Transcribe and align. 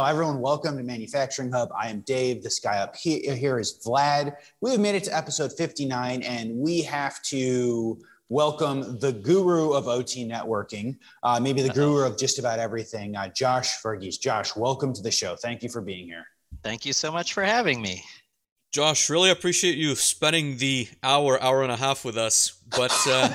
Everyone, 0.00 0.40
welcome 0.40 0.76
to 0.76 0.84
Manufacturing 0.84 1.50
Hub. 1.50 1.70
I 1.76 1.88
am 1.88 2.02
Dave. 2.02 2.40
This 2.40 2.60
guy 2.60 2.78
up 2.78 2.94
here, 2.94 3.34
here 3.34 3.58
is 3.58 3.80
Vlad. 3.84 4.32
We 4.60 4.70
have 4.70 4.78
made 4.78 4.94
it 4.94 5.02
to 5.04 5.16
episode 5.16 5.52
59, 5.52 6.22
and 6.22 6.56
we 6.56 6.82
have 6.82 7.20
to 7.22 7.98
welcome 8.28 9.00
the 9.00 9.10
guru 9.10 9.72
of 9.72 9.88
OT 9.88 10.24
networking, 10.24 10.98
uh, 11.24 11.40
maybe 11.40 11.62
the 11.62 11.70
guru 11.70 12.06
of 12.06 12.16
just 12.16 12.38
about 12.38 12.60
everything, 12.60 13.16
uh, 13.16 13.26
Josh 13.30 13.82
Varghese. 13.82 14.20
Josh, 14.20 14.54
welcome 14.54 14.92
to 14.92 15.02
the 15.02 15.10
show. 15.10 15.34
Thank 15.34 15.64
you 15.64 15.68
for 15.68 15.80
being 15.80 16.06
here. 16.06 16.24
Thank 16.62 16.86
you 16.86 16.92
so 16.92 17.10
much 17.10 17.32
for 17.32 17.42
having 17.42 17.82
me. 17.82 18.04
Josh, 18.70 19.10
really 19.10 19.30
appreciate 19.30 19.76
you 19.76 19.96
spending 19.96 20.58
the 20.58 20.86
hour, 21.02 21.42
hour 21.42 21.64
and 21.64 21.72
a 21.72 21.76
half 21.76 22.04
with 22.04 22.16
us. 22.16 22.60
But 22.68 22.96
uh, 23.08 23.30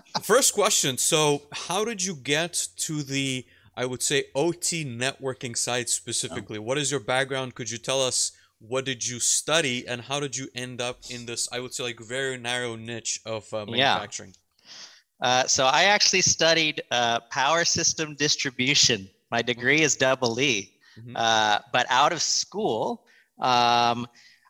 first 0.22 0.52
question 0.52 0.98
so, 0.98 1.42
how 1.52 1.84
did 1.84 2.02
you 2.02 2.16
get 2.16 2.66
to 2.78 3.04
the 3.04 3.46
I 3.80 3.86
would 3.86 4.02
say 4.02 4.24
OT 4.34 4.84
networking 4.84 5.56
side 5.56 5.88
specifically. 5.88 6.58
Oh. 6.58 6.62
What 6.68 6.76
is 6.76 6.90
your 6.90 7.00
background? 7.00 7.54
Could 7.54 7.70
you 7.70 7.78
tell 7.78 8.02
us 8.02 8.32
what 8.58 8.84
did 8.84 9.08
you 9.08 9.18
study 9.20 9.88
and 9.88 10.02
how 10.02 10.20
did 10.20 10.36
you 10.36 10.48
end 10.54 10.82
up 10.82 10.98
in 11.08 11.24
this? 11.24 11.48
I 11.50 11.60
would 11.60 11.72
say 11.72 11.84
like 11.84 11.98
very 11.98 12.36
narrow 12.36 12.76
niche 12.76 13.20
of 13.24 13.42
uh, 13.54 13.64
manufacturing. 13.64 14.34
Yeah. 14.36 15.26
Uh, 15.26 15.44
so 15.46 15.64
I 15.64 15.84
actually 15.84 16.20
studied 16.20 16.82
uh, 16.90 17.20
power 17.30 17.64
system 17.64 18.14
distribution. 18.16 19.08
My 19.30 19.40
degree 19.40 19.80
is 19.80 19.96
double 19.96 20.38
E, 20.38 20.74
mm-hmm. 20.98 21.16
Uh, 21.16 21.60
but 21.72 21.86
out 21.88 22.12
of 22.12 22.20
school. 22.20 23.06
Um, 23.38 24.06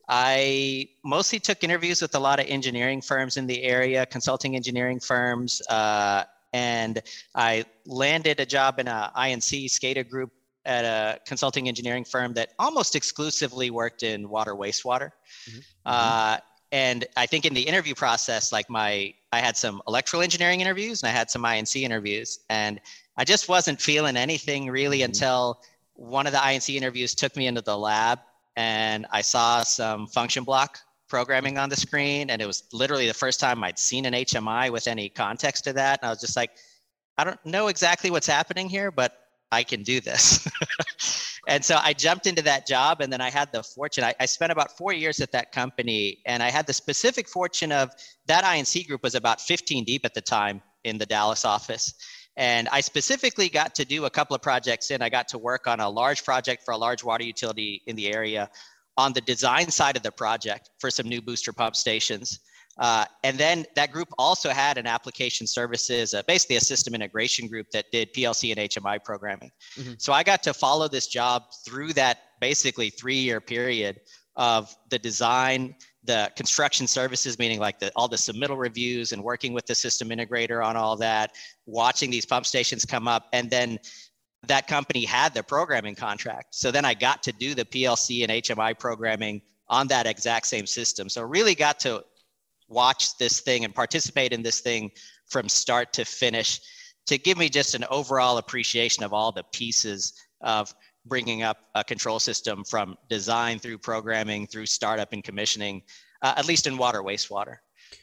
I 0.08 0.88
mostly 1.04 1.38
took 1.38 1.62
interviews 1.62 2.02
with 2.02 2.16
a 2.16 2.18
lot 2.18 2.40
of 2.40 2.46
engineering 2.48 3.00
firms 3.00 3.36
in 3.36 3.46
the 3.46 3.62
area, 3.62 4.06
consulting 4.06 4.56
engineering 4.56 4.98
firms, 4.98 5.62
uh, 5.70 6.24
and 6.52 7.02
I 7.34 7.64
landed 7.86 8.40
a 8.40 8.46
job 8.46 8.78
in 8.78 8.88
a 8.88 9.10
I&C 9.14 9.66
SCADA 9.66 10.08
group 10.08 10.32
at 10.64 10.84
a 10.84 11.20
consulting 11.26 11.68
engineering 11.68 12.04
firm 12.04 12.34
that 12.34 12.50
almost 12.58 12.94
exclusively 12.94 13.70
worked 13.70 14.02
in 14.02 14.28
water 14.28 14.54
wastewater. 14.54 15.10
Mm-hmm. 15.48 15.60
Uh, 15.86 16.38
and 16.72 17.06
I 17.16 17.26
think 17.26 17.44
in 17.44 17.54
the 17.54 17.62
interview 17.62 17.94
process, 17.94 18.52
like 18.52 18.68
my, 18.70 19.14
I 19.32 19.40
had 19.40 19.56
some 19.56 19.82
electrical 19.88 20.22
engineering 20.22 20.60
interviews 20.60 21.02
and 21.02 21.10
I 21.10 21.12
had 21.12 21.30
some 21.30 21.44
I&C 21.44 21.84
interviews, 21.84 22.40
and 22.48 22.80
I 23.16 23.24
just 23.24 23.48
wasn't 23.48 23.80
feeling 23.80 24.16
anything 24.16 24.68
really 24.70 24.98
mm-hmm. 24.98 25.06
until 25.06 25.60
one 25.94 26.26
of 26.26 26.32
the 26.32 26.42
I&C 26.42 26.76
interviews 26.76 27.14
took 27.14 27.36
me 27.36 27.46
into 27.46 27.60
the 27.60 27.76
lab 27.76 28.20
and 28.56 29.06
I 29.10 29.20
saw 29.20 29.62
some 29.62 30.06
function 30.06 30.44
block 30.44 30.78
programming 31.10 31.58
on 31.58 31.68
the 31.68 31.76
screen. 31.76 32.30
And 32.30 32.40
it 32.40 32.46
was 32.46 32.64
literally 32.72 33.06
the 33.06 33.14
first 33.14 33.40
time 33.40 33.62
I'd 33.62 33.78
seen 33.78 34.06
an 34.06 34.14
HMI 34.14 34.70
with 34.70 34.86
any 34.86 35.10
context 35.10 35.64
to 35.64 35.74
that. 35.74 36.00
And 36.00 36.06
I 36.06 36.10
was 36.10 36.20
just 36.20 36.36
like, 36.36 36.52
I 37.18 37.24
don't 37.24 37.44
know 37.44 37.66
exactly 37.66 38.10
what's 38.10 38.26
happening 38.26 38.70
here, 38.70 38.90
but 38.90 39.12
I 39.52 39.64
can 39.64 39.82
do 39.82 40.00
this. 40.00 40.48
and 41.48 41.64
so 41.64 41.78
I 41.82 41.92
jumped 41.92 42.26
into 42.26 42.42
that 42.42 42.66
job. 42.66 43.00
And 43.00 43.12
then 43.12 43.20
I 43.20 43.28
had 43.28 43.52
the 43.52 43.62
fortune, 43.62 44.04
I, 44.04 44.14
I, 44.20 44.26
spent 44.26 44.52
about 44.52 44.78
four 44.78 44.92
years 44.92 45.20
at 45.20 45.32
that 45.32 45.52
company. 45.52 46.18
And 46.24 46.42
I 46.42 46.50
had 46.50 46.66
the 46.66 46.72
specific 46.72 47.28
fortune 47.28 47.72
of 47.72 47.90
that 48.26 48.44
I&C 48.44 48.84
group 48.84 49.02
was 49.02 49.16
about 49.16 49.40
15 49.40 49.84
deep 49.84 50.04
at 50.04 50.14
the 50.14 50.20
time 50.20 50.62
in 50.84 50.98
the 50.98 51.06
Dallas 51.06 51.44
office. 51.44 51.94
And 52.36 52.68
I 52.70 52.80
specifically 52.80 53.48
got 53.48 53.74
to 53.74 53.84
do 53.84 54.04
a 54.04 54.10
couple 54.10 54.36
of 54.36 54.40
projects 54.40 54.90
in. 54.90 55.02
I 55.02 55.08
got 55.08 55.28
to 55.28 55.38
work 55.38 55.66
on 55.66 55.80
a 55.80 55.90
large 55.90 56.24
project 56.24 56.62
for 56.64 56.72
a 56.72 56.78
large 56.78 57.02
water 57.02 57.24
utility 57.24 57.82
in 57.86 57.96
the 57.96 58.14
area 58.14 58.50
on 58.96 59.12
the 59.12 59.20
design 59.20 59.70
side 59.70 59.96
of 59.96 60.02
the 60.02 60.12
project 60.12 60.70
for 60.78 60.90
some 60.90 61.08
new 61.08 61.22
booster 61.22 61.52
pump 61.52 61.76
stations. 61.76 62.40
Uh, 62.78 63.04
and 63.24 63.36
then 63.36 63.66
that 63.76 63.92
group 63.92 64.08
also 64.18 64.50
had 64.50 64.78
an 64.78 64.86
application 64.86 65.46
services, 65.46 66.14
uh, 66.14 66.22
basically 66.26 66.56
a 66.56 66.60
system 66.60 66.94
integration 66.94 67.46
group 67.46 67.70
that 67.70 67.84
did 67.92 68.12
PLC 68.14 68.56
and 68.56 68.70
HMI 68.70 69.02
programming. 69.04 69.50
Mm-hmm. 69.76 69.92
So 69.98 70.12
I 70.12 70.22
got 70.22 70.42
to 70.44 70.54
follow 70.54 70.88
this 70.88 71.06
job 71.06 71.44
through 71.64 71.92
that 71.94 72.18
basically 72.40 72.88
three 72.90 73.16
year 73.18 73.40
period 73.40 74.00
of 74.36 74.74
the 74.88 74.98
design, 74.98 75.74
the 76.04 76.32
construction 76.36 76.86
services, 76.86 77.38
meaning 77.38 77.58
like 77.58 77.78
the, 77.78 77.92
all 77.96 78.08
the 78.08 78.16
submittal 78.16 78.56
reviews 78.56 79.12
and 79.12 79.22
working 79.22 79.52
with 79.52 79.66
the 79.66 79.74
system 79.74 80.08
integrator 80.08 80.64
on 80.64 80.76
all 80.76 80.96
that, 80.96 81.32
watching 81.66 82.10
these 82.10 82.24
pump 82.24 82.46
stations 82.46 82.86
come 82.86 83.06
up, 83.06 83.28
and 83.34 83.50
then 83.50 83.78
that 84.46 84.66
company 84.66 85.04
had 85.04 85.34
the 85.34 85.42
programming 85.42 85.94
contract. 85.94 86.54
So 86.54 86.70
then 86.70 86.84
I 86.84 86.94
got 86.94 87.22
to 87.24 87.32
do 87.32 87.54
the 87.54 87.64
PLC 87.64 88.22
and 88.22 88.32
HMI 88.32 88.78
programming 88.78 89.42
on 89.68 89.86
that 89.88 90.06
exact 90.06 90.46
same 90.46 90.66
system. 90.66 91.08
So 91.08 91.22
really 91.22 91.54
got 91.54 91.78
to 91.80 92.04
watch 92.68 93.18
this 93.18 93.40
thing 93.40 93.64
and 93.64 93.74
participate 93.74 94.32
in 94.32 94.42
this 94.42 94.60
thing 94.60 94.90
from 95.26 95.48
start 95.48 95.92
to 95.94 96.04
finish 96.04 96.60
to 97.06 97.18
give 97.18 97.36
me 97.36 97.48
just 97.48 97.74
an 97.74 97.84
overall 97.90 98.38
appreciation 98.38 99.04
of 99.04 99.12
all 99.12 99.32
the 99.32 99.44
pieces 99.52 100.14
of 100.40 100.74
bringing 101.06 101.42
up 101.42 101.58
a 101.74 101.82
control 101.82 102.18
system 102.18 102.64
from 102.64 102.96
design 103.08 103.58
through 103.58 103.78
programming 103.78 104.46
through 104.46 104.66
startup 104.66 105.12
and 105.12 105.24
commissioning, 105.24 105.82
uh, 106.22 106.34
at 106.36 106.46
least 106.46 106.66
in 106.66 106.76
water 106.76 107.02
wastewater. 107.02 107.56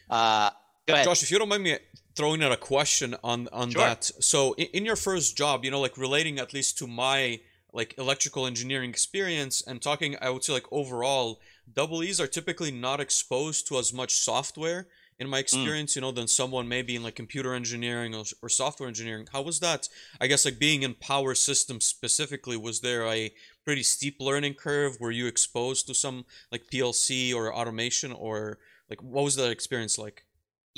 Uh, 0.10 0.50
go 0.88 0.94
ahead. 0.94 1.06
Josh, 1.06 1.24
if 1.24 1.32
you 1.32 1.40
don't 1.40 1.50
mind 1.50 1.64
me 1.64 1.78
throwing 2.18 2.44
out 2.44 2.52
a 2.52 2.58
question 2.58 3.16
on 3.24 3.48
on 3.54 3.72
sure. 3.72 3.82
that. 3.82 4.04
So 4.20 4.54
in, 4.54 4.68
in 4.74 4.86
your 4.86 4.96
first 4.96 5.38
job, 5.38 5.64
you 5.64 5.72
know, 5.72 5.80
like 5.80 5.98
relating 5.98 6.40
at 6.40 6.54
least 6.54 6.78
to 6.80 6.88
my 6.88 7.40
like 7.72 7.94
electrical 7.98 8.48
engineering 8.48 8.90
experience 8.90 9.62
and 9.66 9.82
talking, 9.82 10.16
I 10.22 10.32
would 10.32 10.44
say 10.44 10.54
like 10.54 10.66
overall, 10.72 11.40
double 11.72 12.04
E's 12.04 12.20
are 12.20 12.28
typically 12.28 12.72
not 12.72 13.00
exposed 13.00 13.68
to 13.68 13.78
as 13.78 13.94
much 13.94 14.18
software 14.18 14.88
in 15.20 15.30
my 15.30 15.38
mm. 15.38 15.42
experience, 15.42 15.94
mm. 15.94 15.96
you 15.98 16.02
know, 16.02 16.12
than 16.12 16.28
someone 16.28 16.68
maybe 16.68 16.96
in 16.96 17.04
like 17.04 17.16
computer 17.16 17.54
engineering 17.54 18.16
or, 18.16 18.24
or 18.42 18.50
software 18.50 18.90
engineering. 18.90 19.28
How 19.32 19.42
was 19.42 19.60
that? 19.60 19.90
I 20.20 20.28
guess 20.28 20.46
like 20.46 20.60
being 20.60 20.84
in 20.84 20.96
power 20.96 21.36
systems 21.36 21.86
specifically, 21.86 22.58
was 22.58 22.82
there 22.82 23.06
a 23.06 23.32
pretty 23.64 23.84
steep 23.84 24.18
learning 24.20 24.56
curve? 24.56 24.98
Were 25.00 25.12
you 25.12 25.28
exposed 25.28 25.88
to 25.88 25.94
some 25.94 26.26
like 26.52 26.70
PLC 26.72 27.34
or 27.34 27.54
automation 27.54 28.12
or 28.12 28.60
like 28.90 29.02
what 29.04 29.24
was 29.24 29.36
that 29.36 29.52
experience 29.52 29.98
like? 29.98 30.24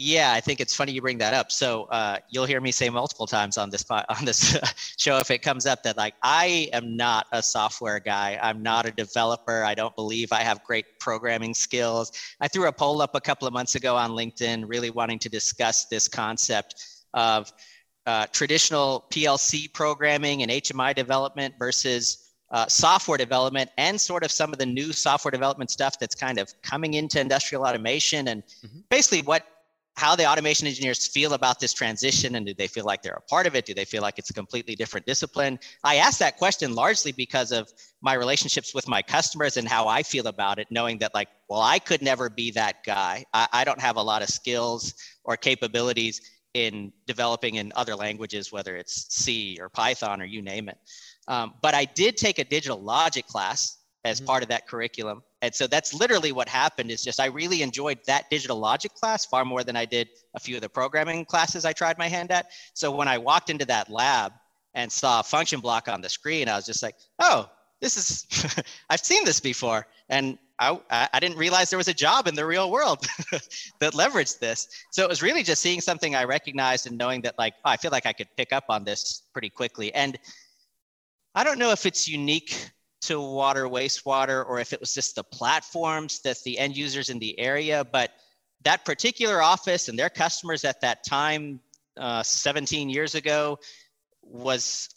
Yeah, 0.01 0.31
I 0.31 0.39
think 0.39 0.61
it's 0.61 0.73
funny 0.73 0.93
you 0.93 1.01
bring 1.01 1.17
that 1.17 1.33
up. 1.33 1.51
So 1.51 1.83
uh, 1.91 2.19
you'll 2.29 2.45
hear 2.45 2.61
me 2.61 2.71
say 2.71 2.89
multiple 2.89 3.27
times 3.27 3.57
on 3.57 3.69
this 3.69 3.83
on 3.91 4.23
this 4.23 4.57
show 4.97 5.17
if 5.17 5.29
it 5.29 5.39
comes 5.39 5.65
up 5.65 5.83
that 5.83 5.97
like 5.97 6.13
I 6.23 6.69
am 6.71 6.95
not 6.95 7.27
a 7.33 7.43
software 7.43 7.99
guy. 7.99 8.39
I'm 8.41 8.63
not 8.63 8.85
a 8.85 8.91
developer. 8.91 9.61
I 9.61 9.75
don't 9.75 9.93
believe 9.97 10.31
I 10.31 10.39
have 10.39 10.63
great 10.63 10.99
programming 10.99 11.53
skills. 11.53 12.13
I 12.39 12.47
threw 12.47 12.69
a 12.69 12.71
poll 12.71 13.01
up 13.01 13.13
a 13.13 13.19
couple 13.19 13.45
of 13.45 13.53
months 13.53 13.75
ago 13.75 13.97
on 13.97 14.11
LinkedIn, 14.11 14.63
really 14.69 14.89
wanting 14.89 15.19
to 15.19 15.27
discuss 15.27 15.83
this 15.87 16.07
concept 16.07 16.81
of 17.13 17.51
uh, 18.05 18.25
traditional 18.31 19.05
PLC 19.09 19.71
programming 19.73 20.43
and 20.43 20.49
HMI 20.49 20.95
development 20.95 21.55
versus 21.59 22.31
uh, 22.51 22.67
software 22.67 23.17
development 23.17 23.69
and 23.77 23.99
sort 23.99 24.23
of 24.23 24.31
some 24.31 24.53
of 24.53 24.59
the 24.59 24.65
new 24.65 24.93
software 24.93 25.31
development 25.31 25.69
stuff 25.69 25.99
that's 25.99 26.15
kind 26.15 26.39
of 26.39 26.53
coming 26.61 26.93
into 26.93 27.19
industrial 27.19 27.65
automation 27.65 28.29
and 28.29 28.43
mm-hmm. 28.63 28.79
basically 28.89 29.21
what 29.23 29.45
how 29.99 30.15
the 30.15 30.25
automation 30.25 30.65
engineers 30.65 31.05
feel 31.05 31.33
about 31.33 31.59
this 31.59 31.73
transition 31.73 32.35
and 32.35 32.45
do 32.45 32.53
they 32.53 32.67
feel 32.67 32.85
like 32.85 33.01
they're 33.01 33.21
a 33.25 33.29
part 33.29 33.45
of 33.45 33.53
it? 33.53 33.65
Do 33.65 33.73
they 33.73 33.83
feel 33.83 34.01
like 34.01 34.17
it's 34.17 34.29
a 34.29 34.33
completely 34.33 34.73
different 34.73 35.05
discipline? 35.05 35.59
I 35.83 35.97
ask 35.97 36.19
that 36.19 36.37
question 36.37 36.73
largely 36.73 37.11
because 37.11 37.51
of 37.51 37.69
my 38.01 38.13
relationships 38.13 38.73
with 38.73 38.87
my 38.87 39.01
customers 39.01 39.57
and 39.57 39.67
how 39.67 39.89
I 39.89 40.03
feel 40.03 40.27
about 40.27 40.57
it, 40.57 40.67
knowing 40.71 40.99
that, 40.99 41.13
like, 41.13 41.27
well, 41.49 41.59
I 41.59 41.79
could 41.79 42.01
never 42.01 42.29
be 42.29 42.51
that 42.51 42.85
guy. 42.85 43.25
I, 43.33 43.47
I 43.51 43.63
don't 43.65 43.81
have 43.81 43.97
a 43.97 44.01
lot 44.01 44.21
of 44.21 44.29
skills 44.29 44.93
or 45.25 45.35
capabilities 45.35 46.21
in 46.53 46.93
developing 47.05 47.55
in 47.55 47.73
other 47.75 47.95
languages, 47.95 48.53
whether 48.53 48.77
it's 48.77 49.13
C 49.13 49.57
or 49.59 49.67
Python 49.67 50.21
or 50.21 50.25
you 50.25 50.41
name 50.41 50.69
it. 50.69 50.77
Um, 51.27 51.55
but 51.61 51.75
I 51.75 51.83
did 51.83 52.15
take 52.15 52.39
a 52.39 52.45
digital 52.45 52.81
logic 52.81 53.27
class 53.27 53.78
as 54.05 54.17
mm-hmm. 54.17 54.27
part 54.27 54.43
of 54.43 54.49
that 54.49 54.67
curriculum. 54.67 55.21
And 55.41 55.53
so 55.53 55.67
that's 55.67 55.93
literally 55.93 56.31
what 56.31 56.49
happened 56.49 56.91
is 56.91 57.03
just 57.03 57.19
I 57.19 57.27
really 57.27 57.61
enjoyed 57.61 57.99
that 58.07 58.29
digital 58.29 58.57
logic 58.57 58.93
class 58.93 59.25
far 59.25 59.45
more 59.45 59.63
than 59.63 59.75
I 59.75 59.85
did 59.85 60.09
a 60.35 60.39
few 60.39 60.55
of 60.55 60.61
the 60.61 60.69
programming 60.69 61.25
classes 61.25 61.65
I 61.65 61.73
tried 61.73 61.97
my 61.97 62.07
hand 62.07 62.31
at. 62.31 62.51
So 62.73 62.91
when 62.91 63.07
I 63.07 63.17
walked 63.17 63.49
into 63.49 63.65
that 63.65 63.89
lab 63.89 64.33
and 64.73 64.91
saw 64.91 65.21
a 65.21 65.23
function 65.23 65.59
block 65.59 65.87
on 65.87 66.01
the 66.01 66.09
screen, 66.09 66.49
I 66.49 66.55
was 66.55 66.65
just 66.65 66.83
like, 66.83 66.95
oh, 67.19 67.49
this 67.81 67.97
is, 67.97 68.55
I've 68.89 68.99
seen 68.99 69.23
this 69.23 69.39
before. 69.39 69.87
And 70.09 70.37
I, 70.59 70.77
I 70.91 71.19
didn't 71.21 71.37
realize 71.37 71.69
there 71.69 71.77
was 71.77 71.87
a 71.87 71.93
job 71.93 72.27
in 72.27 72.35
the 72.35 72.45
real 72.45 72.69
world 72.69 73.05
that 73.79 73.93
leveraged 73.93 74.39
this. 74.39 74.67
So 74.91 75.03
it 75.03 75.09
was 75.09 75.21
really 75.21 75.43
just 75.43 75.61
seeing 75.61 75.79
something 75.79 76.15
I 76.15 76.25
recognized 76.25 76.85
and 76.85 76.97
knowing 76.97 77.21
that 77.21 77.37
like, 77.37 77.53
oh, 77.63 77.69
I 77.69 77.77
feel 77.77 77.91
like 77.91 78.05
I 78.05 78.11
could 78.11 78.27
pick 78.35 78.51
up 78.51 78.65
on 78.67 78.83
this 78.83 79.23
pretty 79.31 79.49
quickly. 79.49 79.93
And 79.93 80.19
I 81.33 81.45
don't 81.45 81.59
know 81.59 81.71
if 81.71 81.85
it's 81.85 82.09
unique 82.09 82.71
to 83.01 83.21
water, 83.21 83.65
wastewater, 83.65 84.45
or 84.45 84.59
if 84.59 84.73
it 84.73 84.79
was 84.79 84.93
just 84.93 85.15
the 85.15 85.23
platforms 85.23 86.19
that 86.21 86.41
the 86.43 86.57
end 86.59 86.75
users 86.75 87.09
in 87.09 87.19
the 87.19 87.37
area. 87.39 87.83
But 87.83 88.11
that 88.63 88.85
particular 88.85 89.41
office 89.41 89.87
and 89.87 89.97
their 89.97 90.09
customers 90.09 90.65
at 90.65 90.81
that 90.81 91.03
time, 91.03 91.59
uh, 91.97 92.23
17 92.23 92.89
years 92.89 93.15
ago, 93.15 93.59
was, 94.21 94.89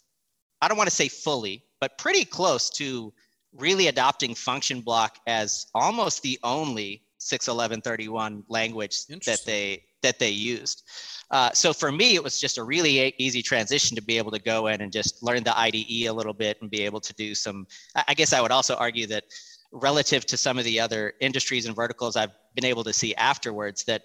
I 0.61 0.67
don't 0.67 0.77
want 0.77 0.89
to 0.89 0.95
say 0.95 1.07
fully, 1.07 1.63
but 1.79 1.97
pretty 1.97 2.25
close 2.25 2.69
to 2.71 3.13
really 3.53 3.87
adopting 3.87 4.35
function 4.35 4.81
block 4.81 5.19
as 5.27 5.67
almost 5.73 6.21
the 6.23 6.39
only 6.43 7.03
61131 7.19 8.43
language 8.49 9.05
that 9.05 9.41
they 9.45 9.83
that 10.01 10.19
they 10.19 10.29
used. 10.29 10.83
Uh, 11.33 11.51
so 11.51 11.73
for 11.73 11.91
me, 11.91 12.13
it 12.13 12.23
was 12.23 12.39
just 12.39 12.59
a 12.59 12.63
really 12.63 13.11
easy 13.17 13.41
transition 13.41 13.95
to 13.95 14.03
be 14.03 14.19
able 14.19 14.29
to 14.29 14.37
go 14.37 14.67
in 14.67 14.81
and 14.81 14.91
just 14.91 15.23
learn 15.23 15.43
the 15.43 15.57
IDE 15.57 16.05
a 16.07 16.11
little 16.11 16.31
bit 16.31 16.61
and 16.61 16.69
be 16.69 16.81
able 16.81 17.01
to 17.01 17.11
do 17.15 17.33
some. 17.33 17.65
I 18.07 18.13
guess 18.13 18.33
I 18.33 18.39
would 18.39 18.51
also 18.51 18.75
argue 18.75 19.07
that 19.07 19.23
relative 19.71 20.27
to 20.27 20.37
some 20.37 20.59
of 20.59 20.63
the 20.63 20.79
other 20.79 21.13
industries 21.19 21.65
and 21.65 21.75
verticals 21.75 22.15
I've 22.15 22.35
been 22.53 22.65
able 22.65 22.83
to 22.83 22.93
see 22.93 23.15
afterwards, 23.15 23.83
that 23.85 24.03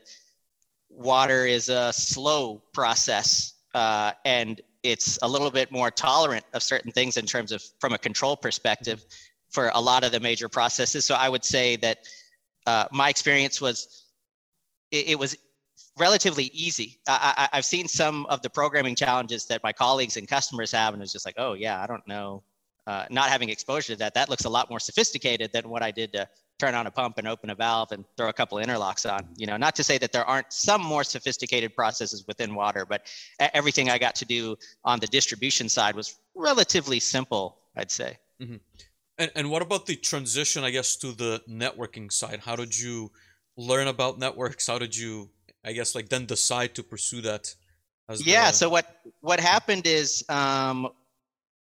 water 0.89 1.45
is 1.45 1.69
a 1.69 1.93
slow 1.93 2.63
process 2.73 3.53
uh, 3.75 4.13
and 4.25 4.63
it's 4.83 5.19
a 5.21 5.29
little 5.29 5.51
bit 5.51 5.71
more 5.71 5.91
tolerant 5.91 6.47
of 6.55 6.63
certain 6.63 6.93
things 6.93 7.19
in 7.19 7.27
terms 7.27 7.53
of 7.53 7.63
from 7.79 7.93
a 7.93 7.99
control 7.99 8.39
perspective 8.39 9.05
for 9.51 9.71
a 9.75 9.81
lot 9.81 10.03
of 10.03 10.13
the 10.13 10.21
major 10.21 10.49
processes. 10.49 11.05
So 11.05 11.15
I 11.15 11.29
would 11.29 11.45
say 11.45 11.77
that 11.77 11.99
uh, 12.67 12.87
my 12.91 13.11
experience 13.11 13.61
was 13.61 14.07
it, 14.91 15.09
it 15.09 15.19
was 15.19 15.37
relatively 15.99 16.51
easy. 16.53 16.99
I, 17.07 17.49
have 17.53 17.65
seen 17.65 17.89
some 17.89 18.27
of 18.27 18.43
the 18.43 18.51
programming 18.51 18.95
challenges 18.95 19.47
that 19.47 19.63
my 19.63 19.73
colleagues 19.73 20.17
and 20.17 20.27
customers 20.27 20.73
have, 20.73 20.95
and 20.95 21.03
it's 21.03 21.13
just 21.13 21.27
like, 21.27 21.37
oh 21.39 21.55
yeah, 21.55 21.83
I 21.83 21.87
don't 21.87 22.07
know. 22.07 22.43
Uh, 22.87 23.05
not 23.11 23.29
having 23.29 23.51
exposure 23.51 23.93
to 23.93 23.99
that, 23.99 24.15
that 24.15 24.31
looks 24.31 24.47
a 24.47 24.49
lot 24.49 24.71
more 24.71 24.81
sophisticated 24.81 25.53
than 25.53 25.69
what 25.69 25.83
I 25.83 25.91
did 25.91 26.11
to 26.15 26.27
turn 26.59 26.75
on 26.75 26.87
a 26.87 26.91
pump 26.91 27.19
and 27.19 27.29
open 27.29 27.51
a 27.51 27.55
valve 27.55 27.93
and 27.93 28.05
throw 28.17 28.29
a 28.29 28.33
couple 28.33 28.59
interlocks 28.59 29.11
on. 29.11 29.29
You 29.37 29.47
know, 29.47 29.57
not 29.57 29.75
to 29.77 29.85
say 29.85 29.99
that 29.99 30.11
there 30.11 30.25
aren't 30.25 30.53
some 30.53 30.83
more 30.83 31.05
sophisticated 31.05 31.75
processes 31.75 32.25
within 32.27 32.55
water, 32.55 32.87
but 32.87 33.07
everything 33.39 33.91
I 33.91 33.99
got 33.99 34.15
to 34.17 34.25
do 34.25 34.57
on 34.85 35.01
the 35.01 35.07
distribution 35.07 35.69
side 35.69 35.95
was 35.95 36.17
relatively 36.35 36.99
simple, 36.99 37.59
I'd 37.77 37.91
say. 37.91 38.17
Mm-hmm. 38.41 38.57
And, 39.19 39.31
and 39.35 39.51
what 39.51 39.63
about 39.63 39.87
the 39.87 39.97
transition, 39.97 40.65
I 40.65 40.71
guess, 40.71 40.97
to 40.97 41.13
the 41.13 41.43
networking 41.49 42.11
side? 42.11 42.41
How 42.41 42.57
did 42.57 42.79
you 42.79 43.11
learn 43.57 43.89
about 43.89 44.19
networks? 44.19 44.67
How 44.67 44.79
did 44.79 44.97
you, 44.97 45.29
I 45.69 45.73
guess, 45.73 45.95
like 45.95 46.09
then 46.09 46.25
decide 46.25 46.75
to 46.77 46.83
pursue 46.83 47.21
that? 47.23 47.55
yeah. 48.25 48.51
The... 48.51 48.57
So 48.57 48.69
what 48.71 48.87
what 49.21 49.39
happened 49.39 49.87
is 49.87 50.25
um, 50.31 50.89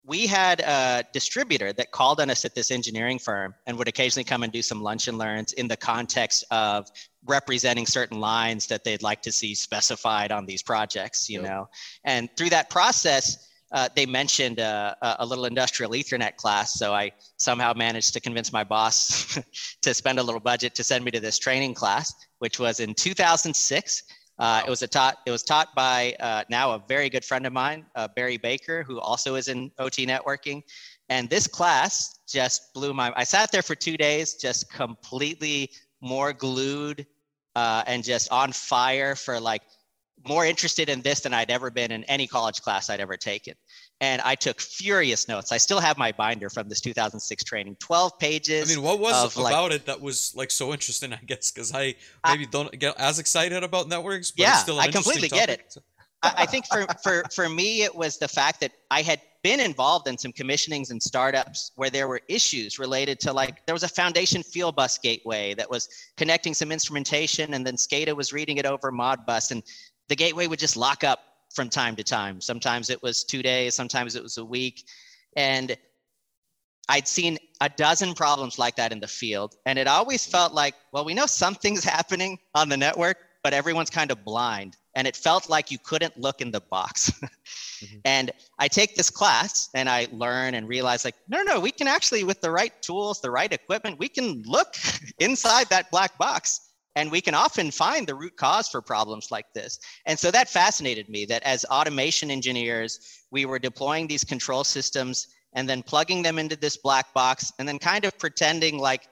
we 0.06 0.26
had 0.26 0.60
a 0.60 1.04
distributor 1.12 1.74
that 1.74 1.90
called 1.90 2.18
on 2.18 2.30
us 2.30 2.46
at 2.46 2.54
this 2.54 2.70
engineering 2.70 3.18
firm 3.18 3.54
and 3.66 3.76
would 3.76 3.88
occasionally 3.88 4.24
come 4.24 4.42
and 4.42 4.50
do 4.50 4.62
some 4.62 4.82
lunch 4.82 5.06
and 5.06 5.18
learns 5.18 5.52
in 5.52 5.68
the 5.68 5.76
context 5.76 6.44
of 6.50 6.88
representing 7.26 7.84
certain 7.84 8.20
lines 8.20 8.66
that 8.68 8.84
they'd 8.84 9.02
like 9.02 9.20
to 9.20 9.30
see 9.30 9.54
specified 9.54 10.32
on 10.32 10.46
these 10.46 10.62
projects. 10.62 11.28
You 11.28 11.42
yep. 11.42 11.50
know, 11.50 11.68
and 12.04 12.30
through 12.38 12.50
that 12.50 12.70
process 12.70 13.49
uh, 13.72 13.88
they 13.94 14.06
mentioned 14.06 14.60
uh, 14.60 14.94
a 15.02 15.24
little 15.24 15.44
industrial 15.44 15.92
Ethernet 15.92 16.36
class. 16.36 16.74
So 16.74 16.92
I 16.92 17.12
somehow 17.36 17.72
managed 17.72 18.12
to 18.14 18.20
convince 18.20 18.52
my 18.52 18.64
boss 18.64 19.38
to 19.82 19.94
spend 19.94 20.18
a 20.18 20.22
little 20.22 20.40
budget 20.40 20.74
to 20.76 20.84
send 20.84 21.04
me 21.04 21.10
to 21.12 21.20
this 21.20 21.38
training 21.38 21.74
class, 21.74 22.12
which 22.38 22.58
was 22.58 22.80
in 22.80 22.94
2006. 22.94 24.02
Uh, 24.38 24.62
it 24.66 24.70
was 24.70 24.82
a 24.82 24.88
taught. 24.88 25.18
It 25.26 25.30
was 25.30 25.42
taught 25.42 25.74
by 25.74 26.16
uh, 26.18 26.44
now 26.48 26.72
a 26.72 26.82
very 26.88 27.10
good 27.10 27.24
friend 27.24 27.46
of 27.46 27.52
mine, 27.52 27.84
uh, 27.94 28.08
Barry 28.16 28.38
Baker, 28.38 28.82
who 28.82 28.98
also 28.98 29.34
is 29.34 29.48
in 29.48 29.70
OT 29.78 30.06
networking. 30.06 30.62
And 31.10 31.28
this 31.28 31.46
class 31.46 32.20
just 32.26 32.72
blew 32.72 32.94
my. 32.94 33.12
I 33.14 33.24
sat 33.24 33.52
there 33.52 33.62
for 33.62 33.74
two 33.74 33.96
days, 33.98 34.34
just 34.34 34.72
completely 34.72 35.70
more 36.00 36.32
glued 36.32 37.06
uh, 37.54 37.82
and 37.86 38.02
just 38.02 38.30
on 38.30 38.52
fire 38.52 39.14
for 39.14 39.38
like 39.38 39.62
more 40.26 40.44
interested 40.44 40.88
in 40.88 41.00
this 41.02 41.20
than 41.20 41.32
I'd 41.32 41.50
ever 41.50 41.70
been 41.70 41.90
in 41.90 42.04
any 42.04 42.26
college 42.26 42.60
class 42.62 42.90
I'd 42.90 43.00
ever 43.00 43.16
taken. 43.16 43.54
And 44.00 44.20
I 44.22 44.34
took 44.34 44.60
furious 44.60 45.28
notes. 45.28 45.52
I 45.52 45.58
still 45.58 45.80
have 45.80 45.98
my 45.98 46.12
binder 46.12 46.50
from 46.50 46.68
this 46.68 46.80
2006 46.80 47.44
training, 47.44 47.76
12 47.80 48.18
pages. 48.18 48.70
I 48.70 48.74
mean, 48.74 48.84
what 48.84 48.98
was 48.98 49.36
about 49.36 49.44
like, 49.44 49.72
it 49.72 49.86
that 49.86 50.00
was 50.00 50.34
like 50.34 50.50
so 50.50 50.72
interesting, 50.72 51.12
I 51.12 51.20
guess, 51.26 51.50
because 51.50 51.74
I 51.74 51.94
maybe 52.26 52.44
I, 52.44 52.48
don't 52.50 52.78
get 52.78 52.98
as 52.98 53.18
excited 53.18 53.62
about 53.62 53.88
networks, 53.88 54.30
but 54.30 54.42
yeah, 54.42 54.56
still 54.56 54.78
I 54.78 54.88
completely 54.88 55.28
topic. 55.28 55.46
get 55.46 55.50
it. 55.50 55.76
I, 56.22 56.34
I 56.38 56.46
think 56.46 56.66
for, 56.66 56.86
for, 57.02 57.24
for 57.34 57.48
me, 57.48 57.82
it 57.82 57.94
was 57.94 58.18
the 58.18 58.28
fact 58.28 58.60
that 58.60 58.72
I 58.90 59.02
had 59.02 59.20
been 59.42 59.60
involved 59.60 60.06
in 60.06 60.18
some 60.18 60.32
commissionings 60.32 60.90
and 60.90 61.02
startups 61.02 61.72
where 61.76 61.88
there 61.88 62.08
were 62.08 62.20
issues 62.28 62.78
related 62.78 63.18
to 63.20 63.32
like 63.32 63.64
there 63.64 63.74
was 63.74 63.82
a 63.82 63.88
Foundation 63.88 64.42
Fieldbus 64.42 65.00
gateway 65.00 65.54
that 65.54 65.70
was 65.70 65.88
connecting 66.16 66.52
some 66.52 66.70
instrumentation 66.70 67.54
and 67.54 67.66
then 67.66 67.76
SCADA 67.76 68.14
was 68.14 68.32
reading 68.32 68.58
it 68.58 68.66
over 68.66 68.92
Modbus 68.92 69.50
and 69.50 69.62
the 70.10 70.16
gateway 70.16 70.48
would 70.48 70.58
just 70.58 70.76
lock 70.76 71.04
up 71.04 71.20
from 71.54 71.70
time 71.70 71.94
to 71.96 72.02
time. 72.02 72.40
Sometimes 72.40 72.90
it 72.90 73.00
was 73.02 73.24
two 73.24 73.42
days, 73.42 73.74
sometimes 73.76 74.16
it 74.16 74.22
was 74.22 74.38
a 74.38 74.44
week. 74.44 74.84
And 75.36 75.76
I'd 76.88 77.06
seen 77.06 77.38
a 77.60 77.68
dozen 77.68 78.14
problems 78.14 78.58
like 78.58 78.74
that 78.76 78.90
in 78.90 78.98
the 78.98 79.06
field. 79.06 79.54
And 79.66 79.78
it 79.78 79.86
always 79.86 80.26
felt 80.26 80.52
like, 80.52 80.74
well, 80.92 81.04
we 81.04 81.14
know 81.14 81.26
something's 81.26 81.84
happening 81.96 82.38
on 82.56 82.68
the 82.68 82.76
network, 82.76 83.18
but 83.44 83.54
everyone's 83.54 83.88
kind 83.88 84.10
of 84.10 84.24
blind. 84.24 84.76
And 84.96 85.06
it 85.06 85.14
felt 85.14 85.48
like 85.48 85.70
you 85.70 85.78
couldn't 85.78 86.18
look 86.18 86.40
in 86.40 86.50
the 86.50 86.60
box. 86.60 87.10
mm-hmm. 87.22 87.98
And 88.04 88.32
I 88.58 88.66
take 88.66 88.96
this 88.96 89.10
class 89.10 89.68
and 89.72 89.88
I 89.88 90.08
learn 90.10 90.54
and 90.54 90.66
realize, 90.66 91.04
like, 91.04 91.14
no, 91.28 91.42
no, 91.42 91.60
we 91.60 91.70
can 91.70 91.86
actually, 91.86 92.24
with 92.24 92.40
the 92.40 92.50
right 92.50 92.72
tools, 92.82 93.20
the 93.20 93.30
right 93.30 93.52
equipment, 93.52 94.00
we 94.00 94.08
can 94.08 94.42
look 94.44 94.74
inside 95.20 95.68
that 95.68 95.88
black 95.92 96.18
box 96.18 96.69
and 96.96 97.10
we 97.10 97.20
can 97.20 97.34
often 97.34 97.70
find 97.70 98.06
the 98.06 98.14
root 98.14 98.36
cause 98.36 98.68
for 98.68 98.82
problems 98.82 99.30
like 99.30 99.46
this. 99.54 99.78
And 100.06 100.18
so 100.18 100.30
that 100.30 100.48
fascinated 100.48 101.08
me 101.08 101.24
that 101.26 101.42
as 101.44 101.64
automation 101.66 102.30
engineers, 102.30 103.24
we 103.30 103.44
were 103.44 103.58
deploying 103.58 104.06
these 104.06 104.24
control 104.24 104.64
systems 104.64 105.28
and 105.52 105.68
then 105.68 105.82
plugging 105.82 106.22
them 106.22 106.38
into 106.38 106.56
this 106.56 106.76
black 106.76 107.12
box 107.14 107.52
and 107.58 107.68
then 107.68 107.78
kind 107.78 108.04
of 108.04 108.18
pretending 108.18 108.78
like 108.78 109.08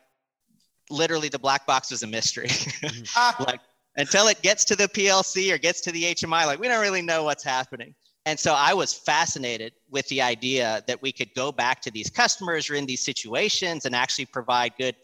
literally 0.90 1.28
the 1.28 1.38
black 1.38 1.66
box 1.66 1.90
was 1.90 2.02
a 2.02 2.06
mystery. 2.06 2.48
Mm-hmm. 2.48 3.42
like 3.48 3.60
until 3.96 4.28
it 4.28 4.40
gets 4.42 4.64
to 4.66 4.76
the 4.76 4.88
PLC 4.88 5.52
or 5.52 5.58
gets 5.58 5.80
to 5.82 5.92
the 5.92 6.02
HMI, 6.14 6.46
like 6.46 6.58
we 6.58 6.68
don't 6.68 6.80
really 6.80 7.02
know 7.02 7.24
what's 7.24 7.44
happening. 7.44 7.94
And 8.26 8.38
so 8.38 8.54
I 8.54 8.74
was 8.74 8.92
fascinated 8.92 9.72
with 9.90 10.06
the 10.08 10.20
idea 10.20 10.82
that 10.86 11.00
we 11.00 11.12
could 11.12 11.34
go 11.34 11.50
back 11.50 11.80
to 11.82 11.90
these 11.90 12.10
customers 12.10 12.68
or 12.68 12.74
in 12.74 12.84
these 12.84 13.02
situations 13.02 13.86
and 13.86 13.94
actually 13.94 14.26
provide 14.26 14.72
good 14.76 14.96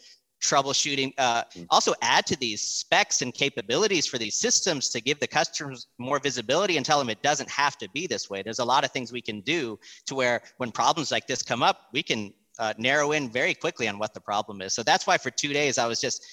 troubleshooting. 0.45 1.13
Uh, 1.19 1.43
also 1.71 1.95
add 2.03 2.27
to 2.27 2.37
these 2.37 2.61
specs 2.61 3.23
and 3.23 3.33
capabilities 3.35 4.07
for 4.07 4.19
these 4.19 4.35
systems 4.35 4.89
to 4.91 5.01
give 5.01 5.19
the 5.21 5.27
customers 5.27 5.89
more 5.99 6.19
visibility 6.19 6.77
and 6.77 6.87
tell 6.87 6.99
them 6.99 7.11
it 7.11 7.23
doesn't 7.23 7.51
have 7.51 7.77
to 7.79 7.89
be 7.91 8.07
this 8.07 8.31
way. 8.31 8.43
There's 8.43 8.59
a 8.59 8.65
lot 8.65 8.85
of 8.85 8.91
things 8.91 9.13
we 9.13 9.23
can 9.23 9.41
do 9.41 9.79
to 10.07 10.15
where 10.15 10.43
when 10.59 10.71
problems 10.71 11.11
like 11.11 11.27
this 11.27 11.43
come 11.43 11.63
up, 11.63 11.89
we 11.93 12.03
can 12.03 12.33
uh, 12.59 12.75
narrow 12.79 13.13
in 13.13 13.31
very 13.31 13.55
quickly 13.55 13.89
on 13.89 13.99
what 13.99 14.15
the 14.15 14.21
problem 14.21 14.63
is. 14.63 14.75
So 14.75 14.83
that's 14.83 15.07
why 15.07 15.19
for 15.19 15.31
two 15.31 15.53
days 15.53 15.79
I 15.79 15.87
was 15.87 16.01
just 16.01 16.25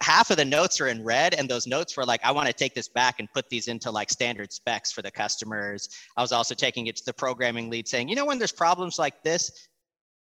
half 0.00 0.30
of 0.30 0.36
the 0.36 0.44
notes 0.44 0.80
are 0.80 0.88
in 0.88 1.04
red 1.04 1.34
and 1.34 1.48
those 1.48 1.66
notes 1.66 1.96
were 1.96 2.06
like 2.06 2.20
i 2.24 2.32
want 2.32 2.46
to 2.46 2.52
take 2.52 2.74
this 2.74 2.88
back 2.88 3.20
and 3.20 3.30
put 3.32 3.48
these 3.50 3.68
into 3.68 3.90
like 3.90 4.08
standard 4.08 4.50
specs 4.52 4.90
for 4.90 5.02
the 5.02 5.10
customers 5.10 5.90
i 6.16 6.22
was 6.22 6.32
also 6.32 6.54
taking 6.54 6.86
it 6.86 6.96
to 6.96 7.04
the 7.04 7.12
programming 7.12 7.68
lead 7.68 7.86
saying 7.86 8.08
you 8.08 8.16
know 8.16 8.24
when 8.24 8.38
there's 8.38 8.52
problems 8.52 8.98
like 8.98 9.22
this 9.22 9.68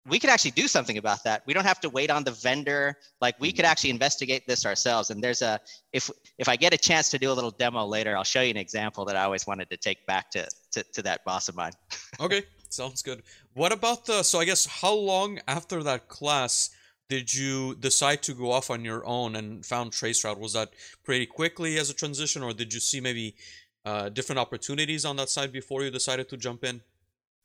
we 0.09 0.19
could 0.19 0.31
actually 0.31 0.53
do 0.53 0.69
something 0.69 0.99
about 0.99 1.25
that. 1.25 1.43
We 1.47 1.55
don't 1.55 1.65
have 1.65 1.81
to 1.81 1.91
wait 1.91 2.11
on 2.11 2.25
the 2.25 2.31
vendor. 2.31 2.97
Like 3.21 3.35
we 3.41 3.53
could 3.53 3.65
mm-hmm. 3.65 3.73
actually 3.73 3.91
investigate 3.91 4.47
this 4.47 4.65
ourselves. 4.65 5.11
And 5.11 5.23
there's 5.23 5.43
a 5.43 5.61
if 5.93 6.11
if 6.39 6.49
I 6.49 6.57
get 6.57 6.73
a 6.73 6.79
chance 6.79 7.09
to 7.11 7.19
do 7.19 7.31
a 7.31 7.35
little 7.35 7.51
demo 7.51 7.85
later, 7.85 8.17
I'll 8.17 8.25
show 8.25 8.43
you 8.43 8.51
an 8.51 8.57
example 8.57 9.05
that 9.07 9.17
I 9.17 9.25
always 9.25 9.47
wanted 9.47 9.69
to 9.71 9.77
take 9.77 10.07
back 10.07 10.31
to 10.33 10.49
to, 10.73 10.83
to 10.95 11.03
that 11.03 11.25
boss 11.25 11.49
of 11.49 11.57
mine. 11.57 11.73
okay, 12.21 12.43
sounds 12.69 13.03
good. 13.03 13.23
What 13.55 13.73
about 13.73 14.07
the 14.07 14.23
so 14.23 14.39
I 14.39 14.45
guess 14.45 14.67
how 14.67 14.95
long 14.95 15.41
after 15.49 15.83
that 15.83 16.09
class 16.09 16.71
did 17.09 17.33
you 17.33 17.77
decide 17.77 18.23
to 18.25 18.35
go 18.35 18.51
off 18.51 18.71
on 18.71 18.85
your 18.85 19.07
own 19.07 19.37
and 19.37 19.65
found 19.65 19.93
Traceroute? 19.93 20.39
Was 20.39 20.55
that 20.55 20.71
pretty 21.05 21.27
quickly 21.27 21.79
as 21.79 21.89
a 21.89 21.95
transition, 21.95 22.43
or 22.43 22.53
did 22.53 22.75
you 22.75 22.81
see 22.81 23.01
maybe 23.01 23.37
uh, 23.85 24.09
different 24.09 24.41
opportunities 24.41 25.05
on 25.05 25.17
that 25.17 25.29
side 25.29 25.53
before 25.53 25.85
you 25.85 25.91
decided 25.91 26.29
to 26.29 26.37
jump 26.37 26.65
in? 26.65 26.81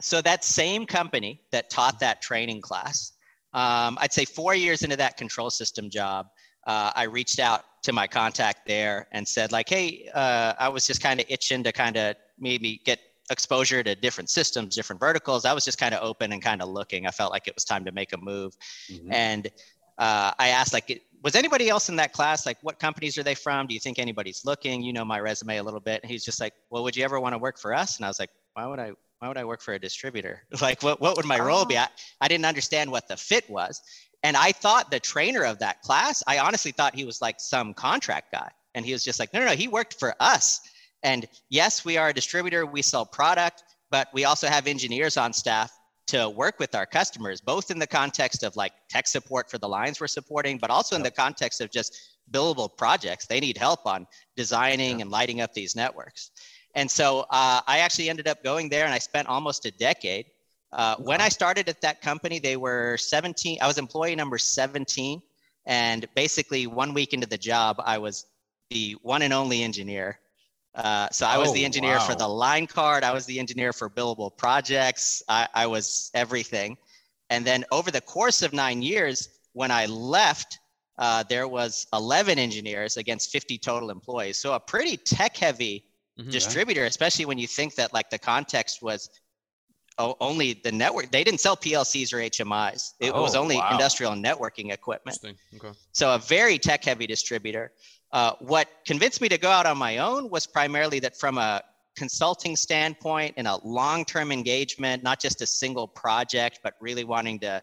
So 0.03 0.21
that 0.21 0.43
same 0.43 0.85
company 0.85 1.41
that 1.51 1.69
taught 1.69 1.99
that 1.99 2.21
training 2.21 2.61
class, 2.61 3.13
um, 3.53 3.97
I'd 3.99 4.13
say 4.13 4.25
four 4.25 4.55
years 4.55 4.83
into 4.83 4.95
that 4.97 5.17
control 5.17 5.49
system 5.49 5.89
job, 5.89 6.27
uh, 6.67 6.91
I 6.95 7.03
reached 7.03 7.39
out 7.39 7.65
to 7.83 7.93
my 7.93 8.07
contact 8.07 8.67
there 8.67 9.07
and 9.11 9.27
said 9.27 9.51
like, 9.51 9.67
hey, 9.67 10.09
uh, 10.13 10.53
I 10.59 10.69
was 10.69 10.85
just 10.85 11.01
kind 11.01 11.19
of 11.19 11.25
itching 11.29 11.63
to 11.63 11.71
kind 11.71 11.97
of 11.97 12.15
maybe 12.39 12.81
get 12.85 12.99
exposure 13.31 13.81
to 13.81 13.95
different 13.95 14.29
systems, 14.29 14.75
different 14.75 14.99
verticals. 14.99 15.45
I 15.45 15.53
was 15.53 15.65
just 15.65 15.79
kind 15.79 15.95
of 15.95 16.03
open 16.03 16.31
and 16.31 16.41
kind 16.41 16.61
of 16.61 16.69
looking. 16.69 17.07
I 17.07 17.11
felt 17.11 17.31
like 17.31 17.47
it 17.47 17.55
was 17.55 17.63
time 17.63 17.85
to 17.85 17.91
make 17.91 18.13
a 18.13 18.17
move. 18.17 18.55
Mm-hmm. 18.91 19.11
And 19.11 19.47
uh, 19.97 20.31
I 20.37 20.49
asked 20.49 20.73
like, 20.73 21.01
was 21.23 21.35
anybody 21.35 21.69
else 21.69 21.89
in 21.89 21.95
that 21.97 22.13
class? 22.13 22.45
Like, 22.45 22.57
what 22.61 22.79
companies 22.79 23.17
are 23.17 23.23
they 23.23 23.35
from? 23.35 23.67
Do 23.67 23.73
you 23.73 23.79
think 23.79 23.99
anybody's 23.99 24.43
looking? 24.45 24.81
You 24.81 24.93
know 24.93 25.05
my 25.05 25.19
resume 25.19 25.57
a 25.57 25.63
little 25.63 25.79
bit. 25.79 26.01
And 26.01 26.11
he's 26.11 26.25
just 26.25 26.39
like, 26.39 26.53
well, 26.69 26.83
would 26.83 26.95
you 26.95 27.03
ever 27.03 27.19
want 27.19 27.33
to 27.33 27.37
work 27.37 27.57
for 27.57 27.73
us? 27.73 27.97
And 27.97 28.05
I 28.05 28.09
was 28.09 28.19
like, 28.19 28.31
why 28.53 28.65
would 28.65 28.79
I 28.79 28.91
why 29.21 29.27
would 29.27 29.37
I 29.37 29.45
work 29.45 29.61
for 29.61 29.75
a 29.75 29.79
distributor? 29.79 30.41
Like, 30.61 30.81
what, 30.81 30.99
what 30.99 31.15
would 31.15 31.25
my 31.25 31.39
role 31.39 31.63
be? 31.63 31.77
Oh. 31.77 31.81
I, 31.81 31.87
I 32.21 32.27
didn't 32.27 32.45
understand 32.45 32.91
what 32.91 33.07
the 33.07 33.15
fit 33.15 33.47
was. 33.49 33.81
And 34.23 34.35
I 34.35 34.51
thought 34.51 34.89
the 34.89 34.99
trainer 34.99 35.43
of 35.43 35.59
that 35.59 35.81
class, 35.81 36.23
I 36.25 36.39
honestly 36.39 36.71
thought 36.71 36.95
he 36.95 37.05
was 37.05 37.21
like 37.21 37.39
some 37.39 37.73
contract 37.75 38.31
guy. 38.31 38.49
And 38.73 38.83
he 38.83 38.93
was 38.93 39.03
just 39.03 39.19
like, 39.19 39.31
no, 39.33 39.39
no, 39.39 39.47
no, 39.47 39.51
he 39.51 39.67
worked 39.67 39.99
for 39.99 40.15
us. 40.19 40.61
And 41.03 41.27
yes, 41.49 41.85
we 41.85 41.97
are 41.97 42.09
a 42.09 42.13
distributor, 42.13 42.65
we 42.65 42.81
sell 42.81 43.05
product, 43.05 43.63
but 43.91 44.07
we 44.11 44.25
also 44.25 44.47
have 44.47 44.65
engineers 44.65 45.17
on 45.17 45.33
staff 45.33 45.71
to 46.07 46.29
work 46.29 46.59
with 46.59 46.73
our 46.73 46.87
customers, 46.87 47.41
both 47.41 47.69
in 47.69 47.77
the 47.77 47.87
context 47.87 48.43
of 48.43 48.55
like 48.55 48.73
tech 48.89 49.07
support 49.07 49.51
for 49.51 49.59
the 49.59 49.69
lines 49.69 49.99
we're 50.01 50.07
supporting, 50.07 50.57
but 50.57 50.71
also 50.71 50.95
in 50.95 51.03
the 51.03 51.11
context 51.11 51.61
of 51.61 51.69
just 51.69 52.17
billable 52.31 52.75
projects. 52.75 53.27
They 53.27 53.39
need 53.39 53.57
help 53.57 53.85
on 53.85 54.07
designing 54.35 54.97
yeah. 54.97 55.03
and 55.03 55.11
lighting 55.11 55.41
up 55.41 55.53
these 55.53 55.75
networks. 55.75 56.31
And 56.75 56.89
so 56.89 57.21
uh, 57.29 57.61
I 57.67 57.79
actually 57.79 58.09
ended 58.09 58.27
up 58.27 58.43
going 58.43 58.69
there 58.69 58.85
and 58.85 58.93
I 58.93 58.99
spent 58.99 59.27
almost 59.27 59.65
a 59.65 59.71
decade. 59.71 60.27
Uh, 60.71 60.95
wow. 60.97 61.05
When 61.05 61.21
I 61.21 61.29
started 61.29 61.67
at 61.67 61.81
that 61.81 62.01
company, 62.01 62.39
they 62.39 62.57
were 62.57 62.97
17. 62.97 63.57
I 63.61 63.67
was 63.67 63.77
employee 63.77 64.15
number 64.15 64.37
17. 64.37 65.21
And 65.65 66.07
basically, 66.15 66.65
one 66.65 66.93
week 66.93 67.13
into 67.13 67.27
the 67.27 67.37
job, 67.37 67.81
I 67.83 67.97
was 67.97 68.25
the 68.69 68.95
one 69.01 69.21
and 69.21 69.33
only 69.33 69.63
engineer. 69.63 70.19
Uh, 70.73 71.09
so 71.11 71.25
I 71.25 71.37
was 71.37 71.49
oh, 71.49 71.53
the 71.53 71.65
engineer 71.65 71.97
wow. 71.97 72.07
for 72.07 72.15
the 72.15 72.27
line 72.27 72.65
card. 72.65 73.03
I 73.03 73.11
was 73.11 73.25
the 73.25 73.37
engineer 73.37 73.73
for 73.73 73.89
billable 73.89 74.35
projects. 74.35 75.21
I, 75.27 75.47
I 75.53 75.67
was 75.67 76.09
everything. 76.13 76.77
And 77.29 77.45
then 77.45 77.65
over 77.71 77.91
the 77.91 78.01
course 78.01 78.41
of 78.41 78.53
nine 78.53 78.81
years, 78.81 79.29
when 79.53 79.71
I 79.71 79.85
left, 79.85 80.59
uh, 80.97 81.23
there 81.23 81.47
was 81.47 81.87
11 81.93 82.39
engineers 82.39 82.97
against 82.97 83.31
50 83.31 83.57
total 83.57 83.89
employees. 83.89 84.37
So 84.37 84.53
a 84.53 84.59
pretty 84.59 84.97
tech 84.97 85.35
heavy 85.35 85.83
mm-hmm, 86.21 86.31
distributor, 86.31 86.85
especially 86.85 87.25
when 87.25 87.37
you 87.37 87.47
think 87.47 87.75
that 87.75 87.93
like 87.93 88.09
the 88.09 88.19
context 88.19 88.81
was 88.81 89.09
only 89.97 90.53
the 90.63 90.71
network. 90.71 91.11
They 91.11 91.23
didn't 91.23 91.39
sell 91.39 91.55
PLCs 91.55 92.13
or 92.13 92.17
HMIs. 92.17 92.93
It 92.99 93.11
oh, 93.13 93.21
was 93.21 93.35
only 93.35 93.57
wow. 93.57 93.69
industrial 93.71 94.13
networking 94.13 94.73
equipment. 94.73 95.19
Okay. 95.23 95.71
So 95.91 96.15
a 96.15 96.17
very 96.17 96.57
tech 96.57 96.83
heavy 96.83 97.05
distributor. 97.05 97.71
Uh, 98.11 98.33
what 98.39 98.67
convinced 98.85 99.21
me 99.21 99.29
to 99.29 99.37
go 99.37 99.49
out 99.49 99.65
on 99.65 99.77
my 99.77 99.99
own 99.99 100.29
was 100.29 100.47
primarily 100.47 100.99
that 100.99 101.17
from 101.17 101.37
a 101.37 101.61
consulting 101.95 102.55
standpoint 102.55 103.33
and 103.37 103.47
a 103.47 103.57
long-term 103.65 104.31
engagement, 104.31 105.03
not 105.03 105.19
just 105.19 105.41
a 105.41 105.45
single 105.45 105.87
project, 105.87 106.59
but 106.63 106.73
really 106.79 107.03
wanting 107.03 107.39
to 107.39 107.61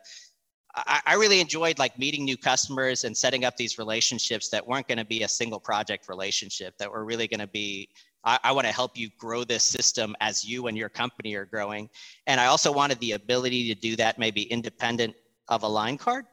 I, 0.87 1.01
I 1.07 1.15
really 1.15 1.41
enjoyed 1.41 1.79
like 1.79 1.99
meeting 1.99 2.25
new 2.25 2.37
customers 2.37 3.05
and 3.05 3.17
setting 3.17 3.45
up 3.45 3.57
these 3.57 3.79
relationships 3.79 4.49
that 4.51 4.67
weren't 4.67 4.87
going 4.87 4.99
to 4.99 5.05
be 5.05 5.23
a 5.23 5.29
single 5.29 5.59
project 5.59 6.09
relationship, 6.09 6.77
that 6.79 6.91
were 6.91 7.05
really 7.05 7.27
going 7.27 7.41
to 7.41 7.47
be 7.47 7.89
I, 8.29 8.39
I 8.45 8.53
want 8.53 8.67
to 8.67 8.73
help 8.73 8.97
you 8.99 9.09
grow 9.17 9.43
this 9.43 9.65
system 9.65 10.15
as 10.21 10.45
you 10.45 10.67
and 10.67 10.77
your 10.77 10.91
company 10.91 11.35
are 11.35 11.47
growing. 11.47 11.89
And 12.27 12.39
I 12.39 12.47
also 12.47 12.71
wanted 12.71 13.01
the 13.01 13.13
ability 13.13 13.73
to 13.73 13.81
do 13.81 13.97
that 13.97 14.19
maybe 14.19 14.43
independent 14.43 15.17
of 15.49 15.63
a 15.63 15.69
line 15.69 15.97
card. 15.97 16.27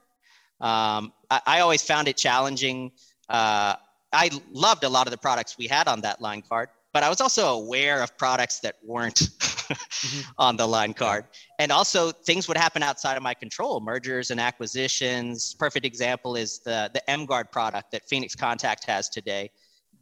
Um, 0.59 1.13
I, 1.31 1.41
I, 1.45 1.59
always 1.61 1.81
found 1.81 2.07
it 2.07 2.17
challenging. 2.17 2.91
Uh, 3.29 3.75
I 4.11 4.29
loved 4.51 4.83
a 4.83 4.89
lot 4.89 5.07
of 5.07 5.11
the 5.11 5.17
products 5.17 5.57
we 5.57 5.67
had 5.67 5.87
on 5.87 6.01
that 6.01 6.21
line 6.21 6.41
card, 6.41 6.69
but 6.93 7.03
I 7.03 7.09
was 7.09 7.19
also 7.19 7.47
aware 7.55 8.01
of 8.01 8.17
products 8.17 8.59
that 8.59 8.75
weren't 8.83 9.15
mm-hmm. 9.15 10.31
on 10.37 10.55
the 10.55 10.65
line 10.65 10.93
card. 10.93 11.25
And 11.59 11.71
also 11.71 12.11
things 12.11 12.47
would 12.47 12.57
happen 12.57 12.83
outside 12.83 13.15
of 13.17 13.23
my 13.23 13.33
control, 13.33 13.79
mergers 13.79 14.31
and 14.31 14.39
acquisitions. 14.39 15.55
Perfect 15.55 15.85
example 15.85 16.35
is 16.35 16.59
the, 16.59 16.89
the 16.93 17.01
MGuard 17.09 17.51
product 17.51 17.91
that 17.91 18.05
Phoenix 18.07 18.35
Contact 18.35 18.85
has 18.85 19.09
today. 19.09 19.51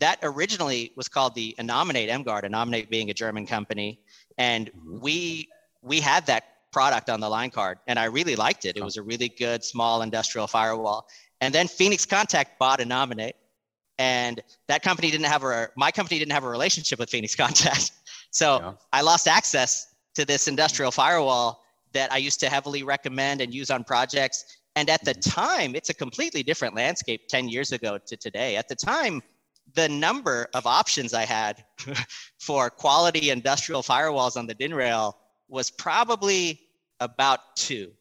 That 0.04 0.20
originally 0.22 0.92
was 0.98 1.08
called 1.08 1.34
the 1.34 1.56
Innominate 1.58 2.10
MGuard, 2.10 2.44
Innominate 2.44 2.90
being 2.90 3.10
a 3.10 3.14
German 3.14 3.46
company. 3.46 4.02
And 4.38 4.68
mm-hmm. 4.68 5.00
we 5.00 5.48
we 5.82 6.02
had 6.02 6.26
that 6.26 6.44
product 6.74 7.10
on 7.10 7.22
the 7.22 7.30
line 7.30 7.52
card 7.52 7.78
and 7.88 7.98
I 7.98 8.06
really 8.06 8.36
liked 8.36 8.66
it. 8.66 8.76
It 8.76 8.84
was 8.84 8.98
a 8.98 9.02
really 9.02 9.30
good 9.30 9.64
small 9.64 10.02
industrial 10.02 10.48
firewall. 10.48 11.08
And 11.40 11.56
then 11.56 11.70
Phoenix 11.70 12.06
Contact 12.06 12.60
bought 12.60 12.80
Innominate 12.80 13.38
and 13.98 14.44
that 14.68 14.84
company 14.84 15.10
didn't 15.10 15.28
have 15.28 15.44
a 15.46 15.70
my 15.78 15.90
company 15.90 16.20
didn't 16.20 16.34
have 16.34 16.44
a 16.44 16.50
relationship 16.50 16.98
with 17.00 17.10
phoenix 17.12 17.36
contact 17.36 17.92
so 18.32 18.60
yeah. 18.60 18.74
i 18.92 19.02
lost 19.02 19.28
access 19.28 19.94
to 20.16 20.26
this 20.26 20.48
industrial 20.48 20.90
firewall 20.90 21.64
that 21.92 22.12
i 22.12 22.18
used 22.18 22.40
to 22.40 22.50
heavily 22.50 22.82
recommend 22.82 23.40
and 23.40 23.54
use 23.54 23.70
on 23.70 23.84
projects 23.84 24.58
and 24.76 24.90
at 24.90 25.06
the 25.06 25.14
time 25.14 25.76
it's 25.76 25.92
a 25.92 25.94
completely 25.94 26.42
different 26.42 26.74
landscape 26.76 27.28
10 27.28 27.50
years 27.50 27.72
ago 27.72 28.00
to 28.00 28.18
today 28.18 28.56
at 28.56 28.68
the 28.68 28.76
time 28.76 29.22
the 29.76 29.90
number 29.90 30.48
of 30.54 30.66
options 30.66 31.14
i 31.14 31.24
had 31.26 31.64
for 32.40 32.70
quality 32.70 33.30
industrial 33.30 33.82
firewalls 33.82 34.38
on 34.38 34.48
the 34.48 34.54
din 34.54 34.74
rail 34.74 35.18
was 35.48 35.70
probably 35.70 36.60
about 37.00 37.56
two 37.56 37.92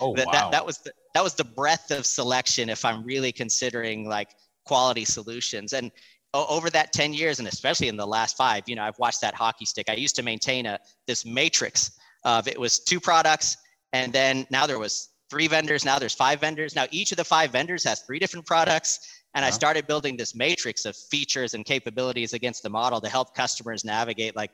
oh, 0.00 0.14
that, 0.16 0.26
wow. 0.26 0.32
that, 0.32 0.50
that 0.50 0.66
was 0.66 0.78
the, 0.78 0.92
that 1.14 1.22
was 1.22 1.34
the 1.34 1.44
breadth 1.44 1.90
of 1.90 2.04
selection 2.04 2.68
if 2.68 2.84
i'm 2.84 3.04
really 3.04 3.32
considering 3.32 4.08
like 4.08 4.30
quality 4.64 5.04
solutions. 5.04 5.72
And 5.72 5.90
over 6.34 6.70
that 6.70 6.92
10 6.92 7.12
years, 7.12 7.38
and 7.38 7.48
especially 7.48 7.88
in 7.88 7.96
the 7.96 8.06
last 8.06 8.36
five, 8.36 8.64
you 8.66 8.74
know, 8.74 8.82
I've 8.82 8.98
watched 8.98 9.20
that 9.20 9.34
hockey 9.34 9.64
stick. 9.64 9.88
I 9.88 9.94
used 9.94 10.16
to 10.16 10.22
maintain 10.22 10.66
a 10.66 10.78
this 11.06 11.26
matrix 11.26 11.92
of 12.24 12.48
it 12.48 12.58
was 12.58 12.78
two 12.78 13.00
products, 13.00 13.56
and 13.92 14.12
then 14.12 14.46
now 14.50 14.66
there 14.66 14.78
was 14.78 15.10
three 15.28 15.46
vendors. 15.46 15.84
Now 15.84 15.98
there's 15.98 16.14
five 16.14 16.40
vendors. 16.40 16.74
Now 16.74 16.86
each 16.90 17.12
of 17.12 17.18
the 17.18 17.24
five 17.24 17.50
vendors 17.50 17.84
has 17.84 18.00
three 18.00 18.18
different 18.18 18.46
products. 18.46 19.21
And 19.34 19.44
I 19.44 19.50
started 19.50 19.86
building 19.86 20.16
this 20.16 20.34
matrix 20.34 20.84
of 20.84 20.94
features 20.94 21.54
and 21.54 21.64
capabilities 21.64 22.34
against 22.34 22.62
the 22.62 22.68
model 22.68 23.00
to 23.00 23.08
help 23.08 23.34
customers 23.34 23.84
navigate 23.84 24.36
like, 24.36 24.50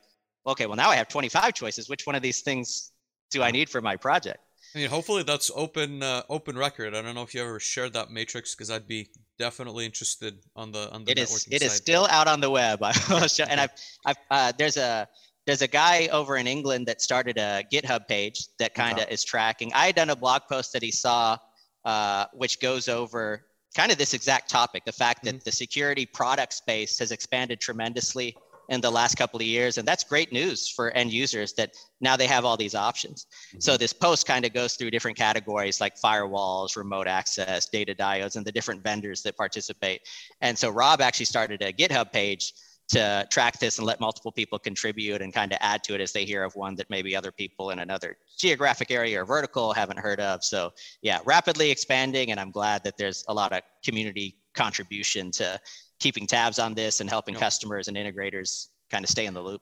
okay, 0.46 0.66
well 0.66 0.76
now 0.76 0.90
I 0.90 0.96
have 0.96 1.08
25 1.08 1.52
choices. 1.54 1.88
Which 1.88 2.06
one 2.06 2.14
of 2.14 2.22
these 2.22 2.42
things 2.42 2.92
do 3.30 3.42
I 3.42 3.50
need 3.50 3.68
for 3.68 3.80
my 3.80 3.96
project? 3.96 4.38
I 4.74 4.78
mean, 4.78 4.90
hopefully 4.90 5.22
that's 5.22 5.50
open 5.54 6.02
uh, 6.02 6.22
open 6.28 6.56
record. 6.56 6.94
I 6.94 7.02
don't 7.02 7.14
know 7.14 7.22
if 7.22 7.34
you 7.34 7.42
ever 7.42 7.58
shared 7.58 7.94
that 7.94 8.10
matrix 8.10 8.54
because 8.54 8.70
I'd 8.70 8.86
be 8.86 9.08
definitely 9.38 9.86
interested 9.86 10.38
on 10.54 10.72
the 10.72 10.90
on 10.92 11.04
the 11.04 11.12
it 11.12 11.18
is 11.18 11.48
it 11.50 11.62
is 11.62 11.72
still 11.72 12.06
out 12.10 12.28
on 12.28 12.40
the 12.40 12.50
web 12.50 12.82
and 13.48 13.60
I've, 13.60 13.70
I've 14.04 14.16
uh, 14.30 14.52
there's 14.58 14.76
a 14.76 15.08
there's 15.46 15.62
a 15.62 15.68
guy 15.68 16.08
over 16.08 16.36
in 16.36 16.46
England 16.46 16.86
that 16.86 17.00
started 17.00 17.38
a 17.38 17.64
GitHub 17.72 18.06
page 18.06 18.48
that 18.58 18.74
kind 18.74 18.98
of 18.98 19.08
is 19.08 19.24
tracking. 19.24 19.72
I 19.72 19.86
had 19.86 19.94
done 19.94 20.10
a 20.10 20.16
blog 20.16 20.42
post 20.46 20.74
that 20.74 20.82
he 20.82 20.90
saw, 20.90 21.38
uh, 21.86 22.26
which 22.34 22.60
goes 22.60 22.86
over 22.86 23.46
kind 23.78 23.92
of 23.92 23.98
this 23.98 24.12
exact 24.12 24.50
topic: 24.50 24.84
the 24.84 24.92
fact 24.92 25.24
that 25.24 25.36
mm-hmm. 25.36 25.44
the 25.44 25.52
security 25.52 26.04
product 26.04 26.52
space 26.52 26.98
has 26.98 27.12
expanded 27.12 27.60
tremendously 27.60 28.36
in 28.68 28.80
the 28.80 28.90
last 28.90 29.16
couple 29.16 29.40
of 29.40 29.46
years. 29.46 29.78
And 29.78 29.88
that's 29.88 30.04
great 30.04 30.32
news 30.32 30.68
for 30.68 30.90
end 30.90 31.10
users 31.10 31.54
that 31.54 31.70
now 32.00 32.16
they 32.16 32.26
have 32.26 32.44
all 32.44 32.56
these 32.56 32.74
options. 32.74 33.26
Mm-hmm. 33.48 33.60
So 33.60 33.76
this 33.76 33.92
post 33.92 34.26
kind 34.26 34.44
of 34.44 34.52
goes 34.52 34.74
through 34.74 34.90
different 34.90 35.16
categories 35.16 35.80
like 35.80 35.96
firewalls, 35.96 36.76
remote 36.76 37.06
access, 37.06 37.68
data 37.68 37.94
diodes, 37.94 38.36
and 38.36 38.44
the 38.44 38.52
different 38.52 38.82
vendors 38.82 39.22
that 39.22 39.36
participate. 39.36 40.02
And 40.40 40.58
so 40.58 40.68
Rob 40.70 41.00
actually 41.00 41.26
started 41.26 41.62
a 41.62 41.72
GitHub 41.72 42.12
page 42.12 42.52
to 42.88 43.26
track 43.30 43.58
this 43.58 43.78
and 43.78 43.86
let 43.86 44.00
multiple 44.00 44.32
people 44.32 44.58
contribute 44.58 45.20
and 45.20 45.32
kind 45.32 45.52
of 45.52 45.58
add 45.60 45.84
to 45.84 45.94
it 45.94 46.00
as 46.00 46.12
they 46.12 46.24
hear 46.24 46.42
of 46.42 46.54
one 46.56 46.74
that 46.76 46.88
maybe 46.88 47.14
other 47.14 47.30
people 47.30 47.70
in 47.70 47.80
another 47.80 48.16
geographic 48.38 48.90
area 48.90 49.20
or 49.20 49.26
vertical 49.26 49.72
haven't 49.72 49.98
heard 49.98 50.20
of. 50.20 50.42
So 50.42 50.72
yeah, 51.02 51.18
rapidly 51.24 51.70
expanding, 51.70 52.30
and 52.30 52.40
I'm 52.40 52.50
glad 52.50 52.82
that 52.84 52.96
there's 52.96 53.24
a 53.28 53.34
lot 53.34 53.52
of 53.52 53.60
community 53.84 54.36
contribution 54.54 55.30
to 55.32 55.60
keeping 56.00 56.26
tabs 56.26 56.58
on 56.58 56.74
this 56.74 57.00
and 57.00 57.10
helping 57.10 57.34
customers 57.34 57.88
and 57.88 57.96
integrators 57.96 58.68
kind 58.90 59.04
of 59.04 59.10
stay 59.10 59.26
in 59.26 59.34
the 59.34 59.42
loop. 59.42 59.60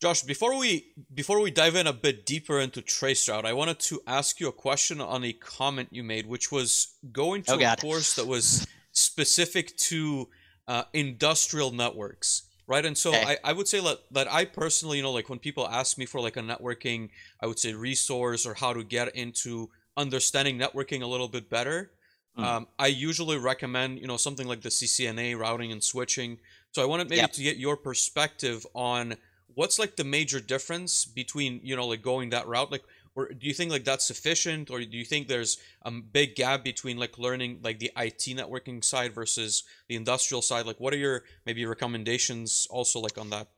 Josh, 0.00 0.22
before 0.22 0.58
we 0.58 0.92
before 1.14 1.40
we 1.40 1.50
dive 1.50 1.76
in 1.76 1.86
a 1.86 1.92
bit 1.92 2.26
deeper 2.26 2.60
into 2.60 2.82
Traceroute, 2.82 3.44
I 3.44 3.52
wanted 3.52 3.78
to 3.80 4.00
ask 4.06 4.38
you 4.38 4.48
a 4.48 4.52
question 4.52 5.00
on 5.00 5.24
a 5.24 5.32
comment 5.32 5.88
you 5.90 6.04
made, 6.04 6.26
which 6.26 6.52
was 6.52 6.94
going 7.10 7.42
to 7.44 7.54
oh, 7.54 7.58
a 7.58 7.76
course 7.76 8.14
that 8.14 8.26
was 8.26 8.66
specific 8.92 9.76
to 9.76 10.28
uh, 10.68 10.84
industrial 10.92 11.70
networks, 11.70 12.42
right? 12.66 12.84
And 12.84 12.96
so 12.96 13.10
okay. 13.10 13.38
I, 13.44 13.50
I 13.50 13.52
would 13.52 13.68
say 13.68 13.80
that, 13.80 13.98
that 14.10 14.32
I 14.32 14.44
personally, 14.44 14.98
you 14.98 15.02
know, 15.02 15.12
like 15.12 15.28
when 15.28 15.38
people 15.38 15.68
ask 15.68 15.98
me 15.98 16.06
for 16.06 16.20
like 16.20 16.36
a 16.36 16.42
networking, 16.42 17.10
I 17.40 17.46
would 17.46 17.58
say 17.58 17.74
resource 17.74 18.46
or 18.46 18.54
how 18.54 18.72
to 18.72 18.82
get 18.84 19.14
into 19.14 19.70
understanding 19.96 20.58
networking 20.58 21.02
a 21.02 21.06
little 21.06 21.28
bit 21.28 21.50
better. 21.50 21.90
Mm. 22.38 22.44
Um, 22.44 22.66
I 22.78 22.88
usually 22.88 23.38
recommend, 23.38 24.00
you 24.00 24.06
know, 24.06 24.16
something 24.16 24.46
like 24.46 24.62
the 24.62 24.68
CCNA 24.68 25.38
routing 25.38 25.70
and 25.70 25.82
switching. 25.82 26.38
So 26.72 26.82
I 26.82 26.86
wanted 26.86 27.08
maybe 27.08 27.20
yep. 27.20 27.32
to 27.32 27.42
get 27.42 27.58
your 27.58 27.76
perspective 27.76 28.66
on 28.74 29.14
what's 29.54 29.78
like 29.78 29.96
the 29.96 30.04
major 30.04 30.40
difference 30.40 31.04
between, 31.04 31.60
you 31.62 31.76
know, 31.76 31.86
like 31.86 32.02
going 32.02 32.30
that 32.30 32.48
route. 32.48 32.72
Like, 32.72 32.82
or 33.16 33.28
do 33.28 33.46
you 33.46 33.54
think 33.54 33.70
like 33.70 33.84
that's 33.84 34.04
sufficient, 34.04 34.70
or 34.70 34.80
do 34.80 34.96
you 34.96 35.04
think 35.04 35.28
there's 35.28 35.58
a 35.82 35.90
big 35.90 36.34
gap 36.34 36.64
between 36.64 36.96
like 36.96 37.18
learning 37.18 37.60
like 37.62 37.78
the 37.78 37.92
IT 37.96 38.24
networking 38.36 38.82
side 38.82 39.12
versus 39.12 39.62
the 39.88 39.96
industrial 39.96 40.42
side? 40.42 40.66
Like, 40.66 40.80
what 40.80 40.92
are 40.92 40.98
your 40.98 41.22
maybe 41.46 41.64
recommendations 41.64 42.66
also 42.70 43.00
like 43.00 43.18
on 43.18 43.30
that? 43.30 43.48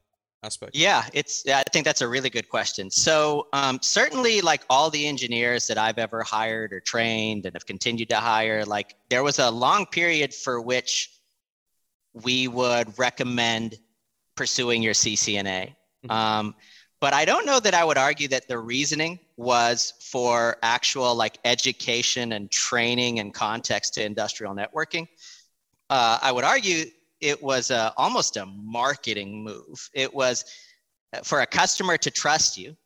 aspect? 0.42 0.76
Yeah, 0.76 1.04
it's. 1.12 1.42
yeah, 1.44 1.58
I 1.58 1.70
think 1.70 1.84
that's 1.84 2.00
a 2.00 2.08
really 2.08 2.30
good 2.30 2.48
question. 2.48 2.90
So 2.90 3.48
um, 3.52 3.78
certainly, 3.82 4.40
like 4.40 4.62
all 4.70 4.90
the 4.90 5.06
engineers 5.06 5.66
that 5.66 5.78
I've 5.78 5.98
ever 5.98 6.22
hired 6.22 6.72
or 6.72 6.80
trained 6.80 7.46
and 7.46 7.54
have 7.54 7.66
continued 7.66 8.08
to 8.10 8.16
hire, 8.16 8.64
like 8.64 8.94
there 9.08 9.22
was 9.22 9.38
a 9.38 9.50
long 9.50 9.86
period 9.86 10.32
for 10.32 10.60
which 10.60 11.10
we 12.12 12.48
would 12.48 12.98
recommend 12.98 13.78
pursuing 14.36 14.82
your 14.82 14.94
CCNA. 14.94 15.74
Mm-hmm. 16.04 16.10
Um, 16.10 16.54
but 17.00 17.12
I 17.12 17.24
don't 17.24 17.44
know 17.44 17.60
that 17.60 17.74
I 17.74 17.84
would 17.84 17.98
argue 17.98 18.28
that 18.28 18.48
the 18.48 18.58
reasoning 18.58 19.18
was 19.36 19.92
for 20.00 20.56
actual 20.62 21.14
like 21.14 21.38
education 21.44 22.32
and 22.32 22.50
training 22.50 23.20
and 23.20 23.34
context 23.34 23.94
to 23.94 24.04
industrial 24.04 24.54
networking. 24.54 25.06
Uh, 25.90 26.18
I 26.22 26.32
would 26.32 26.44
argue 26.44 26.86
it 27.20 27.42
was 27.42 27.70
a, 27.70 27.92
almost 27.96 28.36
a 28.36 28.46
marketing 28.46 29.44
move. 29.44 29.90
It 29.92 30.12
was 30.12 30.44
uh, 31.12 31.20
for 31.20 31.40
a 31.42 31.46
customer 31.46 31.96
to 31.98 32.10
trust 32.10 32.56
you. 32.56 32.76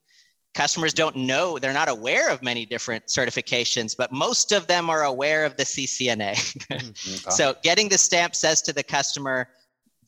customers 0.53 0.93
don't 0.93 1.15
know 1.15 1.59
they're 1.59 1.73
not 1.73 1.89
aware 1.89 2.29
of 2.29 2.43
many 2.43 2.67
different 2.67 3.07
certifications 3.07 3.97
but 3.97 4.11
most 4.11 4.51
of 4.51 4.67
them 4.67 4.91
are 4.91 5.05
aware 5.05 5.45
of 5.45 5.57
the 5.57 5.63
ccna 5.63 6.33
mm-hmm. 6.35 7.31
so 7.31 7.55
getting 7.63 7.89
the 7.89 7.97
stamp 7.97 8.35
says 8.35 8.61
to 8.61 8.73
the 8.73 8.83
customer 8.83 9.49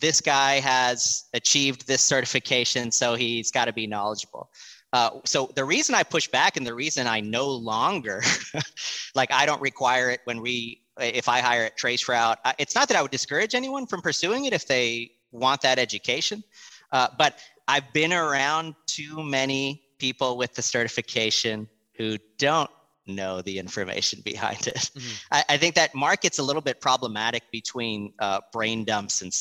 this 0.03 0.21
guy 0.21 0.59
has 0.59 1.25
achieved 1.33 1.87
this 1.87 2.03
certification 2.03 2.91
so 2.91 3.15
he's 3.15 3.51
got 3.51 3.67
to 3.67 3.73
be 3.73 3.87
knowledgeable 3.87 4.51
uh, 4.93 5.11
so 5.25 5.51
the 5.55 5.65
reason 5.65 5.95
i 5.95 6.03
push 6.03 6.29
back 6.29 6.57
and 6.57 6.67
the 6.67 6.75
reason 6.75 7.07
i 7.07 7.21
no 7.21 7.49
longer 7.49 8.21
like 9.15 9.33
i 9.33 9.47
don't 9.47 9.63
require 9.63 10.11
it 10.11 10.21
when 10.25 10.43
we 10.43 10.83
if 10.99 11.29
i 11.29 11.41
hire 11.41 11.65
at 11.65 11.79
traceroute 11.79 12.37
it's 12.59 12.75
not 12.75 12.89
that 12.89 12.97
i 12.99 13.01
would 13.01 13.13
discourage 13.13 13.55
anyone 13.55 13.87
from 13.87 14.03
pursuing 14.03 14.45
it 14.45 14.53
if 14.53 14.67
they 14.67 15.11
want 15.31 15.63
that 15.63 15.79
education 15.79 16.43
uh, 16.91 17.07
but 17.17 17.39
i've 17.69 17.91
been 17.93 18.13
around 18.13 18.75
too 18.87 19.23
many 19.23 19.85
people 19.99 20.37
with 20.37 20.53
the 20.55 20.63
certification 20.63 21.69
who 21.97 22.19
don't 22.39 22.71
know 23.07 23.43
the 23.43 23.59
information 23.59 24.21
behind 24.25 24.67
it. 24.67 24.75
Mm-hmm. 24.75 25.15
I, 25.31 25.45
I, 25.51 25.57
think 25.57 25.75
that 25.75 25.95
market's 25.95 26.39
a 26.39 26.43
little 26.43 26.63
bit 26.63 26.81
problematic 26.81 27.45
between 27.51 28.13
uh, 28.19 28.41
brain 28.53 28.85
dumps 28.85 29.23
and 29.23 29.33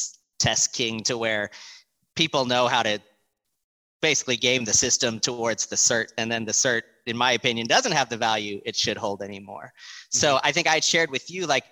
test 0.42 0.74
king 0.74 1.04
to 1.04 1.18
where 1.18 1.50
people 2.16 2.46
know 2.46 2.68
how 2.68 2.82
to 2.84 3.00
basically 4.02 4.36
game 4.36 4.66
the 4.66 4.74
system 4.74 5.20
towards 5.20 5.68
the 5.68 5.76
cert 5.76 6.08
and 6.18 6.32
then 6.32 6.44
the 6.44 6.52
cert 6.52 6.82
in 7.06 7.16
my 7.16 7.34
opinion 7.34 7.68
doesn't 7.68 7.92
have 7.92 8.10
the 8.10 8.18
value 8.18 8.60
it 8.66 8.76
should 8.76 8.98
hold 8.98 9.22
anymore 9.22 9.66
mm-hmm. 9.66 10.18
so 10.18 10.40
i 10.44 10.52
think 10.52 10.68
i 10.68 10.80
shared 10.80 11.12
with 11.12 11.30
you 11.30 11.46
like 11.46 11.66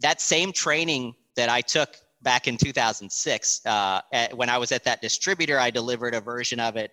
that 0.00 0.20
same 0.20 0.52
training 0.52 1.12
that 1.34 1.48
i 1.48 1.60
took 1.60 1.96
back 2.22 2.46
in 2.46 2.56
2006 2.56 3.66
uh, 3.66 4.00
at, 4.12 4.36
when 4.36 4.48
i 4.48 4.56
was 4.56 4.70
at 4.70 4.84
that 4.84 5.02
distributor 5.02 5.58
i 5.58 5.70
delivered 5.70 6.14
a 6.14 6.20
version 6.20 6.60
of 6.60 6.76
it 6.76 6.92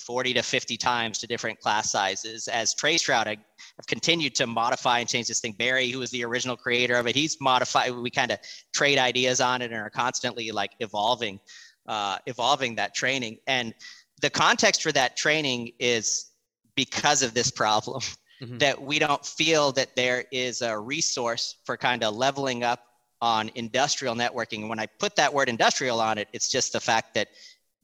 40 0.00 0.34
to 0.34 0.42
50 0.42 0.76
times 0.76 1.18
to 1.18 1.26
different 1.26 1.60
class 1.60 1.90
sizes. 1.90 2.48
As 2.48 2.74
Trey 2.74 2.96
Traceroute, 2.96 3.26
I 3.26 3.36
have 3.76 3.86
continued 3.86 4.34
to 4.36 4.46
modify 4.46 5.00
and 5.00 5.08
change 5.08 5.28
this 5.28 5.40
thing. 5.40 5.52
Barry, 5.52 5.90
who 5.90 5.98
was 5.98 6.10
the 6.10 6.24
original 6.24 6.56
creator 6.56 6.96
of 6.96 7.06
it, 7.06 7.14
he's 7.14 7.40
modified. 7.40 7.94
We 7.94 8.10
kind 8.10 8.30
of 8.30 8.38
trade 8.72 8.98
ideas 8.98 9.40
on 9.40 9.62
it 9.62 9.72
and 9.72 9.80
are 9.80 9.90
constantly 9.90 10.50
like 10.50 10.72
evolving, 10.80 11.40
uh, 11.86 12.18
evolving 12.26 12.76
that 12.76 12.94
training. 12.94 13.38
And 13.46 13.74
the 14.20 14.30
context 14.30 14.82
for 14.82 14.92
that 14.92 15.16
training 15.16 15.72
is 15.78 16.26
because 16.74 17.22
of 17.22 17.34
this 17.34 17.50
problem. 17.50 18.02
Mm-hmm. 18.42 18.56
That 18.56 18.80
we 18.80 18.98
don't 18.98 19.24
feel 19.24 19.70
that 19.72 19.94
there 19.96 20.24
is 20.32 20.62
a 20.62 20.78
resource 20.78 21.56
for 21.64 21.76
kind 21.76 22.02
of 22.02 22.16
leveling 22.16 22.64
up 22.64 22.86
on 23.20 23.50
industrial 23.54 24.14
networking. 24.14 24.60
And 24.60 24.68
when 24.70 24.78
I 24.78 24.86
put 24.86 25.16
that 25.16 25.34
word 25.34 25.50
industrial 25.50 26.00
on 26.00 26.16
it, 26.16 26.28
it's 26.32 26.50
just 26.50 26.72
the 26.72 26.80
fact 26.80 27.14
that 27.14 27.28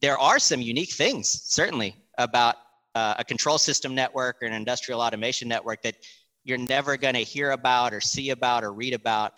there 0.00 0.18
are 0.18 0.38
some 0.38 0.60
unique 0.60 0.92
things, 0.92 1.28
certainly, 1.28 1.96
about 2.18 2.56
uh, 2.94 3.14
a 3.18 3.24
control 3.24 3.58
system 3.58 3.94
network 3.94 4.36
or 4.42 4.46
an 4.46 4.52
industrial 4.52 5.00
automation 5.00 5.48
network 5.48 5.82
that 5.82 5.96
you're 6.44 6.58
never 6.58 6.96
going 6.96 7.14
to 7.14 7.20
hear 7.20 7.50
about 7.50 7.92
or 7.92 8.00
see 8.00 8.30
about 8.30 8.64
or 8.64 8.72
read 8.72 8.94
about 8.94 9.32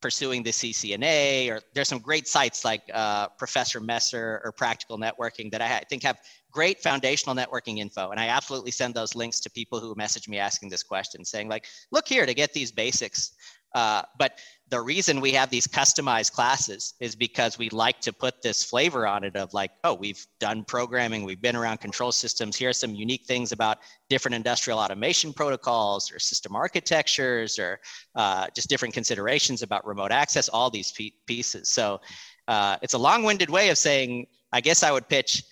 pursuing 0.00 0.42
the 0.42 0.50
CCNA. 0.50 1.50
Or 1.50 1.60
there's 1.74 1.88
some 1.88 1.98
great 1.98 2.28
sites 2.28 2.64
like 2.64 2.82
uh, 2.92 3.28
Professor 3.38 3.80
Messer 3.80 4.40
or 4.44 4.52
Practical 4.52 4.98
Networking 4.98 5.50
that 5.50 5.62
I 5.62 5.80
think 5.88 6.02
have 6.02 6.18
great 6.50 6.80
foundational 6.82 7.34
networking 7.34 7.78
info. 7.78 8.10
And 8.10 8.20
I 8.20 8.28
absolutely 8.28 8.70
send 8.70 8.94
those 8.94 9.14
links 9.14 9.40
to 9.40 9.50
people 9.50 9.80
who 9.80 9.94
message 9.96 10.28
me 10.28 10.38
asking 10.38 10.68
this 10.68 10.82
question, 10.82 11.24
saying 11.24 11.48
like, 11.48 11.66
look 11.90 12.06
here 12.06 12.26
to 12.26 12.34
get 12.34 12.52
these 12.52 12.70
basics. 12.70 13.32
Uh, 13.74 14.02
but 14.18 14.38
the 14.70 14.80
reason 14.80 15.20
we 15.20 15.32
have 15.32 15.50
these 15.50 15.66
customized 15.66 16.32
classes 16.32 16.94
is 17.00 17.14
because 17.14 17.58
we 17.58 17.68
like 17.70 18.00
to 18.00 18.12
put 18.12 18.40
this 18.40 18.64
flavor 18.64 19.06
on 19.06 19.24
it 19.24 19.36
of 19.36 19.52
like, 19.52 19.72
oh, 19.82 19.94
we've 19.94 20.26
done 20.40 20.64
programming, 20.64 21.24
we've 21.24 21.42
been 21.42 21.56
around 21.56 21.78
control 21.78 22.12
systems. 22.12 22.56
Here 22.56 22.70
are 22.70 22.72
some 22.72 22.94
unique 22.94 23.24
things 23.26 23.52
about 23.52 23.78
different 24.08 24.34
industrial 24.34 24.78
automation 24.78 25.32
protocols 25.32 26.10
or 26.12 26.18
system 26.18 26.56
architectures 26.56 27.58
or 27.58 27.80
uh, 28.14 28.46
just 28.54 28.68
different 28.68 28.94
considerations 28.94 29.62
about 29.62 29.86
remote 29.86 30.12
access, 30.12 30.48
all 30.48 30.70
these 30.70 30.92
pieces. 31.26 31.68
So 31.68 32.00
uh, 32.48 32.76
it's 32.80 32.94
a 32.94 32.98
long 32.98 33.22
winded 33.22 33.50
way 33.50 33.70
of 33.70 33.78
saying, 33.78 34.26
I 34.52 34.60
guess 34.60 34.82
I 34.82 34.92
would 34.92 35.08
pitch 35.08 35.42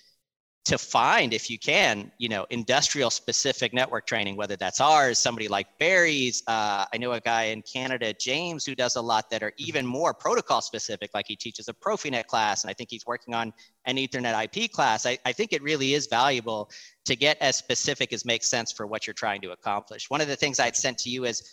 to 0.65 0.77
find 0.77 1.33
if 1.33 1.49
you 1.49 1.59
can 1.59 2.09
you 2.17 2.29
know 2.29 2.45
industrial 2.49 3.09
specific 3.09 3.73
network 3.73 4.05
training 4.05 4.37
whether 4.37 4.55
that's 4.55 4.79
ours 4.79 5.19
somebody 5.19 5.47
like 5.47 5.67
barry's 5.77 6.41
uh, 6.47 6.85
i 6.93 6.97
know 6.97 7.11
a 7.11 7.19
guy 7.19 7.43
in 7.43 7.61
canada 7.61 8.13
james 8.13 8.65
who 8.65 8.73
does 8.73 8.95
a 8.95 9.01
lot 9.01 9.29
that 9.29 9.43
are 9.43 9.51
mm-hmm. 9.51 9.67
even 9.67 9.85
more 9.85 10.13
protocol 10.13 10.61
specific 10.61 11.09
like 11.13 11.25
he 11.27 11.35
teaches 11.35 11.67
a 11.67 11.73
profinet 11.73 12.27
class 12.27 12.63
and 12.63 12.71
i 12.71 12.73
think 12.73 12.89
he's 12.89 13.05
working 13.05 13.33
on 13.33 13.51
an 13.85 13.97
ethernet 13.97 14.43
ip 14.45 14.71
class 14.71 15.05
I, 15.05 15.17
I 15.25 15.33
think 15.33 15.51
it 15.51 15.61
really 15.61 15.93
is 15.93 16.07
valuable 16.07 16.69
to 17.05 17.15
get 17.15 17.37
as 17.41 17.57
specific 17.57 18.13
as 18.13 18.23
makes 18.23 18.47
sense 18.47 18.71
for 18.71 18.87
what 18.87 19.05
you're 19.05 19.13
trying 19.13 19.41
to 19.41 19.51
accomplish 19.51 20.09
one 20.09 20.21
of 20.21 20.27
the 20.27 20.35
things 20.35 20.59
i'd 20.59 20.77
sent 20.77 20.97
to 20.99 21.09
you 21.09 21.25
is 21.25 21.43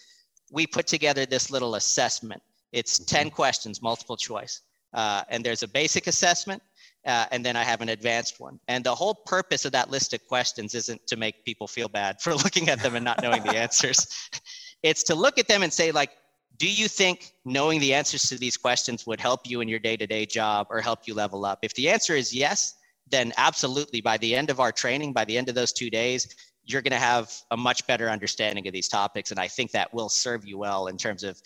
we 0.53 0.67
put 0.67 0.87
together 0.87 1.27
this 1.27 1.51
little 1.51 1.75
assessment 1.75 2.43
it's 2.73 3.01
10 3.01 3.27
mm-hmm. 3.27 3.35
questions 3.35 3.83
multiple 3.83 4.17
choice 4.17 4.63
uh, 4.93 5.23
and 5.29 5.45
there's 5.45 5.63
a 5.63 5.69
basic 5.69 6.07
assessment 6.07 6.63
uh, 7.07 7.27
and 7.31 7.45
then 7.45 7.57
I 7.57 7.65
have 7.65 7.81
an 7.81 7.89
advanced 7.89 8.41
one. 8.41 8.61
And 8.69 8.85
the 8.85 8.95
whole 8.95 9.15
purpose 9.15 9.65
of 9.65 9.73
that 9.73 9.91
list 9.91 10.13
of 10.13 10.27
questions 10.27 10.75
isn't 10.75 11.07
to 11.07 11.17
make 11.17 11.45
people 11.45 11.67
feel 11.67 11.89
bad 11.89 12.21
for 12.21 12.35
looking 12.45 12.69
at 12.69 12.83
them 12.83 12.95
and 12.95 13.05
not 13.05 13.23
knowing 13.23 13.43
the 13.43 13.57
answers. 13.57 14.07
It's 14.83 15.03
to 15.03 15.15
look 15.15 15.37
at 15.37 15.47
them 15.47 15.63
and 15.63 15.71
say, 15.71 15.93
like, 15.93 16.11
do 16.57 16.67
you 16.67 16.89
think 16.89 17.35
knowing 17.45 17.81
the 17.81 17.93
answers 17.93 18.23
to 18.31 18.39
these 18.39 18.57
questions 18.57 19.07
would 19.07 19.21
help 19.21 19.41
you 19.45 19.61
in 19.61 19.69
your 19.69 19.79
day 19.79 19.95
to 19.95 20.07
day 20.07 20.25
job 20.25 20.69
or 20.71 20.81
help 20.81 21.01
you 21.05 21.13
level 21.13 21.45
up? 21.45 21.59
If 21.61 21.75
the 21.75 21.91
answer 21.91 22.17
is 22.17 22.35
yes, 22.35 22.77
then 23.11 23.35
absolutely 23.37 24.01
by 24.01 24.17
the 24.17 24.35
end 24.35 24.49
of 24.49 24.59
our 24.59 24.73
training, 24.73 25.13
by 25.13 25.27
the 25.27 25.37
end 25.37 25.51
of 25.51 25.55
those 25.55 25.73
two 25.75 25.91
days, 25.91 26.35
you're 26.65 26.81
going 26.81 26.93
to 26.93 26.99
have 26.99 27.31
a 27.51 27.59
much 27.59 27.87
better 27.87 28.09
understanding 28.09 28.67
of 28.67 28.73
these 28.73 28.89
topics. 28.89 29.31
And 29.31 29.41
I 29.41 29.49
think 29.49 29.71
that 29.73 29.93
will 29.93 30.09
serve 30.09 30.47
you 30.47 30.57
well 30.57 30.87
in 30.87 30.97
terms 30.97 31.25
of 31.25 31.41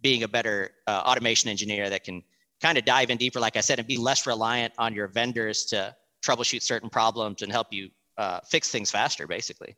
being 0.00 0.22
a 0.22 0.28
better 0.28 0.70
uh, 0.86 1.02
automation 1.06 1.50
engineer 1.50 1.90
that 1.90 2.04
can 2.04 2.22
kind 2.60 2.78
of 2.78 2.84
dive 2.84 3.10
in 3.10 3.16
deeper, 3.16 3.40
like 3.40 3.56
I 3.56 3.60
said, 3.60 3.78
and 3.78 3.88
be 3.88 3.96
less 3.96 4.26
reliant 4.26 4.74
on 4.78 4.94
your 4.94 5.08
vendors 5.08 5.64
to 5.66 5.94
troubleshoot 6.22 6.62
certain 6.62 6.90
problems 6.90 7.42
and 7.42 7.50
help 7.50 7.68
you 7.72 7.90
uh, 8.18 8.40
fix 8.46 8.70
things 8.70 8.90
faster, 8.90 9.26
basically. 9.26 9.76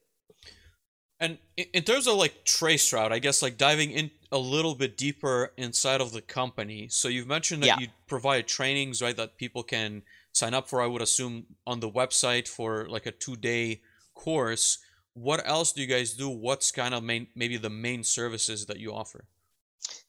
And 1.21 1.38
in 1.57 1.85
terms 1.85 2.09
of 2.09 2.16
like 2.16 2.45
Traceroute, 2.45 3.12
I 3.12 3.21
guess 3.21 3.42
like 3.42 3.57
diving 3.57 3.92
in 3.92 4.11
a 4.33 4.38
little 4.38 4.75
bit 4.75 4.97
deeper 4.97 5.53
inside 5.57 6.01
of 6.01 6.12
the 6.12 6.21
company. 6.21 6.88
So 6.88 7.07
you've 7.07 7.29
mentioned 7.29 7.62
that 7.62 7.66
yeah. 7.66 7.79
you 7.79 7.87
provide 8.09 8.49
trainings, 8.49 9.01
right, 9.01 9.16
that 9.16 9.37
people 9.37 9.62
can 9.62 10.03
sign 10.33 10.53
up 10.53 10.68
for. 10.68 10.83
I 10.83 10.87
would 10.87 11.01
assume 11.01 11.47
on 11.64 11.79
the 11.79 11.88
website 11.88 12.49
for 12.49 12.88
like 12.88 13.07
a 13.07 13.12
two-day 13.12 13.83
course. 14.14 14.79
What 15.14 15.47
else 15.47 15.71
do 15.73 15.81
you 15.81 15.87
guys 15.87 16.14
do? 16.14 16.29
What's 16.29 16.73
kind 16.73 16.92
of 16.92 17.05
main, 17.05 17.29
maybe 17.37 17.57
the 17.57 17.71
main 17.71 18.03
services 18.03 18.66
that 18.66 18.81
you 18.81 18.92
offer? 18.92 19.27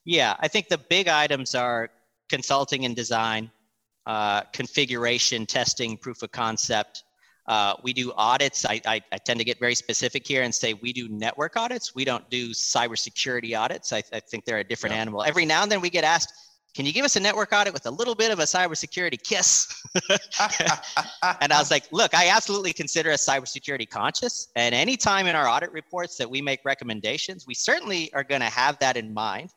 Yeah, 0.06 0.36
I 0.40 0.48
think 0.48 0.70
the 0.70 0.80
big 0.80 1.08
items 1.08 1.54
are 1.54 1.92
consulting 2.34 2.84
and 2.86 2.96
design, 2.96 3.52
uh, 4.08 4.42
configuration, 4.54 5.46
testing, 5.46 5.96
proof 5.96 6.24
of 6.24 6.32
concept. 6.32 7.04
Uh, 7.46 7.76
we 7.84 7.94
do 7.94 8.12
audits. 8.18 8.66
I, 8.66 8.82
I, 8.88 9.02
I, 9.12 9.18
tend 9.20 9.38
to 9.38 9.46
get 9.46 9.60
very 9.60 9.76
specific 9.76 10.26
here 10.26 10.42
and 10.42 10.56
say 10.56 10.74
we 10.74 10.94
do 10.94 11.08
network 11.10 11.56
audits. 11.58 11.94
We 11.94 12.06
don't 12.06 12.28
do 12.32 12.50
cybersecurity 12.50 13.56
audits. 13.56 13.94
I, 13.94 14.02
I 14.12 14.20
think 14.20 14.46
they're 14.46 14.58
a 14.58 14.64
different 14.64 14.96
yeah. 14.96 15.02
animal. 15.02 15.24
Every 15.24 15.46
now 15.46 15.62
and 15.62 15.72
then 15.72 15.80
we 15.80 15.92
get 15.92 16.04
asked, 16.04 16.34
can 16.74 16.88
you 16.88 16.92
give 16.92 17.06
us 17.06 17.18
a 17.18 17.20
network 17.20 17.54
audit 17.54 17.72
with 17.72 17.86
a 17.86 17.92
little 17.92 18.16
bit 18.16 18.32
of 18.32 18.40
a 18.40 18.44
cybersecurity 18.44 19.22
kiss? 19.22 19.80
and 21.42 21.54
I 21.54 21.60
was 21.60 21.70
like, 21.70 21.84
look, 21.92 22.16
I 22.16 22.30
absolutely 22.30 22.74
consider 22.74 23.12
us 23.12 23.24
cybersecurity 23.28 23.88
conscious. 23.88 24.48
And 24.56 24.74
anytime 24.74 25.28
in 25.28 25.36
our 25.36 25.48
audit 25.48 25.72
reports 25.72 26.18
that 26.18 26.28
we 26.28 26.42
make 26.42 26.62
recommendations, 26.66 27.46
we 27.46 27.54
certainly 27.54 28.12
are 28.14 28.24
going 28.24 28.42
to 28.42 28.50
have 28.50 28.80
that 28.80 28.98
in 28.98 29.14
mind 29.14 29.52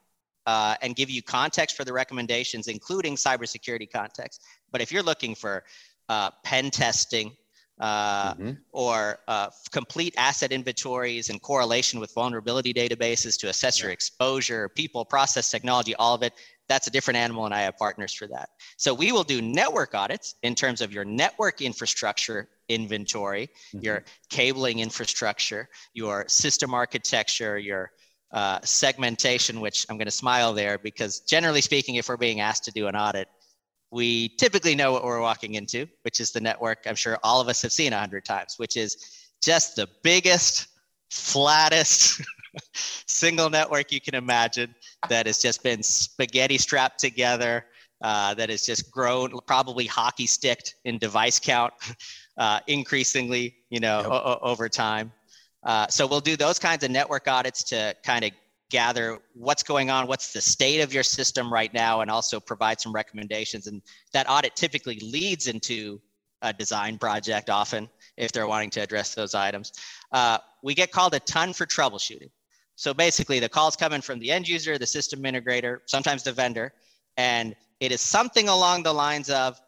uh, 0.47 0.77
and 0.83 0.97
give 0.97 1.11
you 1.11 1.23
context 1.23 1.77
for 1.77 1.85
the 1.85 1.93
recommendations, 1.93 2.69
including 2.69 3.17
cybersecurity 3.17 3.91
context. 3.91 4.43
But 4.71 4.81
if 4.81 4.93
you're 4.93 5.03
looking 5.03 5.35
for 5.35 5.65
uh, 6.09 6.31
pen 6.45 6.71
testing 6.71 7.33
uh, 7.79 8.33
mm-hmm. 8.35 8.53
or 8.73 9.19
uh, 9.29 9.51
complete 9.71 10.15
asset 10.17 10.53
inventories 10.53 11.29
and 11.29 11.43
correlation 11.43 12.01
with 12.01 12.13
vulnerability 12.15 12.73
databases 12.73 13.39
to 13.39 13.49
assess 13.49 13.79
yeah. 13.79 13.85
your 13.87 13.93
exposure, 13.93 14.69
people, 14.69 15.05
process, 15.05 15.51
technology, 15.51 15.95
all 15.97 16.15
of 16.15 16.23
it, 16.23 16.33
that's 16.69 16.87
a 16.87 16.91
different 16.91 17.19
animal, 17.19 17.45
and 17.45 17.55
I 17.55 17.61
have 17.63 17.77
partners 17.77 18.13
for 18.13 18.27
that. 18.29 18.49
So 18.77 18.93
we 18.93 19.13
will 19.13 19.25
do 19.25 19.41
network 19.41 19.95
audits 19.95 20.35
in 20.43 20.55
terms 20.55 20.81
of 20.81 20.93
your 20.93 21.05
network 21.05 21.61
infrastructure 21.61 22.49
inventory, 22.69 23.49
mm-hmm. 23.69 23.85
your 23.85 24.05
cabling 24.31 24.81
infrastructure, 24.81 25.69
your 25.93 26.25
system 26.29 26.75
architecture, 26.75 27.59
your 27.59 27.93
uh, 28.37 28.61
segmentation, 28.63 29.63
which 29.63 29.87
I'm 29.89 29.97
going 29.97 30.05
to 30.05 30.11
smile 30.11 30.53
there 30.53 30.77
because 30.77 31.21
generally 31.21 31.63
speaking, 31.63 31.95
if 31.95 32.11
we're 32.11 32.19
being 32.19 32.41
asked 32.41 32.65
to 32.65 32.71
do 32.71 32.87
an 32.87 32.95
audit, 32.95 33.29
we 33.91 34.29
typically 34.29 34.75
know 34.75 34.93
what 34.93 35.05
we're 35.05 35.23
walking 35.23 35.55
into, 35.55 35.87
which 36.03 36.21
is 36.21 36.33
the 36.33 36.41
network 36.41 36.81
I'm 36.87 36.97
sure 36.97 37.19
all 37.25 37.41
of 37.41 37.49
us 37.49 37.63
have 37.63 37.73
seen 37.73 37.95
a 37.95 37.99
hundred 37.99 38.27
times, 38.27 38.57
which 38.59 38.77
is 38.77 39.31
just 39.43 39.77
the 39.77 39.89
biggest, 40.03 40.69
flattest 41.11 42.21
single 43.07 43.49
network 43.49 43.91
you 43.91 44.03
can 44.03 44.15
imagine 44.15 44.75
that 45.09 45.25
has 45.25 45.39
just 45.39 45.63
been 45.63 45.83
spaghetti 45.83 46.59
strapped 46.59 46.99
together 46.99 47.65
uh, 48.03 48.35
that 48.35 48.51
has 48.51 48.67
just 48.67 48.91
grown, 48.91 49.33
probably 49.47 49.87
hockey 49.87 50.27
sticked 50.27 50.75
in 50.85 50.99
device 50.99 51.39
count, 51.39 51.73
uh, 52.37 52.61
increasingly, 52.67 53.57
you 53.71 53.81
know, 53.81 54.01
yep. 54.01 54.11
o- 54.11 54.39
over 54.43 54.69
time. 54.69 55.11
Uh, 55.67 55.87
so 55.89 56.07
we'll 56.07 56.21
do 56.21 56.37
those 56.37 56.59
kinds 56.61 56.85
of 56.85 56.91
network 56.93 57.27
audits 57.27 57.65
to 57.65 57.95
kind 58.05 58.25
of 58.25 58.31
gather 58.71 59.19
what's 59.35 59.65
going 59.65 59.91
on, 59.91 60.07
what's 60.07 60.33
the 60.33 60.41
state 60.41 60.81
of 60.81 60.95
your 60.95 61.03
system 61.03 61.53
right 61.53 61.75
now, 61.75 62.01
and 62.01 62.11
also 62.11 62.39
provide 62.39 62.81
some 62.81 62.93
recommendations. 62.93 63.67
And 63.67 63.83
that 64.13 64.31
audit 64.31 64.55
typically 64.55 65.01
leads 65.01 65.49
into 65.49 66.01
a 66.43 66.53
design 66.53 66.99
project 66.99 67.51
often 67.51 67.89
if 68.17 68.31
they're 68.31 68.47
wanting 68.47 68.71
to 68.71 68.81
address 68.81 69.15
those 69.15 69.35
items. 69.35 69.73
Uh, 70.13 70.39
we 70.63 70.73
get 70.75 70.93
called 70.93 71.15
a 71.15 71.21
ton 71.21 71.53
for 71.53 71.67
troubleshooting. 71.67 72.31
So 72.77 72.95
basically, 72.95 73.41
the 73.41 73.49
calls 73.49 73.75
come 73.75 73.93
in 73.93 74.03
from 74.03 74.21
the 74.21 74.31
end 74.31 74.47
user, 74.47 74.79
the 74.79 74.87
system 74.87 75.23
integrator, 75.23 75.81
sometimes 75.87 76.23
the 76.23 76.33
vendor, 76.33 76.73
and 77.17 77.57
it 77.81 77.91
is 77.91 78.01
something 78.01 78.49
along 78.49 78.85
the 78.85 78.93
lines 78.93 79.31
of 79.31 79.61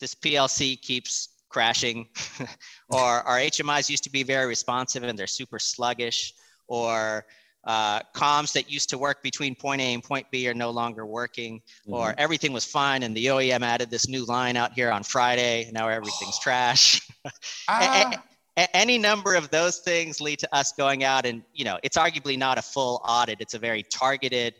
this 0.00 0.14
PLC 0.14 0.80
keeps 0.80 1.28
crashing, 1.54 2.08
or 2.88 3.00
our 3.00 3.38
HMIs 3.38 3.88
used 3.88 4.04
to 4.04 4.10
be 4.10 4.24
very 4.24 4.46
responsive 4.46 5.04
and 5.04 5.16
they're 5.16 5.28
super 5.28 5.60
sluggish, 5.60 6.34
or 6.66 7.24
uh, 7.64 8.00
comms 8.14 8.52
that 8.52 8.70
used 8.70 8.90
to 8.90 8.98
work 8.98 9.22
between 9.22 9.54
point 9.54 9.80
A 9.80 9.94
and 9.94 10.02
point 10.02 10.26
B 10.32 10.48
are 10.48 10.54
no 10.54 10.70
longer 10.70 11.06
working, 11.06 11.60
mm-hmm. 11.60 11.94
or 11.94 12.14
everything 12.18 12.52
was 12.52 12.64
fine 12.64 13.04
and 13.04 13.16
the 13.16 13.26
OEM 13.26 13.62
added 13.62 13.88
this 13.88 14.08
new 14.08 14.24
line 14.24 14.56
out 14.56 14.72
here 14.72 14.90
on 14.90 15.04
Friday. 15.04 15.70
Now 15.72 15.88
everything's 15.88 16.38
trash. 16.42 17.00
ah. 17.68 18.10
a- 18.12 18.60
a- 18.60 18.76
any 18.76 18.98
number 18.98 19.34
of 19.34 19.50
those 19.50 19.78
things 19.78 20.20
lead 20.20 20.40
to 20.40 20.54
us 20.54 20.72
going 20.72 21.04
out 21.04 21.24
and, 21.24 21.42
you 21.54 21.64
know, 21.64 21.78
it's 21.82 21.96
arguably 21.96 22.36
not 22.36 22.58
a 22.58 22.62
full 22.62 23.00
audit. 23.04 23.40
It's 23.40 23.54
a 23.54 23.58
very 23.58 23.82
targeted 23.82 24.54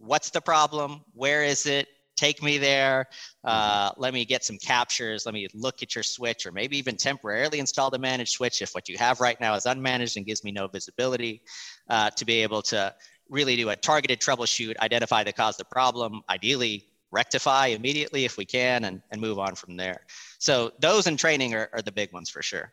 what's 0.00 0.30
the 0.30 0.40
problem? 0.40 1.02
Where 1.14 1.44
is 1.44 1.66
it? 1.66 1.88
Take 2.20 2.42
me 2.42 2.58
there. 2.58 3.06
Uh, 3.42 3.90
let 3.96 4.12
me 4.12 4.26
get 4.26 4.44
some 4.44 4.58
captures. 4.58 5.24
Let 5.24 5.34
me 5.34 5.48
look 5.54 5.82
at 5.82 5.94
your 5.94 6.04
switch, 6.04 6.46
or 6.46 6.52
maybe 6.52 6.76
even 6.76 6.96
temporarily 6.96 7.58
install 7.58 7.90
the 7.90 7.98
managed 7.98 8.32
switch 8.32 8.60
if 8.60 8.72
what 8.72 8.88
you 8.90 8.98
have 8.98 9.20
right 9.20 9.40
now 9.40 9.54
is 9.54 9.64
unmanaged 9.64 10.16
and 10.16 10.26
gives 10.26 10.44
me 10.44 10.52
no 10.52 10.68
visibility 10.68 11.42
uh, 11.88 12.10
to 12.10 12.24
be 12.26 12.42
able 12.42 12.62
to 12.62 12.94
really 13.30 13.56
do 13.56 13.70
a 13.70 13.76
targeted 13.76 14.20
troubleshoot, 14.20 14.76
identify 14.78 15.24
the 15.24 15.32
cause 15.32 15.54
of 15.54 15.58
the 15.58 15.64
problem, 15.72 16.20
ideally 16.28 16.86
rectify 17.10 17.68
immediately 17.68 18.24
if 18.24 18.36
we 18.36 18.44
can, 18.44 18.84
and, 18.84 19.00
and 19.10 19.20
move 19.20 19.38
on 19.38 19.54
from 19.54 19.76
there. 19.76 20.04
So 20.38 20.72
those 20.80 21.06
in 21.06 21.16
training 21.16 21.54
are, 21.54 21.70
are 21.72 21.82
the 21.82 21.92
big 21.92 22.12
ones 22.12 22.28
for 22.28 22.42
sure. 22.42 22.72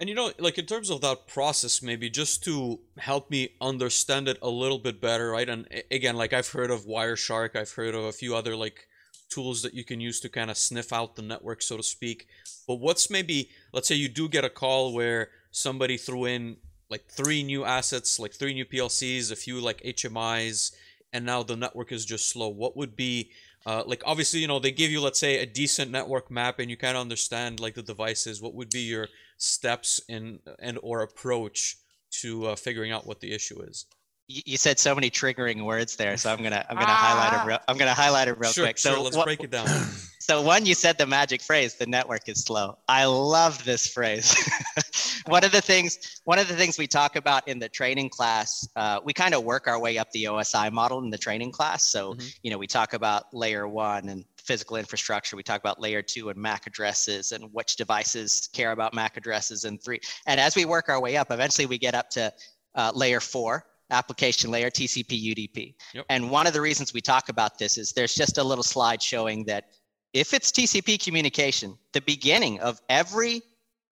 And 0.00 0.08
you 0.08 0.14
know, 0.14 0.32
like 0.38 0.58
in 0.58 0.66
terms 0.66 0.90
of 0.90 1.00
that 1.02 1.26
process, 1.26 1.82
maybe 1.82 2.10
just 2.10 2.42
to 2.44 2.80
help 2.98 3.30
me 3.30 3.50
understand 3.60 4.28
it 4.28 4.38
a 4.42 4.48
little 4.48 4.78
bit 4.78 5.00
better, 5.00 5.30
right? 5.30 5.48
And 5.48 5.66
again, 5.90 6.16
like 6.16 6.32
I've 6.32 6.48
heard 6.48 6.70
of 6.70 6.86
Wireshark, 6.86 7.56
I've 7.56 7.72
heard 7.72 7.94
of 7.94 8.04
a 8.04 8.12
few 8.12 8.34
other 8.34 8.56
like 8.56 8.86
tools 9.28 9.62
that 9.62 9.74
you 9.74 9.84
can 9.84 10.00
use 10.00 10.20
to 10.20 10.28
kind 10.28 10.50
of 10.50 10.56
sniff 10.56 10.92
out 10.92 11.16
the 11.16 11.22
network, 11.22 11.62
so 11.62 11.76
to 11.76 11.82
speak. 11.82 12.26
But 12.66 12.76
what's 12.76 13.10
maybe, 13.10 13.50
let's 13.72 13.88
say 13.88 13.94
you 13.94 14.08
do 14.08 14.28
get 14.28 14.44
a 14.44 14.50
call 14.50 14.92
where 14.92 15.30
somebody 15.50 15.96
threw 15.96 16.26
in 16.26 16.56
like 16.90 17.06
three 17.08 17.42
new 17.42 17.64
assets, 17.64 18.18
like 18.18 18.34
three 18.34 18.54
new 18.54 18.64
PLCs, 18.64 19.32
a 19.32 19.36
few 19.36 19.60
like 19.60 19.82
HMIs, 19.82 20.72
and 21.12 21.24
now 21.24 21.42
the 21.42 21.56
network 21.56 21.92
is 21.92 22.04
just 22.04 22.28
slow. 22.28 22.48
What 22.48 22.76
would 22.76 22.96
be 22.96 23.30
uh, 23.66 23.82
like 23.86 24.02
obviously 24.04 24.40
you 24.40 24.46
know 24.46 24.58
they 24.58 24.70
give 24.70 24.90
you 24.90 25.00
let's 25.00 25.18
say 25.18 25.38
a 25.38 25.46
decent 25.46 25.90
network 25.90 26.30
map 26.30 26.58
and 26.58 26.70
you 26.70 26.76
kind 26.76 26.96
of 26.96 27.00
understand 27.00 27.60
like 27.60 27.74
the 27.74 27.82
devices 27.82 28.42
what 28.42 28.54
would 28.54 28.68
be 28.70 28.80
your 28.80 29.08
steps 29.36 30.00
in 30.08 30.40
and 30.58 30.78
or 30.82 31.02
approach 31.02 31.76
to 32.20 32.46
uh, 32.46 32.56
figuring 32.56 32.92
out 32.92 33.06
what 33.06 33.20
the 33.20 33.32
issue 33.32 33.60
is. 33.62 33.86
You 34.26 34.56
said 34.56 34.78
so 34.78 34.94
many 34.94 35.10
triggering 35.10 35.66
words 35.66 35.96
there 35.96 36.16
so 36.16 36.32
i'm 36.32 36.42
gonna 36.42 36.64
i'm 36.70 36.76
gonna 36.76 36.86
ah. 36.88 36.94
highlight 36.94 37.42
it 37.42 37.46
real, 37.46 37.58
i'm 37.68 37.76
gonna 37.76 37.92
highlight 37.92 38.26
it 38.26 38.38
real 38.38 38.52
sure, 38.52 38.64
quick. 38.64 38.78
So 38.78 39.02
let's 39.02 39.22
break 39.22 39.44
it 39.44 39.50
down. 39.50 39.66
so 40.18 40.40
one 40.40 40.64
you 40.64 40.74
said 40.74 40.96
the 40.96 41.04
magic 41.04 41.42
phrase 41.42 41.74
the 41.74 41.86
network 41.86 42.26
is 42.26 42.42
slow. 42.42 42.78
I 42.88 43.04
love 43.04 43.62
this 43.64 43.86
phrase. 43.86 44.34
One 45.26 45.42
of 45.42 45.52
the 45.52 45.60
things 45.62 46.20
one 46.24 46.38
of 46.38 46.48
the 46.48 46.54
things 46.54 46.78
we 46.78 46.86
talk 46.86 47.16
about 47.16 47.48
in 47.48 47.58
the 47.58 47.68
training 47.68 48.10
class 48.10 48.66
uh, 48.76 49.00
we 49.04 49.12
kind 49.12 49.34
of 49.34 49.44
work 49.44 49.66
our 49.66 49.80
way 49.80 49.96
up 49.98 50.10
the 50.12 50.24
osi 50.24 50.72
model 50.72 51.02
in 51.02 51.10
the 51.10 51.18
training 51.18 51.50
class. 51.50 51.86
So 51.86 52.12
mm-hmm. 52.12 52.26
you 52.42 52.50
know 52.50 52.58
we 52.58 52.66
talk 52.66 52.92
about 52.94 53.32
layer 53.32 53.68
one 53.68 54.08
and 54.08 54.24
physical 54.44 54.76
infrastructure. 54.76 55.36
We 55.36 55.42
talk 55.42 55.60
about 55.60 55.80
layer 55.80 56.02
two 56.02 56.28
and 56.28 56.38
MAC 56.38 56.66
addresses 56.66 57.32
and 57.32 57.52
which 57.52 57.76
devices 57.76 58.48
care 58.52 58.72
about 58.72 58.94
MAC 58.94 59.16
addresses 59.16 59.64
and 59.64 59.82
three. 59.82 60.00
And 60.26 60.38
as 60.38 60.54
we 60.54 60.64
work 60.64 60.88
our 60.88 61.00
way 61.00 61.16
up, 61.16 61.30
eventually 61.30 61.66
we 61.66 61.78
get 61.78 61.94
up 61.94 62.10
to 62.10 62.32
uh, 62.74 62.92
layer 62.94 63.20
four, 63.20 63.64
application 63.90 64.50
layer, 64.50 64.70
TCP 64.70 65.34
UDP. 65.34 65.74
Yep. 65.94 66.06
And 66.08 66.30
one 66.30 66.46
of 66.46 66.52
the 66.52 66.60
reasons 66.60 66.92
we 66.92 67.00
talk 67.00 67.28
about 67.28 67.58
this 67.58 67.78
is 67.78 67.92
there's 67.92 68.14
just 68.14 68.38
a 68.38 68.44
little 68.44 68.64
slide 68.64 69.02
showing 69.02 69.44
that 69.44 69.64
if 70.12 70.32
it's 70.32 70.50
TCP 70.50 71.02
communication, 71.02 71.76
the 71.92 72.00
beginning 72.02 72.60
of 72.60 72.80
every 72.88 73.42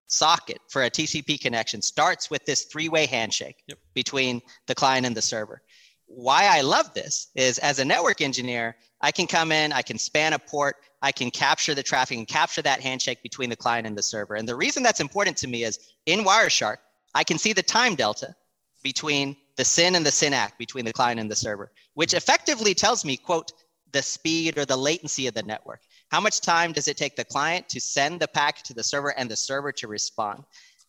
socket 0.06 0.58
for 0.68 0.84
a 0.84 0.90
TCP 0.90 1.40
connection 1.40 1.80
starts 1.80 2.30
with 2.30 2.44
this 2.44 2.64
three-way 2.64 3.06
handshake 3.06 3.56
yep. 3.66 3.78
between 3.94 4.40
the 4.66 4.74
client 4.74 5.06
and 5.06 5.16
the 5.16 5.22
server. 5.22 5.62
Why 6.14 6.44
I 6.46 6.60
love 6.60 6.92
this 6.92 7.28
is 7.34 7.58
as 7.58 7.78
a 7.78 7.84
network 7.84 8.20
engineer, 8.20 8.76
I 9.00 9.12
can 9.12 9.26
come 9.26 9.50
in, 9.50 9.72
I 9.72 9.80
can 9.80 9.98
span 9.98 10.34
a 10.34 10.38
port, 10.38 10.76
I 11.00 11.10
can 11.10 11.30
capture 11.30 11.74
the 11.74 11.82
traffic 11.82 12.18
and 12.18 12.28
capture 12.28 12.60
that 12.60 12.82
handshake 12.82 13.22
between 13.22 13.48
the 13.48 13.56
client 13.56 13.86
and 13.86 13.96
the 13.96 14.02
server. 14.02 14.34
And 14.34 14.46
the 14.46 14.54
reason 14.54 14.82
that's 14.82 15.00
important 15.00 15.38
to 15.38 15.48
me 15.48 15.64
is 15.64 15.78
in 16.04 16.20
Wireshark, 16.20 16.76
I 17.14 17.24
can 17.24 17.38
see 17.38 17.54
the 17.54 17.62
time 17.62 17.94
delta 17.94 18.36
between 18.82 19.36
the 19.56 19.64
SYN 19.64 19.94
and 19.94 20.04
the 20.04 20.12
SYN-ACK 20.12 20.58
between 20.58 20.84
the 20.84 20.92
client 20.92 21.18
and 21.18 21.30
the 21.30 21.36
server, 21.36 21.72
which 21.94 22.12
effectively 22.12 22.74
tells 22.74 23.06
me, 23.06 23.16
quote, 23.16 23.52
the 23.92 24.02
speed 24.02 24.58
or 24.58 24.66
the 24.66 24.76
latency 24.76 25.26
of 25.26 25.34
the 25.34 25.42
network. 25.42 25.80
How 26.10 26.20
much 26.20 26.42
time 26.42 26.72
does 26.72 26.88
it 26.88 26.98
take 26.98 27.16
the 27.16 27.24
client 27.24 27.70
to 27.70 27.80
send 27.80 28.20
the 28.20 28.28
packet 28.28 28.66
to 28.66 28.74
the 28.74 28.84
server 28.84 29.18
and 29.18 29.30
the 29.30 29.36
server 29.36 29.72
to 29.72 29.88
respond? 29.88 30.44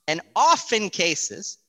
And 0.08 0.20
often 0.36 0.90
cases, 0.90 1.60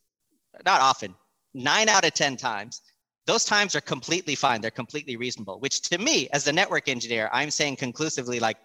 not 0.64 0.80
often, 0.80 1.14
nine 1.54 1.88
out 1.88 2.04
of 2.04 2.14
10 2.14 2.36
times, 2.36 2.82
those 3.26 3.44
times 3.44 3.74
are 3.74 3.80
completely 3.80 4.34
fine. 4.34 4.60
They're 4.60 4.70
completely 4.70 5.16
reasonable, 5.16 5.58
which 5.60 5.82
to 5.82 5.98
me, 5.98 6.28
as 6.32 6.44
the 6.44 6.52
network 6.52 6.88
engineer, 6.88 7.30
I'm 7.32 7.50
saying 7.50 7.76
conclusively 7.76 8.40
like 8.40 8.58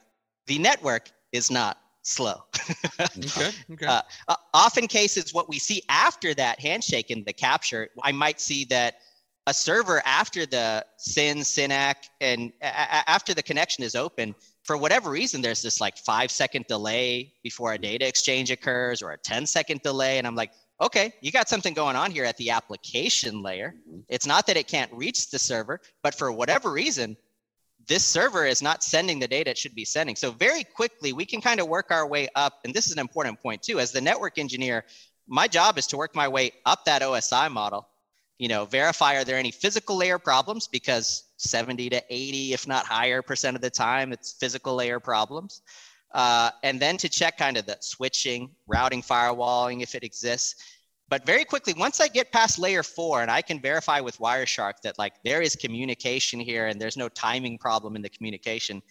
the 0.47 0.59
network 0.59 1.11
is 1.31 1.49
not 1.49 1.77
slow. 2.01 2.43
okay. 2.99 3.51
okay. 3.71 3.85
Uh, 3.85 4.01
uh, 4.27 4.35
often 4.53 4.87
cases, 4.87 5.33
what 5.33 5.47
we 5.47 5.59
see 5.59 5.81
after 5.89 6.33
that 6.33 6.59
handshake 6.59 7.11
in 7.11 7.23
the 7.23 7.33
capture, 7.33 7.89
I 8.03 8.11
might 8.11 8.39
see 8.41 8.65
that 8.65 8.95
a 9.47 9.53
server 9.53 10.01
after 10.05 10.45
the 10.45 10.85
SYN, 10.97 11.43
SYN-ACK, 11.43 12.05
and 12.21 12.51
a- 12.61 13.09
after 13.09 13.33
the 13.33 13.41
connection 13.41 13.83
is 13.83 13.95
open, 13.95 14.35
for 14.63 14.77
whatever 14.77 15.09
reason, 15.09 15.41
there's 15.41 15.61
this 15.61 15.81
like 15.81 15.97
five 15.97 16.29
second 16.29 16.65
delay 16.67 17.33
before 17.43 17.73
a 17.73 17.77
data 17.77 18.07
exchange 18.07 18.51
occurs 18.51 19.01
or 19.01 19.11
a 19.11 19.17
10 19.17 19.45
second 19.47 19.81
delay. 19.81 20.17
And 20.17 20.27
I'm 20.27 20.35
like, 20.35 20.51
okay, 20.81 21.13
you 21.21 21.31
got 21.31 21.49
something 21.49 21.73
going 21.73 21.95
on 21.95 22.11
here 22.11 22.25
at 22.25 22.37
the 22.37 22.51
application 22.51 23.41
layer. 23.41 23.75
Mm-hmm. 23.89 23.99
It's 24.09 24.25
not 24.25 24.47
that 24.47 24.57
it 24.57 24.67
can't 24.67 24.91
reach 24.93 25.29
the 25.29 25.39
server, 25.39 25.81
but 26.03 26.15
for 26.15 26.31
whatever 26.31 26.71
reason, 26.71 27.17
this 27.87 28.05
server 28.05 28.45
is 28.45 28.61
not 28.61 28.83
sending 28.83 29.19
the 29.19 29.27
data 29.27 29.51
it 29.51 29.57
should 29.57 29.75
be 29.75 29.85
sending. 29.85 30.15
So 30.15 30.31
very 30.31 30.63
quickly, 30.63 31.11
we 31.11 31.25
can 31.25 31.41
kind 31.41 31.59
of 31.59 31.67
work 31.67 31.91
our 31.91 32.07
way 32.07 32.27
up. 32.35 32.59
And 32.63 32.73
this 32.73 32.87
is 32.87 32.93
an 32.93 32.99
important 32.99 33.41
point 33.41 33.63
too. 33.63 33.79
As 33.79 33.91
the 33.91 34.01
network 34.01 34.37
engineer, 34.37 34.85
my 35.27 35.47
job 35.47 35.77
is 35.77 35.87
to 35.87 35.97
work 35.97 36.15
my 36.15 36.27
way 36.27 36.51
up 36.65 36.85
that 36.85 37.01
OSI 37.01 37.51
model. 37.51 37.87
You 38.37 38.47
know, 38.47 38.65
verify 38.65 39.15
are 39.17 39.23
there 39.25 39.37
any 39.37 39.51
physical 39.51 39.97
layer 39.97 40.17
problems 40.17 40.67
because 40.67 41.23
70 41.37 41.89
to 41.89 42.03
80, 42.09 42.53
if 42.53 42.67
not 42.67 42.85
higher 42.85 43.21
percent 43.21 43.55
of 43.55 43.61
the 43.61 43.69
time, 43.69 44.13
it's 44.13 44.31
physical 44.33 44.75
layer 44.75 44.99
problems. 44.99 45.61
Uh, 46.11 46.51
and 46.63 46.79
then 46.79 46.97
to 46.97 47.07
check 47.07 47.37
kind 47.37 47.57
of 47.57 47.65
the 47.65 47.77
switching, 47.81 48.49
routing, 48.67 49.01
firewalling 49.01 49.81
if 49.81 49.93
it 49.95 50.03
exists. 50.03 50.55
But 51.07 51.25
very 51.25 51.43
quickly, 51.43 51.73
once 51.73 51.99
I 51.99 52.07
get 52.07 52.31
past 52.31 52.59
layer 52.59 52.83
four 52.83 53.21
and 53.21 53.31
I 53.31 53.41
can 53.41 53.59
verify 53.59 53.99
with 53.99 54.17
Wireshark 54.19 54.81
that 54.83 54.99
like 54.99 55.13
there 55.23 55.41
is 55.41 55.55
communication 55.55 56.39
here 56.39 56.67
and 56.67 56.79
there's 56.79 56.97
no 56.97 57.09
timing 57.09 57.57
problem 57.57 57.95
in 57.95 58.01
the 58.01 58.09
communication, 58.09 58.81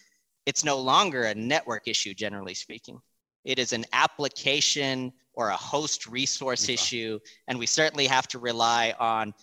it's 0.45 0.65
no 0.65 0.77
longer 0.77 1.23
a 1.23 1.35
network 1.35 1.87
issue, 1.87 2.13
generally 2.13 2.53
speaking. 2.53 2.99
It 3.45 3.57
is 3.57 3.71
an 3.71 3.85
application 3.93 5.13
or 5.33 5.49
a 5.49 5.55
host 5.55 6.07
resource 6.07 6.65
okay. 6.65 6.73
issue. 6.73 7.19
And 7.47 7.57
we 7.57 7.65
certainly 7.65 8.07
have 8.07 8.27
to 8.29 8.39
rely 8.39 8.93
on 8.99 9.33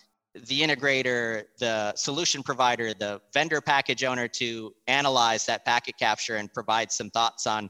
the 0.45 0.61
integrator, 0.61 1.45
the 1.59 1.93
solution 1.95 2.43
provider, 2.43 2.93
the 2.93 3.21
vendor 3.33 3.61
package 3.61 4.03
owner 4.03 4.27
to 4.27 4.73
analyze 4.87 5.45
that 5.45 5.65
packet 5.65 5.97
capture 5.97 6.35
and 6.35 6.53
provide 6.53 6.91
some 6.91 7.09
thoughts 7.09 7.47
on, 7.47 7.69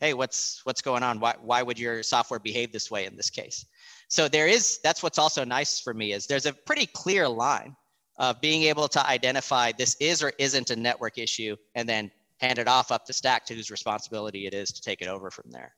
hey, 0.00 0.14
what's 0.14 0.60
what's 0.64 0.82
going 0.82 1.02
on? 1.02 1.20
Why 1.20 1.34
why 1.40 1.62
would 1.62 1.78
your 1.78 2.02
software 2.02 2.40
behave 2.40 2.72
this 2.72 2.90
way 2.90 3.06
in 3.06 3.16
this 3.16 3.30
case? 3.30 3.66
So 4.08 4.28
there 4.28 4.46
is 4.46 4.78
that's 4.82 5.02
what's 5.02 5.18
also 5.18 5.44
nice 5.44 5.80
for 5.80 5.94
me 5.94 6.12
is 6.12 6.26
there's 6.26 6.46
a 6.46 6.52
pretty 6.52 6.86
clear 6.86 7.28
line 7.28 7.76
of 8.18 8.40
being 8.40 8.62
able 8.62 8.88
to 8.88 9.06
identify 9.06 9.72
this 9.72 9.96
is 10.00 10.22
or 10.22 10.32
isn't 10.38 10.70
a 10.70 10.76
network 10.76 11.18
issue 11.18 11.56
and 11.74 11.88
then 11.88 12.10
hand 12.38 12.58
it 12.58 12.68
off 12.68 12.90
up 12.90 13.06
the 13.06 13.12
stack 13.12 13.44
to 13.46 13.54
whose 13.54 13.70
responsibility 13.70 14.46
it 14.46 14.54
is 14.54 14.70
to 14.72 14.80
take 14.80 15.02
it 15.02 15.08
over 15.08 15.30
from 15.30 15.50
there. 15.50 15.74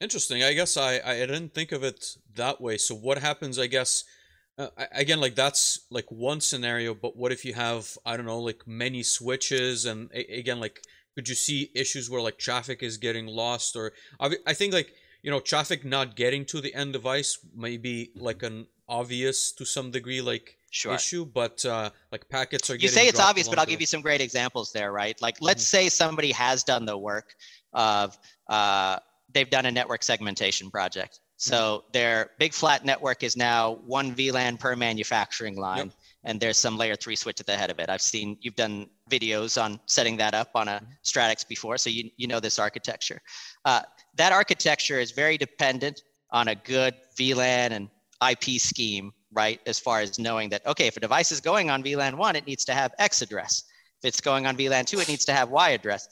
Interesting. 0.00 0.42
I 0.42 0.52
guess 0.52 0.76
I, 0.76 1.00
I 1.04 1.20
didn't 1.20 1.54
think 1.54 1.72
of 1.72 1.82
it 1.82 2.16
that 2.34 2.60
way. 2.60 2.76
So 2.78 2.94
what 2.94 3.18
happens, 3.18 3.58
I 3.58 3.66
guess, 3.66 4.04
uh, 4.58 4.68
again 4.92 5.20
like 5.20 5.34
that's 5.34 5.80
like 5.90 6.10
one 6.10 6.40
scenario 6.40 6.94
but 6.94 7.16
what 7.16 7.32
if 7.32 7.44
you 7.44 7.54
have 7.54 7.96
i 8.06 8.16
don't 8.16 8.26
know 8.26 8.40
like 8.40 8.66
many 8.66 9.02
switches 9.02 9.84
and 9.84 10.10
again 10.12 10.60
like 10.60 10.80
could 11.14 11.28
you 11.28 11.34
see 11.34 11.70
issues 11.74 12.08
where 12.08 12.20
like 12.20 12.38
traffic 12.38 12.82
is 12.82 12.96
getting 12.98 13.26
lost 13.26 13.76
or 13.76 13.92
i 14.20 14.54
think 14.54 14.72
like 14.72 14.92
you 15.22 15.30
know 15.30 15.40
traffic 15.40 15.84
not 15.84 16.14
getting 16.14 16.44
to 16.44 16.60
the 16.60 16.72
end 16.74 16.92
device 16.92 17.38
may 17.56 17.76
be 17.76 18.10
like 18.14 18.42
an 18.42 18.66
obvious 18.88 19.50
to 19.52 19.64
some 19.64 19.90
degree 19.90 20.20
like 20.20 20.56
sure. 20.70 20.94
issue 20.94 21.24
but 21.24 21.64
uh 21.64 21.90
like 22.12 22.28
packets 22.28 22.70
are 22.70 22.76
you 22.76 22.88
say 22.88 23.08
it's 23.08 23.20
obvious 23.20 23.48
but 23.48 23.58
i'll 23.58 23.66
give 23.66 23.80
you 23.80 23.86
some 23.86 24.02
great 24.02 24.20
examples 24.20 24.72
there 24.72 24.92
right 24.92 25.20
like 25.22 25.36
let's 25.40 25.64
mm-hmm. 25.64 25.84
say 25.84 25.88
somebody 25.88 26.30
has 26.30 26.62
done 26.62 26.84
the 26.84 26.96
work 26.96 27.34
of 27.72 28.16
uh 28.48 28.98
they've 29.32 29.50
done 29.50 29.66
a 29.66 29.70
network 29.70 30.02
segmentation 30.02 30.70
project 30.70 31.20
so 31.44 31.84
their 31.92 32.30
big 32.38 32.54
flat 32.54 32.86
network 32.86 33.22
is 33.22 33.36
now 33.36 33.74
one 33.84 34.14
VLAN 34.14 34.58
per 34.58 34.74
manufacturing 34.74 35.56
line. 35.56 35.88
Yep. 35.88 35.92
And 36.24 36.40
there's 36.40 36.56
some 36.56 36.78
layer 36.78 36.96
three 36.96 37.16
switch 37.16 37.38
at 37.38 37.44
the 37.44 37.54
head 37.54 37.70
of 37.70 37.78
it. 37.78 37.90
I've 37.90 38.00
seen 38.00 38.38
you've 38.40 38.56
done 38.56 38.88
videos 39.10 39.62
on 39.62 39.78
setting 39.84 40.16
that 40.16 40.32
up 40.32 40.52
on 40.54 40.68
a 40.68 40.80
mm-hmm. 40.80 40.86
Stratix 41.04 41.46
before, 41.46 41.76
so 41.76 41.90
you, 41.90 42.10
you 42.16 42.26
know 42.26 42.40
this 42.40 42.58
architecture. 42.58 43.20
Uh, 43.66 43.82
that 44.14 44.32
architecture 44.32 44.98
is 44.98 45.10
very 45.10 45.36
dependent 45.36 46.04
on 46.30 46.48
a 46.48 46.54
good 46.54 46.94
VLAN 47.18 47.72
and 47.72 47.90
IP 48.26 48.58
scheme, 48.58 49.12
right? 49.30 49.60
As 49.66 49.78
far 49.78 50.00
as 50.00 50.18
knowing 50.18 50.48
that, 50.48 50.66
okay, 50.66 50.86
if 50.86 50.96
a 50.96 51.00
device 51.00 51.30
is 51.30 51.42
going 51.42 51.68
on 51.68 51.82
VLAN 51.82 52.14
one, 52.14 52.36
it 52.36 52.46
needs 52.46 52.64
to 52.64 52.72
have 52.72 52.94
X 52.98 53.20
address. 53.20 53.64
If 54.02 54.08
it's 54.08 54.22
going 54.22 54.46
on 54.46 54.56
VLAN 54.56 54.86
two, 54.86 54.98
it 54.98 55.08
needs 55.08 55.26
to 55.26 55.34
have 55.34 55.50
Y 55.50 55.70
address 55.70 56.08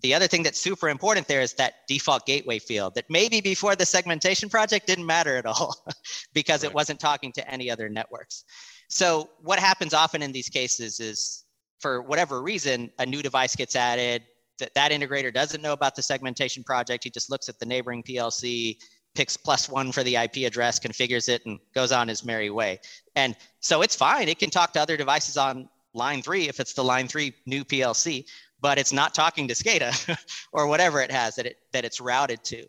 the 0.00 0.14
other 0.14 0.26
thing 0.26 0.42
that's 0.42 0.58
super 0.58 0.88
important 0.88 1.28
there 1.28 1.40
is 1.40 1.52
that 1.54 1.86
default 1.86 2.26
gateway 2.26 2.58
field 2.58 2.94
that 2.94 3.04
maybe 3.08 3.40
before 3.40 3.76
the 3.76 3.86
segmentation 3.86 4.48
project 4.48 4.86
didn't 4.86 5.06
matter 5.06 5.36
at 5.36 5.46
all 5.46 5.84
because 6.32 6.62
right. 6.62 6.70
it 6.70 6.74
wasn't 6.74 6.98
talking 6.98 7.32
to 7.32 7.48
any 7.48 7.70
other 7.70 7.88
networks. 7.88 8.44
So 8.88 9.30
what 9.42 9.58
happens 9.58 9.94
often 9.94 10.22
in 10.22 10.32
these 10.32 10.48
cases 10.48 11.00
is 11.00 11.44
for 11.80 12.02
whatever 12.02 12.42
reason, 12.42 12.90
a 12.98 13.06
new 13.06 13.22
device 13.22 13.56
gets 13.56 13.76
added, 13.76 14.22
that, 14.58 14.74
that 14.74 14.92
integrator 14.92 15.32
doesn't 15.32 15.62
know 15.62 15.72
about 15.72 15.96
the 15.96 16.02
segmentation 16.02 16.62
project. 16.62 17.04
He 17.04 17.10
just 17.10 17.30
looks 17.30 17.48
at 17.48 17.58
the 17.58 17.66
neighboring 17.66 18.02
PLC, 18.02 18.78
picks 19.14 19.36
plus 19.36 19.68
one 19.68 19.92
for 19.92 20.02
the 20.02 20.16
IP 20.16 20.38
address, 20.46 20.78
configures 20.78 21.28
it, 21.28 21.44
and 21.44 21.58
goes 21.74 21.92
on 21.92 22.08
his 22.08 22.24
merry 22.24 22.50
way. 22.50 22.80
And 23.16 23.36
so 23.60 23.82
it's 23.82 23.96
fine. 23.96 24.28
It 24.28 24.38
can 24.38 24.50
talk 24.50 24.72
to 24.74 24.80
other 24.80 24.96
devices 24.96 25.36
on 25.36 25.68
line 25.94 26.22
three 26.22 26.48
if 26.48 26.60
it's 26.60 26.72
the 26.72 26.84
line 26.84 27.08
three 27.08 27.34
new 27.44 27.64
PLC 27.64 28.24
but 28.62 28.78
it's 28.78 28.92
not 28.92 29.12
talking 29.12 29.48
to 29.48 29.54
SCADA 29.54 30.16
or 30.52 30.66
whatever 30.68 31.02
it 31.02 31.10
has 31.10 31.34
that 31.34 31.46
it 31.46 31.56
that 31.72 31.84
it's 31.84 32.00
routed 32.00 32.42
to. 32.44 32.64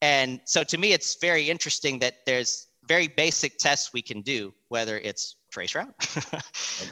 And 0.00 0.40
so 0.44 0.64
to 0.64 0.78
me, 0.78 0.92
it's 0.92 1.16
very 1.20 1.50
interesting 1.50 1.98
that 1.98 2.14
there's 2.24 2.68
very 2.86 3.08
basic 3.08 3.58
tests 3.58 3.92
we 3.92 4.02
can 4.02 4.20
do, 4.22 4.54
whether 4.68 4.98
it's 4.98 5.36
traceroute, 5.54 5.92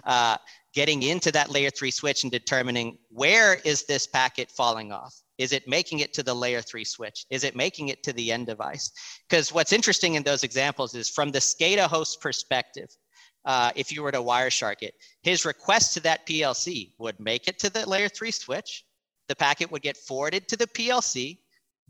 uh, 0.05 0.37
getting 0.75 1.03
into 1.03 1.31
that 1.33 1.51
layer 1.51 1.71
three 1.71 1.91
switch 1.91 2.23
and 2.23 2.33
determining 2.33 2.99
where 3.11 3.55
is 3.65 3.85
this 3.85 4.07
packet 4.07 4.51
falling 4.51 4.93
off? 4.93 5.15
Is 5.39 5.53
it 5.53 5.69
making 5.69 5.99
it 5.99 6.15
to 6.15 6.23
the 6.23 6.35
layer 6.35 6.63
three 6.63 6.85
switch? 6.85 7.27
Is 7.31 7.45
it 7.45 7.57
making 7.57 7.89
it 7.89 8.03
to 8.05 8.13
the 8.13 8.33
end 8.33 8.47
device? 8.47 8.91
Because 9.29 9.53
what's 9.53 9.73
interesting 9.73 10.15
in 10.15 10.23
those 10.23 10.45
examples 10.45 10.95
is 10.95 11.09
from 11.11 11.31
the 11.31 11.41
SCADA 11.41 11.89
host 11.89 12.21
perspective, 12.21 12.89
uh, 13.45 13.73
if 13.75 13.93
you 13.93 14.03
were 14.03 14.13
to 14.13 14.19
Wireshark 14.19 14.83
it. 14.83 14.95
His 15.23 15.45
request 15.45 15.95
to 15.95 16.01
that 16.01 16.27
PLC 16.27 16.93
would 16.99 17.19
make 17.19 17.49
it 17.49 17.59
to 17.61 17.71
the 17.71 17.89
layer 17.89 18.09
three 18.09 18.31
switch. 18.31 18.85
The 19.29 19.37
packet 19.37 19.71
would 19.71 19.83
get 19.83 19.97
forwarded 19.97 20.49
to 20.49 20.57
the 20.57 20.67
PLC, 20.67 21.39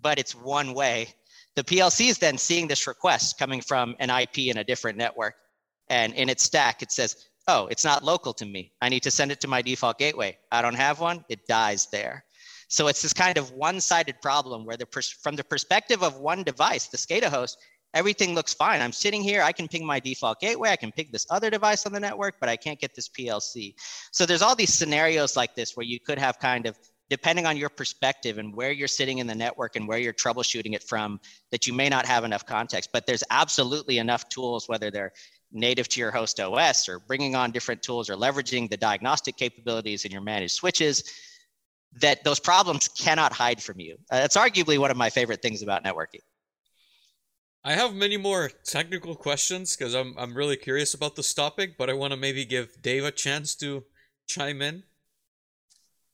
but 0.01 0.19
it's 0.19 0.35
one 0.35 0.75
way. 0.75 1.09
The 1.55 1.65
PLC 1.65 2.09
is 2.09 2.19
then 2.19 2.39
seeing 2.39 2.67
this 2.67 2.87
request 2.87 3.39
coming 3.39 3.61
from 3.61 3.97
an 3.99 4.11
IP 4.11 4.39
in 4.39 4.59
a 4.59 4.65
different 4.65 4.97
network. 4.97 5.35
And 5.89 6.15
in 6.15 6.29
its 6.29 6.43
stack, 6.43 6.83
it 6.83 6.91
says, 6.91 7.27
oh, 7.49 7.67
it's 7.67 7.85
not 7.85 8.05
local 8.05 8.33
to 8.35 8.47
me. 8.47 8.73
I 8.81 8.89
need 8.89 9.03
to 9.03 9.11
send 9.11 9.33
it 9.33 9.41
to 9.41 9.49
my 9.49 9.61
default 9.61 9.99
gateway. 9.99 10.39
I 10.51 10.63
don't 10.63 10.75
have 10.75 11.01
one, 11.01 11.25
it 11.29 11.47
dies 11.47 11.87
there. 11.87 12.25
So 12.69 12.89
it's 12.89 13.03
this 13.03 13.13
kind 13.13 13.37
of 13.37 13.51
one-sided 13.53 14.23
problem 14.23 14.65
where 14.65 14.79
the 14.79 14.87
pers- 14.87 15.11
from 15.11 15.37
the 15.37 15.45
perspective 15.45 16.03
of 16.03 16.17
one 16.17 16.43
device, 16.43 16.87
the 16.87 16.97
SCADA 16.97 17.29
host, 17.29 17.59
everything 17.95 18.35
looks 18.35 18.55
fine. 18.55 18.81
I'm 18.81 18.93
sitting 18.93 19.23
here, 19.23 19.43
I 19.43 19.53
can 19.53 19.69
ping 19.69 19.85
my 19.85 20.01
default 20.01 20.41
gateway, 20.41 20.71
I 20.71 20.77
can 20.77 20.93
ping 20.93 21.09
this 21.13 21.27
other 21.31 21.51
device 21.51 21.87
on 21.87 21.93
the 21.93 22.01
network, 22.01 22.37
but 22.41 22.49
I 22.49 22.57
can't 22.57 22.81
get 22.81 22.95
this 22.95 23.09
PLC. 23.09 23.75
So 24.13 24.27
there's 24.27 24.43
all 24.43 24.57
these 24.57 24.73
scenarios 24.73 25.37
like 25.37 25.55
this 25.55 25.77
where 25.77 25.87
you 25.87 26.01
could 26.01 26.19
have 26.19 26.39
kind 26.39 26.67
of, 26.67 26.79
depending 27.11 27.45
on 27.47 27.57
your 27.57 27.69
perspective 27.69 28.39
and 28.39 28.55
where 28.55 28.73
you're 28.73 28.89
sitting 28.89 29.19
in 29.19 29.27
the 29.27 29.35
network 29.35 29.77
and 29.77 29.87
where 29.87 29.99
you're 29.99 30.15
troubleshooting 30.15 30.75
it 30.75 30.83
from, 30.83 31.21
that 31.51 31.67
you 31.67 31.73
may 31.73 31.89
not 31.89 32.07
have 32.07 32.25
enough 32.25 32.47
context. 32.47 32.91
But 32.93 33.07
there's 33.07 33.25
absolutely 33.31 33.99
enough 33.99 34.29
tools, 34.29 34.69
whether 34.69 34.91
they're 34.91 35.13
native 35.53 35.89
to 35.89 36.01
your 36.01 36.11
host 36.11 36.41
OS 36.41 36.89
or 36.89 36.99
bringing 37.01 37.37
on 37.37 37.51
different 37.51 37.83
tools 37.83 38.09
or 38.09 38.17
leveraging 38.17 38.71
the 38.71 38.77
diagnostic 38.77 39.37
capabilities 39.37 40.05
in 40.05 40.11
your 40.11 40.23
managed 40.23 40.55
switches 40.55 41.05
that 42.01 42.25
those 42.25 42.41
problems 42.41 42.89
cannot 42.89 43.33
hide 43.33 43.63
from 43.63 43.79
you. 43.79 43.97
Uh, 44.11 44.21
that's 44.21 44.37
arguably 44.37 44.79
one 44.79 44.91
of 44.91 44.97
my 44.97 45.11
favorite 45.11 45.43
things 45.43 45.63
about 45.63 45.85
networking. 45.85 46.21
I 47.65 47.75
have 47.75 47.95
many 47.95 48.17
more 48.17 48.51
technical 48.65 49.15
questions 49.15 49.77
because 49.77 49.95
I'm 49.95 50.15
I'm 50.19 50.35
really 50.35 50.57
curious 50.57 50.95
about 50.95 51.15
this 51.15 51.33
topic, 51.33 51.79
but 51.79 51.89
I 51.89 51.93
want 51.93 52.13
to 52.13 52.17
maybe 52.17 52.45
give 52.45 52.83
Dave 52.83 53.05
a 53.05 53.13
chance 53.13 53.55
to 53.57 53.85
chime 54.27 54.61
in. 54.63 54.83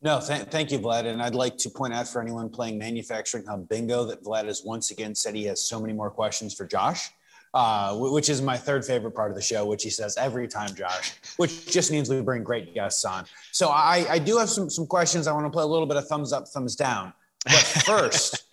No, 0.02 0.20
th- 0.20 0.42
thank 0.48 0.70
you, 0.70 0.78
Vlad. 0.78 1.06
And 1.06 1.22
I'd 1.22 1.34
like 1.34 1.56
to 1.58 1.70
point 1.70 1.92
out 1.92 2.06
for 2.06 2.20
anyone 2.20 2.50
playing 2.50 2.78
Manufacturing 2.78 3.44
Hub 3.46 3.68
Bingo 3.68 4.04
that 4.04 4.22
Vlad 4.22 4.44
has 4.44 4.62
once 4.64 4.90
again 4.90 5.14
said 5.14 5.34
he 5.34 5.44
has 5.44 5.60
so 5.60 5.80
many 5.80 5.92
more 5.92 6.10
questions 6.10 6.54
for 6.54 6.66
Josh, 6.66 7.10
uh, 7.54 7.96
which 7.96 8.28
is 8.28 8.40
my 8.40 8.56
third 8.56 8.84
favorite 8.84 9.12
part 9.12 9.30
of 9.30 9.34
the 9.34 9.42
show, 9.42 9.66
which 9.66 9.82
he 9.82 9.90
says 9.90 10.16
every 10.16 10.46
time, 10.46 10.72
Josh, 10.74 11.14
which 11.38 11.66
just 11.66 11.90
means 11.90 12.08
we 12.08 12.20
bring 12.20 12.44
great 12.44 12.74
guests 12.74 13.04
on. 13.04 13.24
So 13.50 13.70
I, 13.70 14.06
I 14.08 14.18
do 14.20 14.36
have 14.38 14.50
some, 14.50 14.70
some 14.70 14.86
questions. 14.86 15.26
I 15.26 15.32
want 15.32 15.46
to 15.46 15.50
play 15.50 15.64
a 15.64 15.66
little 15.66 15.86
bit 15.86 15.96
of 15.96 16.06
thumbs 16.06 16.32
up, 16.32 16.46
thumbs 16.46 16.76
down. 16.76 17.12
But 17.44 17.54
first, 17.86 18.44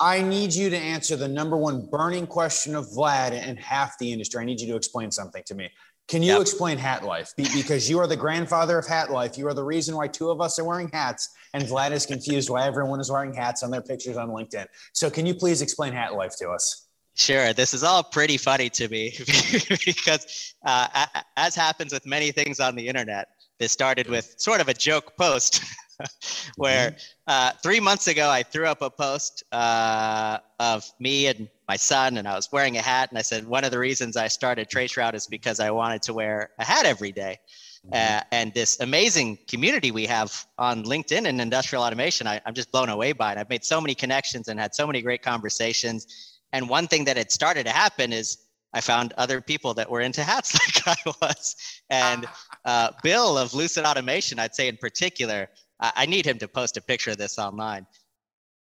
I 0.00 0.20
need 0.20 0.52
you 0.52 0.68
to 0.70 0.76
answer 0.76 1.16
the 1.16 1.28
number 1.28 1.56
one 1.56 1.86
burning 1.90 2.26
question 2.26 2.74
of 2.74 2.86
Vlad 2.86 3.32
and 3.32 3.58
half 3.58 3.98
the 3.98 4.12
industry. 4.12 4.42
I 4.42 4.44
need 4.44 4.60
you 4.60 4.66
to 4.68 4.76
explain 4.76 5.10
something 5.10 5.42
to 5.46 5.54
me. 5.54 5.70
Can 6.08 6.22
you 6.22 6.32
yep. 6.32 6.42
explain 6.42 6.78
hat 6.78 7.04
life? 7.04 7.32
Be- 7.36 7.48
because 7.54 7.90
you 7.90 7.98
are 7.98 8.06
the 8.06 8.16
grandfather 8.16 8.78
of 8.78 8.86
hat 8.86 9.10
life. 9.10 9.36
You 9.36 9.48
are 9.48 9.54
the 9.54 9.64
reason 9.64 9.96
why 9.96 10.06
two 10.06 10.30
of 10.30 10.40
us 10.40 10.58
are 10.58 10.64
wearing 10.64 10.88
hats, 10.92 11.30
and 11.52 11.64
Vlad 11.64 11.90
is 11.90 12.06
confused 12.06 12.48
why 12.48 12.64
everyone 12.64 13.00
is 13.00 13.10
wearing 13.10 13.34
hats 13.34 13.62
on 13.64 13.70
their 13.70 13.82
pictures 13.82 14.16
on 14.16 14.28
LinkedIn. 14.28 14.66
So, 14.92 15.10
can 15.10 15.26
you 15.26 15.34
please 15.34 15.62
explain 15.62 15.92
hat 15.92 16.14
life 16.14 16.36
to 16.38 16.50
us? 16.50 16.86
Sure. 17.14 17.52
This 17.54 17.74
is 17.74 17.82
all 17.82 18.04
pretty 18.04 18.36
funny 18.36 18.68
to 18.70 18.88
me 18.88 19.14
because, 19.84 20.54
uh, 20.64 21.06
as 21.36 21.56
happens 21.56 21.92
with 21.92 22.06
many 22.06 22.30
things 22.30 22.60
on 22.60 22.76
the 22.76 22.86
internet, 22.86 23.28
this 23.58 23.72
started 23.72 24.08
with 24.08 24.34
sort 24.36 24.60
of 24.60 24.68
a 24.68 24.74
joke 24.74 25.16
post 25.16 25.64
where 26.56 26.90
mm-hmm. 26.90 26.98
uh, 27.26 27.52
three 27.62 27.80
months 27.80 28.06
ago 28.06 28.30
I 28.30 28.42
threw 28.42 28.66
up 28.66 28.82
a 28.82 28.90
post 28.90 29.44
uh, 29.52 30.38
of 30.60 30.84
me 31.00 31.26
and 31.26 31.48
my 31.68 31.76
son, 31.76 32.18
and 32.18 32.28
I 32.28 32.34
was 32.34 32.50
wearing 32.52 32.76
a 32.76 32.82
hat. 32.82 33.10
And 33.10 33.18
I 33.18 33.22
said, 33.22 33.46
one 33.46 33.64
of 33.64 33.70
the 33.70 33.78
reasons 33.78 34.16
I 34.16 34.28
started 34.28 34.68
Traceroute 34.68 35.14
is 35.14 35.26
because 35.26 35.60
I 35.60 35.70
wanted 35.70 36.02
to 36.02 36.14
wear 36.14 36.50
a 36.58 36.64
hat 36.64 36.86
every 36.86 37.12
day. 37.12 37.38
Mm-hmm. 37.86 37.94
Uh, 37.94 38.22
and 38.32 38.54
this 38.54 38.80
amazing 38.80 39.38
community 39.48 39.90
we 39.90 40.06
have 40.06 40.46
on 40.58 40.84
LinkedIn 40.84 41.26
and 41.26 41.40
industrial 41.40 41.82
automation, 41.82 42.26
I, 42.26 42.40
I'm 42.46 42.54
just 42.54 42.70
blown 42.70 42.88
away 42.88 43.12
by 43.12 43.32
it. 43.32 43.38
I've 43.38 43.48
made 43.48 43.64
so 43.64 43.80
many 43.80 43.94
connections 43.94 44.48
and 44.48 44.58
had 44.58 44.74
so 44.74 44.86
many 44.86 45.02
great 45.02 45.22
conversations. 45.22 46.38
And 46.52 46.68
one 46.68 46.86
thing 46.86 47.04
that 47.06 47.16
had 47.16 47.30
started 47.30 47.66
to 47.66 47.72
happen 47.72 48.12
is 48.12 48.38
I 48.72 48.80
found 48.80 49.14
other 49.16 49.40
people 49.40 49.72
that 49.74 49.90
were 49.90 50.00
into 50.00 50.22
hats 50.22 50.54
like 50.86 50.98
I 50.98 51.10
was. 51.22 51.56
And 51.90 52.26
uh, 52.64 52.92
Bill 53.02 53.38
of 53.38 53.54
Lucid 53.54 53.84
Automation, 53.84 54.38
I'd 54.38 54.54
say 54.54 54.68
in 54.68 54.76
particular, 54.76 55.48
I, 55.80 55.92
I 55.96 56.06
need 56.06 56.26
him 56.26 56.38
to 56.38 56.48
post 56.48 56.76
a 56.76 56.82
picture 56.82 57.10
of 57.10 57.18
this 57.18 57.38
online. 57.38 57.86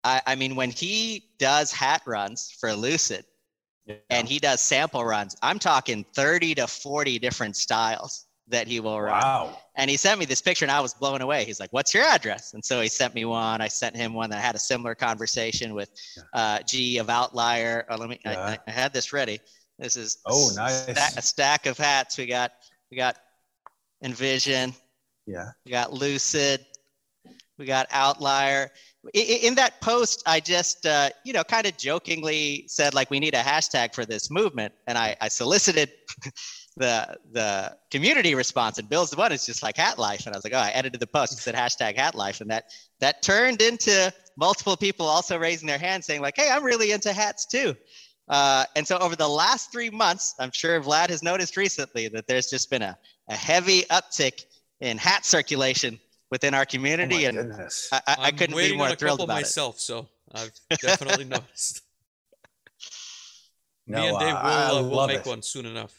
I, 0.03 0.21
I 0.25 0.35
mean, 0.35 0.55
when 0.55 0.71
he 0.71 1.29
does 1.39 1.71
hat 1.71 2.01
runs 2.05 2.55
for 2.59 2.73
Lucid 2.73 3.25
yeah. 3.85 3.95
and 4.09 4.27
he 4.27 4.39
does 4.39 4.61
sample 4.61 5.03
runs, 5.05 5.35
I'm 5.41 5.59
talking 5.59 6.05
30 6.15 6.55
to 6.55 6.67
40 6.67 7.19
different 7.19 7.55
styles 7.55 8.27
that 8.49 8.67
he 8.67 8.79
will 8.79 8.99
run. 8.99 9.21
Wow. 9.21 9.59
And 9.75 9.89
he 9.89 9.95
sent 9.95 10.19
me 10.19 10.25
this 10.25 10.41
picture 10.41 10.65
and 10.65 10.71
I 10.71 10.81
was 10.81 10.93
blown 10.93 11.21
away. 11.21 11.45
He's 11.45 11.59
like, 11.59 11.71
What's 11.71 11.93
your 11.93 12.03
address? 12.03 12.53
And 12.53 12.63
so 12.63 12.81
he 12.81 12.89
sent 12.89 13.15
me 13.15 13.23
one. 13.23 13.61
I 13.61 13.69
sent 13.69 13.95
him 13.95 14.13
one 14.13 14.29
that 14.31 14.39
I 14.39 14.41
had 14.41 14.55
a 14.55 14.59
similar 14.59 14.95
conversation 14.95 15.73
with 15.73 15.89
uh, 16.33 16.59
G 16.63 16.97
of 16.97 17.09
Outlier. 17.09 17.85
Oh, 17.89 17.95
let 17.95 18.09
me, 18.09 18.19
yeah. 18.25 18.39
I, 18.39 18.59
I, 18.67 18.71
had 18.71 18.93
this 18.93 19.13
ready. 19.13 19.39
This 19.79 19.95
is 19.95 20.17
oh 20.25 20.51
nice 20.55 20.87
a 21.17 21.21
stack 21.21 21.65
of 21.65 21.77
hats. 21.77 22.17
We 22.17 22.25
got 22.25 22.51
we 22.91 22.97
got 22.97 23.17
Envision. 24.03 24.73
Yeah. 25.25 25.51
We 25.65 25.71
got 25.71 25.93
Lucid 25.93 26.65
we 27.57 27.65
got 27.65 27.87
outlier. 27.91 28.71
In 29.13 29.55
that 29.55 29.81
post 29.81 30.23
i 30.25 30.39
just 30.39 30.85
uh, 30.85 31.09
you 31.25 31.33
know 31.33 31.43
kind 31.43 31.67
of 31.67 31.75
jokingly 31.77 32.63
said 32.69 32.93
like 32.93 33.09
we 33.09 33.19
need 33.19 33.33
a 33.33 33.41
hashtag 33.41 33.93
for 33.93 34.05
this 34.05 34.31
movement 34.31 34.73
and 34.87 34.97
i, 34.97 35.13
I 35.19 35.27
solicited 35.27 35.91
the 36.77 37.17
the 37.33 37.75
community 37.91 38.33
response 38.33 38.77
and 38.77 38.87
bill's 38.87 39.09
the 39.09 39.17
one 39.17 39.33
is 39.33 39.45
just 39.45 39.61
like 39.61 39.75
hat 39.75 39.99
life 39.99 40.25
and 40.25 40.33
i 40.33 40.37
was 40.37 40.45
like 40.45 40.53
oh 40.53 40.57
i 40.57 40.69
edited 40.69 41.01
the 41.01 41.07
post 41.07 41.33
and 41.33 41.41
said 41.41 41.53
hashtag 41.53 41.97
hat 41.97 42.15
life 42.15 42.39
and 42.39 42.49
that 42.49 42.63
that 43.01 43.21
turned 43.21 43.61
into 43.61 44.09
multiple 44.37 44.77
people 44.77 45.05
also 45.05 45.37
raising 45.37 45.67
their 45.67 45.77
hands 45.77 46.05
saying 46.05 46.21
like 46.21 46.37
hey 46.37 46.49
i'm 46.49 46.63
really 46.63 46.93
into 46.93 47.11
hats 47.11 47.45
too. 47.45 47.75
Uh, 48.29 48.65
and 48.75 48.87
so 48.87 48.97
over 48.99 49.15
the 49.15 49.27
last 49.27 49.71
three 49.71 49.89
months, 49.89 50.35
I'm 50.39 50.51
sure 50.51 50.79
Vlad 50.81 51.09
has 51.09 51.23
noticed 51.23 51.57
recently 51.57 52.07
that 52.09 52.27
there's 52.27 52.49
just 52.49 52.69
been 52.69 52.81
a, 52.81 52.97
a 53.29 53.35
heavy 53.35 53.81
uptick 53.83 54.45
in 54.79 54.97
hat 54.97 55.25
circulation 55.25 55.99
within 56.33 56.55
our 56.55 56.65
community. 56.65 57.25
Oh 57.25 57.29
and 57.29 57.37
goodness. 57.37 57.89
I, 57.91 58.01
I, 58.07 58.15
I 58.19 58.31
couldn't 58.31 58.57
be 58.57 58.75
more 58.75 58.95
thrilled 58.95 59.21
about 59.21 59.35
myself, 59.35 59.79
so 59.79 60.07
I've 60.33 60.51
definitely 60.81 61.25
noticed. 61.35 61.83
No, 63.85 64.01
Me 64.01 64.07
and 64.07 64.19
Dave 64.19 64.29
uh, 64.29 64.41
will, 64.43 64.49
I 64.49 64.65
uh, 64.65 64.73
will 64.73 64.83
love 64.83 65.09
make 65.09 65.19
it. 65.19 65.25
one 65.27 65.43
soon 65.43 65.67
enough. 65.67 65.93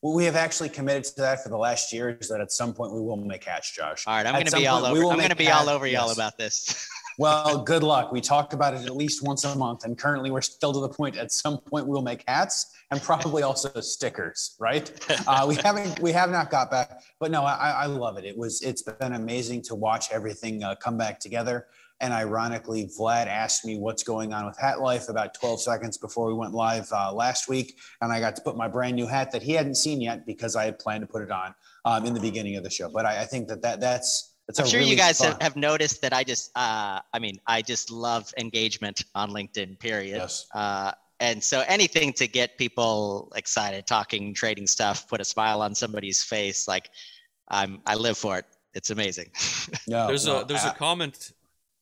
Well, 0.00 0.14
we 0.14 0.26
have 0.26 0.36
actually 0.36 0.68
committed 0.68 1.04
to 1.04 1.22
that 1.22 1.42
for 1.42 1.48
the 1.48 1.56
last 1.56 1.92
year. 1.92 2.16
Is 2.20 2.28
that 2.28 2.40
at 2.40 2.52
some 2.52 2.72
point 2.72 2.92
we 2.92 3.00
will 3.00 3.16
make 3.16 3.42
hats, 3.42 3.74
Josh? 3.74 4.04
All 4.06 4.14
right, 4.14 4.24
I'm 4.24 4.34
going 4.34 4.46
to 4.46 4.56
be 4.56 4.68
all 4.68 4.80
point, 4.80 4.92
we 4.92 4.98
over. 5.00 5.06
will 5.06 5.12
I'm 5.12 5.18
going 5.18 5.30
to 5.30 5.36
make 5.36 5.48
be 5.48 5.50
all 5.50 5.68
over 5.68 5.86
y'all 5.88 6.06
yes. 6.06 6.16
about 6.16 6.38
this. 6.38 6.88
Well, 7.18 7.62
good 7.62 7.82
luck. 7.82 8.12
We 8.12 8.20
talk 8.20 8.52
about 8.52 8.74
it 8.74 8.86
at 8.86 8.96
least 8.96 9.22
once 9.22 9.44
a 9.44 9.54
month, 9.54 9.84
and 9.84 9.98
currently 9.98 10.30
we're 10.30 10.40
still 10.40 10.72
to 10.72 10.80
the 10.80 10.88
point. 10.88 11.16
At 11.16 11.32
some 11.32 11.58
point, 11.58 11.86
we'll 11.86 12.02
make 12.02 12.24
hats 12.26 12.74
and 12.90 13.00
probably 13.02 13.42
also 13.48 13.68
stickers. 13.80 14.56
Right? 14.58 14.90
Uh, 15.26 15.46
we 15.48 15.56
haven't, 15.56 16.00
we 16.00 16.12
have 16.12 16.30
not 16.30 16.50
got 16.50 16.70
back, 16.70 17.02
but 17.20 17.30
no, 17.30 17.42
I, 17.42 17.70
I 17.70 17.86
love 17.86 18.18
it. 18.18 18.24
It 18.24 18.36
was, 18.36 18.62
it's 18.62 18.82
been 18.82 19.12
amazing 19.12 19.62
to 19.62 19.74
watch 19.74 20.10
everything 20.10 20.62
uh, 20.62 20.74
come 20.76 20.96
back 20.96 21.20
together. 21.20 21.66
And 22.00 22.12
ironically, 22.12 22.90
Vlad 22.98 23.28
asked 23.28 23.64
me 23.64 23.78
what's 23.78 24.02
going 24.02 24.32
on 24.32 24.44
with 24.44 24.58
Hat 24.58 24.80
Life 24.80 25.08
about 25.08 25.34
12 25.34 25.62
seconds 25.62 25.96
before 25.96 26.26
we 26.26 26.34
went 26.34 26.52
live 26.52 26.90
uh, 26.90 27.12
last 27.12 27.48
week, 27.48 27.78
and 28.00 28.12
I 28.12 28.18
got 28.18 28.34
to 28.36 28.42
put 28.42 28.56
my 28.56 28.66
brand 28.66 28.96
new 28.96 29.06
hat 29.06 29.30
that 29.30 29.42
he 29.42 29.52
hadn't 29.52 29.76
seen 29.76 30.00
yet 30.00 30.26
because 30.26 30.56
I 30.56 30.64
had 30.64 30.80
planned 30.80 31.02
to 31.02 31.06
put 31.06 31.22
it 31.22 31.30
on 31.30 31.54
um, 31.84 32.04
in 32.04 32.12
the 32.12 32.20
beginning 32.20 32.56
of 32.56 32.64
the 32.64 32.70
show. 32.70 32.90
But 32.90 33.06
I, 33.06 33.22
I 33.22 33.24
think 33.24 33.46
that, 33.48 33.62
that 33.62 33.80
that's 33.80 34.31
that's 34.56 34.60
I'm 34.60 34.66
a 34.66 34.68
sure 34.68 34.80
you 34.80 34.96
guys 34.96 35.18
fun- 35.18 35.32
have, 35.32 35.42
have 35.42 35.56
noticed 35.56 36.00
that 36.02 36.12
I 36.12 36.24
just, 36.24 36.50
uh, 36.56 37.00
I 37.12 37.18
mean, 37.18 37.38
I 37.46 37.62
just 37.62 37.90
love 37.90 38.32
engagement 38.38 39.04
on 39.14 39.30
LinkedIn, 39.30 39.78
period. 39.78 40.16
Yes. 40.16 40.46
Uh, 40.54 40.92
and 41.20 41.42
so 41.42 41.62
anything 41.68 42.12
to 42.14 42.26
get 42.26 42.58
people 42.58 43.32
excited, 43.36 43.86
talking, 43.86 44.34
trading 44.34 44.66
stuff, 44.66 45.08
put 45.08 45.20
a 45.20 45.24
smile 45.24 45.62
on 45.62 45.74
somebody's 45.74 46.22
face, 46.22 46.66
like 46.66 46.90
I'm, 47.48 47.80
I 47.86 47.94
live 47.94 48.18
for 48.18 48.38
it. 48.38 48.46
It's 48.74 48.90
amazing. 48.90 49.30
No, 49.86 50.06
There's 50.06 50.26
no, 50.26 50.40
a 50.40 50.44
there's 50.44 50.64
I- 50.64 50.70
a 50.70 50.74
comment. 50.74 51.32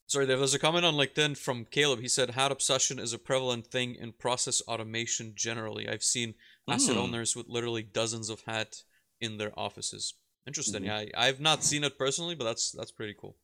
Sorry, 0.07 0.25
there 0.25 0.37
was 0.37 0.53
a 0.53 0.59
comment 0.59 0.85
on 0.85 0.95
LinkedIn 0.95 1.37
from 1.37 1.63
Caleb. 1.65 2.01
He 2.01 2.09
said 2.09 2.31
hat 2.31 2.51
obsession 2.51 2.99
is 2.99 3.13
a 3.13 3.17
prevalent 3.17 3.67
thing 3.67 3.95
in 3.95 4.11
process 4.11 4.61
automation 4.67 5.31
generally. 5.35 5.87
I've 5.87 6.03
seen 6.03 6.33
asset 6.69 6.95
Hmm. 6.95 7.01
owners 7.03 7.33
with 7.35 7.47
literally 7.47 7.81
dozens 7.83 8.29
of 8.29 8.41
hat 8.45 8.83
in 9.21 9.37
their 9.37 9.57
offices. 9.57 10.13
Interesting. 10.47 10.83
Mhm. 10.83 10.85
Yeah, 10.85 10.97
I, 10.97 11.27
I've 11.27 11.39
not 11.39 11.63
seen 11.63 11.83
it 11.83 11.97
personally, 11.97 12.35
but 12.35 12.45
that's 12.45 12.71
that's 12.71 12.91
pretty 12.91 13.15
cool. 13.19 13.35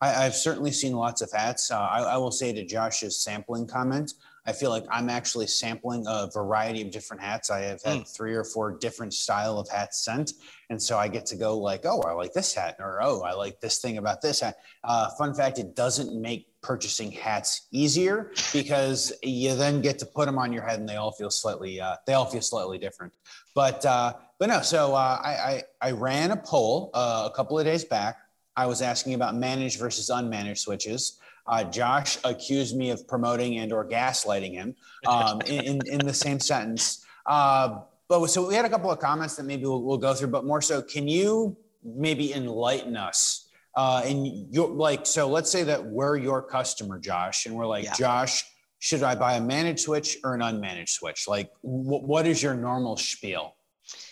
I, 0.00 0.26
I've 0.26 0.34
certainly 0.34 0.70
seen 0.70 0.94
lots 0.94 1.22
of 1.22 1.32
hats. 1.32 1.70
Uh, 1.70 1.78
I, 1.78 2.02
I 2.02 2.16
will 2.18 2.30
say 2.30 2.52
to 2.52 2.64
Josh's 2.64 3.20
sampling 3.20 3.66
comment, 3.66 4.12
I 4.46 4.52
feel 4.52 4.70
like 4.70 4.84
I'm 4.90 5.10
actually 5.10 5.46
sampling 5.46 6.04
a 6.06 6.28
variety 6.32 6.82
of 6.82 6.90
different 6.90 7.22
hats. 7.22 7.50
I 7.50 7.60
have 7.62 7.82
had 7.82 8.06
three 8.06 8.34
or 8.34 8.44
four 8.44 8.78
different 8.78 9.12
style 9.12 9.58
of 9.58 9.68
hats 9.68 10.04
sent, 10.04 10.32
and 10.70 10.80
so 10.80 10.96
I 10.96 11.08
get 11.08 11.26
to 11.26 11.36
go 11.36 11.58
like, 11.58 11.84
oh, 11.84 12.00
I 12.02 12.12
like 12.12 12.32
this 12.32 12.54
hat, 12.54 12.76
or 12.78 13.02
oh, 13.02 13.22
I 13.22 13.32
like 13.32 13.60
this 13.60 13.78
thing 13.78 13.98
about 13.98 14.22
this 14.22 14.40
hat. 14.40 14.56
Uh, 14.84 15.10
fun 15.18 15.34
fact: 15.34 15.58
it 15.58 15.74
doesn't 15.74 16.18
make 16.18 16.46
purchasing 16.68 17.10
hats 17.10 17.66
easier 17.72 18.30
because 18.52 19.10
you 19.22 19.54
then 19.54 19.80
get 19.80 19.98
to 19.98 20.04
put 20.04 20.26
them 20.26 20.36
on 20.36 20.52
your 20.52 20.62
head, 20.62 20.78
and 20.78 20.86
they 20.86 20.96
all 20.96 21.12
feel 21.12 21.30
slightly 21.30 21.80
uh, 21.80 21.96
they 22.06 22.12
all 22.12 22.26
feel 22.26 22.42
slightly 22.42 22.76
different. 22.76 23.14
But 23.54 23.86
uh, 23.86 24.12
but 24.38 24.50
no, 24.50 24.60
so 24.60 24.94
uh, 24.94 25.18
I, 25.24 25.62
I 25.80 25.88
I 25.88 25.90
ran 25.92 26.30
a 26.30 26.36
poll 26.36 26.90
uh, 26.92 27.26
a 27.32 27.34
couple 27.34 27.58
of 27.58 27.64
days 27.64 27.84
back. 27.84 28.18
I 28.54 28.66
was 28.66 28.82
asking 28.82 29.14
about 29.14 29.34
managed 29.34 29.80
versus 29.80 30.10
unmanaged 30.10 30.58
switches. 30.58 31.18
Uh, 31.46 31.64
Josh 31.64 32.18
accused 32.24 32.76
me 32.76 32.90
of 32.90 33.08
promoting 33.08 33.58
and 33.60 33.72
or 33.72 33.88
gaslighting 33.88 34.52
him 34.52 34.76
um, 35.06 35.40
in, 35.46 35.64
in, 35.64 35.80
in 35.86 36.06
the 36.06 36.12
same 36.12 36.38
sentence. 36.38 37.06
Uh, 37.24 37.80
but 38.08 38.26
so 38.26 38.46
we 38.46 38.54
had 38.54 38.66
a 38.66 38.68
couple 38.68 38.90
of 38.90 38.98
comments 38.98 39.36
that 39.36 39.44
maybe 39.44 39.62
we'll, 39.64 39.82
we'll 39.82 39.96
go 39.96 40.12
through, 40.12 40.28
but 40.28 40.44
more 40.44 40.60
so, 40.60 40.82
can 40.82 41.08
you 41.08 41.56
maybe 41.82 42.34
enlighten 42.34 42.96
us? 42.96 43.47
Uh, 43.78 44.02
and 44.04 44.52
your 44.52 44.68
like, 44.70 45.06
so 45.06 45.28
let's 45.28 45.48
say 45.52 45.62
that 45.62 45.84
we're 45.84 46.16
your 46.16 46.42
customer, 46.42 46.98
Josh, 46.98 47.46
and 47.46 47.54
we're 47.54 47.64
like, 47.64 47.84
Yeah. 47.84 47.94
Josh, 47.94 48.42
should 48.80 49.04
I 49.04 49.14
buy 49.14 49.34
a 49.34 49.40
managed 49.40 49.80
switch 49.80 50.16
or 50.24 50.34
an 50.34 50.40
unmanaged 50.40 50.88
switch? 50.88 51.28
Like, 51.28 51.48
wh- 51.62 52.02
what 52.12 52.26
is 52.26 52.42
your 52.42 52.54
normal 52.54 52.96
spiel? 52.96 53.54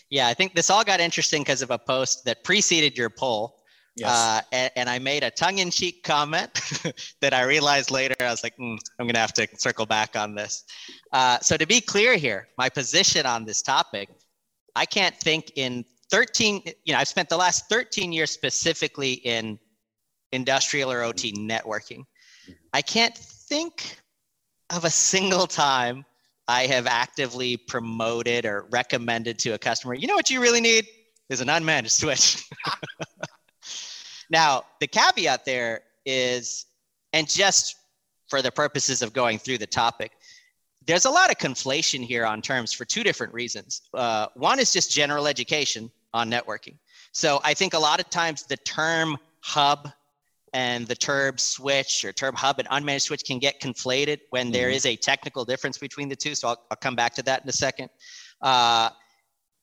yeah, 0.08 0.28
I 0.28 0.34
think 0.34 0.54
this 0.54 0.70
all 0.70 0.84
got 0.84 1.00
interesting 1.00 1.42
because 1.42 1.62
of 1.62 1.72
a 1.72 1.78
post 1.78 2.24
that 2.26 2.44
preceded 2.44 2.96
your 2.96 3.10
poll. 3.10 3.56
Yes. 3.96 4.10
Uh, 4.10 4.40
and, 4.52 4.70
and 4.76 4.88
I 4.88 5.00
made 5.00 5.24
a 5.24 5.32
tongue-in-cheek 5.32 6.04
comment 6.04 6.52
that 7.20 7.34
I 7.34 7.42
realized 7.42 7.90
later. 7.90 8.14
I 8.20 8.30
was 8.30 8.44
like, 8.44 8.54
"Hmm, 8.56 8.76
I'm 9.00 9.06
going 9.06 9.14
to 9.14 9.20
have 9.20 9.32
to 9.32 9.48
circle 9.56 9.86
back 9.86 10.14
on 10.14 10.36
this. 10.36 10.62
Uh, 11.12 11.40
so 11.40 11.56
to 11.56 11.66
be 11.66 11.80
clear 11.80 12.14
here, 12.16 12.46
my 12.56 12.68
position 12.68 13.26
on 13.26 13.44
this 13.44 13.62
topic, 13.62 14.10
I 14.76 14.84
can't 14.84 15.16
think 15.16 15.50
in 15.56 15.84
13. 16.10 16.62
You 16.84 16.92
know, 16.92 16.98
I've 16.98 17.08
spent 17.08 17.28
the 17.28 17.36
last 17.36 17.68
13 17.68 18.12
years 18.12 18.30
specifically 18.30 19.14
in 19.14 19.58
industrial 20.32 20.90
or 20.92 21.02
OT 21.02 21.32
networking. 21.32 22.04
I 22.72 22.82
can't 22.82 23.16
think 23.16 23.98
of 24.70 24.84
a 24.84 24.90
single 24.90 25.46
time 25.46 26.04
I 26.48 26.66
have 26.66 26.86
actively 26.86 27.56
promoted 27.56 28.44
or 28.44 28.66
recommended 28.70 29.38
to 29.40 29.50
a 29.50 29.58
customer. 29.58 29.94
You 29.94 30.06
know 30.06 30.14
what 30.14 30.30
you 30.30 30.40
really 30.40 30.60
need 30.60 30.86
is 31.28 31.40
an 31.40 31.48
unmanaged 31.48 31.90
switch. 32.00 32.44
Now, 34.30 34.64
the 34.80 34.86
caveat 34.86 35.44
there 35.44 35.82
is, 36.04 36.66
and 37.12 37.28
just 37.28 37.76
for 38.28 38.42
the 38.42 38.50
purposes 38.50 39.02
of 39.02 39.12
going 39.12 39.38
through 39.38 39.58
the 39.58 39.66
topic, 39.66 40.12
there's 40.84 41.04
a 41.04 41.10
lot 41.10 41.30
of 41.30 41.38
conflation 41.38 42.04
here 42.04 42.24
on 42.24 42.42
terms 42.42 42.72
for 42.72 42.84
two 42.84 43.02
different 43.02 43.32
reasons. 43.32 43.82
Uh, 43.92 44.26
one 44.34 44.58
is 44.58 44.72
just 44.72 44.90
general 44.90 45.26
education 45.26 45.90
on 46.16 46.30
networking. 46.30 46.76
So 47.12 47.40
I 47.44 47.54
think 47.54 47.74
a 47.74 47.78
lot 47.78 48.00
of 48.00 48.10
times 48.10 48.44
the 48.44 48.56
term 48.56 49.16
hub 49.40 49.90
and 50.52 50.86
the 50.86 50.94
term 50.94 51.36
switch 51.38 52.04
or 52.04 52.12
term 52.12 52.34
hub 52.34 52.58
and 52.58 52.68
unmanaged 52.68 53.02
switch 53.02 53.24
can 53.24 53.38
get 53.38 53.60
conflated 53.60 54.20
when 54.30 54.50
there 54.50 54.70
Mhm. 54.70 54.74
is 54.76 54.86
a 54.86 54.96
technical 54.96 55.44
difference 55.44 55.78
between 55.78 56.08
the 56.08 56.16
two. 56.16 56.34
So 56.34 56.48
I'll, 56.48 56.66
I'll 56.70 56.76
come 56.76 56.96
back 56.96 57.14
to 57.16 57.22
that 57.24 57.42
in 57.42 57.48
a 57.48 57.52
second. 57.52 57.90
Uh, 58.40 58.90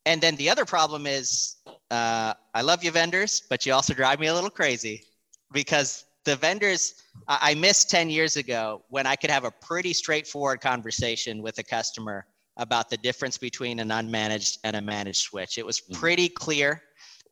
and 0.06 0.22
then 0.22 0.36
the 0.36 0.50
other 0.50 0.66
problem 0.66 1.08
is 1.08 1.56
uh, 1.90 2.34
I 2.54 2.62
love 2.62 2.84
you 2.84 2.92
vendors, 2.92 3.42
but 3.50 3.66
you 3.66 3.74
also 3.74 3.94
drive 3.94 4.20
me 4.20 4.28
a 4.28 4.34
little 4.34 4.50
crazy 4.50 5.04
because 5.52 6.06
the 6.26 6.36
vendors 6.36 6.96
I 7.28 7.54
missed 7.54 7.90
10 7.90 8.10
years 8.10 8.38
ago 8.38 8.84
when 8.90 9.06
I 9.06 9.16
could 9.16 9.30
have 9.30 9.46
a 9.46 9.52
pretty 9.52 9.94
straightforward 9.94 10.62
conversation 10.62 11.42
with 11.42 11.58
a 11.60 11.64
customer 11.64 12.26
about 12.58 12.90
the 12.90 12.98
difference 12.98 13.38
between 13.38 13.80
an 13.80 13.90
unmanaged 13.90 14.60
and 14.64 14.76
a 14.76 14.82
managed 14.82 15.22
switch. 15.22 15.58
It 15.58 15.66
was 15.66 15.82
Mhm. 15.82 15.94
pretty 16.00 16.30
clear. 16.30 16.84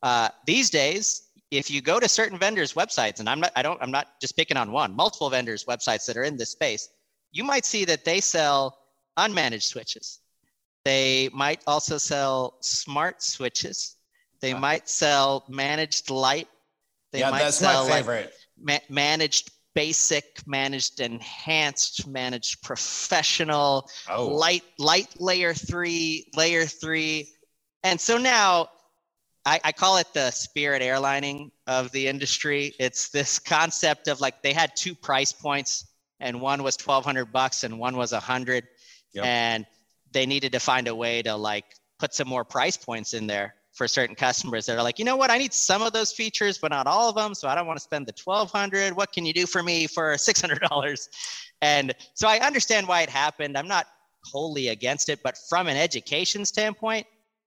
Uh, 0.02 0.28
these 0.46 0.68
days, 0.70 1.28
if 1.50 1.70
you 1.70 1.80
go 1.80 2.00
to 2.00 2.08
certain 2.08 2.38
vendors' 2.38 2.72
websites, 2.72 3.20
and 3.20 3.28
I'm 3.28 3.40
not, 3.40 3.52
I 3.54 3.62
don't, 3.62 3.80
I'm 3.82 3.90
not 3.90 4.20
just 4.20 4.36
picking 4.36 4.56
on 4.56 4.72
one, 4.72 4.94
multiple 4.96 5.30
vendors' 5.30 5.64
websites 5.64 6.06
that 6.06 6.16
are 6.16 6.24
in 6.24 6.36
this 6.36 6.50
space, 6.50 6.88
you 7.30 7.44
might 7.44 7.64
see 7.64 7.84
that 7.84 8.04
they 8.04 8.20
sell 8.20 8.78
unmanaged 9.18 9.62
switches. 9.62 10.20
They 10.84 11.28
might 11.32 11.62
also 11.66 11.98
sell 11.98 12.56
smart 12.60 13.22
switches. 13.22 13.96
They 14.40 14.54
might 14.54 14.88
sell 14.88 15.44
managed 15.48 16.10
light. 16.10 16.48
They 17.12 17.20
yeah, 17.20 17.30
might 17.30 17.42
that's 17.44 17.60
my 17.60 17.72
sell 17.74 17.84
like 17.84 17.94
favorite. 18.04 18.34
ma- 18.58 18.78
managed 18.88 19.52
basic, 19.74 20.46
managed 20.46 21.00
enhanced, 21.00 22.06
managed 22.06 22.62
professional, 22.62 23.88
oh, 24.08 24.28
light 24.28 24.64
light 24.78 25.08
layer 25.20 25.54
three, 25.54 26.30
layer 26.36 26.66
three. 26.66 27.30
And 27.82 28.00
so 28.00 28.18
now 28.18 28.68
I, 29.44 29.60
I 29.64 29.72
call 29.72 29.96
it 29.98 30.06
the 30.14 30.30
spirit 30.30 30.82
airlining 30.82 31.50
of 31.66 31.90
the 31.92 32.06
industry. 32.06 32.74
It's 32.78 33.08
this 33.08 33.38
concept 33.38 34.08
of 34.08 34.20
like 34.20 34.42
they 34.42 34.52
had 34.52 34.76
two 34.76 34.94
price 34.94 35.32
points 35.32 35.86
and 36.20 36.40
one 36.40 36.62
was 36.62 36.76
1200 36.76 37.32
bucks 37.32 37.64
and 37.64 37.78
one 37.78 37.96
was 37.96 38.12
a 38.12 38.20
hundred. 38.20 38.64
Yep. 39.14 39.24
And 39.24 39.66
they 40.12 40.26
needed 40.26 40.52
to 40.52 40.60
find 40.60 40.88
a 40.88 40.94
way 40.94 41.22
to 41.22 41.34
like 41.34 41.64
put 41.98 42.14
some 42.14 42.28
more 42.28 42.44
price 42.44 42.76
points 42.76 43.14
in 43.14 43.26
there 43.26 43.54
for 43.72 43.88
certain 43.88 44.14
customers 44.14 44.66
that 44.66 44.76
are 44.76 44.82
like, 44.82 44.98
you 44.98 45.04
know 45.04 45.16
what, 45.16 45.30
I 45.30 45.38
need 45.38 45.52
some 45.52 45.82
of 45.82 45.92
those 45.92 46.12
features, 46.12 46.58
but 46.58 46.70
not 46.70 46.86
all 46.86 47.08
of 47.08 47.14
them. 47.14 47.34
So 47.34 47.48
I 47.48 47.54
don't 47.54 47.66
want 47.66 47.78
to 47.78 47.82
spend 47.82 48.06
the 48.06 48.14
1200. 48.22 48.94
What 48.94 49.12
can 49.12 49.24
you 49.24 49.32
do 49.32 49.46
for 49.46 49.62
me 49.62 49.86
for 49.86 50.12
$600? 50.14 51.08
And 51.62 51.94
so 52.14 52.28
I 52.28 52.38
understand 52.38 52.86
why 52.86 53.02
it 53.02 53.08
happened. 53.08 53.56
I'm 53.56 53.68
not 53.68 53.86
wholly 54.24 54.68
against 54.68 55.08
it, 55.08 55.20
but 55.22 55.38
from 55.48 55.68
an 55.68 55.76
education 55.76 56.44
standpoint, 56.44 57.06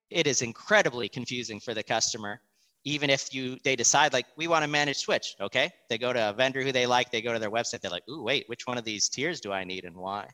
it 0.10 0.28
is 0.28 0.42
incredibly 0.42 1.10
confusing 1.10 1.60
for 1.60 1.74
the 1.74 1.84
customer. 1.84 2.42
Even 2.88 3.10
if 3.10 3.34
you 3.34 3.58
they 3.64 3.76
decide 3.76 4.14
like 4.14 4.28
we 4.38 4.48
want 4.48 4.64
to 4.64 4.70
manage 4.70 4.98
switch, 4.98 5.36
okay? 5.42 5.72
They 5.90 5.98
go 5.98 6.14
to 6.14 6.30
a 6.30 6.34
vendor 6.34 6.62
who 6.62 6.72
they 6.72 6.86
like, 6.86 7.12
they 7.12 7.22
go 7.22 7.34
to 7.34 7.40
their 7.40 7.50
website, 7.50 7.82
they're 7.82 7.90
like, 7.90 8.08
ooh, 8.08 8.22
wait, 8.22 8.48
which 8.48 8.68
one 8.68 8.78
of 8.78 8.84
these 8.84 9.10
tiers 9.10 9.42
do 9.42 9.52
I 9.52 9.64
need 9.64 9.86
and 9.86 9.96
why? 9.96 10.28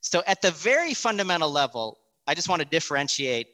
So 0.00 0.22
at 0.26 0.40
the 0.40 0.52
very 0.52 0.94
fundamental 0.94 1.50
level, 1.50 1.98
I 2.26 2.34
just 2.34 2.48
want 2.48 2.62
to 2.62 2.68
differentiate 2.68 3.48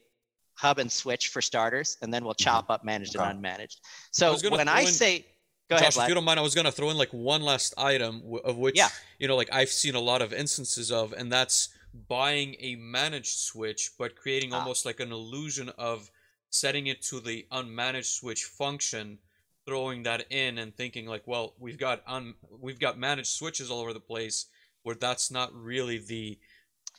hub 0.55 0.78
and 0.78 0.90
switch 0.90 1.28
for 1.28 1.42
starters, 1.42 1.96
and 2.02 2.12
then 2.12 2.24
we'll 2.24 2.34
chop 2.34 2.70
up 2.70 2.84
managed 2.84 3.16
Okay. 3.16 3.24
and 3.28 3.42
unmanaged. 3.42 3.76
So 4.12 4.36
gonna 4.38 4.57
when 4.57 4.68
I 4.68 4.82
in- 4.82 4.86
say, 4.86 5.26
go 5.68 5.76
Josh, 5.76 5.96
ahead, 5.96 6.05
if 6.05 6.09
you 6.09 6.14
don't 6.14 6.24
mind, 6.24 6.38
I 6.38 6.42
was 6.42 6.55
gonna 6.55 6.72
throw 6.72 6.90
in 6.90 6.96
like 6.96 7.12
one 7.12 7.42
last 7.42 7.74
item 7.76 8.22
of 8.44 8.57
which 8.57 8.76
Yeah. 8.76 8.88
you 9.18 9.28
know, 9.28 9.36
like 9.36 9.52
I've 9.52 9.70
seen 9.70 9.94
a 9.94 10.00
lot 10.00 10.22
of 10.22 10.32
instances 10.32 10.90
of, 10.92 11.12
and 11.12 11.32
that's 11.32 11.70
buying 12.09 12.57
a 12.59 12.76
managed 12.76 13.38
switch, 13.38 13.92
but 13.98 14.16
creating 14.16 14.52
ah. 14.52 14.59
almost 14.59 14.84
like 14.84 15.00
an 15.00 15.12
illusion 15.12 15.68
of 15.70 16.11
setting 16.50 16.86
it 16.86 17.02
to 17.02 17.20
the 17.20 17.46
unmanaged 17.50 18.07
switch 18.18 18.44
function, 18.44 19.18
throwing 19.66 20.02
that 20.05 20.30
in 20.30 20.59
and 20.59 20.76
thinking 20.76 21.07
like, 21.07 21.26
well, 21.26 21.55
we've 21.59 21.78
got 21.78 22.02
un- 22.07 22.34
we've 22.61 22.78
got 22.78 22.98
managed 22.98 23.28
switches 23.28 23.70
all 23.70 23.80
over 23.80 23.92
the 23.92 24.00
place, 24.00 24.46
where 24.82 24.94
that's 24.94 25.30
not 25.30 25.52
really 25.55 25.98
the 25.98 26.38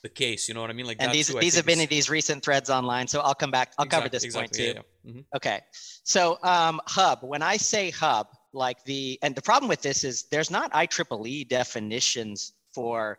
the 0.05 0.09
case. 0.09 0.47
You 0.47 0.53
know 0.53 0.61
what 0.61 0.69
I 0.69 0.73
mean? 0.73 0.85
Like, 0.85 0.97
and 0.99 1.11
these 1.11 1.27
too, 1.27 1.39
these 1.39 1.55
have 1.55 1.65
been 1.65 1.79
in 1.79 1.89
these 1.89 2.09
recent 2.09 2.43
threads 2.43 2.69
online. 2.69 3.07
So 3.07 3.21
I'll 3.21 3.33
come 3.33 3.49
back. 3.49 3.73
I'll 3.77 3.85
exactly, 3.85 4.03
cover 4.03 4.11
this 4.11 4.23
exactly, 4.23 4.47
point 4.47 4.53
too. 4.53 4.63
Yeah, 4.63 4.81
yeah. 5.03 5.11
Mm-hmm. 5.11 5.37
Okay. 5.37 5.59
So 6.03 6.37
um, 6.43 6.79
hub. 6.85 7.19
When 7.23 7.41
I 7.41 7.57
say 7.57 7.89
hub, 7.89 8.27
like 8.53 8.83
the 8.85 9.17
and 9.23 9.35
the 9.35 9.41
problem 9.41 9.67
with 9.67 9.81
this 9.81 10.03
is 10.03 10.23
there's 10.29 10.51
not 10.51 10.71
IEEE 10.73 11.49
definitions 11.49 12.53
for 12.71 13.17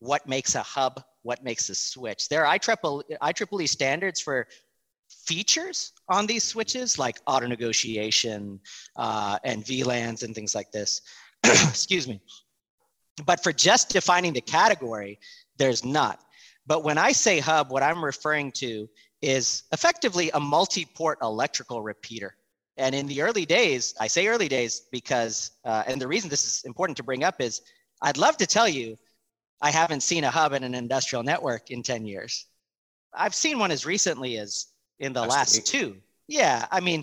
what 0.00 0.28
makes 0.28 0.54
a 0.54 0.62
hub, 0.62 1.02
what 1.22 1.42
makes 1.42 1.70
a 1.70 1.74
switch. 1.74 2.28
There 2.28 2.44
are 2.44 2.58
IEEE, 2.58 3.02
IEEE 3.22 3.68
standards 3.68 4.20
for 4.20 4.46
features 5.08 5.92
on 6.08 6.26
these 6.26 6.44
switches 6.44 6.98
like 6.98 7.16
auto 7.26 7.46
negotiation 7.46 8.60
uh, 8.96 9.38
and 9.42 9.64
VLANs 9.64 10.22
and 10.22 10.34
things 10.34 10.54
like 10.54 10.70
this. 10.70 11.00
Excuse 11.44 12.06
me. 12.06 12.20
But 13.24 13.42
for 13.42 13.52
just 13.52 13.88
defining 13.88 14.34
the 14.34 14.42
category, 14.42 15.18
there's 15.56 15.84
not. 15.84 16.20
But 16.66 16.84
when 16.84 16.98
I 16.98 17.12
say 17.12 17.38
hub, 17.38 17.70
what 17.70 17.82
I'm 17.82 18.04
referring 18.04 18.52
to 18.52 18.88
is 19.22 19.64
effectively 19.72 20.30
a 20.30 20.40
multi-port 20.40 21.18
electrical 21.22 21.82
repeater. 21.82 22.36
And 22.76 22.94
in 22.94 23.06
the 23.06 23.22
early 23.22 23.46
days, 23.46 23.94
I 24.00 24.06
say 24.06 24.26
early 24.26 24.48
days 24.48 24.82
because, 24.92 25.52
uh, 25.64 25.84
and 25.86 26.00
the 26.00 26.08
reason 26.08 26.28
this 26.28 26.44
is 26.44 26.64
important 26.64 26.96
to 26.98 27.02
bring 27.02 27.24
up 27.24 27.40
is 27.40 27.62
I'd 28.02 28.18
love 28.18 28.36
to 28.38 28.46
tell 28.46 28.68
you 28.68 28.98
I 29.62 29.70
haven't 29.70 30.02
seen 30.02 30.24
a 30.24 30.30
hub 30.30 30.52
in 30.52 30.62
an 30.62 30.74
industrial 30.74 31.22
network 31.22 31.70
in 31.70 31.82
10 31.82 32.04
years. 32.04 32.46
I've 33.14 33.34
seen 33.34 33.58
one 33.58 33.70
as 33.70 33.86
recently 33.86 34.36
as 34.36 34.66
in 34.98 35.12
the 35.12 35.22
That's 35.22 35.32
last 35.32 35.66
two. 35.66 35.96
Yeah, 36.28 36.66
I 36.70 36.80
mean, 36.80 37.02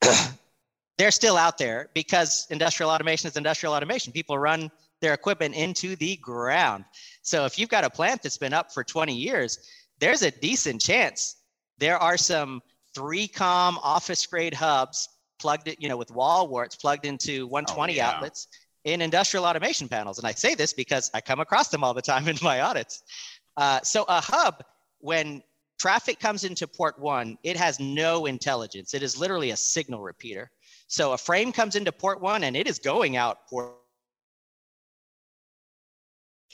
they're 0.98 1.10
still 1.10 1.36
out 1.36 1.58
there 1.58 1.90
because 1.92 2.46
industrial 2.48 2.90
automation 2.90 3.28
is 3.28 3.36
industrial 3.36 3.74
automation. 3.74 4.12
People 4.12 4.38
run 4.38 4.70
their 5.00 5.12
equipment 5.12 5.54
into 5.54 5.96
the 5.96 6.16
ground. 6.16 6.84
So 7.22 7.44
if 7.44 7.58
you've 7.58 7.68
got 7.68 7.84
a 7.84 7.90
plant 7.90 8.22
that's 8.22 8.38
been 8.38 8.52
up 8.52 8.72
for 8.72 8.84
20 8.84 9.14
years, 9.14 9.58
there's 10.00 10.22
a 10.22 10.30
decent 10.30 10.80
chance 10.80 11.36
there 11.82 11.98
are 11.98 12.16
some 12.16 12.62
3com 12.96 13.76
office 13.82 14.24
grade 14.26 14.54
hubs 14.54 15.08
plugged 15.40 15.66
it, 15.66 15.82
you 15.82 15.88
know, 15.88 15.96
with 15.96 16.12
wall 16.12 16.46
warts 16.46 16.76
plugged 16.76 17.04
into 17.04 17.46
120 17.48 17.92
oh, 17.92 17.96
yeah. 17.96 18.08
outlets 18.08 18.46
in 18.84 19.00
industrial 19.00 19.44
automation 19.44 19.88
panels. 19.88 20.18
And 20.18 20.26
I 20.26 20.30
say 20.30 20.54
this 20.54 20.72
because 20.72 21.10
I 21.12 21.20
come 21.20 21.40
across 21.40 21.68
them 21.68 21.82
all 21.82 21.92
the 21.92 22.00
time 22.00 22.28
in 22.32 22.36
my 22.40 22.60
audits. 22.60 23.02
Uh, 23.56 23.80
so 23.82 24.04
a 24.08 24.20
hub, 24.20 24.62
when 25.00 25.42
traffic 25.80 26.20
comes 26.20 26.44
into 26.44 26.68
port 26.68 27.00
one, 27.00 27.36
it 27.42 27.56
has 27.56 27.80
no 27.80 28.26
intelligence. 28.26 28.94
It 28.94 29.02
is 29.02 29.18
literally 29.18 29.50
a 29.50 29.56
signal 29.56 30.02
repeater. 30.02 30.52
So 30.86 31.14
a 31.14 31.18
frame 31.18 31.50
comes 31.50 31.74
into 31.74 31.90
port 31.90 32.20
one 32.20 32.44
and 32.44 32.56
it 32.56 32.68
is 32.68 32.78
going 32.78 33.16
out 33.16 33.48
port 33.48 33.74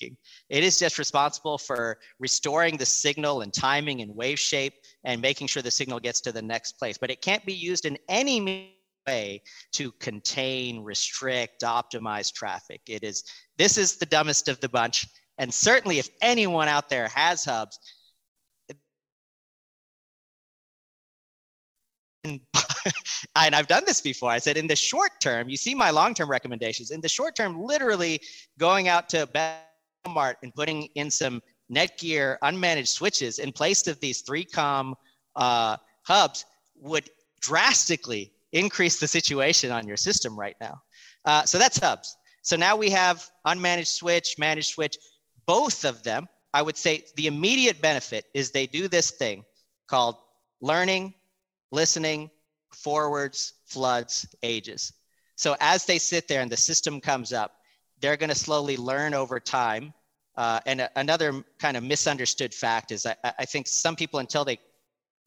it 0.00 0.64
is 0.64 0.78
just 0.78 0.98
responsible 0.98 1.58
for 1.58 1.98
restoring 2.18 2.76
the 2.76 2.86
signal 2.86 3.42
and 3.42 3.52
timing 3.52 4.00
and 4.00 4.14
wave 4.14 4.38
shape 4.38 4.74
and 5.04 5.20
making 5.20 5.46
sure 5.46 5.62
the 5.62 5.70
signal 5.70 6.00
gets 6.00 6.20
to 6.22 6.32
the 6.32 6.42
next 6.42 6.72
place. 6.78 6.98
But 6.98 7.10
it 7.10 7.22
can't 7.22 7.44
be 7.44 7.54
used 7.54 7.84
in 7.84 7.98
any 8.08 8.74
way 9.06 9.42
to 9.72 9.92
contain, 9.92 10.80
restrict, 10.82 11.62
optimize 11.62 12.32
traffic. 12.32 12.80
It 12.86 13.04
is 13.04 13.24
this 13.56 13.78
is 13.78 13.96
the 13.96 14.06
dumbest 14.06 14.48
of 14.48 14.60
the 14.60 14.68
bunch. 14.68 15.06
And 15.38 15.52
certainly 15.52 15.98
if 15.98 16.08
anyone 16.20 16.68
out 16.68 16.88
there 16.88 17.08
has 17.08 17.44
hubs, 17.44 17.78
and 22.24 23.54
I've 23.54 23.66
done 23.66 23.84
this 23.86 24.00
before. 24.00 24.30
I 24.30 24.38
said 24.38 24.56
in 24.56 24.66
the 24.66 24.76
short 24.76 25.12
term, 25.20 25.48
you 25.48 25.56
see 25.56 25.74
my 25.74 25.90
long-term 25.90 26.30
recommendations. 26.30 26.90
In 26.90 27.00
the 27.00 27.08
short 27.08 27.36
term, 27.36 27.62
literally 27.62 28.20
going 28.58 28.88
out 28.88 29.08
to 29.10 29.26
Walmart 30.08 30.34
and 30.42 30.54
putting 30.54 30.84
in 30.94 31.10
some 31.10 31.42
Netgear 31.72 32.38
unmanaged 32.42 32.88
switches 32.88 33.38
in 33.38 33.52
place 33.52 33.86
of 33.86 34.00
these 34.00 34.22
3Com 34.22 34.94
uh, 35.36 35.76
hubs 36.02 36.44
would 36.76 37.10
drastically 37.40 38.32
increase 38.52 38.98
the 38.98 39.08
situation 39.08 39.70
on 39.70 39.86
your 39.86 39.96
system 39.96 40.38
right 40.38 40.56
now. 40.60 40.80
Uh, 41.24 41.42
so 41.44 41.58
that's 41.58 41.78
hubs. 41.78 42.16
So 42.42 42.56
now 42.56 42.76
we 42.76 42.90
have 42.90 43.28
unmanaged 43.46 43.88
switch, 43.88 44.38
managed 44.38 44.70
switch, 44.70 44.96
both 45.46 45.84
of 45.84 46.02
them. 46.02 46.28
I 46.54 46.62
would 46.62 46.76
say 46.76 47.04
the 47.16 47.26
immediate 47.26 47.82
benefit 47.82 48.24
is 48.32 48.50
they 48.50 48.66
do 48.66 48.88
this 48.88 49.10
thing 49.10 49.44
called 49.86 50.16
learning, 50.62 51.14
listening, 51.70 52.30
forwards, 52.72 53.54
floods, 53.66 54.26
ages. 54.42 54.92
So 55.36 55.56
as 55.60 55.84
they 55.84 55.98
sit 55.98 56.26
there 56.26 56.40
and 56.40 56.50
the 56.50 56.56
system 56.56 57.00
comes 57.00 57.32
up, 57.32 57.52
they're 58.00 58.16
going 58.16 58.30
to 58.30 58.34
slowly 58.34 58.76
learn 58.76 59.14
over 59.14 59.40
time. 59.40 59.92
Uh, 60.38 60.60
and 60.66 60.80
a, 60.80 60.88
another 60.94 61.44
kind 61.58 61.76
of 61.76 61.82
misunderstood 61.82 62.54
fact 62.54 62.92
is 62.92 63.04
I, 63.04 63.16
I 63.40 63.44
think 63.44 63.66
some 63.66 63.96
people, 63.96 64.20
until 64.20 64.44
they 64.44 64.60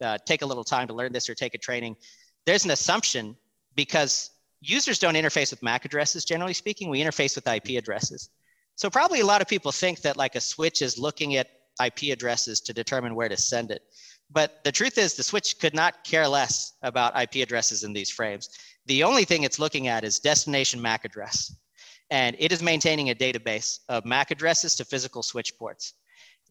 uh, 0.01 0.17
take 0.25 0.41
a 0.41 0.45
little 0.45 0.63
time 0.63 0.87
to 0.87 0.93
learn 0.93 1.11
this 1.11 1.29
or 1.29 1.35
take 1.35 1.53
a 1.53 1.57
training, 1.57 1.97
there's 2.45 2.63
an 2.63 2.71
assumption 2.71 3.35
because 3.75 4.31
users 4.61 4.99
don't 4.99 5.15
interface 5.15 5.51
with 5.51 5.61
MAC 5.61 5.83
addresses, 5.83 6.23
generally 6.23 6.53
speaking, 6.53 6.89
we 6.89 7.01
interface 7.01 7.35
with 7.35 7.45
IP 7.45 7.77
addresses. 7.77 8.29
So 8.75 8.89
probably 8.89 9.19
a 9.19 9.25
lot 9.25 9.41
of 9.41 9.49
people 9.49 9.73
think 9.73 9.99
that 10.01 10.15
like 10.15 10.35
a 10.35 10.41
switch 10.41 10.81
is 10.81 10.97
looking 10.97 11.35
at 11.35 11.49
IP 11.83 12.13
addresses 12.13 12.61
to 12.61 12.73
determine 12.73 13.13
where 13.13 13.27
to 13.27 13.35
send 13.35 13.69
it. 13.69 13.81
But 14.29 14.63
the 14.63 14.71
truth 14.71 14.97
is 14.97 15.13
the 15.13 15.23
switch 15.23 15.59
could 15.59 15.75
not 15.75 16.05
care 16.05 16.25
less 16.25 16.73
about 16.83 17.21
IP 17.21 17.43
addresses 17.43 17.83
in 17.83 17.91
these 17.91 18.09
frames. 18.09 18.49
The 18.85 19.03
only 19.03 19.25
thing 19.25 19.43
it's 19.43 19.59
looking 19.59 19.89
at 19.89 20.05
is 20.05 20.19
destination 20.19 20.81
MAC 20.81 21.03
address. 21.03 21.53
And 22.11 22.35
it 22.37 22.51
is 22.51 22.61
maintaining 22.61 23.09
a 23.09 23.15
database 23.15 23.79
of 23.89 24.05
MAC 24.05 24.31
addresses 24.31 24.75
to 24.75 24.85
physical 24.85 25.23
switch 25.23 25.57
ports. 25.57 25.93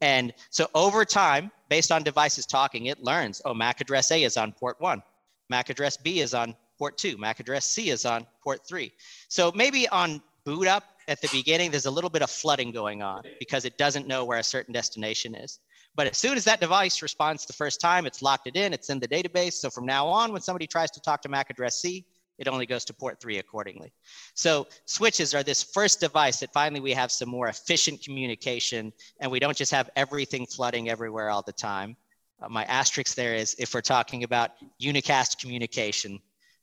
And 0.01 0.33
so 0.49 0.67
over 0.73 1.05
time, 1.05 1.51
based 1.69 1.91
on 1.91 2.01
devices 2.03 2.47
talking, 2.47 2.87
it 2.87 2.99
learns, 2.99 3.41
oh, 3.45 3.53
MAC 3.53 3.79
address 3.79 4.11
A 4.11 4.23
is 4.23 4.35
on 4.35 4.51
port 4.51 4.81
one. 4.81 5.03
MAC 5.49 5.69
address 5.69 5.95
B 5.95 6.19
is 6.19 6.33
on 6.33 6.55
port 6.79 6.97
two. 6.97 7.15
MAC 7.17 7.39
address 7.39 7.67
C 7.67 7.91
is 7.91 8.05
on 8.05 8.25
port 8.43 8.65
three. 8.67 8.91
So 9.27 9.51
maybe 9.53 9.87
on 9.89 10.21
boot 10.43 10.67
up 10.67 10.83
at 11.07 11.21
the 11.21 11.29
beginning, 11.31 11.69
there's 11.69 11.85
a 11.85 11.91
little 11.91 12.09
bit 12.09 12.23
of 12.23 12.31
flooding 12.31 12.71
going 12.71 13.03
on 13.03 13.21
because 13.37 13.63
it 13.63 13.77
doesn't 13.77 14.07
know 14.07 14.25
where 14.25 14.39
a 14.39 14.43
certain 14.43 14.73
destination 14.73 15.35
is. 15.35 15.59
But 15.93 16.07
as 16.07 16.17
soon 16.17 16.37
as 16.37 16.45
that 16.45 16.59
device 16.59 17.03
responds 17.03 17.45
the 17.45 17.53
first 17.53 17.79
time, 17.79 18.07
it's 18.07 18.23
locked 18.23 18.47
it 18.47 18.55
in, 18.55 18.73
it's 18.73 18.89
in 18.89 18.99
the 18.99 19.07
database. 19.07 19.53
So 19.53 19.69
from 19.69 19.85
now 19.85 20.07
on, 20.07 20.31
when 20.31 20.41
somebody 20.41 20.65
tries 20.65 20.89
to 20.91 21.01
talk 21.01 21.21
to 21.21 21.29
MAC 21.29 21.51
address 21.51 21.81
C, 21.81 22.05
it 22.41 22.47
only 22.47 22.65
goes 22.65 22.83
to 22.85 22.93
port 22.93 23.21
three 23.21 23.37
accordingly. 23.37 23.93
So 24.33 24.67
switches 24.85 25.35
are 25.35 25.43
this 25.43 25.61
first 25.61 25.99
device 25.99 26.39
that 26.39 26.51
finally 26.51 26.81
we 26.81 26.91
have 26.91 27.11
some 27.11 27.29
more 27.29 27.47
efficient 27.49 28.03
communication 28.03 28.91
and 29.19 29.31
we 29.31 29.39
don't 29.39 29.55
just 29.55 29.71
have 29.71 29.91
everything 29.95 30.47
flooding 30.47 30.89
everywhere 30.89 31.29
all 31.29 31.43
the 31.43 31.53
time. 31.53 31.95
Uh, 32.41 32.49
my 32.49 32.63
asterisk 32.65 33.15
there 33.15 33.35
is 33.35 33.55
if 33.59 33.75
we're 33.75 33.81
talking 33.81 34.23
about 34.23 34.51
unicast 34.81 35.37
communication, 35.39 36.19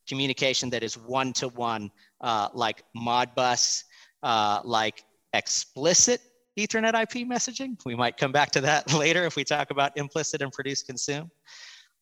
communication 0.08 0.68
that 0.70 0.82
is 0.82 0.98
one 0.98 1.32
to 1.34 1.46
one, 1.48 1.92
like 2.54 2.82
Modbus, 2.96 3.84
uh, 4.24 4.60
like 4.64 5.04
explicit 5.32 6.20
Ethernet 6.58 7.00
IP 7.00 7.24
messaging. 7.28 7.78
We 7.86 7.94
might 7.94 8.16
come 8.16 8.32
back 8.32 8.50
to 8.52 8.60
that 8.62 8.92
later 9.04 9.24
if 9.24 9.36
we 9.36 9.44
talk 9.44 9.70
about 9.70 9.96
implicit 9.96 10.42
and 10.42 10.50
produce 10.50 10.82
consume. 10.82 11.30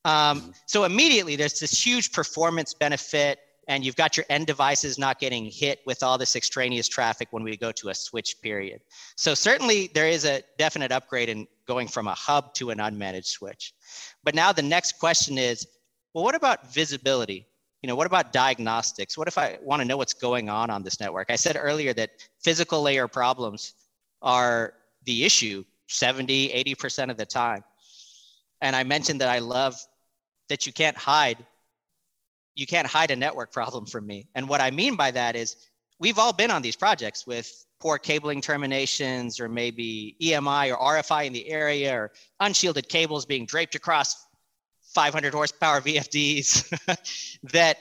Um, 0.06 0.54
so 0.66 0.84
immediately 0.84 1.34
there's 1.36 1.58
this 1.58 1.84
huge 1.84 2.12
performance 2.12 2.72
benefit 2.72 3.40
and 3.68 3.84
you've 3.84 3.96
got 3.96 4.16
your 4.16 4.26
end 4.28 4.46
devices 4.46 4.98
not 4.98 5.18
getting 5.18 5.46
hit 5.46 5.80
with 5.86 6.02
all 6.02 6.18
this 6.18 6.36
extraneous 6.36 6.86
traffic 6.88 7.28
when 7.32 7.42
we 7.42 7.56
go 7.56 7.72
to 7.72 7.88
a 7.88 7.94
switch 7.94 8.40
period. 8.40 8.80
So 9.16 9.34
certainly 9.34 9.90
there 9.92 10.08
is 10.08 10.24
a 10.24 10.42
definite 10.56 10.92
upgrade 10.92 11.28
in 11.28 11.46
going 11.66 11.88
from 11.88 12.06
a 12.06 12.14
hub 12.14 12.54
to 12.54 12.70
an 12.70 12.78
unmanaged 12.78 13.26
switch. 13.26 13.74
But 14.22 14.34
now 14.34 14.52
the 14.52 14.62
next 14.62 14.98
question 14.98 15.36
is, 15.36 15.66
well, 16.14 16.22
what 16.22 16.34
about 16.34 16.72
visibility? 16.72 17.46
You 17.82 17.88
know, 17.88 17.96
what 17.96 18.06
about 18.06 18.32
diagnostics? 18.32 19.18
What 19.18 19.28
if 19.28 19.36
I 19.36 19.58
want 19.62 19.82
to 19.82 19.88
know 19.88 19.96
what's 19.96 20.14
going 20.14 20.48
on 20.48 20.70
on 20.70 20.82
this 20.82 21.00
network? 21.00 21.30
I 21.30 21.36
said 21.36 21.56
earlier 21.60 21.92
that 21.94 22.10
physical 22.42 22.82
layer 22.82 23.08
problems 23.08 23.74
are 24.22 24.74
the 25.04 25.24
issue 25.24 25.64
70, 25.88 26.48
80% 26.64 27.10
of 27.10 27.16
the 27.16 27.26
time. 27.26 27.62
And 28.60 28.74
I 28.74 28.84
mentioned 28.84 29.20
that 29.20 29.28
I 29.28 29.40
love 29.40 29.76
that 30.48 30.66
you 30.66 30.72
can't 30.72 30.96
hide 30.96 31.44
you 32.56 32.66
can't 32.66 32.86
hide 32.86 33.10
a 33.12 33.16
network 33.16 33.52
problem 33.52 33.86
from 33.86 34.06
me. 34.06 34.26
And 34.34 34.48
what 34.48 34.60
I 34.60 34.70
mean 34.70 34.96
by 34.96 35.12
that 35.12 35.36
is 35.36 35.56
we've 36.00 36.18
all 36.18 36.32
been 36.32 36.50
on 36.50 36.62
these 36.62 36.74
projects 36.74 37.26
with 37.26 37.64
poor 37.78 37.98
cabling 37.98 38.40
terminations 38.40 39.38
or 39.38 39.48
maybe 39.48 40.16
EMI 40.20 40.72
or 40.72 40.96
RFI 40.96 41.26
in 41.26 41.32
the 41.32 41.48
area 41.48 41.94
or 41.94 42.12
unshielded 42.40 42.88
cables 42.88 43.26
being 43.26 43.46
draped 43.46 43.74
across 43.74 44.26
500 44.94 45.34
horsepower 45.34 45.80
VFDs 45.82 47.38
that 47.52 47.78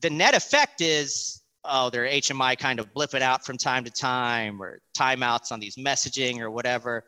the 0.00 0.10
net 0.10 0.34
effect 0.34 0.82
is 0.82 1.42
oh 1.64 1.88
their 1.90 2.04
HMI 2.04 2.58
kind 2.58 2.78
of 2.78 2.92
blipping 2.92 3.22
out 3.22 3.44
from 3.44 3.56
time 3.56 3.84
to 3.84 3.90
time 3.90 4.62
or 4.62 4.80
timeouts 4.96 5.50
on 5.50 5.58
these 5.58 5.76
messaging 5.76 6.40
or 6.40 6.50
whatever 6.50 7.04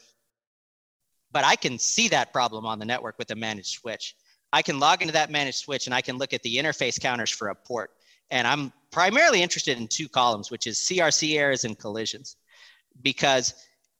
but 1.32 1.44
I 1.44 1.56
can 1.56 1.78
see 1.78 2.08
that 2.08 2.32
problem 2.32 2.66
on 2.66 2.78
the 2.78 2.84
network 2.84 3.18
with 3.18 3.30
a 3.30 3.36
managed 3.36 3.68
switch. 3.68 4.16
I 4.52 4.62
can 4.62 4.78
log 4.78 5.02
into 5.02 5.12
that 5.12 5.30
managed 5.30 5.58
switch 5.58 5.86
and 5.86 5.94
I 5.94 6.00
can 6.00 6.18
look 6.18 6.32
at 6.32 6.42
the 6.42 6.56
interface 6.56 7.00
counters 7.00 7.30
for 7.30 7.48
a 7.48 7.54
port. 7.54 7.90
And 8.30 8.46
I'm 8.46 8.72
primarily 8.90 9.42
interested 9.42 9.78
in 9.78 9.88
two 9.88 10.08
columns, 10.08 10.50
which 10.50 10.66
is 10.66 10.78
CRC 10.78 11.36
errors 11.36 11.64
and 11.64 11.78
collisions, 11.78 12.36
because 13.02 13.54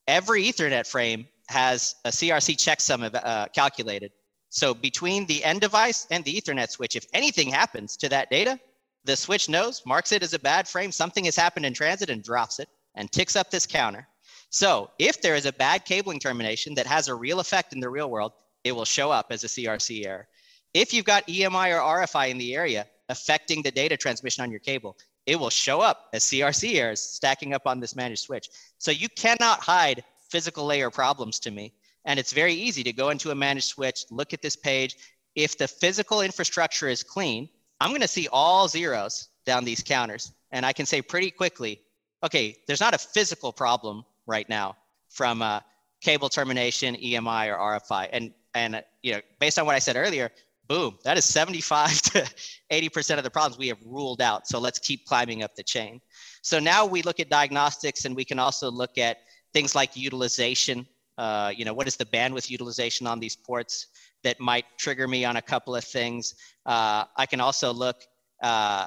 every 0.07 0.45
Ethernet 0.45 0.87
frame 0.87 1.27
has 1.49 1.97
a 2.05 2.11
CRC 2.11 2.57
checksum 2.57 3.13
uh, 3.13 3.47
calculated. 3.49 4.13
So 4.51 4.75
between 4.75 5.27
the 5.27 5.45
end 5.45 5.61
device 5.61 6.07
and 6.11 6.25
the 6.25 6.41
Ethernet 6.41 6.71
switch, 6.71 6.97
if 6.97 7.07
anything 7.13 7.49
happens 7.49 7.97
to 7.99 8.09
that 8.09 8.31
data, 8.31 8.59
the 9.05 9.17
switch 9.17 9.49
knows, 9.49 9.83
marks 9.87 10.13
it 10.13 10.23
as 10.23 10.35
a 10.35 10.39
bad 10.39 10.69
frame, 10.69 10.93
something 10.93 11.25
has 11.25 11.37
happened 11.37 11.67
in 11.67 11.73
transit 11.73 12.11
and 12.11 12.23
drops 12.23 12.59
it 12.59 12.69
and 12.95 13.11
ticks 13.11 13.37
up 13.37 13.51
this 13.51 13.67
counter. 13.67 14.07
So 14.51 14.91
if 14.99 15.23
there 15.23 15.37
is 15.37 15.47
a 15.47 15.53
bad 15.53 15.85
cabling 15.85 16.19
termination 16.19 16.75
that 16.75 16.87
has 16.87 17.09
a 17.09 17.15
real 17.15 17.41
effect 17.41 17.73
in 17.73 17.81
the 17.81 17.89
real 17.89 18.11
world, 18.11 18.33
it 18.65 18.73
will 18.73 18.85
show 18.85 19.11
up 19.11 19.29
as 19.31 19.45
a 19.45 19.49
CRC 19.49 20.05
error. 20.05 20.29
If 20.75 20.95
you've 20.95 21.05
got 21.05 21.27
EMI 21.27 21.77
or 21.77 22.01
RFI 22.01 22.31
in 22.31 22.39
the 22.39 22.55
area 22.55 22.87
affecting 23.09 23.63
the 23.63 23.71
data 23.71 23.97
transmission 23.97 24.43
on 24.45 24.51
your 24.51 24.61
cable, 24.61 24.97
it 25.27 25.39
will 25.39 25.51
show 25.51 25.81
up 25.81 26.09
as 26.13 26.25
CRC 26.25 26.77
errors 26.77 27.01
stacking 27.01 27.55
up 27.55 27.67
on 27.67 27.81
this 27.81 27.97
managed 27.97 28.23
switch. 28.23 28.49
So 28.79 28.91
you 28.91 29.09
cannot 29.09 29.61
hide 29.61 30.05
physical 30.29 30.65
layer 30.65 30.91
problems 30.91 31.39
to 31.41 31.51
me. 31.51 31.73
And 32.05 32.19
it's 32.19 32.33
very 32.33 32.55
easy 32.55 32.83
to 32.85 32.93
go 32.93 33.11
into 33.11 33.31
a 33.31 33.35
managed 33.35 33.67
switch, 33.67 34.05
look 34.11 34.33
at 34.33 34.43
this 34.43 34.57
page. 34.57 34.97
If 35.35 35.59
the 35.59 35.69
physical 35.69 36.23
infrastructure 36.23 36.89
is 36.89 37.03
clean, 37.03 37.49
I'm 37.81 37.91
going 37.91 38.01
to 38.01 38.09
see 38.09 38.29
all 38.33 38.69
zeros 38.69 39.29
down 39.45 39.65
these 39.65 39.83
counters. 39.83 40.33
And 40.53 40.65
I 40.65 40.73
can 40.73 40.87
say 40.87 41.03
pretty 41.03 41.31
quickly, 41.31 41.81
okay, 42.23 42.57
there's 42.67 42.81
not 42.81 42.95
a 42.95 42.99
physical 42.99 43.53
problem 43.53 44.05
right 44.27 44.49
now 44.49 44.77
from 45.09 45.43
uh, 45.43 45.61
cable 46.01 46.29
termination, 46.29 46.97
EMI, 46.97 47.53
or 47.53 47.59
RFI. 47.59 48.09
And 48.13 48.33
and 48.55 48.77
uh, 48.77 48.83
you 49.03 49.13
know, 49.13 49.21
based 49.39 49.59
on 49.59 49.67
what 49.67 49.75
I 49.75 49.79
said 49.79 49.97
earlier, 49.97 50.31
boom, 50.71 50.97
that 51.03 51.19
is 51.19 51.25
75 51.25 52.01
to 52.03 52.31
80% 52.71 53.19
of 53.19 53.25
the 53.25 53.31
problems 53.31 53.59
we 53.59 53.67
have 53.69 53.79
ruled 53.85 54.23
out. 54.23 54.47
So 54.47 54.61
let's 54.61 54.79
keep 54.79 55.05
climbing 55.05 55.43
up 55.43 55.57
the 55.57 55.65
chain. 55.65 56.01
So 56.43 56.61
now 56.61 56.87
we 56.87 57.03
look 57.03 57.19
at 57.19 57.29
diagnostics, 57.29 58.05
and 58.05 58.15
we 58.15 58.25
can 58.25 58.39
also 58.39 58.71
look 58.71 58.97
at 58.97 59.19
things 59.53 59.75
like 59.75 59.97
utilization. 59.97 60.87
Uh, 61.19 61.53
you 61.55 61.65
know, 61.65 61.75
what 61.75 61.89
is 61.89 61.97
the 61.97 62.05
bandwidth 62.05 62.49
utilization 62.49 63.09
on 63.09 63.19
these 63.19 63.35
ports 63.35 63.89
that 64.23 64.39
might 64.39 64.65
trigger 64.79 65.09
me 65.09 65.25
on 65.25 65.37
a 65.37 65.43
couple 65.43 65.75
of 65.75 65.83
things? 65.83 66.37
Uh, 66.65 67.05
I 67.17 67.27
can 67.27 67.41
also 67.41 67.73
look 67.73 67.97
uh, 68.41 68.87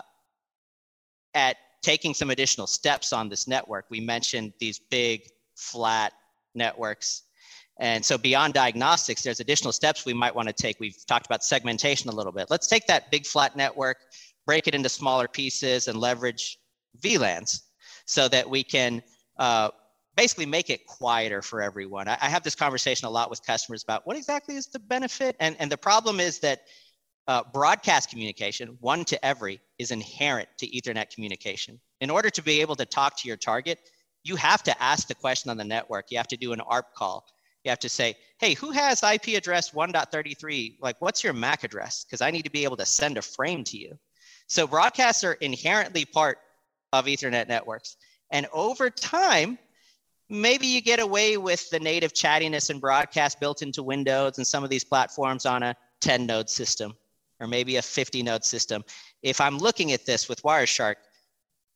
at 1.34 1.58
taking 1.82 2.14
some 2.14 2.30
additional 2.30 2.66
steps 2.66 3.12
on 3.12 3.28
this 3.28 3.46
network. 3.46 3.88
We 3.90 4.00
mentioned 4.00 4.54
these 4.58 4.80
big 4.80 5.28
flat 5.58 6.14
networks. 6.56 7.24
And 7.84 8.04
so 8.06 8.18
beyond 8.18 8.54
diagnostics, 8.54 9.24
there's 9.24 9.42
additional 9.42 9.74
steps 9.74 10.06
we 10.06 10.14
might 10.14 10.34
want 10.34 10.48
to 10.48 10.54
take. 10.54 10.80
We've 10.80 11.06
talked 11.06 11.26
about 11.26 11.44
segmentation 11.44 12.10
a 12.10 12.14
little 12.14 12.32
bit. 12.32 12.50
Let's 12.50 12.66
take 12.66 12.88
that 12.88 13.12
big 13.12 13.26
flat 13.26 13.58
network, 13.58 13.98
break 14.46 14.70
it 14.70 14.74
into 14.74 14.88
smaller 14.88 15.28
pieces 15.28 15.90
and 15.90 16.00
leverage 16.00 16.60
VLANs 17.02 17.60
so 18.06 18.30
that 18.30 18.50
we 18.50 18.64
can 18.64 19.04
uh, 19.38 19.70
basically 20.16 20.46
make 20.46 20.70
it 20.70 20.88
quieter 20.88 21.42
for 21.42 21.62
everyone. 21.62 22.08
I, 22.08 22.18
I, 22.22 22.30
have 22.30 22.42
this 22.42 22.56
conversation 22.56 23.06
a 23.06 23.10
lot 23.10 23.30
with 23.30 23.46
customers 23.46 23.84
about 23.84 24.08
what 24.08 24.16
exactly 24.16 24.56
is 24.56 24.68
the 24.68 24.80
benefit. 24.80 25.36
And, 25.42 25.58
and 25.60 25.70
the 25.70 25.78
problem 25.78 26.22
is 26.22 26.40
that 26.40 26.62
uh, 27.28 27.44
broadcast 27.52 28.10
communication, 28.10 28.78
one 28.80 29.04
to 29.06 29.26
every, 29.26 29.60
is 29.78 29.92
inherent 29.92 30.48
to 30.60 30.68
Ethernet 30.68 31.14
communication. 31.14 31.82
In 32.00 32.10
order 32.10 32.30
to 32.30 32.42
be 32.42 32.62
able 32.62 32.78
to 32.78 32.86
talk 32.86 33.18
to 33.18 33.28
your 33.28 33.36
target, 33.36 33.78
you 34.24 34.38
have 34.38 34.64
to 34.64 34.82
ask 34.82 35.10
the 35.10 35.16
question 35.16 35.52
on 35.52 35.58
the 35.58 35.66
network. 35.66 36.06
You 36.12 36.18
have 36.18 36.30
to 36.30 36.38
do 36.38 36.54
an 36.54 36.62
ARP 36.62 36.94
call. 36.96 37.26
You 37.64 37.70
have 37.70 37.80
to 37.80 37.90
say, 37.90 38.16
hey, 38.40 38.54
who 38.54 38.72
has 38.72 39.04
IP 39.04 39.30
address 39.30 39.72
1.33? 39.72 40.78
Like, 40.82 40.98
what's 41.00 41.24
your 41.24 41.34
MAC 41.34 41.64
address? 41.64 42.04
Because 42.04 42.22
I 42.22 42.32
need 42.32 42.44
to 42.44 42.52
be 42.52 42.64
able 42.64 42.78
to 42.78 42.86
send 42.86 43.18
a 43.18 43.22
frame 43.22 43.64
to 43.66 43.78
you. 43.78 43.98
So 44.48 44.68
broadcasts 44.68 45.24
are 45.24 45.34
inherently 45.34 46.06
part 46.06 46.40
of 46.92 47.06
Ethernet 47.06 47.48
networks. 47.48 47.96
And 48.32 48.48
over 48.52 48.90
time, 48.90 49.58
maybe 50.30 50.68
you 50.68 50.82
get 50.82 51.00
away 51.00 51.38
with 51.38 51.70
the 51.70 51.80
native 51.80 52.14
chattiness 52.14 52.70
and 52.70 52.82
broadcast 52.82 53.40
built 53.40 53.62
into 53.62 53.82
Windows 53.82 54.38
and 54.38 54.46
some 54.46 54.64
of 54.64 54.70
these 54.70 54.84
platforms 54.84 55.46
on 55.46 55.64
a 55.64 55.76
10 56.02 56.26
node 56.26 56.50
system 56.50 56.94
or 57.40 57.48
maybe 57.48 57.78
a 57.78 57.82
50 57.82 58.24
node 58.24 58.44
system. 58.44 58.84
If 59.22 59.40
I'm 59.40 59.58
looking 59.58 59.92
at 59.92 60.06
this 60.06 60.28
with 60.28 60.44
Wireshark, 60.44 60.96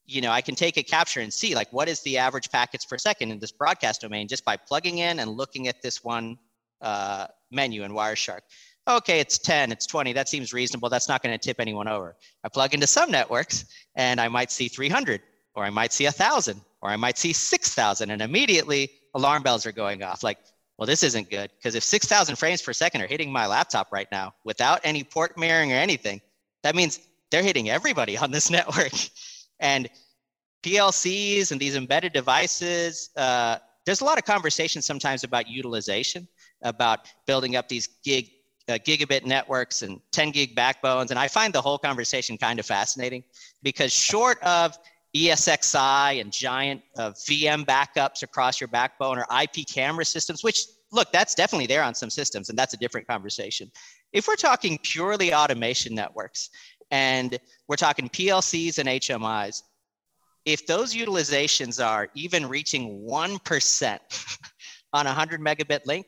you 0.08 0.22
know, 0.22 0.32
I 0.32 0.42
can 0.42 0.56
take 0.56 0.78
a 0.78 0.84
capture 0.84 1.20
and 1.20 1.34
see 1.34 1.54
like 1.54 1.72
what 1.72 1.90
is 1.90 2.02
the 2.02 2.18
average 2.18 2.50
packets 2.50 2.86
per 2.86 2.98
second 2.98 3.32
in 3.32 3.40
this 3.40 3.52
broadcast 3.52 4.02
domain 4.02 4.28
just 4.28 4.46
by 4.46 4.56
plugging 4.56 5.00
in 5.00 5.20
and 5.20 5.32
looking 5.32 5.68
at 5.68 5.82
this 5.82 6.04
one 6.04 6.38
uh, 6.82 7.28
menu 7.52 7.84
in 7.84 7.92
Wireshark. 7.92 8.40
Okay, 8.88 9.20
it's 9.20 9.38
10, 9.38 9.74
it's 9.74 9.86
20. 9.86 10.14
That 10.14 10.30
seems 10.30 10.54
reasonable. 10.54 10.90
That's 10.90 11.10
not 11.10 11.22
going 11.22 11.38
to 11.38 11.44
tip 11.44 11.60
anyone 11.60 11.90
over. 11.90 12.16
I 12.46 12.50
plug 12.50 12.74
into 12.74 12.88
some 12.88 13.12
networks 13.12 13.66
and 13.96 14.22
I 14.22 14.30
might 14.30 14.50
see 14.50 14.70
300 14.70 15.22
or 15.56 15.66
I 15.66 15.70
might 15.70 15.92
see 15.92 16.06
1,000 16.06 16.62
or 16.82 16.90
I 16.90 16.96
might 16.96 17.18
see 17.18 17.34
6,000 17.34 18.10
and 18.10 18.22
immediately 18.22 18.90
alarm 19.14 19.44
bells 19.44 19.66
are 19.66 19.74
going 19.74 20.04
off. 20.04 20.24
Like, 20.24 20.38
well, 20.78 20.88
this 20.88 21.04
isn't 21.04 21.30
good 21.30 21.52
because 21.58 21.76
if 21.76 21.84
6,000 21.84 22.38
frames 22.38 22.62
per 22.62 22.72
second 22.72 23.02
are 23.02 23.08
hitting 23.08 23.32
my 23.32 23.46
laptop 23.46 23.92
right 23.92 24.08
now 24.10 24.34
without 24.46 24.80
any 24.86 25.04
port 25.04 25.38
mirroring 25.38 25.74
or 25.74 25.78
anything, 25.78 26.22
that 26.64 26.76
means 26.76 27.00
they're 27.30 27.44
hitting 27.44 27.70
everybody 27.70 28.18
on 28.18 28.32
this 28.32 28.50
network. 28.58 28.94
And 29.60 29.90
PLCs 30.64 31.52
and 31.52 31.60
these 31.60 31.76
embedded 31.76 32.14
devices, 32.14 33.10
uh, 33.16 33.58
there's 33.86 34.02
a 34.02 34.06
lot 34.06 34.18
of 34.18 34.26
conversation 34.26 34.82
sometimes 34.82 35.24
about 35.24 35.48
utilization, 35.48 36.28
about 36.62 37.12
building 37.26 37.56
up 37.56 37.70
these 37.70 37.88
gig 38.04 38.32
uh, 38.70 38.74
gigabit 38.74 39.26
networks 39.26 39.82
and 39.82 40.02
10 40.12 40.32
gig 40.32 40.56
backbones. 40.56 41.10
And 41.10 41.20
I 41.20 41.30
find 41.30 41.54
the 41.54 41.62
whole 41.62 41.78
conversation 41.78 42.38
kind 42.38 42.60
of 42.60 42.66
fascinating 42.66 43.24
because 43.64 43.94
short 43.94 44.42
of 44.44 44.78
ESXi 45.16 46.20
and 46.20 46.32
giant 46.32 46.82
uh, 46.98 47.12
VM 47.12 47.66
backups 47.66 48.24
across 48.24 48.60
your 48.60 48.68
backbone 48.68 49.18
or 49.18 49.26
IP 49.42 49.66
camera 49.68 50.04
systems, 50.06 50.44
which 50.44 50.66
look, 50.92 51.12
that's 51.12 51.36
definitely 51.36 51.68
there 51.68 51.84
on 51.84 51.94
some 51.94 52.10
systems, 52.10 52.50
and 52.50 52.58
that's 52.58 52.74
a 52.74 52.78
different 52.78 53.08
conversation. 53.08 53.72
If 54.14 54.28
we're 54.28 54.36
talking 54.36 54.80
purely 54.84 55.34
automation 55.34 55.94
networks 55.94 56.50
and 56.92 57.38
we're 57.68 57.76
talking 57.76 58.10
PLCs 58.10 58.80
and 58.80 58.88
HMIs, 58.88 59.64
if 60.46 60.66
those 60.66 60.96
utilizations 60.96 61.86
are 61.86 62.08
even 62.16 62.48
reaching 62.48 63.06
1% 63.06 64.00
on 64.94 65.06
a 65.06 65.10
100 65.10 65.42
megabit 65.42 65.86
link, 65.86 66.06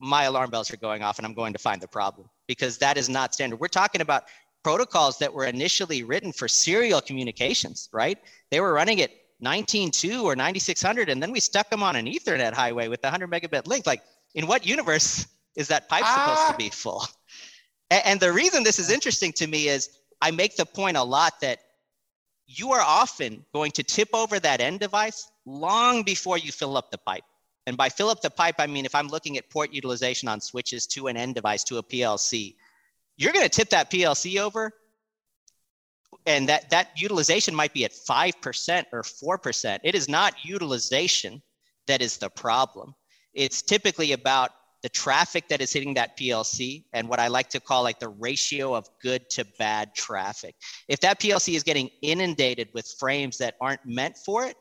my 0.00 0.24
alarm 0.24 0.50
bells 0.50 0.72
are 0.72 0.76
going 0.76 1.02
off 1.02 1.18
and 1.18 1.26
I'm 1.26 1.34
going 1.34 1.52
to 1.52 1.58
find 1.58 1.80
the 1.80 1.88
problem 1.88 2.28
because 2.46 2.78
that 2.78 2.96
is 2.96 3.08
not 3.08 3.34
standard. 3.34 3.60
We're 3.60 3.68
talking 3.68 4.00
about 4.00 4.24
protocols 4.62 5.18
that 5.18 5.32
were 5.32 5.44
initially 5.44 6.02
written 6.02 6.32
for 6.32 6.48
serial 6.48 7.00
communications, 7.00 7.88
right? 7.92 8.18
They 8.50 8.60
were 8.60 8.72
running 8.72 9.00
at 9.02 9.10
19.2 9.44 10.22
or 10.22 10.34
9600, 10.34 11.08
and 11.08 11.22
then 11.22 11.30
we 11.30 11.40
stuck 11.40 11.68
them 11.70 11.82
on 11.82 11.96
an 11.96 12.06
Ethernet 12.06 12.54
highway 12.54 12.88
with 12.88 13.02
the 13.02 13.08
100 13.08 13.30
megabit 13.30 13.66
link. 13.66 13.86
Like, 13.86 14.02
in 14.34 14.46
what 14.46 14.66
universe 14.66 15.26
is 15.56 15.68
that 15.68 15.88
pipe 15.88 16.04
supposed 16.04 16.48
to 16.48 16.54
ah. 16.54 16.56
be 16.58 16.70
full? 16.70 17.04
And, 17.90 18.02
and 18.06 18.20
the 18.20 18.32
reason 18.32 18.64
this 18.64 18.78
is 18.78 18.90
interesting 18.90 19.32
to 19.34 19.46
me 19.46 19.68
is 19.68 19.90
I 20.24 20.30
make 20.30 20.56
the 20.56 20.64
point 20.64 20.96
a 20.96 21.02
lot 21.02 21.38
that 21.42 21.58
you 22.46 22.72
are 22.72 22.80
often 22.80 23.44
going 23.52 23.72
to 23.72 23.82
tip 23.82 24.08
over 24.14 24.40
that 24.40 24.62
end 24.62 24.80
device 24.80 25.30
long 25.44 26.02
before 26.02 26.38
you 26.38 26.50
fill 26.50 26.78
up 26.78 26.90
the 26.90 26.96
pipe. 26.96 27.24
And 27.66 27.76
by 27.76 27.90
fill 27.90 28.08
up 28.08 28.22
the 28.22 28.30
pipe, 28.30 28.54
I 28.58 28.66
mean 28.66 28.86
if 28.86 28.94
I'm 28.94 29.08
looking 29.08 29.36
at 29.36 29.50
port 29.50 29.74
utilization 29.74 30.26
on 30.26 30.40
switches 30.40 30.86
to 30.88 31.08
an 31.08 31.18
end 31.18 31.34
device 31.34 31.62
to 31.64 31.76
a 31.76 31.82
PLC, 31.82 32.54
you're 33.18 33.34
going 33.34 33.44
to 33.44 33.50
tip 33.50 33.68
that 33.68 33.90
PLC 33.90 34.40
over 34.40 34.72
and 36.24 36.48
that, 36.48 36.70
that 36.70 36.88
utilization 36.96 37.54
might 37.54 37.74
be 37.74 37.84
at 37.84 37.92
5% 37.92 38.84
or 38.92 39.02
4%. 39.02 39.78
It 39.84 39.94
is 39.94 40.08
not 40.08 40.42
utilization 40.42 41.42
that 41.86 42.00
is 42.00 42.16
the 42.16 42.30
problem. 42.30 42.94
It's 43.34 43.60
typically 43.60 44.12
about 44.12 44.52
the 44.84 44.90
traffic 44.90 45.48
that 45.48 45.62
is 45.62 45.72
hitting 45.72 45.94
that 45.94 46.14
PLC 46.14 46.84
and 46.92 47.08
what 47.08 47.18
I 47.18 47.28
like 47.28 47.48
to 47.48 47.58
call 47.58 47.82
like 47.82 47.98
the 47.98 48.10
ratio 48.10 48.74
of 48.74 48.86
good 49.00 49.30
to 49.30 49.46
bad 49.58 49.94
traffic. 49.94 50.54
If 50.88 51.00
that 51.00 51.18
PLC 51.18 51.54
is 51.54 51.62
getting 51.62 51.88
inundated 52.02 52.68
with 52.74 52.94
frames 52.98 53.38
that 53.38 53.54
aren't 53.62 53.80
meant 53.86 54.18
for 54.18 54.44
it, 54.44 54.58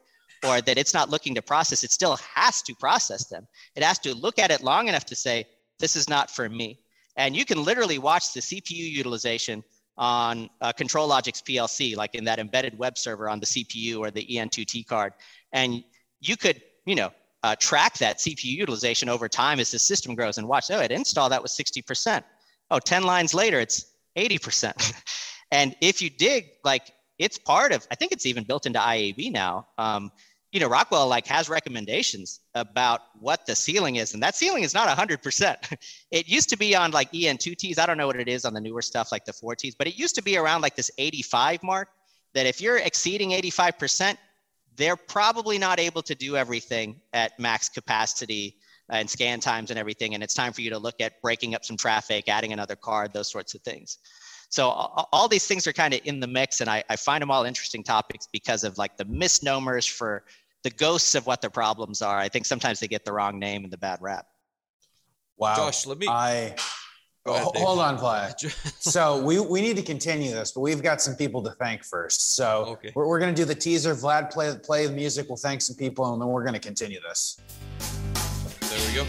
or 0.48 0.62
that 0.62 0.78
it's 0.78 0.94
not 0.94 1.10
looking 1.10 1.36
to 1.36 1.42
process, 1.42 1.84
it 1.84 1.92
still 1.92 2.16
has 2.36 2.62
to 2.62 2.74
process 2.76 3.28
them. 3.28 3.46
It 3.76 3.84
has 3.84 4.00
to 4.00 4.16
look 4.16 4.40
at 4.40 4.50
it 4.50 4.64
long 4.64 4.88
enough 4.88 5.04
to 5.08 5.16
say, 5.16 5.46
this 5.80 5.98
is 5.98 6.08
not 6.08 6.32
for 6.32 6.48
me. 6.48 6.80
And 7.18 7.36
you 7.36 7.44
can 7.44 7.62
literally 7.62 7.98
watch 7.98 8.32
the 8.32 8.40
CPU 8.40 8.92
utilization 8.92 9.62
on 9.98 10.50
uh, 10.62 10.72
ControlLogix 10.72 11.44
PLC, 11.44 11.98
like 11.98 12.16
in 12.16 12.24
that 12.24 12.40
embedded 12.40 12.78
web 12.78 12.98
server 12.98 13.28
on 13.28 13.42
the 13.42 13.46
CPU 13.46 14.00
or 14.00 14.10
the 14.10 14.26
EN2T 14.26 14.88
card. 14.88 15.12
And 15.52 15.84
you 16.22 16.38
could, 16.38 16.62
you 16.86 16.96
know, 16.96 17.12
uh, 17.44 17.56
track 17.60 17.98
that 17.98 18.18
CPU 18.18 18.46
utilization 18.46 19.10
over 19.10 19.28
time 19.28 19.60
as 19.60 19.70
the 19.72 19.80
system 19.80 20.16
grows 20.16 20.38
and 20.38 20.48
watch, 20.48 20.72
oh, 20.72 20.80
at 20.80 20.92
install, 20.92 21.30
that 21.30 21.42
was 21.42 21.52
60%. 21.52 22.24
Oh, 22.72 22.80
10 22.80 23.04
lines 23.04 23.34
later, 23.34 23.60
it's 23.60 23.86
80%. 24.16 24.94
and 25.52 25.76
if 25.82 26.02
you 26.02 26.10
dig, 26.10 26.48
like 26.64 26.92
it's 27.20 27.38
part 27.38 27.74
of, 27.74 27.86
I 27.92 27.96
think 27.96 28.14
it's 28.14 28.26
even 28.26 28.46
built 28.46 28.66
into 28.66 28.80
IAB 28.80 29.32
now. 29.32 29.68
Um, 29.78 30.12
you 30.54 30.60
know, 30.60 30.68
Rockwell 30.68 31.08
like 31.08 31.26
has 31.28 31.50
recommendations 31.50 32.40
about 32.54 33.02
what 33.20 33.46
the 33.46 33.56
ceiling 33.56 33.96
is, 33.96 34.14
and 34.14 34.22
that 34.22 34.36
ceiling 34.36 34.64
is 34.64 34.74
not 34.74 34.88
100%. 34.88 35.78
it 36.12 36.28
used 36.28 36.48
to 36.50 36.58
be 36.58 36.76
on 36.76 36.92
like 36.92 37.12
EN2Ts. 37.12 37.80
I 37.80 37.86
don't 37.88 37.98
know 37.98 38.08
what 38.08 38.20
it 38.20 38.28
is 38.28 38.46
on 38.46 38.54
the 38.54 38.62
newer 38.62 38.84
stuff 38.84 39.12
like 39.12 39.26
the 39.26 39.34
4Ts, 39.34 39.74
but 39.78 39.88
it 39.88 39.98
used 39.98 40.16
to 40.16 40.22
be 40.22 40.38
around 40.38 40.62
like 40.62 40.76
this 40.76 40.92
85 40.98 41.64
mark. 41.64 41.90
That 42.36 42.46
if 42.46 42.62
you're 42.62 42.78
exceeding 42.78 43.32
85%, 43.32 44.18
they're 44.76 44.96
probably 44.96 45.58
not 45.58 45.80
able 45.80 46.02
to 46.04 46.16
do 46.16 46.36
everything 46.36 47.00
at 47.14 47.38
max 47.40 47.70
capacity 47.70 48.58
and 48.90 49.10
scan 49.10 49.40
times 49.40 49.70
and 49.70 49.80
everything. 49.80 50.14
And 50.14 50.24
it's 50.24 50.34
time 50.34 50.54
for 50.54 50.62
you 50.62 50.70
to 50.70 50.78
look 50.78 51.00
at 51.00 51.22
breaking 51.22 51.56
up 51.56 51.64
some 51.64 51.78
traffic, 51.78 52.28
adding 52.28 52.54
another 52.54 52.76
card, 52.76 53.14
those 53.14 53.32
sorts 53.32 53.56
of 53.56 53.62
things. 53.62 54.00
So 54.50 54.68
all 54.70 55.28
these 55.28 55.48
things 55.48 55.66
are 55.66 55.74
kind 55.74 55.96
of 55.96 56.02
in 56.04 56.20
the 56.20 56.28
mix, 56.28 56.62
and 56.62 56.70
I, 56.70 56.84
I 56.88 56.96
find 56.96 57.24
them 57.24 57.32
all 57.32 57.44
interesting 57.44 57.84
topics 57.84 58.28
because 58.32 58.64
of 58.64 58.78
like 58.78 58.98
the 58.98 59.06
misnomers 59.06 59.86
for 59.86 60.26
the 60.62 60.70
ghosts 60.70 61.16
of 61.16 61.26
what 61.26 61.42
the 61.42 61.50
problems 61.50 62.04
are. 62.04 62.18
I 62.18 62.30
think 62.30 62.46
sometimes 62.46 62.80
they 62.80 62.88
get 62.88 63.04
the 63.04 63.14
wrong 63.14 63.40
name 63.40 63.64
and 63.64 63.74
the 63.74 63.80
bad 63.80 64.00
rap. 64.00 64.28
Wow. 65.38 65.56
Josh, 65.56 65.88
let 65.88 65.98
me. 65.98 66.08
I 66.08 66.56
ahead, 67.32 67.48
hold 67.56 67.80
on, 67.80 67.98
Vlad. 67.98 68.38
so 68.80 69.24
we, 69.24 69.40
we 69.40 69.62
need 69.62 69.78
to 69.78 69.82
continue 69.82 70.32
this, 70.32 70.52
but 70.52 70.60
we've 70.60 70.84
got 70.84 71.02
some 71.02 71.16
people 71.16 71.42
to 71.44 71.52
thank 71.52 71.84
first. 71.86 72.36
So 72.36 72.66
okay. 72.68 72.92
we're, 72.96 73.08
we're 73.08 73.20
going 73.20 73.34
to 73.34 73.42
do 73.42 73.46
the 73.46 73.56
teaser. 73.56 73.96
Vlad 73.96 74.30
play 74.30 74.54
play 74.62 74.88
the 74.88 74.94
music. 74.94 75.28
We'll 75.30 75.38
thank 75.38 75.62
some 75.62 75.78
people, 75.78 76.12
and 76.12 76.22
then 76.22 76.28
we're 76.28 76.44
going 76.44 76.54
to 76.54 76.60
continue 76.60 77.00
this. 77.00 77.40
There 78.60 78.88
we 78.90 78.96
go. 78.96 79.06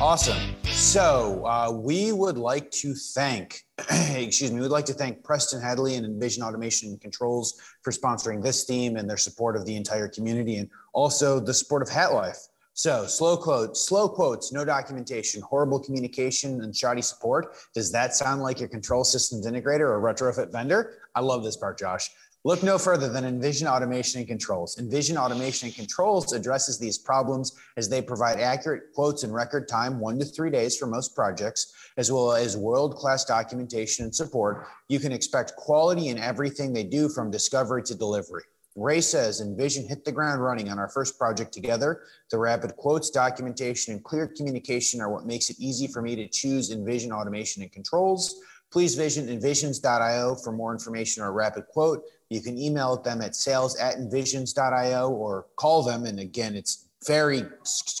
Awesome. 0.00 0.54
So 0.66 1.44
uh, 1.46 1.72
we 1.72 2.12
would 2.12 2.36
like 2.36 2.70
to 2.72 2.94
thank, 2.94 3.62
excuse 3.90 4.52
me, 4.52 4.60
we'd 4.60 4.68
like 4.68 4.84
to 4.84 4.92
thank 4.92 5.24
Preston 5.24 5.60
Hadley 5.60 5.96
and 5.96 6.04
Envision 6.04 6.42
Automation 6.42 6.90
and 6.90 7.00
Controls 7.00 7.58
for 7.82 7.90
sponsoring 7.90 8.42
this 8.42 8.64
theme 8.64 8.96
and 8.96 9.08
their 9.08 9.16
support 9.16 9.56
of 9.56 9.64
the 9.64 9.74
entire 9.74 10.06
community, 10.06 10.56
and 10.56 10.68
also 10.92 11.40
the 11.40 11.54
support 11.54 11.82
of 11.82 11.88
Hat 11.88 12.12
Life. 12.12 12.38
So 12.76 13.06
slow 13.06 13.38
quotes, 13.38 13.80
slow 13.80 14.06
quotes, 14.06 14.52
no 14.52 14.62
documentation, 14.62 15.40
horrible 15.40 15.80
communication, 15.80 16.60
and 16.60 16.76
shoddy 16.76 17.00
support. 17.00 17.56
Does 17.72 17.90
that 17.92 18.14
sound 18.14 18.42
like 18.42 18.60
your 18.60 18.68
control 18.68 19.02
systems 19.02 19.46
integrator 19.46 19.88
or 19.88 19.98
retrofit 20.02 20.52
vendor? 20.52 20.98
I 21.14 21.20
love 21.20 21.42
this 21.42 21.56
part, 21.56 21.78
Josh. 21.78 22.10
Look 22.44 22.62
no 22.62 22.76
further 22.76 23.08
than 23.08 23.24
Envision 23.24 23.66
Automation 23.66 24.18
and 24.18 24.28
Controls. 24.28 24.78
Envision 24.78 25.16
Automation 25.16 25.68
and 25.68 25.74
Controls 25.74 26.34
addresses 26.34 26.78
these 26.78 26.98
problems 26.98 27.56
as 27.78 27.88
they 27.88 28.02
provide 28.02 28.40
accurate 28.40 28.92
quotes 28.94 29.24
in 29.24 29.32
record 29.32 29.68
time, 29.68 29.98
one 29.98 30.18
to 30.18 30.26
three 30.26 30.50
days 30.50 30.76
for 30.76 30.86
most 30.86 31.16
projects, 31.16 31.72
as 31.96 32.12
well 32.12 32.32
as 32.32 32.58
world-class 32.58 33.24
documentation 33.24 34.04
and 34.04 34.14
support. 34.14 34.66
You 34.88 35.00
can 35.00 35.12
expect 35.12 35.56
quality 35.56 36.08
in 36.08 36.18
everything 36.18 36.74
they 36.74 36.84
do 36.84 37.08
from 37.08 37.30
discovery 37.30 37.84
to 37.84 37.94
delivery. 37.94 38.44
Ray 38.76 39.00
says 39.00 39.40
Envision 39.40 39.88
hit 39.88 40.04
the 40.04 40.12
ground 40.12 40.42
running 40.42 40.68
on 40.68 40.78
our 40.78 40.88
first 40.88 41.18
project 41.18 41.52
together. 41.52 42.02
The 42.30 42.38
rapid 42.38 42.76
quotes, 42.76 43.10
documentation, 43.10 43.94
and 43.94 44.04
clear 44.04 44.28
communication 44.28 45.00
are 45.00 45.10
what 45.10 45.24
makes 45.24 45.48
it 45.48 45.56
easy 45.58 45.86
for 45.86 46.02
me 46.02 46.14
to 46.16 46.28
choose 46.28 46.70
Envision 46.70 47.10
Automation 47.10 47.62
and 47.62 47.72
Controls. 47.72 48.34
Please 48.70 48.94
visit 48.94 49.28
envisions.io 49.28 50.34
for 50.36 50.52
more 50.52 50.72
information 50.72 51.22
or 51.22 51.32
rapid 51.32 51.66
quote. 51.68 52.02
You 52.28 52.42
can 52.42 52.58
email 52.58 53.00
them 53.00 53.22
at 53.22 53.34
sales 53.34 53.76
at 53.76 53.96
envisions.io 53.96 55.08
or 55.08 55.46
call 55.56 55.82
them. 55.82 56.04
And 56.04 56.20
again, 56.20 56.54
it's 56.54 56.88
very 57.06 57.44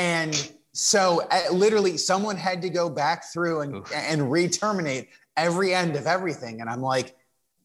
And 0.01 0.51
so 0.73 1.23
uh, 1.31 1.53
literally 1.53 1.99
someone 1.99 2.37
had 2.37 2.63
to 2.63 2.71
go 2.71 2.89
back 2.89 3.31
through 3.31 3.61
and, 3.61 3.87
and 3.95 4.33
re-terminate 4.33 5.11
every 5.37 5.75
end 5.75 5.95
of 5.95 6.07
everything. 6.07 6.63
And 6.63 6.71
I'm 6.71 6.81
like, 6.81 7.15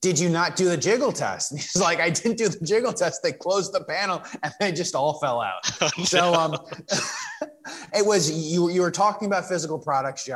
did 0.02 0.18
you 0.18 0.28
not 0.28 0.54
do 0.54 0.68
the 0.68 0.76
jiggle 0.76 1.12
test? 1.12 1.50
And 1.52 1.60
he's 1.60 1.80
like, 1.80 1.98
I 1.98 2.10
didn't 2.10 2.36
do 2.36 2.48
the 2.48 2.62
jiggle 2.62 2.92
test. 2.92 3.22
They 3.22 3.32
closed 3.32 3.72
the 3.72 3.84
panel 3.84 4.22
and 4.42 4.52
they 4.60 4.70
just 4.70 4.94
all 4.94 5.18
fell 5.18 5.40
out. 5.40 5.66
Oh, 5.80 5.88
no. 5.96 6.04
So 6.04 6.34
um, 6.34 6.56
it 7.94 8.04
was 8.04 8.30
you. 8.30 8.68
You 8.68 8.82
were 8.82 8.90
talking 8.90 9.26
about 9.26 9.46
physical 9.46 9.78
products 9.78 10.28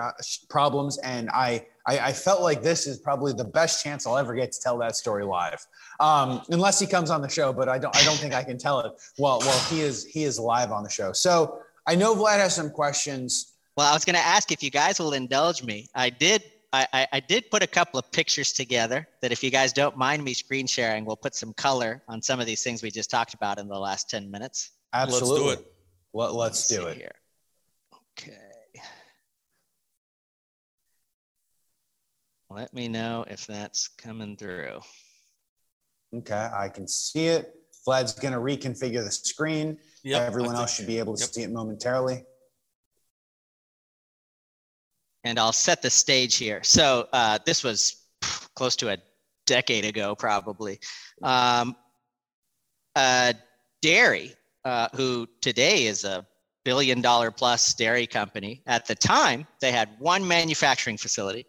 problems, 0.49 0.99
and 0.99 1.29
I, 1.31 1.67
I, 1.87 1.99
I 1.99 2.13
felt 2.13 2.43
like 2.43 2.63
this 2.63 2.87
is 2.87 2.99
probably 2.99 3.33
the 3.33 3.45
best 3.45 3.83
chance 3.83 4.07
I'll 4.07 4.19
ever 4.19 4.35
get 4.35 4.53
to 4.53 4.61
tell 4.61 4.79
that 4.79 4.97
story 4.97 5.25
live, 5.25 5.67
um, 5.99 6.43
unless 6.51 6.79
he 6.79 6.87
comes 6.87 7.11
on 7.11 7.21
the 7.21 7.29
show. 7.29 7.53
But 7.53 7.69
I 7.69 7.79
don't 7.79 7.97
I 7.97 8.05
don't 8.05 8.17
think 8.17 8.35
I 8.35 8.45
can 8.45 8.59
tell 8.59 8.81
it. 8.81 8.93
Well, 9.19 9.39
well, 9.41 9.59
he 9.71 9.81
is 9.81 10.07
he 10.07 10.25
is 10.25 10.39
live 10.39 10.73
on 10.73 10.83
the 10.83 10.91
show. 10.91 11.13
So 11.13 11.61
I 11.91 11.97
know 11.97 12.15
Vlad 12.15 12.39
has 12.39 12.55
some 12.55 12.71
questions. 12.71 13.55
Well, 13.77 13.91
I 13.91 13.93
was 13.93 14.05
going 14.05 14.15
to 14.15 14.23
ask 14.23 14.53
if 14.53 14.63
you 14.63 14.71
guys 14.71 15.01
will 15.01 15.13
indulge 15.13 15.65
me. 15.65 15.89
I 15.93 16.09
did 16.09 16.45
I, 16.73 17.09
I, 17.13 17.19
did 17.19 17.51
put 17.51 17.65
a 17.65 17.67
couple 17.67 17.99
of 17.99 18.13
pictures 18.13 18.53
together 18.53 19.09
that 19.23 19.33
if 19.33 19.43
you 19.43 19.51
guys 19.51 19.73
don't 19.73 19.97
mind 19.97 20.23
me 20.23 20.35
screen 20.35 20.69
sharing, 20.69 21.05
we'll 21.05 21.17
put 21.17 21.35
some 21.35 21.53
color 21.55 22.01
on 22.07 22.23
some 22.23 22.39
of 22.39 22.47
these 22.47 22.63
things 22.63 22.81
we 22.81 22.93
just 22.93 23.11
talked 23.11 23.35
about 23.35 23.59
in 23.59 23.67
the 23.67 23.77
last 23.77 24.09
10 24.09 24.31
minutes. 24.31 24.71
Absolutely. 24.93 25.31
Let's 25.31 25.43
do 25.43 25.63
it. 25.63 25.73
Let, 26.13 26.35
let's, 26.35 26.37
let's 26.37 26.69
do 26.69 26.87
it. 26.87 26.97
Here. 26.97 27.15
Okay. 28.21 28.37
Let 32.51 32.73
me 32.73 32.87
know 32.87 33.25
if 33.29 33.49
that's 33.49 33.89
coming 33.89 34.37
through. 34.37 34.79
Okay, 36.15 36.51
I 36.55 36.69
can 36.69 36.87
see 36.87 37.27
it. 37.27 37.53
Vlad's 37.85 38.13
going 38.13 38.35
to 38.35 38.39
reconfigure 38.39 39.03
the 39.03 39.11
screen. 39.11 39.77
Yep, 40.03 40.23
Everyone 40.23 40.57
else 40.57 40.75
should 40.75 40.87
be 40.87 40.99
able 40.99 41.15
to 41.17 41.21
yep. 41.21 41.31
see 41.31 41.43
it 41.43 41.51
momentarily 41.51 42.25
and 45.25 45.39
I'll 45.39 45.53
set 45.53 45.83
the 45.83 45.91
stage 45.91 46.37
here. 46.37 46.61
So 46.63 47.09
uh, 47.13 47.39
this 47.45 47.63
was 47.63 47.97
close 48.55 48.77
to 48.77 48.91
a 48.91 48.99
decade 49.47 49.85
ago, 49.85 50.15
probably. 50.15 50.79
Um, 51.23 51.77
uh, 52.97 53.35
dairy, 53.83 54.35
uh, 54.65 54.89
who 54.95 55.27
today 55.41 55.87
is 55.87 56.05
a 56.05 56.27
billion 56.65 57.01
dollar 57.01 57.31
plus 57.31 57.75
dairy 57.75 58.07
company, 58.07 58.63
at 58.67 58.87
the 58.87 58.95
time 58.95 59.47
they 59.61 59.73
had 59.73 59.91
one 59.99 60.27
manufacturing 60.27 60.97
facility. 60.97 61.47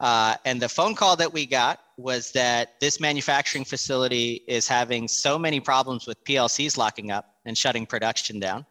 Uh, 0.00 0.34
and 0.44 0.60
the 0.60 0.68
phone 0.68 0.96
call 0.96 1.14
that 1.14 1.32
we 1.32 1.46
got 1.46 1.78
was 1.96 2.32
that 2.32 2.80
this 2.80 2.98
manufacturing 2.98 3.64
facility 3.64 4.42
is 4.48 4.66
having 4.66 5.06
so 5.06 5.38
many 5.38 5.60
problems 5.60 6.06
with 6.08 6.22
PLCs 6.24 6.76
locking 6.76 7.12
up 7.12 7.31
and 7.44 7.56
shutting 7.56 7.86
production 7.86 8.38
down 8.40 8.64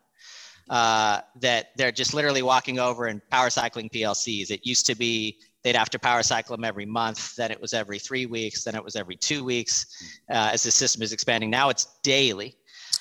uh, 0.70 1.22
that 1.42 1.72
they're 1.76 1.92
just 1.92 2.14
literally 2.14 2.42
walking 2.42 2.80
over 2.80 3.08
and 3.08 3.22
power 3.30 3.50
cycling 3.50 3.90
PLCs. 3.90 4.52
It 4.52 4.66
used 4.66 4.86
to 4.86 4.96
be 4.96 5.38
they'd 5.64 5.76
have 5.76 5.90
to 5.92 6.00
power 6.00 6.24
cycle 6.24 6.56
them 6.56 6.64
every 6.64 6.86
month, 6.86 7.36
then 7.36 7.52
it 7.52 7.62
was 7.62 7.74
every 7.74 8.00
three 8.00 8.26
weeks, 8.26 8.64
then 8.64 8.76
it 8.76 8.84
was 8.84 8.96
every 8.96 9.16
two 9.16 9.44
weeks 9.44 9.86
uh, 10.30 10.52
as 10.54 10.64
the 10.64 10.72
system 10.72 11.02
is 11.02 11.14
expanding. 11.14 11.50
Now 11.50 11.70
it's 11.70 11.86
daily. 12.04 12.56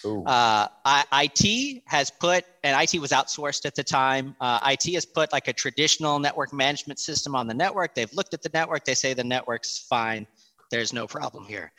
Uh, 0.05 0.67
IT 1.13 1.83
has 1.87 2.11
put, 2.11 2.45
and 2.65 2.81
IT 2.83 2.99
was 3.01 3.11
outsourced 3.11 3.67
at 3.67 3.75
the 3.75 3.85
time. 3.85 4.35
Uh, 4.41 4.59
IT 4.65 4.95
has 4.95 5.05
put 5.05 5.33
like 5.33 5.47
a 5.49 5.53
traditional 5.53 6.19
network 6.19 6.53
management 6.53 6.99
system 6.99 7.35
on 7.37 7.47
the 7.47 7.55
network. 7.55 7.95
They've 7.95 8.13
looked 8.13 8.33
at 8.35 8.43
the 8.43 8.51
network. 8.53 8.85
They 8.85 8.95
say 8.95 9.15
the 9.15 9.25
network's 9.25 9.79
fine. 9.79 10.27
There's 10.71 10.93
no 10.93 11.07
problem 11.07 11.45
here. 11.45 11.73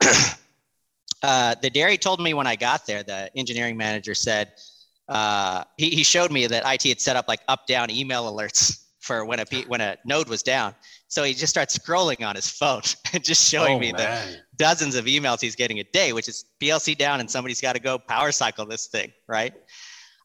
uh, 1.22 1.54
the 1.62 1.70
dairy 1.70 1.96
told 1.96 2.20
me 2.20 2.34
when 2.34 2.46
I 2.46 2.56
got 2.56 2.86
there, 2.86 3.02
the 3.02 3.30
engineering 3.36 3.76
manager 3.76 4.14
said, 4.14 4.52
uh, 5.08 5.64
he, 5.76 5.90
he 5.90 6.02
showed 6.02 6.32
me 6.32 6.46
that 6.46 6.62
IT 6.66 6.88
had 6.88 7.00
set 7.00 7.16
up 7.16 7.26
like 7.28 7.40
up 7.48 7.66
down 7.66 7.90
email 7.90 8.32
alerts 8.32 8.84
for 9.00 9.24
when 9.24 9.40
a 9.40 9.44
when 9.66 9.80
a 9.80 9.96
node 10.04 10.28
was 10.28 10.42
down. 10.42 10.74
So 11.08 11.24
he 11.24 11.34
just 11.34 11.50
starts 11.50 11.76
scrolling 11.76 12.26
on 12.26 12.36
his 12.36 12.48
phone 12.48 12.82
and 13.12 13.22
just 13.22 13.48
showing 13.48 13.76
oh, 13.76 13.78
me 13.78 13.92
man. 13.92 14.00
the 14.00 14.36
dozens 14.56 14.94
of 14.94 15.04
emails 15.06 15.40
he's 15.40 15.56
getting 15.56 15.80
a 15.80 15.84
day, 15.84 16.12
which 16.12 16.28
is 16.28 16.44
PLC 16.60 16.96
down 16.96 17.20
and 17.20 17.30
somebody's 17.30 17.60
got 17.60 17.74
to 17.74 17.80
go 17.80 17.98
power 17.98 18.32
cycle 18.32 18.64
this 18.64 18.86
thing, 18.86 19.12
right? 19.26 19.52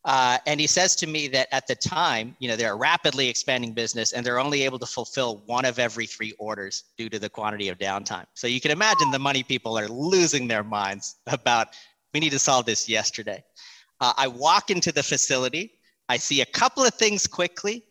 Uh, 0.08 0.38
and 0.46 0.58
he 0.58 0.68
says 0.68 0.96
to 0.96 1.06
me 1.06 1.28
that 1.28 1.50
at 1.52 1.68
the 1.68 1.76
time, 1.76 2.34
you 2.40 2.48
know, 2.48 2.56
they're 2.56 2.72
a 2.72 2.78
rapidly 2.78 3.28
expanding 3.28 3.74
business 3.74 4.14
and 4.14 4.26
they're 4.26 4.40
only 4.40 4.64
able 4.64 4.80
to 4.80 4.86
fulfill 4.86 5.44
one 5.48 5.66
of 5.66 5.80
every 5.80 6.06
three 6.06 6.34
orders 6.40 6.86
due 6.98 7.10
to 7.10 7.20
the 7.20 7.30
quantity 7.30 7.68
of 7.68 7.78
downtime. 7.78 8.26
So 8.34 8.48
you 8.48 8.62
can 8.62 8.72
imagine 8.72 9.12
the 9.12 9.20
money 9.20 9.44
people 9.44 9.78
are 9.78 9.90
losing 9.90 10.48
their 10.48 10.64
minds 10.64 11.18
about 11.28 11.76
we 12.14 12.22
need 12.22 12.32
to 12.32 12.40
solve 12.40 12.66
this 12.66 12.88
yesterday. 12.88 13.44
Uh, 14.00 14.14
I 14.18 14.30
walk 14.30 14.72
into 14.72 14.94
the 14.94 15.04
facility, 15.04 15.74
I 16.08 16.16
see 16.16 16.40
a 16.40 16.46
couple 16.46 16.84
of 16.84 16.94
things 16.94 17.28
quickly, 17.28 17.84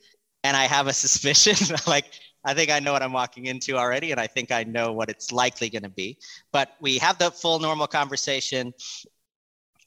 and 0.42 0.56
I 0.56 0.64
have 0.64 0.86
a 0.86 0.94
suspicion 0.94 1.76
like 1.86 2.06
I 2.46 2.54
think 2.54 2.70
I 2.70 2.78
know 2.78 2.92
what 2.92 3.02
I'm 3.02 3.12
walking 3.12 3.46
into 3.46 3.76
already, 3.76 4.12
and 4.12 4.20
I 4.20 4.28
think 4.28 4.52
I 4.52 4.62
know 4.62 4.92
what 4.92 5.10
it's 5.10 5.32
likely 5.32 5.68
going 5.68 5.82
to 5.82 5.88
be. 5.88 6.16
But 6.52 6.76
we 6.80 6.96
have 6.98 7.18
the 7.18 7.32
full 7.32 7.58
normal 7.58 7.88
conversation. 7.88 8.72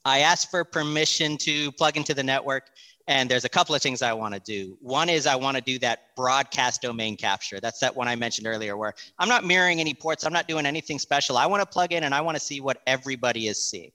I 0.04 0.20
asked 0.20 0.50
for 0.50 0.64
permission 0.64 1.36
to 1.38 1.72
plug 1.72 1.96
into 1.96 2.14
the 2.14 2.22
network. 2.22 2.70
And 3.06 3.28
there's 3.28 3.44
a 3.44 3.48
couple 3.48 3.74
of 3.74 3.82
things 3.82 4.02
I 4.02 4.12
want 4.12 4.34
to 4.34 4.40
do. 4.40 4.78
One 4.80 5.08
is 5.08 5.26
I 5.26 5.34
want 5.34 5.56
to 5.56 5.62
do 5.62 5.80
that 5.80 6.14
broadcast 6.14 6.82
domain 6.82 7.16
capture. 7.16 7.58
That's 7.58 7.80
that 7.80 7.96
one 7.96 8.06
I 8.06 8.14
mentioned 8.14 8.46
earlier, 8.46 8.76
where 8.76 8.94
I'm 9.18 9.28
not 9.28 9.44
mirroring 9.44 9.80
any 9.80 9.94
ports, 9.94 10.24
I'm 10.24 10.32
not 10.32 10.46
doing 10.46 10.64
anything 10.64 11.00
special. 11.00 11.36
I 11.36 11.46
want 11.46 11.60
to 11.60 11.66
plug 11.66 11.92
in 11.92 12.04
and 12.04 12.14
I 12.14 12.20
want 12.20 12.36
to 12.36 12.40
see 12.40 12.60
what 12.60 12.80
everybody 12.86 13.48
is 13.48 13.60
seeing. 13.60 13.90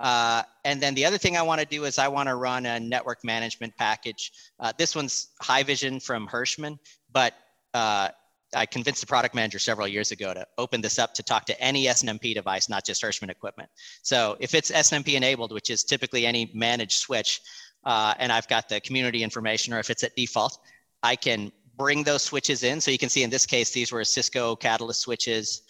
Uh, 0.00 0.42
and 0.64 0.82
then 0.82 0.94
the 0.94 1.04
other 1.04 1.18
thing 1.18 1.36
I 1.36 1.42
want 1.42 1.60
to 1.60 1.66
do 1.66 1.84
is 1.84 1.98
I 1.98 2.08
want 2.08 2.28
to 2.28 2.34
run 2.34 2.66
a 2.66 2.80
network 2.80 3.22
management 3.22 3.76
package. 3.76 4.32
Uh, 4.58 4.72
this 4.76 4.96
one's 4.96 5.28
HiVision 5.40 6.02
from 6.02 6.26
Hirschmann, 6.26 6.80
but 7.12 7.34
uh, 7.74 8.08
I 8.54 8.66
convinced 8.66 9.00
the 9.00 9.06
product 9.06 9.34
manager 9.34 9.58
several 9.58 9.88
years 9.88 10.12
ago 10.12 10.34
to 10.34 10.46
open 10.58 10.80
this 10.80 10.98
up 10.98 11.14
to 11.14 11.22
talk 11.22 11.46
to 11.46 11.60
any 11.60 11.86
SNMP 11.86 12.34
device, 12.34 12.68
not 12.68 12.84
just 12.84 13.02
Hirschmann 13.02 13.30
equipment. 13.30 13.70
So 14.02 14.36
if 14.40 14.54
it's 14.54 14.70
SNMP 14.70 15.14
enabled, 15.14 15.52
which 15.52 15.70
is 15.70 15.84
typically 15.84 16.26
any 16.26 16.50
managed 16.54 16.98
switch, 16.98 17.40
uh, 17.84 18.14
and 18.18 18.30
I've 18.30 18.48
got 18.48 18.68
the 18.68 18.80
community 18.80 19.22
information, 19.22 19.72
or 19.72 19.78
if 19.78 19.90
it's 19.90 20.04
at 20.04 20.14
default, 20.14 20.58
I 21.02 21.16
can 21.16 21.50
bring 21.76 22.04
those 22.04 22.22
switches 22.22 22.62
in. 22.62 22.80
So 22.80 22.90
you 22.90 22.98
can 22.98 23.08
see 23.08 23.22
in 23.22 23.30
this 23.30 23.46
case, 23.46 23.70
these 23.70 23.90
were 23.90 24.04
Cisco 24.04 24.54
Catalyst 24.56 25.00
switches. 25.00 25.62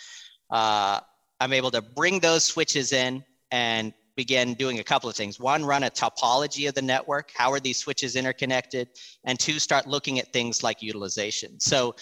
Uh, 0.51 1.01
I'm 1.41 1.53
able 1.53 1.71
to 1.71 1.83
bring 1.83 2.21
those 2.21 2.45
switches 2.45 2.93
in 2.93 3.25
and 3.51 3.93
begin 4.17 4.55
doing 4.55 4.79
a 4.79 4.85
couple 4.85 5.09
of 5.09 5.17
things. 5.17 5.41
One, 5.41 5.65
run 5.65 5.85
a 5.85 5.91
topology 5.91 6.69
of 6.69 6.75
the 6.75 6.83
network. 6.83 7.31
How 7.35 7.51
are 7.53 7.61
these 7.61 7.79
switches 7.79 8.17
interconnected? 8.17 8.89
And 9.25 9.39
two, 9.39 9.59
start 9.59 9.87
looking 9.87 10.19
at 10.19 10.33
things 10.33 10.63
like 10.63 10.83
utilization. 10.83 11.59
So 11.61 11.95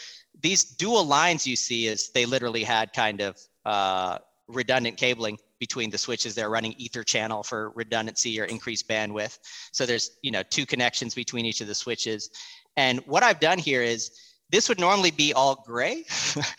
these 0.43 0.65
dual 0.65 1.05
lines 1.05 1.47
you 1.47 1.57
see 1.57 1.87
is 1.87 2.11
they 2.11 2.27
literally 2.27 2.65
had 2.65 2.93
kind 2.93 3.21
of 3.21 3.39
uh, 3.65 4.19
redundant 4.49 4.97
cabling 4.97 5.39
between 5.59 5.91
the 5.91 5.99
switches. 5.99 6.35
They're 6.35 6.51
running 6.51 6.75
ether 6.79 7.05
channel 7.05 7.43
for 7.43 7.71
redundancy 7.71 8.41
or 8.41 8.45
increased 8.45 8.89
bandwidth. 8.89 9.39
So 9.73 9.87
there's 9.87 10.13
you 10.23 10.31
know 10.31 10.43
two 10.43 10.67
connections 10.67 11.15
between 11.15 11.45
each 11.45 11.61
of 11.61 11.67
the 11.67 11.75
switches. 11.75 12.31
And 12.77 13.01
what 13.01 13.23
I've 13.23 13.41
done 13.41 13.59
here 13.59 13.83
is 13.83 14.11
this 14.51 14.69
would 14.69 14.81
normally 14.81 15.11
be 15.11 15.33
all 15.33 15.63
gray. 15.67 16.05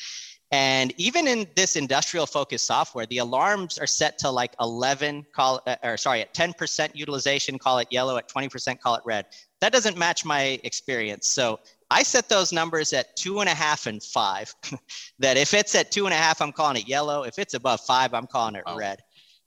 and 0.52 0.94
even 0.98 1.28
in 1.28 1.48
this 1.56 1.76
industrial 1.76 2.26
focused 2.26 2.66
software, 2.66 3.06
the 3.06 3.20
alarms 3.20 3.78
are 3.78 3.88
set 3.88 4.18
to 4.20 4.30
like 4.30 4.54
11, 4.60 5.26
call 5.34 5.62
uh, 5.68 5.76
or 5.84 5.98
sorry, 5.98 6.22
at 6.22 6.34
10% 6.34 6.90
utilization, 6.94 7.58
call 7.58 7.80
it 7.80 7.88
yellow, 7.92 8.18
at 8.18 8.30
20%, 8.30 8.80
call 8.80 8.96
it 8.96 9.02
red. 9.06 9.26
That 9.62 9.74
doesn't 9.74 9.98
match 9.98 10.26
my 10.26 10.60
experience. 10.64 11.28
So 11.28 11.60
I 11.92 12.04
set 12.04 12.30
those 12.30 12.54
numbers 12.54 12.94
at 12.94 13.18
two 13.18 13.42
and 13.42 13.50
a 13.50 13.54
half 13.54 13.86
and 13.86 14.02
five. 14.02 14.56
that 15.20 15.36
if 15.36 15.54
it's 15.54 15.76
at 15.76 15.92
two 15.92 16.06
and 16.06 16.14
a 16.14 16.18
half, 16.18 16.42
I'm 16.42 16.54
calling 16.54 16.78
it 16.78 16.88
yellow. 16.88 17.24
If 17.24 17.38
it's 17.38 17.54
above 17.54 17.82
five, 17.82 18.14
I'm 18.14 18.28
calling 18.28 18.56
it 18.56 18.64
oh. 18.66 18.78
red. 18.78 19.02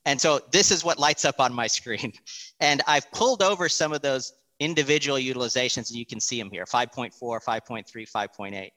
And 0.04 0.20
so 0.20 0.40
this 0.52 0.70
is 0.70 0.84
what 0.84 0.98
lights 0.98 1.24
up 1.24 1.40
on 1.40 1.54
my 1.54 1.66
screen. 1.78 2.12
And 2.60 2.82
I've 2.86 3.10
pulled 3.12 3.42
over 3.42 3.68
some 3.68 3.94
of 3.94 4.02
those 4.02 4.34
individual 4.60 5.18
utilizations, 5.18 5.88
and 5.88 5.98
you 5.98 6.04
can 6.04 6.20
see 6.20 6.38
them 6.38 6.50
here 6.50 6.66
5.4, 6.66 7.12
5.3, 7.18 7.84
5.8. 8.10 8.70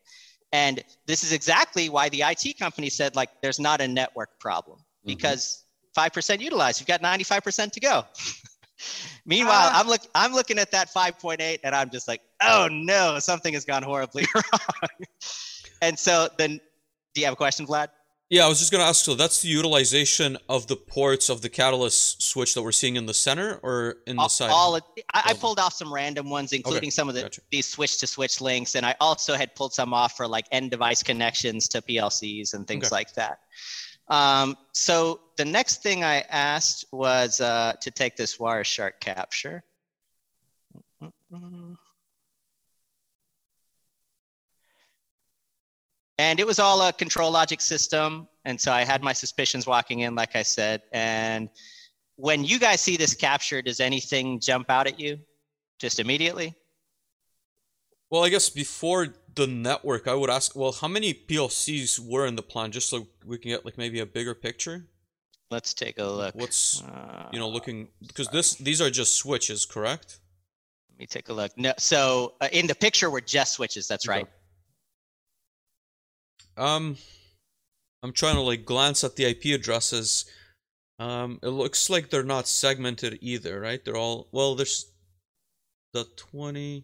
And 0.53 0.81
this 1.05 1.25
is 1.25 1.33
exactly 1.33 1.89
why 1.89 2.07
the 2.07 2.21
IT 2.21 2.57
company 2.57 2.89
said, 2.89 3.17
like, 3.17 3.29
there's 3.41 3.59
not 3.59 3.81
a 3.81 3.87
network 3.87 4.39
problem 4.39 4.79
mm-hmm. 4.79 5.09
because 5.09 5.65
5% 5.97 6.39
utilized, 6.39 6.79
you've 6.79 6.87
got 6.87 7.01
95% 7.01 7.71
to 7.73 7.79
go. 7.81 8.05
Meanwhile, 9.25 9.67
uh, 9.67 9.71
I'm 9.73 9.87
look 9.87 10.01
I'm 10.15 10.33
looking 10.33 10.59
at 10.59 10.71
that 10.71 10.89
5.8 10.93 11.59
and 11.63 11.75
I'm 11.75 11.89
just 11.89 12.07
like, 12.07 12.21
oh 12.41 12.67
no, 12.71 13.19
something 13.19 13.53
has 13.53 13.65
gone 13.65 13.83
horribly 13.83 14.25
wrong. 14.35 14.89
and 15.81 15.97
so 15.97 16.29
then 16.37 16.59
do 17.13 17.21
you 17.21 17.25
have 17.25 17.33
a 17.33 17.37
question, 17.37 17.65
Vlad? 17.65 17.87
Yeah, 18.29 18.45
I 18.45 18.49
was 18.49 18.59
just 18.59 18.73
gonna 18.73 18.83
ask. 18.83 19.05
So 19.05 19.15
that's 19.15 19.41
the 19.41 19.47
utilization 19.47 20.37
of 20.49 20.67
the 20.67 20.75
ports 20.75 21.29
of 21.29 21.41
the 21.41 21.47
catalyst 21.47 22.21
switch 22.21 22.55
that 22.55 22.61
we're 22.61 22.73
seeing 22.73 22.97
in 22.97 23.05
the 23.05 23.13
center, 23.13 23.57
or 23.63 23.97
in 24.05 24.17
the 24.17 24.27
side. 24.27 24.49
All 24.51 24.75
I, 24.75 24.81
I, 25.13 25.33
pulled 25.33 25.59
off 25.59 25.73
some 25.73 25.93
random 25.93 26.29
ones, 26.29 26.51
including 26.51 26.87
okay. 26.87 26.89
some 26.89 27.07
of 27.07 27.15
the 27.15 27.21
gotcha. 27.21 27.41
these 27.51 27.67
switch 27.67 27.99
to 27.99 28.07
switch 28.07 28.41
links, 28.41 28.75
and 28.75 28.85
I 28.85 28.95
also 28.99 29.35
had 29.35 29.55
pulled 29.55 29.73
some 29.73 29.93
off 29.93 30.17
for 30.17 30.27
like 30.27 30.45
end 30.51 30.71
device 30.71 31.03
connections 31.03 31.69
to 31.69 31.81
PLCs 31.81 32.53
and 32.53 32.67
things 32.67 32.87
okay. 32.87 32.95
like 32.95 33.13
that. 33.13 33.39
Um, 34.09 34.57
so 34.71 35.19
the 35.35 35.45
next 35.45 35.83
thing 35.83 36.03
I 36.03 36.21
asked 36.29 36.85
was 36.91 37.41
uh, 37.41 37.73
to 37.81 37.91
take 37.91 38.15
this 38.15 38.37
Wireshark 38.37 38.99
capture. 38.99 39.63
And 46.19 46.39
it 46.39 46.47
was 46.47 46.57
all 46.57 46.81
a 46.81 46.91
ControlLogix 46.93 47.61
system. 47.61 48.27
And 48.45 48.59
so 48.59 48.71
I 48.71 48.83
had 48.83 49.03
my 49.03 49.13
suspicions 49.13 49.67
walking 49.67 49.99
in, 49.99 50.15
like 50.15 50.35
I 50.35 50.41
said. 50.41 50.81
And 50.91 51.49
when 52.15 52.43
you 52.43 52.59
guys 52.59 52.81
see 52.81 52.97
this 52.97 53.13
capture, 53.13 53.61
does 53.61 53.79
anything 53.79 54.39
jump 54.39 54.69
out 54.69 54.87
at 54.87 54.99
you 54.99 55.19
just 55.79 55.99
immediately? 55.99 56.55
Well, 58.09 58.23
I 58.23 58.29
guess 58.29 58.49
before 58.49 59.13
the 59.37 59.47
network, 59.47 60.07
I 60.07 60.13
would 60.13 60.29
ask, 60.29 60.55
well, 60.55 60.73
how 60.73 60.89
many 60.89 61.13
PLCs 61.13 61.99
were 61.99 62.25
in 62.25 62.35
the 62.35 62.41
plan, 62.41 62.71
just 62.71 62.89
so 62.89 63.07
we 63.25 63.37
can 63.37 63.51
get 63.51 63.63
like 63.63 63.77
maybe 63.77 63.99
a 64.01 64.05
bigger 64.05 64.35
picture? 64.35 64.87
Let's 65.49 65.73
take 65.73 65.97
a 65.97 66.03
look. 66.03 66.35
What's 66.35 66.83
you 67.31 67.39
know 67.39 67.47
looking 67.47 67.87
because 68.05 68.27
this 68.27 68.55
these 68.55 68.81
are 68.81 68.89
just 68.89 69.15
switches, 69.15 69.65
correct? 69.65 70.19
Let 70.89 70.99
me 70.99 71.05
take 71.05 71.29
a 71.29 71.33
look. 71.33 71.57
No, 71.57 71.73
so 71.77 72.33
uh, 72.41 72.49
in 72.51 72.67
the 72.67 72.75
picture 72.75 73.09
were 73.09 73.21
just 73.21 73.53
switches. 73.53 73.87
That's 73.87 74.09
right. 74.09 74.27
Um, 76.57 76.97
I'm 78.03 78.11
trying 78.11 78.35
to 78.35 78.41
like 78.41 78.65
glance 78.65 79.05
at 79.05 79.15
the 79.15 79.25
IP 79.25 79.57
addresses. 79.57 80.25
Um, 80.99 81.39
it 81.41 81.49
looks 81.49 81.89
like 81.89 82.09
they're 82.09 82.23
not 82.23 82.47
segmented 82.47 83.19
either, 83.21 83.61
right? 83.61 83.83
They're 83.85 83.95
all 83.95 84.27
well. 84.33 84.55
There's 84.55 84.91
the 85.93 86.05
twenty. 86.17 86.83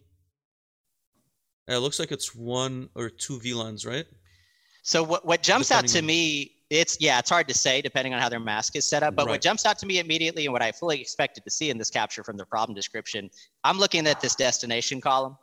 Yeah, 1.68 1.76
it 1.76 1.78
looks 1.78 1.98
like 1.98 2.12
it's 2.12 2.34
one 2.34 2.88
or 2.94 3.08
two 3.08 3.38
VLANs, 3.38 3.86
right? 3.86 4.06
So 4.82 5.02
what 5.02 5.24
what 5.24 5.42
jumps 5.42 5.68
Depending 5.68 5.90
out 5.90 5.92
to 5.94 5.98
on... 6.00 6.06
me, 6.06 6.52
it's 6.68 6.98
yeah, 7.00 7.18
it's 7.18 7.30
hard 7.30 7.48
to 7.48 7.54
say 7.54 7.80
depending 7.80 8.12
on 8.12 8.20
how 8.20 8.28
their 8.28 8.40
mask 8.40 8.76
is 8.76 8.84
set 8.84 9.02
up. 9.02 9.14
But 9.16 9.26
right. 9.26 9.32
what 9.32 9.40
jumps 9.40 9.64
out 9.64 9.78
to 9.78 9.86
me 9.86 9.98
immediately, 9.98 10.44
and 10.44 10.52
what 10.52 10.62
I 10.62 10.72
fully 10.72 11.00
expected 11.00 11.42
to 11.44 11.50
see 11.50 11.70
in 11.70 11.78
this 11.78 11.90
capture 11.90 12.22
from 12.22 12.36
the 12.36 12.44
problem 12.44 12.74
description, 12.74 13.30
I'm 13.64 13.78
looking 13.78 14.06
at 14.06 14.20
this 14.20 14.34
destination 14.34 15.00
column. 15.00 15.36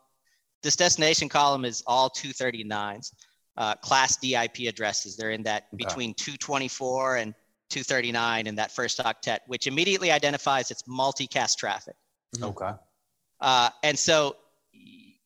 This 0.61 0.75
destination 0.75 1.27
column 1.27 1.65
is 1.65 1.83
all 1.87 2.07
239s, 2.11 3.13
uh, 3.57 3.73
class 3.75 4.17
D 4.17 4.35
IP 4.35 4.69
addresses. 4.69 5.17
They're 5.17 5.31
in 5.31 5.41
that 5.43 5.67
okay. 5.73 5.85
between 5.85 6.13
224 6.13 7.17
and 7.17 7.33
239 7.71 8.45
in 8.45 8.55
that 8.55 8.71
first 8.71 8.99
octet, 8.99 9.39
which 9.47 9.65
immediately 9.65 10.11
identifies 10.11 10.69
its 10.69 10.83
multicast 10.83 11.57
traffic. 11.57 11.95
Okay. 12.41 12.71
Uh, 13.39 13.69
and 13.81 13.97
so 13.97 14.35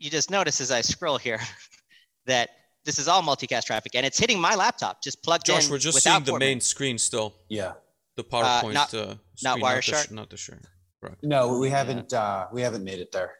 you 0.05 0.11
just 0.11 0.29
notice 0.29 0.61
as 0.61 0.71
I 0.71 0.81
scroll 0.81 1.17
here 1.17 1.39
that 2.25 2.49
this 2.85 2.99
is 2.99 3.07
all 3.07 3.21
multicast 3.23 3.65
traffic 3.65 3.95
and 3.95 4.05
it's 4.05 4.19
hitting 4.19 4.39
my 4.39 4.55
laptop 4.55 5.03
just 5.03 5.23
plugged 5.23 5.47
Josh, 5.47 5.55
in. 5.55 5.61
Josh, 5.63 5.71
we're 5.71 5.77
just 5.79 6.01
seeing 6.01 6.23
the 6.23 6.37
main 6.37 6.61
screen 6.61 6.97
still. 6.97 7.33
Yeah. 7.49 7.73
The 8.15 8.23
PowerPoint. 8.23 8.69
Uh, 8.69 8.71
not, 8.71 8.93
uh, 8.93 9.15
not 9.43 9.59
Wireshark. 9.59 10.11
Not 10.11 10.29
the, 10.29 10.37
share. 10.37 10.61
Right. 11.01 11.17
No, 11.21 11.57
we 11.57 11.69
haven't. 11.69 12.13
Uh, 12.13 12.47
we 12.53 12.61
haven't 12.61 12.85
made 12.85 12.99
it 12.99 13.11
there. 13.11 13.33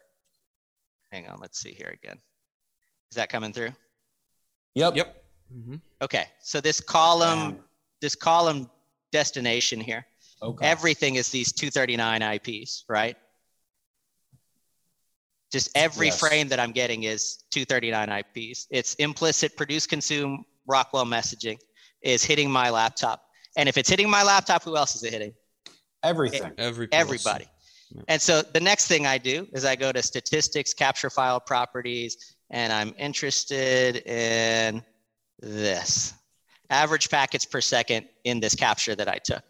Hang 1.10 1.26
on. 1.28 1.38
Let's 1.40 1.58
see 1.58 1.72
here 1.72 1.96
again. 2.02 2.18
Is 3.10 3.16
that 3.16 3.30
coming 3.30 3.52
through? 3.52 3.70
Yep. 4.74 4.96
Yep. 4.96 5.24
Mm-hmm. 5.56 5.76
Okay. 6.02 6.26
So 6.40 6.60
this 6.60 6.80
column, 6.80 7.58
this 8.02 8.14
column 8.14 8.68
destination 9.12 9.80
here. 9.80 10.04
Okay. 10.42 10.66
Everything 10.66 11.14
is 11.14 11.30
these 11.30 11.52
239 11.52 12.20
IPs, 12.20 12.84
right? 12.88 13.16
Just 15.52 15.70
every 15.76 16.06
yes. 16.06 16.18
frame 16.18 16.48
that 16.48 16.58
I'm 16.58 16.72
getting 16.72 17.04
is 17.04 17.44
239 17.50 18.24
IPs. 18.24 18.66
It's 18.70 18.94
implicit 18.94 19.56
produce 19.56 19.86
consume 19.86 20.44
Rockwell 20.66 21.04
messaging 21.04 21.58
is 22.02 22.24
hitting 22.24 22.50
my 22.50 22.70
laptop. 22.70 23.22
And 23.56 23.68
if 23.68 23.78
it's 23.78 23.88
hitting 23.88 24.10
my 24.10 24.22
laptop, 24.22 24.62
who 24.64 24.76
else 24.76 24.96
is 24.96 25.04
it 25.04 25.12
hitting? 25.12 25.32
Everything. 26.02 26.52
It, 26.52 26.54
Every 26.58 26.88
everybody. 26.92 27.46
Yeah. 27.94 28.02
And 28.08 28.20
so 28.20 28.42
the 28.42 28.60
next 28.60 28.86
thing 28.88 29.06
I 29.06 29.18
do 29.18 29.46
is 29.52 29.64
I 29.64 29.76
go 29.76 29.92
to 29.92 30.02
statistics, 30.02 30.74
capture 30.74 31.10
file 31.10 31.40
properties, 31.40 32.36
and 32.50 32.72
I'm 32.72 32.94
interested 32.98 33.96
in 34.06 34.82
this 35.40 36.14
average 36.70 37.10
packets 37.10 37.44
per 37.44 37.60
second 37.60 38.06
in 38.24 38.40
this 38.40 38.54
capture 38.54 38.94
that 38.94 39.08
I 39.08 39.18
took. 39.18 39.42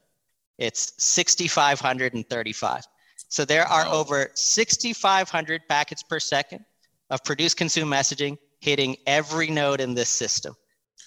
It's 0.59 0.93
6,535. 0.99 2.85
So 3.29 3.45
there 3.45 3.67
are 3.67 3.87
over 3.87 4.31
6,500 4.35 5.63
packets 5.69 6.03
per 6.03 6.21
second 6.21 6.65
of 7.11 7.25
produce 7.25 7.55
consume 7.55 7.91
messaging 7.91 8.39
hitting 8.61 8.97
every 9.07 9.49
node 9.49 9.81
in 9.81 9.95
this 9.95 10.09
system. 10.09 10.55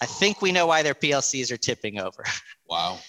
I 0.00 0.06
think 0.06 0.40
we 0.40 0.52
know 0.52 0.66
why 0.66 0.82
their 0.82 0.94
PLCs 0.94 1.50
are 1.52 1.56
tipping 1.56 1.98
over. 1.98 2.24
Wow. 2.68 3.00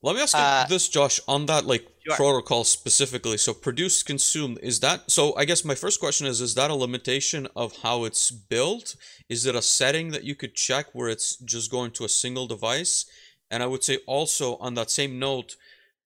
Let 0.00 0.14
me 0.14 0.22
ask 0.22 0.32
you 0.32 0.40
uh, 0.40 0.66
this, 0.68 0.88
Josh, 0.88 1.18
on 1.26 1.46
that 1.46 1.66
like 1.66 1.84
sure. 2.06 2.14
protocol 2.14 2.62
specifically. 2.62 3.36
So 3.36 3.52
produce 3.52 4.04
consume 4.04 4.56
is 4.62 4.78
that 4.78 5.10
so 5.10 5.34
I 5.36 5.44
guess 5.44 5.64
my 5.64 5.74
first 5.74 5.98
question 5.98 6.28
is 6.28 6.40
is 6.40 6.54
that 6.54 6.70
a 6.70 6.74
limitation 6.74 7.48
of 7.56 7.78
how 7.82 8.04
it's 8.04 8.30
built? 8.30 8.94
Is 9.28 9.44
it 9.44 9.56
a 9.56 9.62
setting 9.62 10.12
that 10.12 10.22
you 10.22 10.36
could 10.36 10.54
check 10.54 10.86
where 10.92 11.08
it's 11.08 11.36
just 11.38 11.68
going 11.68 11.90
to 11.92 12.04
a 12.04 12.08
single 12.08 12.46
device? 12.46 13.06
And 13.50 13.60
I 13.60 13.66
would 13.66 13.82
say 13.82 13.98
also 14.06 14.56
on 14.58 14.74
that 14.74 14.90
same 14.90 15.18
note, 15.18 15.56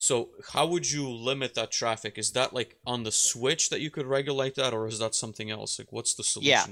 so 0.03 0.31
how 0.53 0.67
would 0.67 0.91
you 0.91 1.09
limit 1.09 1.55
that 1.55 1.71
traffic? 1.71 2.19
Is 2.19 2.33
that 2.33 2.53
like 2.53 2.77
on 2.85 3.05
the 3.05 3.13
switch 3.13 3.71
that 3.71 3.81
you 3.81 3.89
could 3.89 4.05
regulate 4.05 4.57
that, 4.57 4.75
or 4.75 4.89
is 4.89 4.99
that 4.99 5.15
something 5.15 5.49
else? 5.49 5.79
Like, 5.79 5.93
what's 5.93 6.15
the 6.15 6.25
solution? 6.25 6.51
Yeah. 6.51 6.67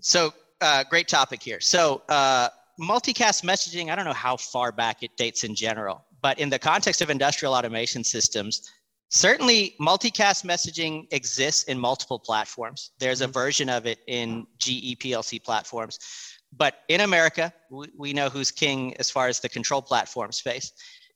So 0.00 0.32
uh, 0.62 0.84
great 0.88 1.06
topic 1.06 1.42
here. 1.42 1.60
So 1.60 2.00
uh, 2.08 2.48
multicast 2.80 3.44
messaging. 3.44 3.90
I 3.90 3.96
don't 3.96 4.06
know 4.06 4.14
how 4.14 4.38
far 4.38 4.72
back 4.72 5.02
it 5.02 5.14
dates 5.18 5.44
in 5.44 5.54
general, 5.54 6.06
but 6.22 6.38
in 6.38 6.48
the 6.48 6.58
context 6.58 7.02
of 7.02 7.10
industrial 7.10 7.52
automation 7.52 8.02
systems, 8.02 8.72
certainly 9.10 9.74
multicast 9.78 10.46
messaging 10.46 11.06
exists 11.10 11.64
in 11.64 11.78
multiple 11.78 12.18
platforms. 12.18 12.92
There's 12.98 13.20
a 13.20 13.24
mm-hmm. 13.24 13.32
version 13.32 13.68
of 13.68 13.84
it 13.84 13.98
in 14.06 14.46
GE 14.56 14.96
PLC 15.00 15.44
platforms. 15.44 15.98
But 16.56 16.76
in 16.88 17.02
America, 17.02 17.52
we, 17.70 17.88
we 17.94 18.12
know 18.14 18.30
who's 18.30 18.50
king 18.50 18.96
as 18.96 19.10
far 19.10 19.28
as 19.28 19.38
the 19.38 19.50
control 19.50 19.82
platform 19.82 20.32
space. 20.32 20.72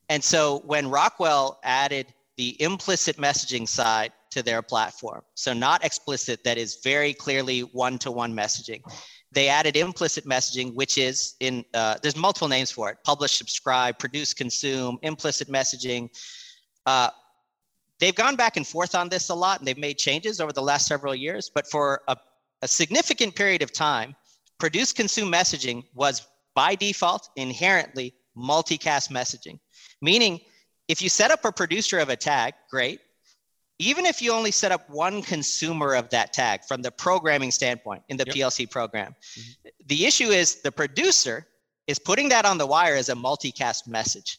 And 0.09 0.23
so 0.23 0.63
when 0.67 0.91
Rockwell 0.91 1.61
added 1.63 2.13
the 2.37 2.61
implicit 2.61 3.17
messaging 3.17 3.67
side 3.67 4.13
to 4.31 4.43
their 4.43 4.63
platform, 4.63 5.23
so 5.35 5.53
not 5.53 5.85
explicit, 5.85 6.45
that 6.45 6.59
is 6.59 6.81
very 6.83 7.15
clearly 7.15 7.61
one 7.61 7.99
to 7.99 8.11
one 8.11 8.35
messaging, 8.35 8.83
they 9.33 9.49
added 9.49 9.77
implicit 9.77 10.25
messaging, 10.25 10.75
which 10.75 10.97
is 10.97 11.35
in, 11.41 11.65
uh, 11.75 11.97
there's 12.03 12.17
multiple 12.17 12.49
names 12.49 12.71
for 12.71 12.91
it 12.91 12.99
publish, 13.05 13.33
subscribe, 13.33 13.99
produce, 13.99 14.33
consume, 14.33 14.99
implicit 15.03 15.49
messaging. 15.49 16.09
Uh, 16.87 17.11
they've 17.99 18.15
gone 18.15 18.37
back 18.37 18.57
and 18.57 18.67
forth 18.67 18.95
on 18.95 19.09
this 19.09 19.29
a 19.31 19.35
lot 19.35 19.59
and 19.59 19.67
they've 19.67 19.79
made 19.79 19.99
changes 19.99 20.41
over 20.41 20.53
the 20.53 20.63
last 20.63 20.87
several 20.87 21.15
years, 21.15 21.51
but 21.53 21.67
for 21.67 22.03
a, 22.09 22.17
a 22.63 22.69
significant 22.69 23.35
period 23.35 23.63
of 23.63 23.73
time, 23.73 24.15
produce, 24.59 24.93
consume 24.93 25.31
messaging 25.33 25.83
was 25.95 26.27
by 26.55 26.75
default 26.75 27.29
inherently 27.37 28.15
multicast 28.37 29.11
messaging. 29.11 29.59
Meaning, 30.01 30.41
if 30.89 31.01
you 31.01 31.09
set 31.09 31.31
up 31.31 31.45
a 31.45 31.53
producer 31.53 31.99
of 31.99 32.09
a 32.09 32.17
tag, 32.17 32.55
great. 32.71 33.01
Even 33.79 34.07
if 34.07 34.23
you 34.23 34.33
only 34.33 34.51
set 34.51 34.71
up 34.71 34.89
one 34.89 35.23
consumer 35.23 35.95
of 35.95 36.09
that 36.11 36.33
tag 36.33 36.65
from 36.65 36.83
the 36.83 36.91
programming 36.91 37.51
standpoint 37.51 38.03
in 38.09 38.17
the 38.17 38.25
yep. 38.27 38.37
PLC 38.37 38.71
program, 38.71 39.15
mm-hmm. 39.39 39.69
the 39.87 40.07
issue 40.07 40.29
is 40.29 40.63
the 40.63 40.71
producer 40.71 41.47
is 41.87 41.99
putting 41.99 42.29
that 42.29 42.45
on 42.45 42.57
the 42.59 42.67
wire 42.67 42.95
as 42.95 43.09
a 43.09 43.15
multicast 43.15 43.89
message. 43.89 44.39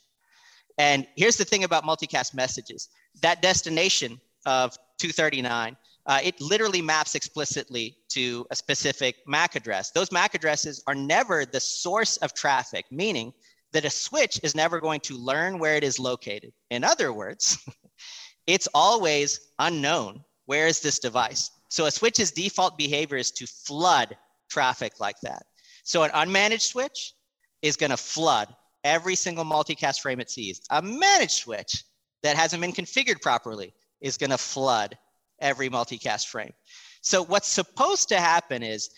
And 0.78 1.06
here's 1.16 1.38
the 1.38 1.46
thing 1.46 1.64
about 1.64 1.84
multicast 1.84 2.34
messages 2.34 2.90
that 3.22 3.42
destination 3.42 4.20
of 4.46 4.78
239, 5.00 5.78
uh, 6.06 6.20
it 6.24 6.40
literally 6.40 6.82
maps 6.82 7.16
explicitly 7.16 7.98
to 8.10 8.46
a 8.52 8.56
specific 8.56 9.16
MAC 9.26 9.56
address. 9.56 9.92
Those 9.92 10.12
MAC 10.12 10.36
addresses 10.36 10.84
are 10.88 10.96
never 10.96 11.46
the 11.46 11.60
source 11.60 12.18
of 12.18 12.34
traffic, 12.34 12.86
meaning 12.92 13.34
that 13.76 13.84
a 13.84 13.90
switch 13.90 14.40
is 14.42 14.56
never 14.56 14.80
going 14.80 15.02
to 15.02 15.18
learn 15.18 15.60
where 15.60 15.76
it 15.76 15.84
is 15.84 16.00
located. 16.00 16.54
In 16.72 16.86
other 16.86 17.12
words, 17.12 17.58
it's 18.48 18.70
always 18.74 19.52
unknown. 19.60 20.24
Where 20.46 20.68
is 20.68 20.80
this 20.80 20.98
device? 20.98 21.52
So 21.68 21.86
a 21.86 21.92
switch's 21.92 22.32
default 22.32 22.78
behavior 22.78 23.18
is 23.18 23.32
to 23.32 23.46
flood 23.46 24.16
traffic 24.50 25.02
like 25.02 25.20
that. 25.24 25.44
So 25.84 26.04
an 26.04 26.12
unmanaged 26.12 26.62
switch 26.62 27.16
is 27.62 27.76
going 27.76 27.90
to 27.90 27.98
flood 27.98 28.48
every 28.86 29.14
single 29.16 29.44
multicast 29.44 30.00
frame 30.00 30.22
it 30.22 30.32
sees. 30.32 30.62
A 30.70 30.82
managed 30.82 31.32
switch 31.32 31.84
that 32.24 32.38
hasn't 32.38 32.62
been 32.62 32.72
configured 32.72 33.22
properly 33.22 33.74
is 34.00 34.16
going 34.16 34.30
to 34.30 34.38
flood 34.38 34.98
every 35.42 35.70
multicast 35.70 36.28
frame. 36.28 36.54
So 37.02 37.24
what's 37.24 37.50
supposed 37.50 38.08
to 38.08 38.22
happen 38.22 38.64
is 38.64 38.90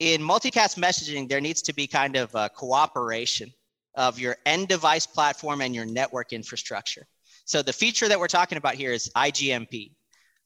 in 0.00 0.20
multicast 0.20 0.76
messaging, 0.76 1.30
there 1.30 1.40
needs 1.40 1.62
to 1.62 1.72
be 1.72 1.86
kind 1.86 2.16
of 2.16 2.34
cooperation 2.54 3.50
of 3.94 4.18
your 4.18 4.36
end 4.46 4.68
device 4.68 5.06
platform 5.06 5.60
and 5.60 5.74
your 5.74 5.84
network 5.84 6.32
infrastructure. 6.32 7.06
So 7.44 7.62
the 7.62 7.72
feature 7.72 8.08
that 8.08 8.18
we're 8.18 8.28
talking 8.28 8.58
about 8.58 8.74
here 8.74 8.92
is 8.92 9.10
IGMP. 9.16 9.92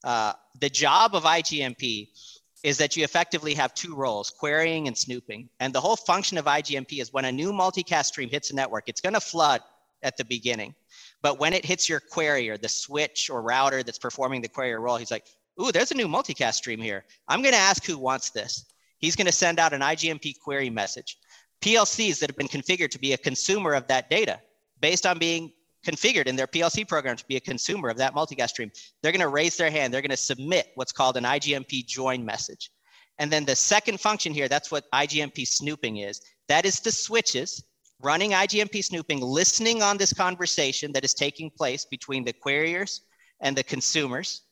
Uh, 0.05 0.33
the 0.61 0.69
job 0.69 1.15
of 1.15 1.25
IGMP 1.25 2.09
is 2.63 2.79
that 2.79 2.97
you 2.97 3.05
effectively 3.05 3.55
have 3.55 3.75
two 3.75 3.95
roles, 3.95 4.31
querying 4.31 4.89
and 4.89 4.97
snooping. 4.97 5.49
And 5.61 5.73
the 5.73 5.81
whole 5.81 5.97
function 5.97 6.39
of 6.39 6.47
IGMP 6.47 7.01
is 7.01 7.13
when 7.13 7.27
a 7.27 7.33
new 7.33 7.53
multicast 7.53 8.07
stream 8.07 8.29
hits 8.29 8.51
a 8.51 8.55
network, 8.55 8.89
it's 8.89 9.01
going 9.01 9.15
to 9.15 9.21
flood 9.21 9.61
at 10.03 10.17
the 10.17 10.25
beginning. 10.25 10.75
But 11.23 11.39
when 11.39 11.53
it 11.53 11.65
hits 11.65 11.89
your 11.89 12.01
query 12.01 12.49
or 12.49 12.57
the 12.57 12.69
switch 12.69 13.31
or 13.31 13.43
router 13.43 13.83
that's 13.83 13.99
performing 13.99 14.43
the 14.43 14.49
query 14.49 14.75
role, 14.75 14.97
he's 14.97 15.11
like, 15.11 15.27
ooh, 15.61 15.73
there's 15.73 15.93
a 15.93 15.97
new 15.97 16.09
multicast 16.09 16.55
stream 16.55 16.81
here. 16.81 17.05
I'm 17.29 17.43
going 17.43 17.55
to 17.55 17.61
ask 17.61 17.85
who 17.85 17.99
wants 17.99 18.31
this. 18.31 18.65
He's 18.99 19.17
going 19.17 19.27
to 19.27 19.33
send 19.33 19.59
out 19.59 19.73
an 19.73 19.83
IGMP 19.83 20.41
query 20.41 20.71
message. 20.71 21.19
PLCs 21.63 22.19
that 22.21 22.31
have 22.31 22.37
been 22.37 22.49
configured 22.49 22.91
to 22.91 22.99
be 22.99 23.13
a 23.13 23.19
consumer 23.19 23.75
of 23.75 23.87
that 23.89 24.11
data 24.11 24.41
based 24.81 25.07
on 25.07 25.19
being 25.19 25.53
configured 25.87 26.27
in 26.27 26.37
their 26.37 26.47
PLC 26.47 26.87
program 26.87 27.17
to 27.17 27.27
be 27.27 27.37
a 27.37 27.41
consumer 27.41 27.89
of 27.89 27.97
that 27.97 28.15
multicast 28.15 28.51
stream, 28.51 28.71
they're 29.03 29.13
going 29.13 29.21
to 29.21 29.29
raise 29.29 29.57
their 29.57 29.71
hand. 29.71 29.95
They're 29.95 30.03
going 30.03 30.11
to 30.11 30.17
submit 30.17 30.73
what's 30.75 30.93
called 30.93 31.17
an 31.17 31.25
IGMP 31.25 31.87
join 31.87 32.25
message. 32.25 32.71
And 33.19 33.33
then 33.33 33.45
the 33.45 33.57
second 33.57 34.01
function 34.01 34.35
here, 34.35 34.49
that's 34.49 34.71
what 34.71 34.91
IGMP 34.93 35.47
snooping 35.47 35.99
is. 35.99 36.21
That 36.49 36.67
is 36.67 36.81
the 36.81 36.93
switches 36.93 37.65
running 38.03 38.33
IGMP 38.33 38.85
snooping, 38.85 39.21
listening 39.21 39.83
on 39.83 39.97
this 39.97 40.13
conversation 40.13 40.93
that 40.93 41.05
is 41.05 41.15
taking 41.15 41.51
place 41.51 41.87
between 41.87 42.25
the 42.25 42.33
queriers 42.33 43.01
and 43.41 43.57
the 43.57 43.63
consumers 43.63 44.43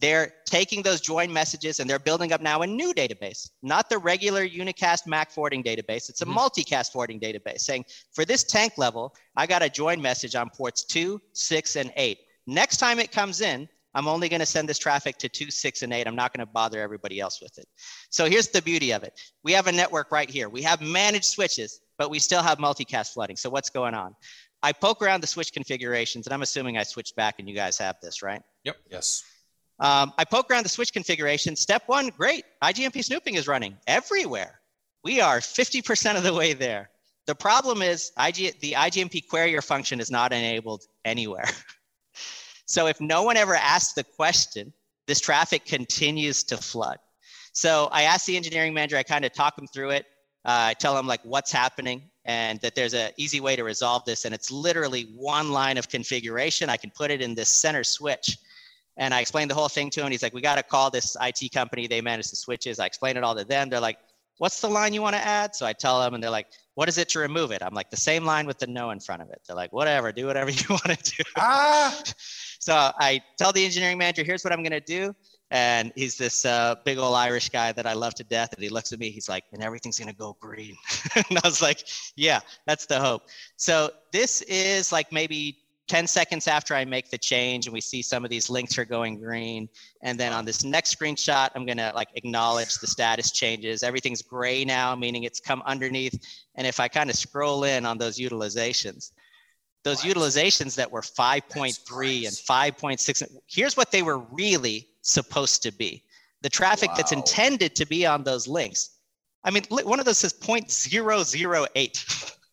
they're 0.00 0.32
taking 0.44 0.82
those 0.82 1.00
join 1.00 1.32
messages 1.32 1.80
and 1.80 1.88
they're 1.88 1.98
building 1.98 2.32
up 2.32 2.40
now 2.40 2.62
a 2.62 2.66
new 2.66 2.92
database, 2.92 3.50
not 3.62 3.88
the 3.88 3.98
regular 3.98 4.46
unicast 4.46 5.06
MAC 5.06 5.30
forwarding 5.30 5.62
database. 5.62 6.08
It's 6.08 6.20
a 6.20 6.24
mm-hmm. 6.24 6.36
multicast 6.36 6.92
forwarding 6.92 7.20
database 7.20 7.60
saying, 7.60 7.84
for 8.12 8.24
this 8.24 8.44
tank 8.44 8.74
level, 8.76 9.14
I 9.36 9.46
got 9.46 9.62
a 9.62 9.68
join 9.68 10.02
message 10.02 10.34
on 10.34 10.50
ports 10.50 10.84
two, 10.84 11.20
six, 11.32 11.76
and 11.76 11.92
eight. 11.96 12.18
Next 12.46 12.78
time 12.78 12.98
it 12.98 13.12
comes 13.12 13.40
in, 13.40 13.68
I'm 13.94 14.08
only 14.08 14.28
going 14.28 14.40
to 14.40 14.46
send 14.46 14.68
this 14.68 14.78
traffic 14.78 15.18
to 15.18 15.28
two, 15.28 15.50
six, 15.50 15.82
and 15.82 15.92
eight. 15.92 16.08
I'm 16.08 16.16
not 16.16 16.34
going 16.34 16.44
to 16.44 16.52
bother 16.52 16.80
everybody 16.80 17.20
else 17.20 17.40
with 17.40 17.56
it. 17.58 17.66
So 18.10 18.28
here's 18.28 18.48
the 18.48 18.60
beauty 18.60 18.92
of 18.92 19.04
it. 19.04 19.18
We 19.44 19.52
have 19.52 19.68
a 19.68 19.72
network 19.72 20.10
right 20.10 20.28
here. 20.28 20.48
We 20.48 20.62
have 20.62 20.80
managed 20.80 21.26
switches, 21.26 21.80
but 21.96 22.10
we 22.10 22.18
still 22.18 22.42
have 22.42 22.58
multicast 22.58 23.12
flooding. 23.12 23.36
So 23.36 23.48
what's 23.48 23.70
going 23.70 23.94
on? 23.94 24.16
I 24.64 24.72
poke 24.72 25.02
around 25.02 25.22
the 25.22 25.26
switch 25.26 25.52
configurations, 25.52 26.26
and 26.26 26.34
I'm 26.34 26.42
assuming 26.42 26.76
I 26.76 26.82
switched 26.82 27.14
back 27.14 27.36
and 27.38 27.48
you 27.48 27.54
guys 27.54 27.78
have 27.78 27.96
this, 28.02 28.22
right? 28.22 28.42
Yep. 28.64 28.76
Yes. 28.90 29.22
Um, 29.80 30.12
I 30.18 30.24
poke 30.24 30.50
around 30.50 30.64
the 30.64 30.68
switch 30.68 30.92
configuration. 30.92 31.56
Step 31.56 31.82
one, 31.86 32.08
great. 32.08 32.44
IGMP 32.62 33.04
snooping 33.04 33.34
is 33.34 33.48
running 33.48 33.76
everywhere. 33.86 34.60
We 35.02 35.20
are 35.20 35.40
50% 35.40 36.16
of 36.16 36.22
the 36.22 36.32
way 36.32 36.52
there. 36.52 36.90
The 37.26 37.34
problem 37.34 37.82
is 37.82 38.12
IG, 38.18 38.60
the 38.60 38.72
IGMP 38.72 39.26
querier 39.28 39.62
function 39.62 39.98
is 39.98 40.10
not 40.10 40.32
enabled 40.32 40.84
anywhere. 41.04 41.48
so 42.66 42.86
if 42.86 43.00
no 43.00 43.22
one 43.22 43.36
ever 43.36 43.54
asks 43.54 43.94
the 43.94 44.04
question, 44.04 44.72
this 45.06 45.20
traffic 45.20 45.64
continues 45.64 46.42
to 46.44 46.56
flood. 46.56 46.98
So 47.52 47.88
I 47.92 48.02
asked 48.02 48.26
the 48.26 48.36
engineering 48.36 48.74
manager, 48.74 48.96
I 48.96 49.02
kind 49.02 49.24
of 49.24 49.32
talk 49.32 49.58
him 49.58 49.66
through 49.66 49.90
it. 49.90 50.06
Uh, 50.44 50.68
I 50.68 50.74
tell 50.74 50.96
him 50.98 51.06
like 51.06 51.20
what's 51.24 51.50
happening 51.50 52.02
and 52.26 52.60
that 52.60 52.74
there's 52.74 52.94
an 52.94 53.10
easy 53.16 53.40
way 53.40 53.56
to 53.56 53.64
resolve 53.64 54.04
this. 54.04 54.24
And 54.24 54.34
it's 54.34 54.50
literally 54.50 55.12
one 55.16 55.50
line 55.50 55.78
of 55.78 55.88
configuration. 55.88 56.68
I 56.68 56.76
can 56.76 56.90
put 56.90 57.10
it 57.10 57.22
in 57.22 57.34
this 57.34 57.48
center 57.48 57.84
switch 57.84 58.38
and 58.96 59.12
I 59.12 59.20
explained 59.20 59.50
the 59.50 59.54
whole 59.54 59.68
thing 59.68 59.90
to 59.90 60.04
him. 60.04 60.10
He's 60.10 60.22
like, 60.22 60.34
we 60.34 60.40
got 60.40 60.56
to 60.56 60.62
call 60.62 60.90
this 60.90 61.16
IT 61.20 61.52
company. 61.52 61.86
They 61.86 62.00
manage 62.00 62.30
the 62.30 62.36
switches. 62.36 62.78
I 62.78 62.86
explained 62.86 63.18
it 63.18 63.24
all 63.24 63.34
to 63.34 63.44
them. 63.44 63.68
They're 63.68 63.80
like, 63.80 63.98
what's 64.38 64.60
the 64.60 64.68
line 64.68 64.92
you 64.92 65.02
want 65.02 65.16
to 65.16 65.24
add? 65.24 65.54
So 65.54 65.66
I 65.66 65.72
tell 65.72 66.00
them, 66.00 66.14
and 66.14 66.22
they're 66.22 66.30
like, 66.30 66.48
what 66.74 66.88
is 66.88 66.98
it 66.98 67.08
to 67.10 67.20
remove 67.20 67.50
it? 67.50 67.62
I'm 67.62 67.74
like, 67.74 67.90
the 67.90 67.96
same 67.96 68.24
line 68.24 68.46
with 68.46 68.58
the 68.58 68.66
no 68.66 68.90
in 68.90 69.00
front 69.00 69.22
of 69.22 69.30
it. 69.30 69.40
They're 69.46 69.56
like, 69.56 69.72
whatever, 69.72 70.12
do 70.12 70.26
whatever 70.26 70.50
you 70.50 70.66
want 70.68 70.98
to 70.98 71.16
do. 71.16 71.22
Ah. 71.36 72.02
so 72.58 72.74
I 72.74 73.20
tell 73.38 73.52
the 73.52 73.64
engineering 73.64 73.98
manager, 73.98 74.24
here's 74.24 74.44
what 74.44 74.52
I'm 74.52 74.62
going 74.62 74.72
to 74.72 74.80
do. 74.80 75.14
And 75.50 75.92
he's 75.94 76.16
this 76.16 76.44
uh, 76.44 76.74
big 76.84 76.98
old 76.98 77.14
Irish 77.14 77.50
guy 77.50 77.70
that 77.72 77.86
I 77.86 77.92
love 77.92 78.14
to 78.14 78.24
death. 78.24 78.54
And 78.54 78.62
he 78.62 78.68
looks 78.68 78.92
at 78.92 78.98
me, 78.98 79.10
he's 79.10 79.28
like, 79.28 79.44
and 79.52 79.62
everything's 79.62 79.98
going 79.98 80.10
to 80.10 80.16
go 80.16 80.36
green. 80.40 80.76
and 81.14 81.38
I 81.38 81.46
was 81.46 81.62
like, 81.62 81.86
yeah, 82.16 82.40
that's 82.66 82.86
the 82.86 82.98
hope. 82.98 83.22
So 83.56 83.90
this 84.10 84.42
is 84.42 84.90
like 84.90 85.12
maybe 85.12 85.58
10 85.86 86.06
seconds 86.06 86.48
after 86.48 86.74
I 86.74 86.84
make 86.84 87.10
the 87.10 87.18
change 87.18 87.66
and 87.66 87.74
we 87.74 87.80
see 87.80 88.00
some 88.00 88.24
of 88.24 88.30
these 88.30 88.48
links 88.48 88.78
are 88.78 88.84
going 88.84 89.20
green. 89.20 89.68
And 90.02 90.18
then 90.18 90.32
on 90.32 90.44
this 90.44 90.64
next 90.64 90.98
screenshot, 90.98 91.50
I'm 91.54 91.66
gonna 91.66 91.92
like 91.94 92.08
acknowledge 92.14 92.76
the 92.76 92.86
status 92.86 93.30
changes. 93.30 93.82
Everything's 93.82 94.22
gray 94.22 94.64
now, 94.64 94.94
meaning 94.94 95.24
it's 95.24 95.40
come 95.40 95.62
underneath. 95.66 96.18
And 96.54 96.66
if 96.66 96.80
I 96.80 96.88
kind 96.88 97.10
of 97.10 97.16
scroll 97.16 97.64
in 97.64 97.84
on 97.84 97.98
those 97.98 98.18
utilizations, 98.18 99.12
those 99.82 100.00
utilizations 100.00 100.74
that 100.76 100.90
were 100.90 101.02
5.3 101.02 102.26
and 102.26 102.34
5.6, 102.34 103.36
here's 103.46 103.76
what 103.76 103.90
they 103.90 104.02
were 104.02 104.18
really 104.18 104.88
supposed 105.02 105.62
to 105.64 105.72
be. 105.72 106.02
The 106.40 106.48
traffic 106.48 106.90
wow. 106.90 106.96
that's 106.96 107.12
intended 107.12 107.76
to 107.76 107.86
be 107.86 108.06
on 108.06 108.24
those 108.24 108.48
links. 108.48 108.90
I 109.44 109.50
mean, 109.50 109.64
one 109.68 110.00
of 110.00 110.06
those 110.06 110.18
says 110.18 110.32
0.008. 110.32 112.36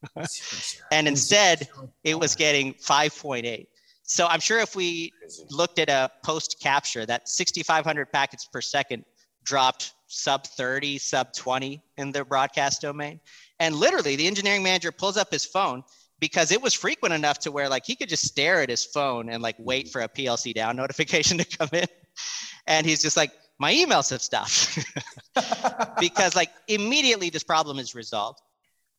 and 0.91 1.07
instead 1.07 1.69
it 2.03 2.19
was 2.19 2.35
getting 2.35 2.73
5.8 2.73 3.67
so 4.03 4.27
i'm 4.27 4.39
sure 4.39 4.59
if 4.59 4.75
we 4.75 5.13
looked 5.49 5.79
at 5.79 5.89
a 5.89 6.09
post 6.23 6.57
capture 6.61 7.05
that 7.05 7.29
6500 7.29 8.11
packets 8.11 8.45
per 8.45 8.61
second 8.61 9.05
dropped 9.43 9.93
sub 10.07 10.45
30 10.45 10.97
sub 10.97 11.33
20 11.33 11.81
in 11.97 12.11
the 12.11 12.23
broadcast 12.25 12.81
domain. 12.81 13.19
And 13.59 13.75
literally 13.75 14.15
the 14.15 14.27
engineering 14.27 14.63
manager 14.63 14.91
pulls 14.91 15.17
up 15.17 15.31
his 15.31 15.45
phone 15.45 15.83
because 16.19 16.51
it 16.51 16.61
was 16.61 16.73
frequent 16.73 17.13
enough 17.13 17.39
to 17.39 17.51
where 17.51 17.69
like 17.69 17.85
he 17.85 17.95
could 17.95 18.09
just 18.09 18.25
stare 18.25 18.61
at 18.61 18.69
his 18.69 18.85
phone 18.85 19.29
and 19.29 19.41
like 19.41 19.55
wait 19.57 19.89
for 19.89 20.01
a 20.01 20.09
plc 20.09 20.53
down 20.53 20.75
notification 20.75 21.37
to 21.43 21.57
come 21.57 21.69
in. 21.73 21.85
And 22.67 22.85
he's 22.85 23.01
just 23.01 23.17
like 23.17 23.31
my 23.59 23.73
emails 23.73 24.09
have 24.09 24.21
stopped. 24.21 24.79
Because 25.99 26.35
like 26.35 26.49
immediately 26.67 27.29
this 27.29 27.43
problem 27.43 27.79
is 27.79 27.95
resolved 27.95 28.41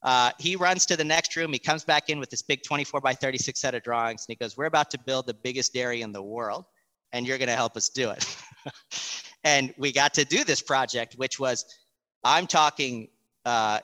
uh, 0.02 0.30
he 0.38 0.56
runs 0.56 0.84
to 0.86 0.96
the 0.96 1.04
next 1.04 1.36
room. 1.36 1.52
He 1.52 1.58
comes 1.58 1.84
back 1.84 2.08
in 2.08 2.18
with 2.18 2.30
this 2.30 2.42
big 2.42 2.62
24 2.62 3.00
by 3.00 3.14
36 3.14 3.60
set 3.60 3.74
of 3.74 3.82
drawings, 3.82 4.26
and 4.26 4.36
he 4.36 4.42
goes, 4.42 4.56
"We're 4.56 4.66
about 4.66 4.90
to 4.90 4.98
build 4.98 5.26
the 5.26 5.34
biggest 5.34 5.72
dairy 5.72 6.02
in 6.02 6.12
the 6.12 6.22
world, 6.22 6.64
and 7.12 7.26
you're 7.26 7.38
going 7.38 7.48
to 7.48 7.56
help 7.56 7.76
us 7.76 7.88
do 7.88 8.10
it." 8.10 8.36
and 9.44 9.72
we 9.78 9.92
got 9.92 10.14
to 10.14 10.24
do 10.24 10.44
this 10.44 10.60
project, 10.60 11.14
which 11.14 11.38
was, 11.38 11.64
I'm 12.24 12.46
talking, 12.46 13.08
uh, 13.44 13.80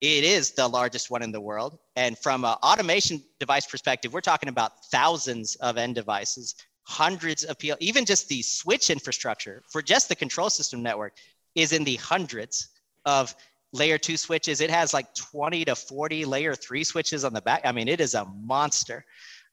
it 0.00 0.24
is 0.24 0.50
the 0.50 0.68
largest 0.68 1.10
one 1.10 1.22
in 1.22 1.32
the 1.32 1.40
world. 1.40 1.78
And 1.96 2.18
from 2.18 2.44
an 2.44 2.56
automation 2.62 3.22
device 3.40 3.66
perspective, 3.66 4.12
we're 4.12 4.20
talking 4.20 4.50
about 4.50 4.84
thousands 4.90 5.56
of 5.56 5.78
end 5.78 5.94
devices, 5.94 6.54
hundreds 6.82 7.44
of 7.44 7.58
people, 7.58 7.78
even 7.80 8.04
just 8.04 8.28
the 8.28 8.42
switch 8.42 8.90
infrastructure 8.90 9.62
for 9.70 9.80
just 9.80 10.08
the 10.10 10.16
control 10.16 10.50
system 10.50 10.82
network 10.82 11.14
is 11.54 11.72
in 11.72 11.84
the 11.84 11.96
hundreds 11.96 12.68
of 13.06 13.34
layer 13.74 13.98
two 13.98 14.16
switches. 14.16 14.60
It 14.60 14.70
has 14.70 14.94
like 14.94 15.12
20 15.14 15.64
to 15.66 15.74
40 15.74 16.24
layer 16.24 16.54
three 16.54 16.84
switches 16.84 17.24
on 17.24 17.32
the 17.34 17.42
back. 17.42 17.62
I 17.64 17.72
mean, 17.72 17.88
it 17.88 18.00
is 18.00 18.14
a 18.14 18.24
monster. 18.24 19.04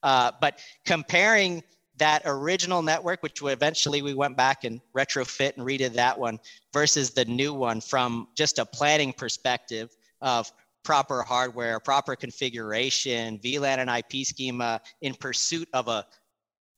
Uh, 0.03 0.31
but 0.39 0.59
comparing 0.85 1.63
that 1.97 2.21
original 2.25 2.81
network, 2.81 3.21
which 3.21 3.41
eventually 3.43 4.01
we 4.01 4.13
went 4.13 4.37
back 4.37 4.63
and 4.63 4.79
retrofit 4.95 5.57
and 5.57 5.65
redid 5.65 5.93
that 5.93 6.17
one, 6.17 6.39
versus 6.71 7.11
the 7.11 7.25
new 7.25 7.53
one 7.53 7.81
from 7.81 8.27
just 8.35 8.59
a 8.59 8.65
planning 8.65 9.11
perspective 9.11 9.89
of 10.21 10.51
proper 10.83 11.21
hardware, 11.23 11.79
proper 11.79 12.15
configuration, 12.15 13.39
VLAN 13.39 13.77
and 13.79 13.89
IP 13.89 14.25
schema 14.25 14.81
in 15.01 15.13
pursuit 15.15 15.67
of 15.73 15.87
a, 15.87 16.05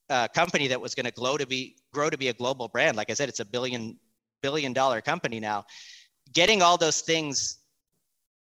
a 0.10 0.30
company 0.34 0.68
that 0.68 0.80
was 0.80 0.96
going 0.96 1.06
to 1.06 1.12
grow 1.12 1.38
to 1.38 1.46
be 1.46 1.76
grow 1.94 2.10
to 2.10 2.18
be 2.18 2.30
a 2.30 2.34
global 2.34 2.68
brand. 2.68 2.98
Like 2.98 3.10
I 3.10 3.14
said, 3.14 3.30
it's 3.30 3.40
a 3.40 3.46
billion 3.46 3.98
billion 4.42 4.74
dollar 4.74 5.00
company 5.00 5.40
now 5.40 5.64
getting 6.32 6.62
all 6.62 6.78
those 6.78 7.02
things 7.02 7.58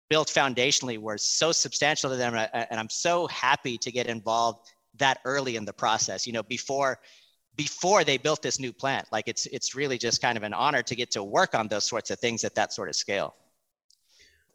built 0.09 0.27
foundationally 0.27 0.97
were 0.97 1.17
so 1.17 1.51
substantial 1.51 2.09
to 2.09 2.15
them 2.15 2.35
and 2.35 2.79
i'm 2.79 2.89
so 2.89 3.25
happy 3.27 3.77
to 3.77 3.91
get 3.91 4.07
involved 4.07 4.69
that 4.97 5.19
early 5.25 5.55
in 5.55 5.65
the 5.65 5.73
process 5.73 6.27
you 6.27 6.33
know 6.33 6.43
before 6.43 6.99
before 7.55 8.03
they 8.03 8.17
built 8.17 8.41
this 8.41 8.59
new 8.59 8.73
plant. 8.73 9.07
Like 9.11 9.27
it's 9.27 9.45
it's 9.47 9.75
really 9.75 9.97
just 9.97 10.21
kind 10.21 10.37
of 10.37 10.43
an 10.43 10.53
honor 10.53 10.81
to 10.83 10.95
get 10.95 11.11
to 11.11 11.23
work 11.23 11.55
on 11.55 11.67
those 11.67 11.85
sorts 11.85 12.09
of 12.09 12.19
things 12.19 12.43
at 12.43 12.55
that 12.55 12.73
sort 12.73 12.89
of 12.89 12.95
scale. 12.95 13.35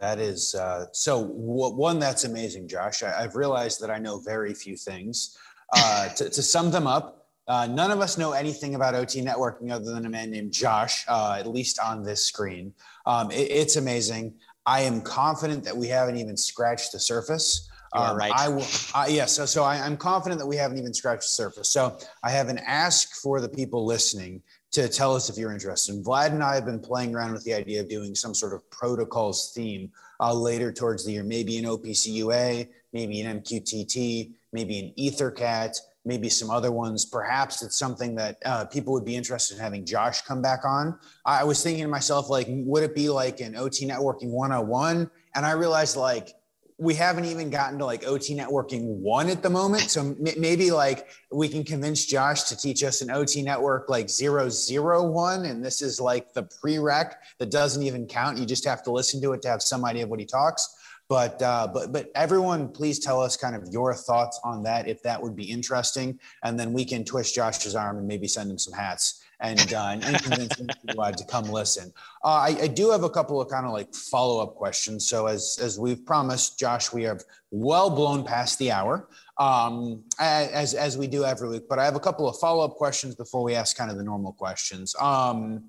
That 0.00 0.18
is 0.18 0.54
uh, 0.54 0.86
so 0.92 1.26
w- 1.26 1.74
one 1.74 1.98
that's 1.98 2.24
amazing 2.24 2.68
josh. 2.68 3.02
I, 3.02 3.22
have 3.22 3.36
realized 3.36 3.80
that 3.80 3.90
i 3.90 3.98
know 3.98 4.20
very 4.20 4.54
few 4.54 4.76
things. 4.76 5.36
Uh, 5.72 6.08
to, 6.16 6.30
to 6.30 6.42
sum 6.42 6.70
them 6.70 6.86
up 6.86 7.18
uh, 7.48 7.66
none 7.66 7.90
of 7.90 8.00
us 8.00 8.18
know 8.18 8.32
anything 8.32 8.74
about 8.74 8.94
OT 8.94 9.22
networking 9.22 9.72
other 9.72 9.90
than 9.90 10.04
a 10.04 10.10
man 10.10 10.30
named 10.30 10.52
Josh, 10.52 11.06
uh, 11.08 11.36
at 11.38 11.46
least 11.46 11.78
on 11.80 12.02
this 12.02 12.22
screen. 12.22 12.74
Um, 13.08 13.30
it, 13.30 13.50
it's 13.50 13.76
amazing. 13.76 14.34
I 14.66 14.82
am 14.82 15.00
confident 15.00 15.64
that 15.64 15.76
we 15.76 15.88
haven't 15.88 16.18
even 16.18 16.36
scratched 16.36 16.92
the 16.92 17.00
surface. 17.00 17.68
Um, 17.94 18.18
right. 18.18 18.30
I 18.36 18.48
will. 18.50 18.66
Uh, 18.94 19.06
yes. 19.08 19.10
Yeah, 19.10 19.24
so, 19.24 19.46
so 19.46 19.64
I, 19.64 19.78
I'm 19.78 19.96
confident 19.96 20.38
that 20.40 20.46
we 20.46 20.56
haven't 20.56 20.78
even 20.78 20.92
scratched 20.92 21.22
the 21.22 21.28
surface. 21.28 21.68
So 21.70 21.98
I 22.22 22.30
have 22.30 22.48
an 22.48 22.58
ask 22.58 23.14
for 23.22 23.40
the 23.40 23.48
people 23.48 23.86
listening 23.86 24.42
to 24.72 24.88
tell 24.88 25.16
us 25.16 25.30
if 25.30 25.38
you're 25.38 25.52
interested. 25.52 25.94
And 25.94 26.04
Vlad 26.04 26.32
and 26.32 26.44
I 26.44 26.54
have 26.54 26.66
been 26.66 26.80
playing 26.80 27.14
around 27.14 27.32
with 27.32 27.44
the 27.44 27.54
idea 27.54 27.80
of 27.80 27.88
doing 27.88 28.14
some 28.14 28.34
sort 28.34 28.52
of 28.52 28.68
protocols 28.70 29.52
theme 29.54 29.90
uh, 30.20 30.34
later 30.34 30.70
towards 30.70 31.06
the 31.06 31.12
year, 31.12 31.24
maybe 31.24 31.56
an 31.56 31.64
OPC 31.64 32.08
UA, 32.08 32.66
maybe 32.92 33.22
an 33.22 33.40
MQTT, 33.40 34.32
maybe 34.52 34.78
an 34.80 34.92
EtherCAT, 34.98 35.78
maybe 36.04 36.28
some 36.28 36.50
other 36.50 36.72
ones. 36.72 37.04
Perhaps 37.04 37.62
it's 37.62 37.78
something 37.78 38.14
that 38.16 38.38
uh, 38.44 38.64
people 38.66 38.92
would 38.92 39.04
be 39.04 39.16
interested 39.16 39.56
in 39.56 39.62
having 39.62 39.84
Josh 39.84 40.22
come 40.22 40.40
back 40.40 40.64
on. 40.64 40.98
I 41.24 41.44
was 41.44 41.62
thinking 41.62 41.84
to 41.84 41.88
myself, 41.90 42.30
like, 42.30 42.46
would 42.48 42.82
it 42.82 42.94
be 42.94 43.08
like 43.08 43.40
an 43.40 43.56
OT 43.56 43.86
networking 43.86 44.30
101? 44.30 45.10
And 45.34 45.46
I 45.46 45.52
realized, 45.52 45.96
like, 45.96 46.34
we 46.80 46.94
haven't 46.94 47.24
even 47.24 47.50
gotten 47.50 47.76
to 47.80 47.84
like 47.84 48.06
OT 48.06 48.36
networking 48.36 48.84
one 48.84 49.28
at 49.28 49.42
the 49.42 49.50
moment. 49.50 49.90
So 49.90 50.00
m- 50.00 50.16
maybe 50.38 50.70
like 50.70 51.08
we 51.32 51.48
can 51.48 51.64
convince 51.64 52.06
Josh 52.06 52.44
to 52.44 52.56
teach 52.56 52.84
us 52.84 53.02
an 53.02 53.10
OT 53.10 53.42
network 53.42 53.88
like 53.88 54.08
zero 54.08 54.48
zero 54.48 55.02
one, 55.02 55.46
and 55.46 55.64
this 55.64 55.82
is 55.82 56.00
like 56.00 56.32
the 56.34 56.44
prereq 56.44 57.14
that 57.38 57.50
doesn't 57.50 57.82
even 57.82 58.06
count. 58.06 58.38
You 58.38 58.46
just 58.46 58.64
have 58.64 58.84
to 58.84 58.92
listen 58.92 59.20
to 59.22 59.32
it 59.32 59.42
to 59.42 59.48
have 59.48 59.60
some 59.60 59.84
idea 59.84 60.04
of 60.04 60.08
what 60.08 60.20
he 60.20 60.26
talks. 60.26 60.76
But 61.08 61.40
uh, 61.40 61.68
but 61.72 61.90
but 61.90 62.10
everyone, 62.14 62.68
please 62.68 62.98
tell 62.98 63.22
us 63.22 63.36
kind 63.36 63.56
of 63.56 63.66
your 63.72 63.94
thoughts 63.94 64.38
on 64.44 64.62
that 64.64 64.86
if 64.86 65.02
that 65.04 65.22
would 65.22 65.34
be 65.34 65.44
interesting, 65.44 66.20
and 66.44 66.60
then 66.60 66.74
we 66.74 66.84
can 66.84 67.02
twist 67.02 67.34
Josh's 67.34 67.74
arm 67.74 67.96
and 67.96 68.06
maybe 68.06 68.28
send 68.28 68.50
him 68.50 68.58
some 68.58 68.74
hats 68.74 69.22
and 69.40 69.72
uh, 69.72 69.96
and 70.02 70.22
convince 70.22 70.58
him 70.58 70.66
to, 70.66 71.00
uh, 71.00 71.12
to 71.12 71.24
come 71.24 71.44
listen. 71.44 71.92
Uh, 72.24 72.28
I, 72.28 72.56
I, 72.62 72.66
do 72.66 72.90
have 72.90 73.04
a 73.04 73.10
couple 73.10 73.40
of 73.40 73.48
kind 73.48 73.64
of 73.64 73.72
like 73.72 73.94
follow 73.94 74.42
up 74.42 74.56
questions. 74.56 75.06
So 75.06 75.26
as 75.26 75.58
as 75.62 75.78
we've 75.78 76.04
promised, 76.04 76.58
Josh, 76.58 76.92
we 76.92 77.04
have 77.04 77.22
well 77.50 77.88
blown 77.88 78.24
past 78.24 78.58
the 78.58 78.72
hour. 78.72 79.08
Um, 79.38 80.02
as 80.18 80.74
as 80.74 80.98
we 80.98 81.06
do 81.06 81.24
every 81.24 81.48
week, 81.48 81.68
but 81.68 81.78
I 81.78 81.84
have 81.84 81.94
a 81.94 82.00
couple 82.00 82.28
of 82.28 82.36
follow 82.38 82.64
up 82.64 82.74
questions 82.74 83.14
before 83.14 83.44
we 83.44 83.54
ask 83.54 83.76
kind 83.76 83.90
of 83.90 83.96
the 83.96 84.04
normal 84.04 84.32
questions. 84.32 84.94
Um, 85.00 85.68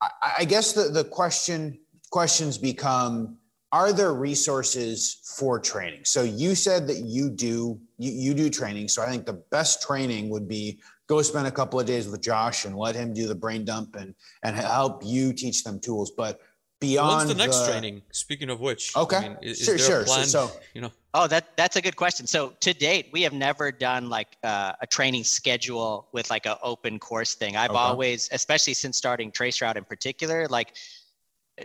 I, 0.00 0.10
I 0.38 0.44
guess 0.44 0.72
the 0.72 0.84
the 0.84 1.04
question 1.04 1.80
questions 2.10 2.56
become 2.56 3.36
are 3.72 3.92
there 3.92 4.14
resources 4.14 5.20
for 5.36 5.60
training? 5.60 6.00
So 6.04 6.22
you 6.22 6.54
said 6.54 6.86
that 6.86 6.98
you 6.98 7.28
do 7.28 7.78
you, 7.98 8.12
you 8.12 8.34
do 8.34 8.48
training. 8.48 8.88
So 8.88 9.02
i 9.02 9.06
think 9.06 9.26
the 9.26 9.40
best 9.50 9.82
training 9.82 10.30
would 10.30 10.48
be 10.48 10.80
go 11.06 11.20
spend 11.22 11.46
a 11.46 11.50
couple 11.50 11.80
of 11.80 11.86
days 11.86 12.08
with 12.08 12.22
josh 12.22 12.64
and 12.64 12.76
let 12.76 12.94
him 12.94 13.12
do 13.12 13.26
the 13.26 13.34
brain 13.34 13.64
dump 13.64 13.96
and 13.96 14.14
and 14.42 14.56
help 14.56 15.02
you 15.04 15.32
teach 15.32 15.64
them 15.64 15.80
tools. 15.80 16.10
But 16.10 16.40
beyond 16.80 17.28
when's 17.28 17.28
the 17.28 17.34
next 17.34 17.60
the, 17.60 17.72
training? 17.72 18.02
Speaking 18.12 18.48
of 18.48 18.60
which 18.60 18.96
okay. 18.96 19.16
I 19.16 19.28
mean, 19.28 19.38
is, 19.42 19.58
sure 19.58 19.74
is 19.74 19.86
sure. 19.86 20.04
Plan, 20.04 20.26
so 20.26 20.50
you 20.72 20.80
know? 20.80 20.92
Oh 21.12 21.26
that 21.26 21.54
that's 21.56 21.76
a 21.76 21.82
good 21.82 21.96
question. 21.96 22.26
So 22.26 22.54
to 22.60 22.72
date 22.72 23.08
we 23.12 23.20
have 23.22 23.34
never 23.34 23.70
done 23.70 24.08
like 24.08 24.36
uh, 24.44 24.72
a 24.80 24.86
training 24.86 25.24
schedule 25.24 26.08
with 26.12 26.30
like 26.30 26.46
an 26.46 26.56
open 26.62 26.98
course 26.98 27.34
thing. 27.34 27.56
I've 27.56 27.70
okay. 27.70 27.78
always 27.78 28.30
especially 28.32 28.74
since 28.74 28.96
starting 28.96 29.30
traceroute 29.30 29.76
in 29.76 29.84
particular 29.84 30.46
like 30.48 30.76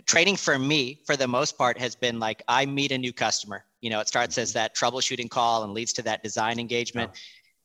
training 0.06 0.36
for 0.36 0.58
me 0.58 1.00
for 1.04 1.16
the 1.16 1.28
most 1.28 1.56
part 1.58 1.78
has 1.78 1.94
been 1.94 2.18
like 2.18 2.42
i 2.48 2.66
meet 2.66 2.92
a 2.92 2.98
new 2.98 3.12
customer. 3.12 3.64
You 3.80 3.90
know 3.90 4.00
it 4.00 4.08
starts 4.08 4.38
as 4.38 4.50
mm-hmm. 4.50 4.58
that 4.58 4.76
troubleshooting 4.76 5.30
call 5.30 5.64
and 5.64 5.72
leads 5.72 5.92
to 5.94 6.02
that 6.02 6.22
design 6.22 6.58
engagement. 6.58 7.12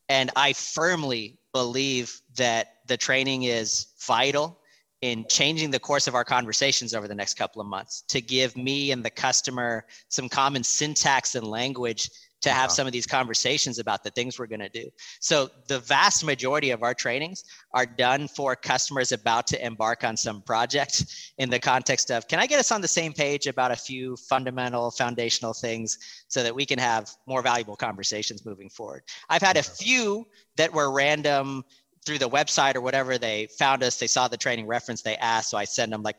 And 0.08 0.32
i 0.36 0.54
firmly 0.54 1.38
believe 1.54 2.22
that 2.36 2.76
the 2.88 2.98
training 2.98 3.44
is 3.44 3.88
vital 4.00 4.60
in 5.02 5.26
changing 5.30 5.72
the 5.72 5.80
course 5.80 6.08
of 6.08 6.16
our 6.16 6.26
conversations 6.26 6.94
over 6.94 7.08
the 7.08 7.16
next 7.16 7.36
couple 7.36 7.62
of 7.62 7.68
months 7.68 8.02
to 8.10 8.20
give 8.20 8.58
me 8.58 8.92
and 8.92 9.04
the 9.04 9.10
customer 9.10 9.86
some 10.10 10.28
common 10.28 10.64
syntax 10.64 11.36
and 11.36 11.48
language 11.48 12.10
to 12.42 12.50
have 12.50 12.66
uh-huh. 12.66 12.70
some 12.70 12.88
of 12.88 12.94
these 12.94 13.06
conversations 13.06 13.80
about 13.80 14.04
the 14.04 14.10
things 14.12 14.40
we're 14.40 14.48
going 14.48 14.60
to 14.60 14.70
do. 14.70 14.90
So 15.20 15.50
the 15.68 15.80
vast 15.80 16.24
majority 16.24 16.72
of 16.72 16.84
our 16.84 16.94
trainings 16.94 17.44
are 17.74 17.86
done 17.86 18.28
for 18.28 18.56
customers 18.56 19.12
about 19.12 19.48
to 19.48 19.66
embark 19.66 20.04
on 20.04 20.16
some 20.16 20.42
project 20.42 21.06
in 21.38 21.50
the 21.50 21.60
context 21.60 22.12
of 22.12 22.28
can 22.28 22.40
I 22.40 22.48
get 22.48 22.60
us 22.60 22.72
on 22.72 22.82
the 22.82 22.88
same 22.88 23.14
page 23.14 23.48
about 23.48 23.72
a 23.72 23.76
few 23.76 24.16
fundamental 24.16 24.92
foundational 24.92 25.54
things 25.54 25.98
so 26.28 26.44
that 26.44 26.56
we 26.56 26.66
can 26.66 26.80
have 26.80 27.10
more 27.28 27.42
valuable 27.42 27.76
conversations 27.76 28.46
moving 28.46 28.70
forward. 28.70 29.04
I've 29.30 29.42
had 29.42 29.58
a 29.58 29.64
few 29.64 30.26
that 30.56 30.74
were 30.74 30.92
random 30.92 31.64
through 32.06 32.20
the 32.20 32.30
website 32.30 32.76
or 32.76 32.82
whatever 32.82 33.18
they 33.18 33.48
found 33.58 33.84
us 33.84 34.00
they 34.00 34.08
saw 34.08 34.28
the 34.28 34.38
training 34.38 34.66
reference 34.66 35.02
they 35.02 35.18
asked 35.18 35.50
so 35.50 35.58
I 35.58 35.66
send 35.66 35.92
them 35.92 36.02
like 36.02 36.16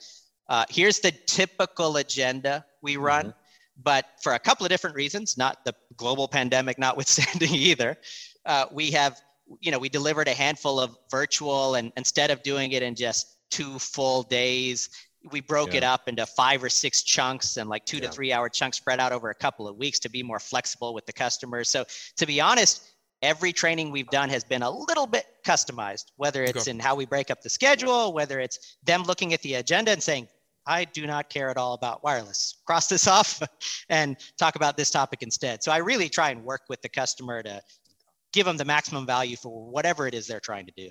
uh, 0.49 0.65
here's 0.69 0.99
the 0.99 1.13
typical 1.27 1.97
agenda 1.97 2.65
we 2.83 2.97
run. 2.97 3.27
Mm-hmm 3.27 3.40
but 3.83 4.07
for 4.23 4.35
a 4.35 4.39
couple 4.39 4.65
of 4.67 4.71
different 4.71 4.97
reasons, 4.97 5.37
not 5.37 5.65
the 5.65 5.75
global 5.97 6.29
pandemic 6.29 6.79
notwithstanding 6.79 7.55
either, 7.55 7.97
uh, 8.47 8.67
we 8.73 8.91
have, 8.91 9.21
you 9.61 9.71
know, 9.71 9.79
we 9.79 9.89
delivered 9.89 10.29
a 10.29 10.35
handful 10.35 10.81
of 10.81 10.97
virtual 11.11 11.75
and 11.75 11.93
instead 11.97 12.31
of 12.31 12.43
doing 12.43 12.73
it 12.73 12.83
in 12.83 12.95
just 12.95 13.37
two 13.51 13.79
full 13.79 14.23
days, 14.23 14.89
we 15.31 15.41
broke 15.41 15.73
yeah. 15.73 15.79
it 15.79 15.85
up 15.85 16.09
into 16.09 16.25
five 16.25 16.63
or 16.63 16.69
six 16.69 17.03
chunks 17.03 17.57
and 17.57 17.69
like 17.69 17.85
two 17.85 17.99
yeah. 17.99 18.05
to 18.05 18.13
three 18.13 18.33
hour 18.33 18.49
chunks 18.49 18.79
spread 18.79 19.01
out 19.01 19.13
over 19.13 19.31
a 19.31 19.35
couple 19.35 19.69
of 19.69 19.77
weeks 19.77 19.99
to 19.99 20.09
be 20.09 20.23
more 20.23 20.39
flexible 20.39 20.95
with 20.95 21.05
the 21.07 21.13
customers. 21.13 21.69
So 21.69 21.85
to 22.17 22.27
be 22.27 22.41
honest, 22.41 22.91
every 23.23 23.53
training 23.53 23.91
we've 23.91 24.09
done 24.09 24.31
has 24.31 24.45
been 24.45 24.63
a 24.63 24.71
little 24.71 25.07
bit 25.07 25.27
customized, 25.45 26.07
whether 26.17 26.43
it's 26.43 26.69
in 26.69 26.79
how 26.79 26.95
we 26.95 27.05
break 27.05 27.31
up 27.31 27.43
the 27.43 27.51
schedule, 27.51 28.13
whether 28.13 28.41
it's 28.41 28.77
them 28.83 29.03
looking 29.03 29.35
at 29.35 29.43
the 29.43 29.55
agenda 29.55 29.91
and 29.91 30.03
saying, 30.03 30.27
I 30.67 30.85
do 30.85 31.07
not 31.07 31.31
care 31.31 31.49
at 31.51 31.57
all 31.57 31.75
about 31.75 32.05
wireless. 32.05 32.57
Cross 32.65 32.89
this 32.89 33.07
off 33.07 33.43
and 33.89 34.17
talk 34.39 34.57
about 34.57 34.77
this 34.77 34.91
topic 34.91 35.23
instead. 35.23 35.63
So 35.63 35.73
I 35.73 35.79
really 35.79 36.09
try 36.09 36.31
and 36.31 36.45
work 36.45 36.63
with 36.69 36.83
the 36.83 36.89
customer 36.89 37.43
to 37.43 37.63
give 38.33 38.47
them 38.47 38.57
the 38.57 38.65
maximum 38.65 39.07
value 39.07 39.37
for 39.37 39.71
whatever 39.71 40.07
it 40.07 40.15
is 40.15 40.27
they're 40.27 40.41
trying 40.41 40.67
to 40.67 40.73
do. 40.77 40.91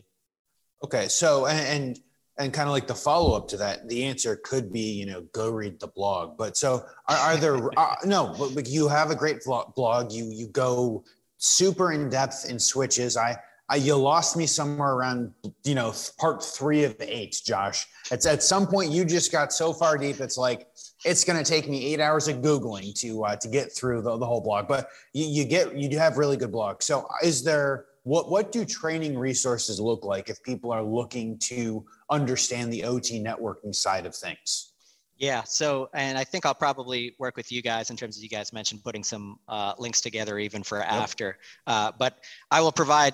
Okay. 0.84 1.08
So, 1.08 1.48
and, 1.48 2.00
and 2.38 2.54
kind 2.54 2.68
of 2.68 2.74
like 2.74 2.88
the 2.88 2.96
follow 2.96 3.36
up 3.36 3.48
to 3.50 3.58
that, 3.58 3.88
the 3.88 4.06
answer 4.06 4.38
could 4.44 4.72
be, 4.72 4.92
you 4.92 5.06
know, 5.06 5.22
go 5.34 5.50
read 5.50 5.80
the 5.80 5.88
blog. 5.88 6.38
But 6.38 6.58
so 6.58 6.86
are, 7.08 7.18
are 7.18 7.38
there, 7.38 7.70
uh, 7.78 7.96
no, 8.06 8.36
but 8.56 8.68
you 8.68 8.88
have 8.88 9.12
a 9.12 9.16
great 9.16 9.44
blog. 9.44 10.12
You, 10.12 10.26
you 10.26 10.48
go 10.48 11.04
super 11.38 11.92
in 11.92 12.10
depth 12.10 12.50
in 12.50 12.60
switches. 12.60 13.18
I, 13.18 13.38
I, 13.70 13.76
you 13.76 13.96
lost 13.96 14.36
me 14.36 14.48
somewhere 14.48 14.94
around, 14.94 15.32
you 15.64 15.76
know, 15.76 15.94
part 16.18 16.44
three 16.44 16.84
of 16.84 16.96
eight, 17.00 17.40
Josh. 17.46 17.86
It's 18.12 18.26
at 18.26 18.42
some 18.42 18.66
point 18.66 18.92
you 18.92 19.06
just 19.06 19.32
got 19.32 19.54
so 19.54 19.74
far 19.74 19.98
deep. 19.98 20.20
It's 20.20 20.38
like, 20.38 20.68
it's 21.06 21.24
going 21.24 21.42
to 21.42 21.50
take 21.50 21.70
me 21.70 21.94
eight 21.94 22.00
hours 22.00 22.28
of 22.28 22.38
Googling 22.38 23.00
to, 23.02 23.24
uh, 23.26 23.36
to 23.36 23.48
get 23.48 23.72
through 23.72 24.02
the, 24.02 24.18
the 24.18 24.26
whole 24.26 24.42
blog, 24.42 24.68
but 24.68 24.90
you, 25.14 25.26
you 25.26 25.46
get, 25.46 25.76
you 25.76 25.98
have 26.00 26.18
really 26.18 26.36
good 26.36 26.52
blogs. 26.52 26.84
So 26.84 27.08
is 27.24 27.44
there, 27.44 27.86
what, 28.04 28.32
what 28.32 28.52
do 28.52 28.66
training 28.66 29.18
resources 29.18 29.80
look 29.80 30.04
like 30.04 30.30
if 30.30 30.42
people 30.42 30.72
are 30.72 30.84
looking 30.84 31.38
to 31.40 31.86
understand 32.10 32.74
the 32.74 32.84
OT 32.86 33.24
networking 33.24 33.76
side 33.76 34.08
of 34.08 34.16
things? 34.16 34.74
Yeah. 35.18 35.44
So, 35.44 35.90
and 35.94 36.18
I 36.18 36.24
think 36.24 36.46
I'll 36.46 36.56
probably 36.56 37.14
work 37.20 37.36
with 37.36 37.52
you 37.52 37.62
guys 37.62 37.90
in 37.90 37.98
terms 37.98 38.18
of 38.18 38.24
you 38.24 38.30
guys 38.30 38.54
mentioned 38.54 38.84
putting 38.84 39.04
some 39.04 39.38
uh, 39.50 39.74
links 39.78 40.00
together 40.00 40.40
even 40.40 40.64
for 40.64 40.80
yep. 40.80 40.88
after. 40.90 41.38
Uh, 41.68 41.92
but 42.00 42.24
I 42.50 42.62
will 42.62 42.72
provide 42.72 43.14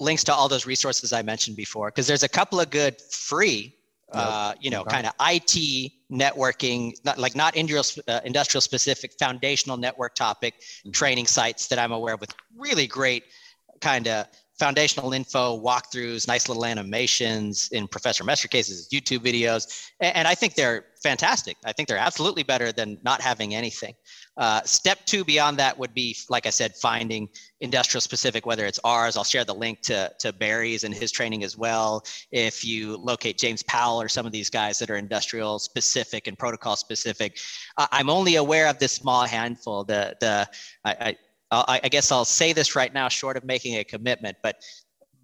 links 0.00 0.24
to 0.24 0.34
all 0.34 0.48
those 0.48 0.66
resources 0.66 1.12
I 1.12 1.22
mentioned 1.22 1.56
before 1.56 1.88
because 1.88 2.06
there's 2.06 2.22
a 2.22 2.28
couple 2.28 2.60
of 2.60 2.70
good 2.70 3.00
free, 3.00 3.74
uh, 4.12 4.54
you 4.60 4.70
know, 4.70 4.82
okay. 4.82 4.90
kind 4.90 5.06
of 5.06 5.12
IT 5.20 5.92
networking, 6.10 6.94
not 7.04 7.18
like 7.18 7.34
not 7.34 7.56
industrial, 7.56 8.04
uh, 8.08 8.20
industrial 8.24 8.60
specific 8.60 9.12
foundational 9.18 9.76
network 9.76 10.14
topic 10.14 10.54
mm-hmm. 10.54 10.90
training 10.92 11.26
sites 11.26 11.68
that 11.68 11.78
I'm 11.78 11.92
aware 11.92 12.14
of 12.14 12.20
with 12.20 12.34
really 12.56 12.86
great 12.86 13.24
kind 13.80 14.08
of 14.08 14.26
foundational 14.58 15.12
info, 15.12 15.60
walkthroughs, 15.60 16.26
nice 16.26 16.48
little 16.48 16.64
animations 16.64 17.68
in 17.70 17.86
Professor 17.86 18.24
Messer 18.24 18.48
cases, 18.48 18.88
YouTube 18.92 19.20
videos. 19.20 19.90
And, 20.00 20.26
I 20.26 20.34
think 20.34 20.54
they're 20.54 20.84
fantastic. 21.02 21.56
I 21.64 21.72
think 21.72 21.88
they're 21.88 21.96
absolutely 21.96 22.42
better 22.42 22.72
than 22.72 22.98
not 23.04 23.20
having 23.20 23.54
anything. 23.54 23.94
Uh, 24.36 24.60
step 24.62 24.98
two 25.06 25.24
beyond 25.24 25.58
that 25.58 25.78
would 25.78 25.94
be, 25.94 26.16
like 26.28 26.46
I 26.46 26.50
said, 26.50 26.74
finding 26.76 27.28
industrial 27.60 28.00
specific, 28.00 28.46
whether 28.46 28.66
it's 28.66 28.80
ours. 28.84 29.16
I'll 29.16 29.24
share 29.24 29.44
the 29.44 29.54
link 29.54 29.80
to, 29.82 30.12
to 30.18 30.32
Barry's 30.32 30.84
and 30.84 30.92
his 30.92 31.10
training 31.12 31.44
as 31.44 31.56
well. 31.56 32.04
If 32.30 32.64
you 32.64 32.96
locate 32.96 33.38
James 33.38 33.62
Powell 33.62 34.00
or 34.00 34.08
some 34.08 34.26
of 34.26 34.32
these 34.32 34.50
guys 34.50 34.78
that 34.80 34.90
are 34.90 34.96
industrial 34.96 35.58
specific 35.58 36.26
and 36.26 36.38
protocol 36.38 36.76
specific, 36.76 37.38
uh, 37.76 37.86
I'm 37.90 38.10
only 38.10 38.36
aware 38.36 38.68
of 38.68 38.78
this 38.78 38.92
small 38.92 39.24
handful. 39.24 39.84
The, 39.84 40.16
the, 40.20 40.48
I, 40.84 40.96
I 41.00 41.16
I, 41.50 41.80
I 41.84 41.88
guess 41.88 42.12
I'll 42.12 42.24
say 42.24 42.52
this 42.52 42.76
right 42.76 42.92
now, 42.92 43.08
short 43.08 43.36
of 43.36 43.44
making 43.44 43.76
a 43.76 43.84
commitment, 43.84 44.38
but 44.42 44.62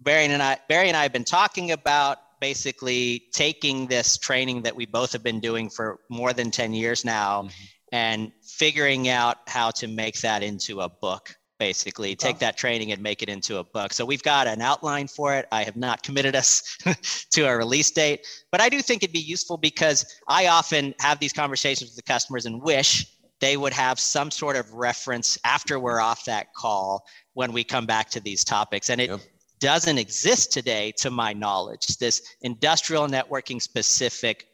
Barry 0.01 0.25
and 0.25 0.41
I, 0.41 0.57
Barry 0.67 0.87
and 0.87 0.97
I 0.97 1.03
have 1.03 1.13
been 1.13 1.23
talking 1.23 1.71
about 1.71 2.17
basically 2.41 3.23
taking 3.31 3.87
this 3.87 4.17
training 4.17 4.61
that 4.63 4.75
we 4.75 4.85
both 4.85 5.11
have 5.13 5.23
been 5.23 5.39
doing 5.39 5.69
for 5.69 5.99
more 6.09 6.33
than 6.33 6.51
10 6.51 6.73
years 6.73 7.05
now 7.05 7.43
mm-hmm. 7.43 7.49
and 7.91 8.31
figuring 8.43 9.09
out 9.09 9.37
how 9.47 9.71
to 9.71 9.87
make 9.87 10.19
that 10.21 10.43
into 10.43 10.81
a 10.81 10.89
book 10.89 11.35
basically. 11.57 12.17
Take 12.17 12.39
that 12.39 12.57
training 12.57 12.91
and 12.91 13.01
make 13.01 13.23
it 13.23 13.29
into 13.29 13.59
a 13.59 13.63
book. 13.63 13.93
So 13.93 14.03
we've 14.03 14.21
got 14.21 14.45
an 14.45 14.61
outline 14.61 15.07
for 15.07 15.33
it. 15.33 15.47
I 15.53 15.63
have 15.63 15.77
not 15.77 16.03
committed 16.03 16.35
us 16.35 16.77
to 17.31 17.43
a 17.43 17.55
release 17.55 17.91
date 17.91 18.25
but 18.51 18.61
i 18.61 18.69
do 18.69 18.81
think 18.81 19.03
it'd 19.03 19.13
be 19.13 19.19
useful 19.19 19.57
because 19.57 20.05
i 20.27 20.47
often 20.47 20.93
have 20.99 21.19
these 21.19 21.33
conversations 21.33 21.89
with 21.89 21.95
the 21.97 22.01
customers 22.01 22.45
and 22.45 22.61
wish 22.61 23.05
they 23.41 23.57
would 23.57 23.73
have 23.73 23.99
some 23.99 24.31
sort 24.31 24.55
of 24.55 24.73
reference 24.73 25.37
after 25.43 25.79
we're 25.79 25.99
off 25.99 26.25
that 26.25 26.53
call 26.53 27.05
when 27.33 27.51
we 27.51 27.63
come 27.63 27.85
back 27.85 28.09
to 28.11 28.19
these 28.19 28.43
topics. 28.43 28.89
And 28.89 29.01
it 29.01 29.09
yep. 29.09 29.19
doesn't 29.59 29.97
exist 29.97 30.51
today, 30.51 30.93
to 30.97 31.11
my 31.11 31.33
knowledge, 31.33 31.97
this 31.97 32.35
industrial 32.41 33.07
networking 33.07 33.61
specific 33.61 34.47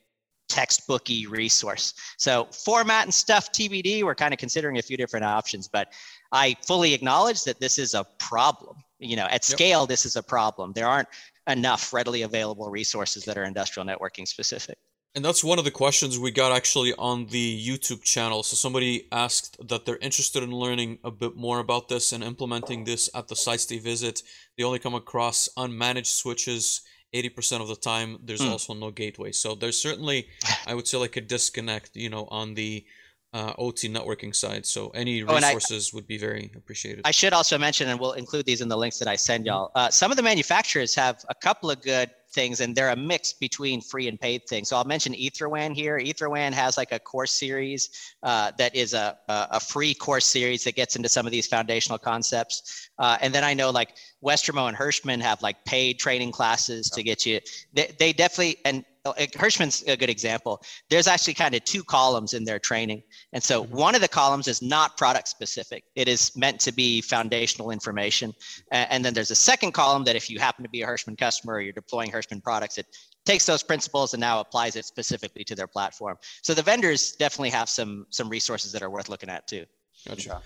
textbooky 0.50 1.30
resource. 1.30 1.94
So 2.18 2.48
format 2.52 3.06
and 3.06 3.14
stuff 3.14 3.52
TBD, 3.52 4.04
we're 4.04 4.16
kind 4.16 4.34
of 4.34 4.40
considering 4.40 4.78
a 4.78 4.82
few 4.82 4.98
different 4.98 5.26
options, 5.26 5.68
but 5.68 5.94
I 6.32 6.56
fully 6.66 6.94
acknowledge 6.94 7.44
that 7.46 7.60
this 7.60 7.78
is 7.78 7.94
a 7.94 8.06
problem. 8.20 8.78
You 9.00 9.16
know, 9.16 9.28
at 9.30 9.44
scale, 9.44 9.82
yep. 9.82 9.90
this 9.90 10.06
is 10.06 10.16
a 10.16 10.24
problem. 10.24 10.74
There 10.74 10.88
aren't 10.88 11.08
enough 11.48 11.94
readily 11.94 12.24
available 12.24 12.70
resources 12.70 13.24
that 13.26 13.38
are 13.38 13.44
industrial 13.44 13.88
networking 13.88 14.28
specific. 14.28 14.78
And 15.14 15.26
that's 15.26 15.43
one 15.43 15.59
of 15.59 15.66
the 15.66 15.72
questions 15.72 16.18
we 16.18 16.32
got 16.32 16.53
actually 16.53 16.93
on 16.93 17.26
the 17.28 17.68
YouTube 17.68 18.01
channel. 18.01 18.43
So 18.43 18.55
somebody 18.55 19.07
asked 19.12 19.68
that 19.68 19.86
they're 19.86 19.97
interested 19.97 20.41
in 20.41 20.51
learning 20.51 20.99
a 21.03 21.12
bit 21.12 21.36
more 21.36 21.59
about 21.59 21.89
this 21.89 22.14
and 22.14 22.24
implementing 22.24 22.86
this 22.86 23.09
at 23.14 23.28
the 23.28 23.36
sites 23.36 23.66
they 23.66 23.78
visit. 23.78 24.24
They 24.57 24.64
only 24.64 24.80
come 24.80 24.95
across 24.95 25.49
unmanaged 25.57 26.05
switches 26.05 26.82
80% 27.14 27.59
of 27.59 27.68
the 27.68 27.76
time. 27.76 28.20
There's 28.24 28.41
mm. 28.41 28.51
also 28.51 28.74
no 28.74 28.89
gateway. 28.89 29.34
So 29.34 29.53
there's 29.53 29.82
certainly, 29.82 30.28
I 30.68 30.76
would 30.76 30.88
say, 30.88 30.97
like 30.97 31.18
a 31.18 31.22
disconnect, 31.22 31.95
you 31.95 32.09
know, 32.09 32.28
on 32.32 32.53
the 32.53 32.86
uh, 33.34 33.53
OT 33.57 33.89
networking 33.89 34.34
side. 34.34 34.66
So 34.66 34.89
any 34.89 35.24
resources 35.24 35.91
oh, 35.91 35.95
I, 35.95 35.97
would 35.97 36.07
be 36.07 36.18
very 36.18 36.51
appreciated. 36.55 37.01
I 37.05 37.12
should 37.12 37.34
also 37.34 37.57
mention, 37.57 37.89
and 37.89 37.99
we'll 37.99 38.14
include 38.14 38.45
these 38.45 38.62
in 38.62 38.70
the 38.70 38.78
links 38.78 38.99
that 38.99 39.07
I 39.07 39.16
send 39.16 39.45
y'all. 39.45 39.72
Uh, 39.76 39.89
some 39.89 40.12
of 40.12 40.18
the 40.18 40.24
manufacturers 40.24 40.95
have 40.95 41.24
a 41.30 41.36
couple 41.36 41.70
of 41.70 41.82
good 41.82 42.12
things 42.34 42.62
and 42.62 42.76
they're 42.76 42.90
a 42.90 42.96
mix 42.96 43.34
between 43.34 43.82
free 43.82 44.08
and 44.08 44.20
paid 44.20 44.48
things. 44.48 44.70
So 44.70 44.76
I'll 44.76 44.84
mention 44.86 45.14
Etherwan 45.14 45.74
here. 45.74 45.98
Etherwan 45.98 46.54
has 46.54 46.78
like 46.78 46.92
a 46.92 47.00
course 47.00 47.32
series 47.32 48.14
uh, 48.24 48.52
that 48.58 48.76
is 48.76 48.94
a, 48.94 49.18
a 49.28 49.60
free 49.60 49.94
course 49.94 50.26
series 50.26 50.64
that 50.64 50.76
gets 50.76 50.96
into 50.96 51.10
some 51.10 51.26
of 51.26 51.32
these 51.32 51.48
foundational 51.48 51.98
concepts. 51.98 52.90
Uh, 52.98 53.18
and 53.22 53.34
then 53.34 53.44
I 53.44 53.54
know 53.54 53.70
like 53.70 53.96
Westermo 54.24 54.68
and 54.68 54.78
Hirschmann 54.78 55.22
have 55.22 55.42
like 55.42 55.64
paid 55.66 56.00
training 56.00 56.32
classes 56.32 56.90
to 56.92 57.04
get 57.04 57.26
you. 57.26 57.40
They, 57.74 57.94
they 57.98 58.14
definitely, 58.14 58.58
and 58.66 58.86
Hirschmann's 59.06 59.84
a 59.88 59.98
good 59.98 60.10
example. 60.10 60.62
There's 60.90 61.08
actually 61.08 61.34
kind 61.34 61.56
of 61.56 61.64
two 61.64 61.84
columns 61.84 62.34
in 62.34 62.46
their 62.46 62.60
training. 62.60 63.02
And 63.34 63.42
so 63.42 63.64
mm-hmm. 63.64 63.76
one 63.76 63.96
of 63.96 64.02
the 64.02 64.08
columns 64.08 64.48
is 64.48 64.62
not 64.62 64.98
product 64.98 65.28
specific, 65.28 65.84
it 65.96 66.08
is 66.08 66.36
meant 66.36 66.60
to 66.62 66.72
be 66.72 67.02
foundational 67.02 67.72
information. 67.72 68.34
And 68.72 69.04
then 69.04 69.14
there's 69.14 69.32
a 69.32 69.36
second 69.36 69.72
column 69.72 70.04
that 70.06 70.16
if 70.16 70.30
you 70.30 70.40
happen 70.40 70.64
to 70.64 70.70
be 70.70 70.84
a 70.84 70.88
Hirschmann 70.88 71.18
customer 71.18 71.54
or 71.54 71.62
you're 71.62 71.74
deploying 71.74 72.12
Hirschmann 72.22 72.44
products, 72.44 72.78
it 72.78 72.86
takes 73.26 73.46
those 73.46 73.64
principles 73.64 74.14
and 74.14 74.22
now 74.22 74.40
applies 74.40 74.76
it 74.76 74.86
specifically 74.86 75.44
to 75.44 75.56
their 75.56 75.68
platform. 75.68 76.18
So 76.42 76.54
the 76.54 76.62
vendors 76.62 77.14
definitely 77.14 77.50
have 77.52 77.70
some 77.70 78.06
some 78.10 78.30
resources 78.30 78.72
that 78.72 78.82
are 78.82 78.90
worth 78.90 79.10
looking 79.10 79.30
at 79.30 79.48
too. 79.48 79.66
Gotcha. 80.08 80.42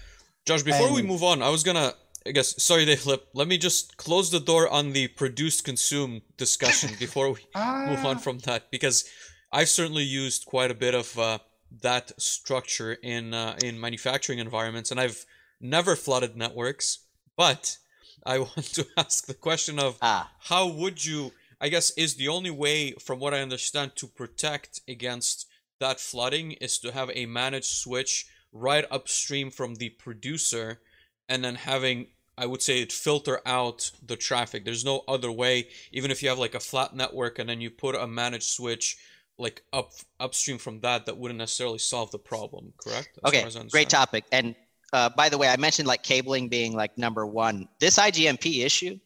Josh, 0.46 0.64
before 0.64 0.88
and, 0.88 0.96
we 0.96 1.02
move 1.02 1.24
on, 1.24 1.42
I 1.42 1.50
was 1.50 1.64
gonna 1.64 1.94
I 2.26 2.32
guess 2.32 2.62
sorry 2.62 2.86
they 2.86 2.96
flip. 2.96 3.28
Let 3.34 3.48
me 3.48 3.58
just 3.58 3.98
close 3.98 4.32
the 4.32 4.40
door 4.40 4.68
on 4.70 4.94
the 4.94 5.08
produce 5.08 5.62
consume 5.62 6.22
discussion 6.38 6.92
before 7.00 7.32
we 7.32 7.40
ah. 7.54 7.86
move 7.90 8.06
on 8.06 8.18
from 8.20 8.40
that 8.40 8.72
because 8.72 9.06
I've 9.52 9.70
certainly 9.70 10.04
used 10.04 10.46
quite 10.46 10.72
a 10.72 10.76
bit 10.76 10.96
of 10.96 11.18
uh, 11.20 11.40
that 11.82 12.20
structure 12.20 12.94
in 12.94 13.34
uh, 13.34 13.58
in 13.64 13.80
manufacturing 13.80 14.40
environments, 14.40 14.92
and 14.92 15.00
I've 15.00 15.26
never 15.62 15.96
flooded 15.96 16.36
networks. 16.36 17.00
But 17.38 17.78
I 18.26 18.40
want 18.48 18.74
to 18.74 18.86
ask 18.98 19.26
the 19.28 19.34
question 19.34 19.80
of 19.80 19.98
ah. 20.02 20.32
how 20.40 20.68
would 20.68 21.06
you? 21.06 21.32
I 21.66 21.70
guess 21.70 21.90
is 21.98 22.14
the 22.14 22.28
only 22.28 22.52
way, 22.52 22.92
from 22.92 23.18
what 23.18 23.34
I 23.34 23.42
understand, 23.42 23.96
to 23.96 24.06
protect 24.06 24.82
against 24.88 25.48
that 25.80 26.00
flooding 26.00 26.52
is 26.52 26.78
to 26.78 26.92
have 26.92 27.10
a 27.16 27.26
managed 27.26 27.66
switch 27.66 28.28
right 28.54 28.86
upstream 28.92 29.50
from 29.50 29.74
the 29.74 29.90
producer 29.90 30.80
and 31.28 31.44
then 31.44 31.56
having 31.56 32.06
I 32.38 32.46
would 32.46 32.62
say 32.62 32.82
it 32.82 32.92
filter 32.92 33.40
out 33.48 33.90
the 34.06 34.16
traffic. 34.16 34.64
There's 34.64 34.86
no 34.86 35.04
other 35.08 35.32
way. 35.32 35.70
Even 35.92 36.12
if 36.12 36.22
you 36.22 36.30
have 36.30 36.38
like 36.38 36.54
a 36.54 36.60
flat 36.60 36.94
network 36.94 37.40
and 37.40 37.50
then 37.50 37.62
you 37.62 37.72
put 37.72 37.96
a 37.96 38.06
managed 38.06 38.44
switch 38.44 38.98
like 39.40 39.64
up 39.74 39.94
upstream 40.20 40.60
from 40.60 40.82
that, 40.82 41.08
that 41.08 41.18
wouldn't 41.18 41.40
necessarily 41.40 41.80
solve 41.80 42.12
the 42.12 42.20
problem. 42.20 42.74
Correct? 42.78 43.10
As 43.24 43.34
okay, 43.34 43.68
great 43.72 43.90
topic. 43.90 44.26
And 44.32 44.54
uh, 44.94 45.10
by 45.10 45.30
the 45.30 45.40
way, 45.40 45.48
I 45.48 45.58
mentioned 45.58 45.88
like 45.88 46.04
cabling 46.04 46.48
being 46.48 46.74
like 46.74 46.96
number 46.96 47.26
one. 47.26 47.68
This 47.80 47.98
IGMP 47.98 48.64
issue, 48.64 49.00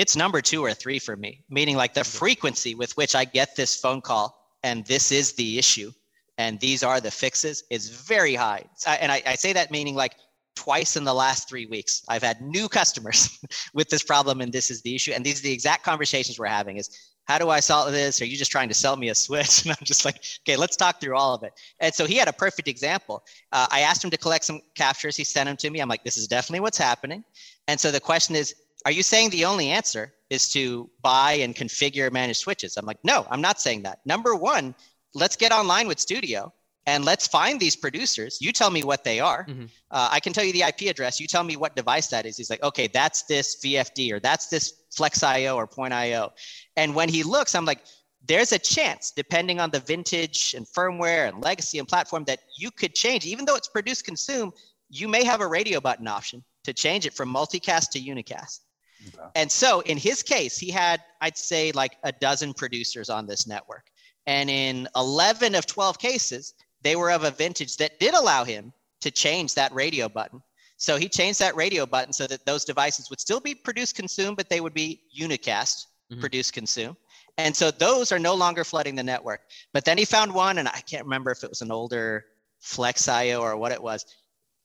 it's 0.00 0.16
number 0.16 0.40
two 0.40 0.64
or 0.64 0.74
three 0.74 0.98
for 0.98 1.16
me. 1.16 1.44
Meaning 1.48 1.76
like 1.76 1.94
the 1.94 2.04
frequency 2.04 2.74
with 2.74 2.96
which 2.96 3.14
I 3.14 3.24
get 3.24 3.56
this 3.56 3.76
phone 3.76 4.00
call 4.00 4.36
and 4.62 4.84
this 4.86 5.12
is 5.12 5.32
the 5.32 5.58
issue 5.58 5.92
and 6.38 6.60
these 6.60 6.82
are 6.82 7.00
the 7.00 7.10
fixes 7.10 7.64
is 7.70 7.88
very 7.88 8.34
high. 8.34 8.64
And 8.86 9.10
I, 9.10 9.22
I 9.26 9.34
say 9.36 9.52
that 9.54 9.70
meaning 9.70 9.94
like 9.94 10.14
twice 10.54 10.96
in 10.96 11.04
the 11.04 11.14
last 11.14 11.48
three 11.48 11.66
weeks, 11.66 12.02
I've 12.08 12.22
had 12.22 12.40
new 12.40 12.68
customers 12.68 13.38
with 13.74 13.88
this 13.88 14.02
problem, 14.02 14.40
and 14.40 14.52
this 14.52 14.70
is 14.70 14.82
the 14.82 14.94
issue. 14.94 15.12
And 15.12 15.24
these 15.24 15.40
are 15.40 15.44
the 15.44 15.52
exact 15.52 15.84
conversations 15.84 16.38
we're 16.38 16.46
having 16.46 16.76
is 16.76 17.12
how 17.26 17.38
do 17.38 17.50
I 17.50 17.60
solve 17.60 17.90
this? 17.90 18.22
Are 18.22 18.24
you 18.24 18.36
just 18.36 18.52
trying 18.52 18.68
to 18.68 18.74
sell 18.74 18.96
me 18.96 19.08
a 19.08 19.14
switch? 19.14 19.62
And 19.66 19.72
I'm 19.72 19.84
just 19.84 20.04
like, 20.04 20.22
okay, 20.42 20.56
let's 20.56 20.76
talk 20.76 21.00
through 21.00 21.16
all 21.16 21.34
of 21.34 21.42
it. 21.42 21.52
And 21.80 21.92
so 21.92 22.06
he 22.06 22.16
had 22.16 22.28
a 22.28 22.32
perfect 22.32 22.68
example. 22.68 23.24
Uh, 23.52 23.66
I 23.70 23.80
asked 23.80 24.04
him 24.04 24.10
to 24.10 24.16
collect 24.16 24.44
some 24.44 24.60
captures. 24.74 25.16
He 25.16 25.24
sent 25.24 25.46
them 25.48 25.56
to 25.56 25.70
me. 25.70 25.80
I'm 25.80 25.88
like, 25.88 26.04
this 26.04 26.16
is 26.16 26.28
definitely 26.28 26.60
what's 26.60 26.78
happening. 26.78 27.24
And 27.66 27.80
so 27.80 27.90
the 27.90 28.00
question 28.00 28.36
is, 28.36 28.54
are 28.86 28.92
you 28.92 29.02
saying 29.02 29.30
the 29.30 29.44
only 29.44 29.70
answer 29.70 30.12
is 30.30 30.48
to 30.50 30.88
buy 31.02 31.32
and 31.32 31.56
configure 31.56 32.12
managed 32.12 32.38
switches? 32.38 32.76
I'm 32.76 32.86
like, 32.86 33.02
no, 33.02 33.26
I'm 33.28 33.40
not 33.40 33.60
saying 33.60 33.82
that. 33.82 33.98
Number 34.04 34.36
one, 34.36 34.76
let's 35.12 35.34
get 35.34 35.50
online 35.50 35.88
with 35.88 35.98
Studio 35.98 36.52
and 36.86 37.04
let's 37.04 37.26
find 37.26 37.58
these 37.58 37.74
producers. 37.74 38.38
You 38.40 38.52
tell 38.52 38.70
me 38.70 38.84
what 38.84 39.02
they 39.02 39.18
are. 39.18 39.44
Mm-hmm. 39.44 39.64
Uh, 39.90 40.08
I 40.12 40.20
can 40.20 40.32
tell 40.32 40.44
you 40.44 40.52
the 40.52 40.62
IP 40.62 40.82
address. 40.82 41.18
You 41.18 41.26
tell 41.26 41.42
me 41.42 41.56
what 41.56 41.74
device 41.74 42.06
that 42.10 42.26
is. 42.26 42.36
He's 42.36 42.48
like, 42.48 42.62
okay, 42.62 42.86
that's 42.86 43.24
this 43.24 43.56
VFD 43.56 44.12
or 44.12 44.20
that's 44.20 44.46
this 44.46 44.74
FlexIO 44.96 45.56
or 45.56 45.66
Point.io. 45.66 46.32
And 46.76 46.94
when 46.94 47.08
he 47.08 47.24
looks, 47.24 47.56
I'm 47.56 47.64
like, 47.64 47.80
there's 48.24 48.52
a 48.52 48.58
chance, 48.58 49.10
depending 49.10 49.58
on 49.58 49.70
the 49.70 49.80
vintage 49.80 50.54
and 50.56 50.64
firmware 50.64 51.28
and 51.28 51.42
legacy 51.42 51.80
and 51.80 51.88
platform, 51.88 52.22
that 52.26 52.38
you 52.56 52.70
could 52.70 52.94
change. 52.94 53.26
Even 53.26 53.46
though 53.46 53.56
it's 53.56 53.68
produce 53.68 54.00
consume, 54.00 54.52
you 54.90 55.08
may 55.08 55.24
have 55.24 55.40
a 55.40 55.46
radio 55.46 55.80
button 55.80 56.06
option 56.06 56.44
to 56.62 56.72
change 56.72 57.04
it 57.04 57.14
from 57.14 57.34
multicast 57.34 57.90
to 57.90 58.00
unicast. 58.00 58.60
Okay. 59.08 59.28
And 59.34 59.50
so 59.50 59.80
in 59.80 59.98
his 59.98 60.22
case, 60.22 60.58
he 60.58 60.70
had, 60.70 61.02
I'd 61.20 61.36
say, 61.36 61.72
like 61.72 61.96
a 62.02 62.12
dozen 62.12 62.54
producers 62.54 63.10
on 63.10 63.26
this 63.26 63.46
network. 63.46 63.90
And 64.26 64.50
in 64.50 64.88
11 64.96 65.54
of 65.54 65.66
12 65.66 65.98
cases, 65.98 66.54
they 66.82 66.96
were 66.96 67.10
of 67.10 67.24
a 67.24 67.30
vintage 67.30 67.76
that 67.78 67.98
did 68.00 68.14
allow 68.14 68.44
him 68.44 68.72
to 69.00 69.10
change 69.10 69.54
that 69.54 69.72
radio 69.72 70.08
button. 70.08 70.42
So 70.78 70.96
he 70.96 71.08
changed 71.08 71.38
that 71.38 71.56
radio 71.56 71.86
button 71.86 72.12
so 72.12 72.26
that 72.26 72.44
those 72.44 72.64
devices 72.64 73.08
would 73.08 73.20
still 73.20 73.40
be 73.40 73.54
produce 73.54 73.92
consume, 73.92 74.34
but 74.34 74.48
they 74.48 74.60
would 74.60 74.74
be 74.74 75.02
unicast 75.18 75.86
mm-hmm. 76.10 76.20
produce 76.20 76.50
consume. 76.50 76.96
And 77.38 77.54
so 77.54 77.70
those 77.70 78.12
are 78.12 78.18
no 78.18 78.34
longer 78.34 78.64
flooding 78.64 78.94
the 78.94 79.02
network. 79.02 79.42
But 79.72 79.84
then 79.84 79.98
he 79.98 80.04
found 80.04 80.32
one, 80.32 80.58
and 80.58 80.68
I 80.68 80.80
can't 80.80 81.04
remember 81.04 81.30
if 81.30 81.44
it 81.44 81.50
was 81.50 81.62
an 81.62 81.70
older 81.70 82.24
FlexIO 82.62 83.40
or 83.40 83.56
what 83.56 83.72
it 83.72 83.82
was. 83.82 84.06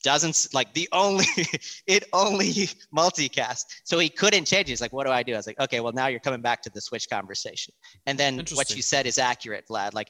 Doesn't 0.04 0.48
like 0.54 0.74
the 0.74 0.88
only 0.92 1.26
it 1.88 2.06
only 2.14 2.50
multicast. 2.96 3.66
So 3.84 4.00
he 4.00 4.10
couldn't 4.10 4.46
change. 4.46 4.70
He's 4.70 4.82
like, 4.82 4.94
what 4.94 5.06
do 5.06 5.12
I 5.12 5.24
do? 5.24 5.34
I 5.34 5.38
was 5.38 5.48
like, 5.48 5.60
okay, 5.60 5.80
well 5.80 5.94
now 5.94 6.08
you're 6.08 6.20
coming 6.20 6.42
back 6.42 6.62
to 6.64 6.70
the 6.70 6.82
switch 6.82 7.10
conversation. 7.10 7.74
And 8.06 8.18
then 8.18 8.44
what 8.54 8.76
you 8.76 8.82
said 8.82 9.06
is 9.06 9.18
accurate, 9.18 9.66
Vlad. 9.70 9.94
Like 9.94 10.10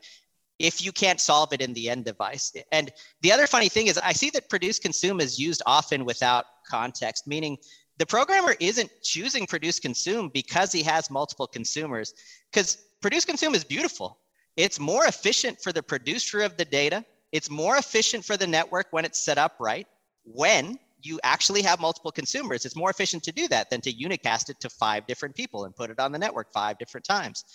if 0.60 0.84
you 0.84 0.92
can't 0.92 1.20
solve 1.20 1.54
it 1.54 1.62
in 1.62 1.74
the 1.74 1.90
end 1.90 2.06
device. 2.06 2.54
And 2.72 2.92
the 3.22 3.32
other 3.32 3.48
funny 3.48 3.68
thing 3.68 3.88
is 3.88 3.98
I 3.98 4.14
see 4.14 4.30
that 4.32 4.50
produce 4.50 4.80
consume 4.80 5.20
is 5.20 5.40
used 5.40 5.64
often 5.66 6.06
without 6.06 6.46
context, 6.68 7.28
meaning 7.28 7.58
the 7.98 8.06
programmer 8.06 8.56
isn't 8.60 8.90
choosing 9.04 9.46
produce 9.46 9.80
consume 9.80 10.30
because 10.30 10.72
he 10.72 10.84
has 10.84 11.10
multiple 11.10 11.48
consumers 11.48 12.14
because 12.52 12.78
produce 13.02 13.26
consume 13.26 13.54
is 13.54 13.64
beautiful 13.64 14.18
it's 14.58 14.80
more 14.80 15.06
efficient 15.06 15.62
for 15.62 15.72
the 15.72 15.84
producer 15.84 16.42
of 16.42 16.58
the 16.58 16.66
data 16.66 17.06
it's 17.32 17.50
more 17.50 17.78
efficient 17.78 18.26
for 18.26 18.38
the 18.38 18.48
network 18.48 18.88
when 18.92 19.06
it's 19.06 19.22
set 19.22 19.38
up 19.38 19.56
right 19.60 19.88
when 20.24 20.78
you 21.04 21.20
actually 21.24 21.62
have 21.62 21.80
multiple 21.80 22.12
consumers 22.12 22.66
it's 22.66 22.76
more 22.76 22.90
efficient 22.90 23.24
to 23.24 23.32
do 23.32 23.48
that 23.48 23.70
than 23.70 23.82
to 23.82 23.92
unicast 23.92 24.50
it 24.50 24.60
to 24.60 24.70
five 24.70 25.06
different 25.08 25.36
people 25.36 25.66
and 25.66 25.76
put 25.76 25.90
it 25.90 26.00
on 26.00 26.12
the 26.12 26.20
network 26.20 26.52
five 26.52 26.78
different 26.78 27.06
times 27.06 27.46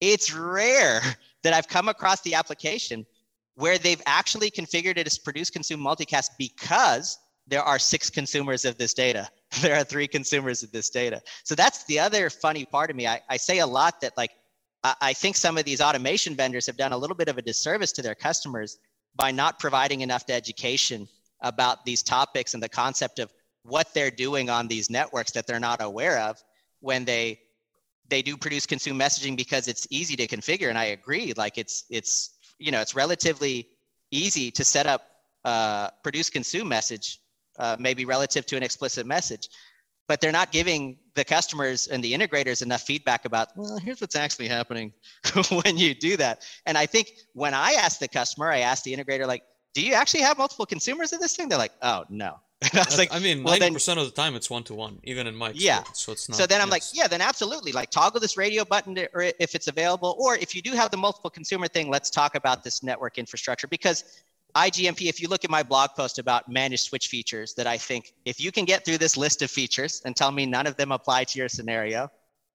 it's 0.00 0.34
rare 0.34 1.00
that 1.42 1.54
i've 1.54 1.68
come 1.68 1.88
across 1.88 2.20
the 2.22 2.34
application 2.34 3.06
where 3.54 3.78
they've 3.78 4.02
actually 4.06 4.50
configured 4.50 4.96
it 4.96 5.06
as 5.06 5.18
produce 5.18 5.50
consume 5.50 5.80
multicast 5.80 6.30
because 6.38 7.18
there 7.46 7.62
are 7.62 7.78
six 7.78 8.08
consumers 8.08 8.64
of 8.64 8.78
this 8.78 8.94
data. 8.94 9.28
There 9.60 9.76
are 9.76 9.84
three 9.84 10.08
consumers 10.08 10.62
of 10.62 10.72
this 10.72 10.88
data. 10.88 11.20
So 11.44 11.54
that's 11.54 11.84
the 11.84 11.98
other 11.98 12.30
funny 12.30 12.64
part 12.64 12.88
of 12.88 12.96
me. 12.96 13.06
I, 13.06 13.20
I 13.28 13.36
say 13.36 13.58
a 13.58 13.66
lot 13.66 14.00
that 14.00 14.16
like 14.16 14.30
I, 14.84 15.12
think 15.12 15.36
some 15.36 15.56
of 15.58 15.64
these 15.64 15.80
automation 15.80 16.34
vendors 16.34 16.66
have 16.66 16.76
done 16.76 16.92
a 16.92 16.98
little 16.98 17.14
bit 17.14 17.28
of 17.28 17.38
a 17.38 17.42
disservice 17.42 17.92
to 17.92 18.02
their 18.02 18.16
customers 18.16 18.78
by 19.14 19.30
not 19.30 19.60
providing 19.60 20.00
enough 20.00 20.24
education 20.28 21.08
about 21.40 21.84
these 21.84 22.02
topics 22.02 22.54
and 22.54 22.62
the 22.62 22.68
concept 22.68 23.18
of 23.18 23.32
what 23.62 23.94
they're 23.94 24.10
doing 24.10 24.50
on 24.50 24.66
these 24.66 24.90
networks 24.90 25.30
that 25.32 25.46
they're 25.46 25.60
not 25.60 25.80
aware 25.80 26.18
of 26.18 26.42
when 26.80 27.04
they 27.04 27.40
they 28.08 28.22
do 28.22 28.36
produce 28.36 28.66
consume 28.66 28.98
messaging 28.98 29.36
because 29.36 29.68
it's 29.68 29.86
easy 29.90 30.16
to 30.16 30.26
configure. 30.26 30.68
And 30.68 30.78
i 30.78 30.86
agree 30.86 31.32
like 31.36 31.58
it's 31.58 31.84
it's 31.88 32.30
you 32.58 32.72
know 32.72 32.80
it's 32.80 32.94
relatively 32.94 33.68
easy 34.10 34.50
to 34.50 34.64
set 34.64 34.86
up 34.86 35.02
uh, 35.44 35.90
produce 36.02 36.30
consume 36.30 36.68
message 36.68 37.20
uh, 37.58 37.76
maybe 37.78 38.04
relative 38.04 38.46
to 38.46 38.56
an 38.56 38.62
explicit 38.62 39.06
message 39.06 39.48
but 40.12 40.20
they're 40.20 40.30
not 40.30 40.52
giving 40.52 40.98
the 41.14 41.24
customers 41.24 41.88
and 41.88 42.04
the 42.04 42.12
integrators 42.12 42.60
enough 42.60 42.82
feedback 42.82 43.24
about 43.24 43.48
well 43.56 43.78
here's 43.78 43.98
what's 43.98 44.14
actually 44.14 44.46
happening 44.46 44.92
when 45.64 45.78
you 45.78 45.94
do 45.94 46.18
that 46.18 46.44
and 46.66 46.76
i 46.76 46.84
think 46.84 47.12
when 47.32 47.54
i 47.54 47.72
ask 47.72 47.98
the 47.98 48.06
customer 48.06 48.50
i 48.50 48.58
ask 48.58 48.84
the 48.84 48.94
integrator 48.94 49.26
like 49.26 49.42
do 49.72 49.80
you 49.80 49.94
actually 49.94 50.20
have 50.20 50.36
multiple 50.36 50.66
consumers 50.66 51.14
of 51.14 51.20
this 51.20 51.34
thing 51.34 51.48
they're 51.48 51.56
like 51.56 51.72
oh 51.80 52.04
no 52.10 52.38
and 52.70 52.78
I 52.78 52.84
was 52.84 52.96
like, 52.96 53.12
I 53.12 53.18
mean, 53.18 53.42
ninety 53.42 53.60
well, 53.60 53.72
percent 53.72 53.98
of 53.98 54.04
the 54.04 54.12
time 54.12 54.36
it's 54.36 54.48
one 54.48 54.62
to 54.64 54.74
one, 54.74 55.00
even 55.02 55.26
in 55.26 55.34
my. 55.34 55.50
Yeah. 55.52 55.82
So 55.94 56.12
it's 56.12 56.28
not. 56.28 56.38
So 56.38 56.46
then 56.46 56.60
I'm 56.60 56.68
yes. 56.68 56.72
like, 56.72 56.82
yeah, 56.94 57.08
then 57.08 57.20
absolutely, 57.20 57.72
like 57.72 57.90
toggle 57.90 58.20
this 58.20 58.36
radio 58.36 58.64
button 58.64 58.94
to, 58.94 59.08
or 59.14 59.22
if 59.40 59.56
it's 59.56 59.66
available, 59.66 60.14
or 60.16 60.36
if 60.36 60.54
you 60.54 60.62
do 60.62 60.70
have 60.70 60.92
the 60.92 60.96
multiple 60.96 61.28
consumer 61.28 61.66
thing, 61.66 61.90
let's 61.90 62.08
talk 62.08 62.36
about 62.36 62.62
this 62.62 62.84
network 62.84 63.18
infrastructure 63.18 63.66
because 63.66 64.22
IGMP, 64.54 65.08
if 65.08 65.20
you 65.20 65.28
look 65.28 65.44
at 65.44 65.50
my 65.50 65.62
blog 65.62 65.90
post 65.96 66.18
about 66.18 66.48
managed 66.48 66.84
switch 66.84 67.08
features, 67.08 67.54
that 67.54 67.66
I 67.66 67.78
think 67.78 68.12
if 68.24 68.40
you 68.40 68.52
can 68.52 68.64
get 68.64 68.84
through 68.84 68.98
this 68.98 69.16
list 69.16 69.40
of 69.42 69.50
features 69.50 70.02
and 70.04 70.14
tell 70.14 70.30
me 70.30 70.44
none 70.44 70.66
of 70.66 70.76
them 70.76 70.92
apply 70.92 71.24
to 71.24 71.38
your 71.38 71.48
scenario, 71.48 72.10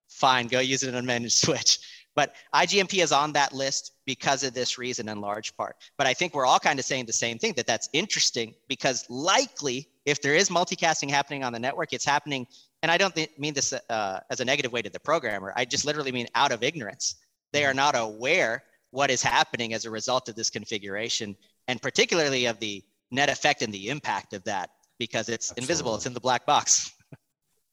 fine, 0.08 0.48
go 0.48 0.60
use 0.60 0.84
it 0.84 0.90
in 0.90 0.96
a 0.96 1.02
managed 1.02 1.34
switch. 1.46 1.80
But 2.16 2.36
IGMP 2.54 3.04
is 3.04 3.12
on 3.12 3.34
that 3.34 3.54
list 3.54 3.94
because 4.06 4.44
of 4.44 4.54
this 4.54 4.80
reason 4.80 5.08
in 5.08 5.22
large 5.22 5.56
part. 5.56 5.76
But 5.98 6.08
I 6.08 6.16
think 6.16 6.34
we're 6.34 6.48
all 6.48 6.58
kind 6.58 6.80
of 6.80 6.86
saying 6.86 7.06
the 7.06 7.14
same 7.14 7.38
thing 7.38 7.54
that 7.54 7.68
that's 7.68 7.90
interesting 7.94 8.56
because 8.68 9.06
likely 9.08 9.88
if 10.06 10.22
there 10.22 10.34
is 10.34 10.50
multicasting 10.50 11.12
happening 11.12 11.44
on 11.44 11.54
the 11.54 11.60
network, 11.60 11.94
it's 11.94 12.06
happening. 12.06 12.48
And 12.82 12.92
I 12.92 12.98
don't 12.98 13.14
th- 13.14 13.30
mean 13.38 13.54
this 13.54 13.72
uh, 13.72 14.20
as 14.32 14.40
a 14.40 14.46
negative 14.46 14.72
way 14.72 14.82
to 14.82 14.90
the 14.90 15.00
programmer. 15.00 15.54
I 15.56 15.66
just 15.66 15.86
literally 15.86 16.12
mean 16.12 16.28
out 16.34 16.52
of 16.52 16.64
ignorance. 16.64 17.16
They 17.52 17.66
are 17.66 17.74
not 17.74 17.96
aware 17.96 18.64
what 18.90 19.12
is 19.12 19.22
happening 19.22 19.74
as 19.74 19.86
a 19.86 19.92
result 19.92 20.28
of 20.28 20.36
this 20.36 20.50
configuration 20.50 21.36
and 21.68 21.82
particularly 21.82 22.46
of 22.46 22.60
the 22.60 22.84
net 23.12 23.30
effect 23.30 23.62
and 23.62 23.74
the 23.74 23.90
impact 23.90 24.34
of 24.34 24.44
that 24.46 24.72
because 25.00 25.30
it's 25.30 25.52
Absolutely. 25.52 25.64
invisible 25.64 25.96
it's 25.96 26.06
in 26.06 26.14
the 26.14 26.20
black 26.20 26.46
box. 26.46 26.92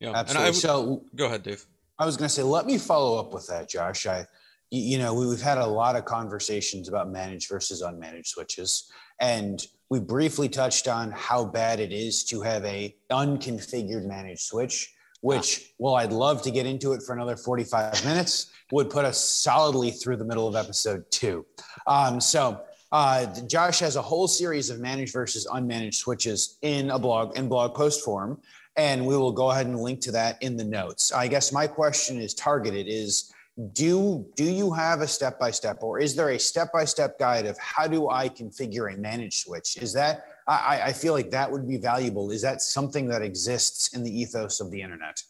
Yeah 0.00 0.10
Absolutely. 0.12 0.60
W- 0.60 0.60
so 0.60 1.04
go 1.14 1.26
ahead 1.26 1.44
dave. 1.44 1.64
I 2.00 2.04
was 2.04 2.16
going 2.16 2.28
to 2.28 2.34
say 2.34 2.42
let 2.42 2.66
me 2.66 2.78
follow 2.78 3.16
up 3.18 3.32
with 3.32 3.46
that 3.46 3.68
josh. 3.68 4.06
I 4.06 4.26
you 4.70 4.98
know 4.98 5.14
we've 5.14 5.40
had 5.40 5.56
a 5.56 5.66
lot 5.66 5.94
of 5.94 6.04
conversations 6.04 6.88
about 6.88 7.10
managed 7.10 7.48
versus 7.48 7.80
unmanaged 7.80 8.26
switches 8.26 8.90
and 9.20 9.64
we 9.90 10.00
briefly 10.00 10.48
touched 10.48 10.88
on 10.88 11.12
how 11.12 11.44
bad 11.44 11.78
it 11.78 11.92
is 11.92 12.24
to 12.24 12.42
have 12.42 12.64
a 12.64 12.94
unconfigured 13.10 14.04
managed 14.04 14.40
switch 14.40 14.92
which 15.20 15.72
well 15.78 15.94
i'd 15.94 16.12
love 16.12 16.42
to 16.42 16.50
get 16.50 16.66
into 16.66 16.92
it 16.92 17.00
for 17.00 17.14
another 17.14 17.36
45 17.36 18.04
minutes 18.04 18.50
would 18.72 18.90
put 18.90 19.04
us 19.04 19.18
solidly 19.18 19.90
through 19.90 20.16
the 20.16 20.24
middle 20.24 20.48
of 20.48 20.56
episode 20.56 21.04
two. 21.10 21.46
Um, 21.86 22.20
so 22.20 22.60
uh, 22.94 23.26
Josh 23.48 23.80
has 23.80 23.96
a 23.96 24.02
whole 24.02 24.28
series 24.28 24.70
of 24.70 24.78
managed 24.78 25.12
versus 25.12 25.48
unmanaged 25.48 25.96
switches 25.96 26.58
in 26.62 26.90
a 26.90 26.98
blog 26.98 27.36
in 27.36 27.48
blog 27.48 27.74
post 27.74 28.04
form, 28.04 28.40
and 28.76 29.04
we 29.04 29.16
will 29.16 29.32
go 29.32 29.50
ahead 29.50 29.66
and 29.66 29.80
link 29.80 30.00
to 30.02 30.12
that 30.12 30.40
in 30.40 30.56
the 30.56 30.62
notes. 30.62 31.10
I 31.10 31.26
guess 31.26 31.50
my 31.50 31.66
question 31.66 32.20
is 32.20 32.34
targeted: 32.34 32.86
is 32.86 33.32
do 33.72 34.24
do 34.36 34.44
you 34.44 34.72
have 34.72 35.00
a 35.00 35.08
step 35.08 35.40
by 35.40 35.50
step, 35.50 35.82
or 35.82 35.98
is 35.98 36.14
there 36.14 36.30
a 36.30 36.38
step 36.38 36.72
by 36.72 36.84
step 36.84 37.18
guide 37.18 37.46
of 37.46 37.58
how 37.58 37.88
do 37.88 38.10
I 38.10 38.28
configure 38.28 38.94
a 38.94 38.96
managed 38.96 39.40
switch? 39.40 39.76
Is 39.76 39.92
that 39.94 40.26
I, 40.46 40.82
I 40.84 40.92
feel 40.92 41.14
like 41.14 41.32
that 41.32 41.50
would 41.50 41.66
be 41.66 41.78
valuable. 41.78 42.30
Is 42.30 42.42
that 42.42 42.62
something 42.62 43.08
that 43.08 43.22
exists 43.22 43.92
in 43.96 44.04
the 44.04 44.20
ethos 44.20 44.60
of 44.60 44.70
the 44.70 44.80
internet? 44.80 45.20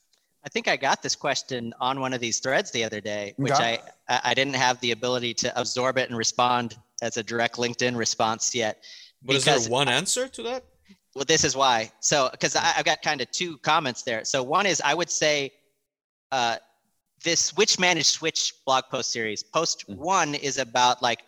I 0.45 0.51
think 0.51 0.69
I 0.69 0.77
got 0.77 1.01
this 1.03 1.16
question 1.16 1.73
on 1.81 2.01
one 2.01 2.12
of 2.12 2.20
these 2.20 2.41
threads 2.41 2.70
the 2.73 2.85
other 2.85 3.01
day, 3.01 3.32
which 3.39 3.53
okay. 3.53 3.78
I 4.07 4.20
I 4.23 4.35
didn't 4.35 4.57
have 4.57 4.78
the 4.81 4.91
ability 4.91 5.32
to 5.35 5.59
absorb 5.59 5.97
it 5.97 6.11
and 6.11 6.19
respond 6.19 6.77
as 7.02 7.16
a 7.16 7.22
direct 7.22 7.56
LinkedIn 7.56 7.96
response 7.96 8.54
yet. 8.54 8.82
But 9.22 9.36
is 9.36 9.44
there 9.44 9.58
one 9.60 9.88
answer 9.88 10.28
to 10.28 10.42
that? 10.44 10.64
Well, 11.14 11.24
this 11.24 11.44
is 11.44 11.56
why. 11.56 11.92
So, 12.00 12.28
because 12.30 12.56
I've 12.56 12.84
got 12.84 13.02
kind 13.02 13.20
of 13.20 13.30
two 13.30 13.56
comments 13.58 14.02
there. 14.02 14.24
So, 14.24 14.42
one 14.42 14.66
is 14.66 14.82
I 14.84 14.94
would 14.94 15.10
say 15.10 15.52
uh, 16.32 16.56
this 17.22 17.40
switch 17.40 17.78
managed 17.78 18.08
switch 18.08 18.52
blog 18.66 18.84
post 18.90 19.12
series. 19.12 19.42
Post 19.42 19.88
mm-hmm. 19.88 20.02
one 20.02 20.34
is 20.34 20.58
about 20.58 21.02
like 21.02 21.22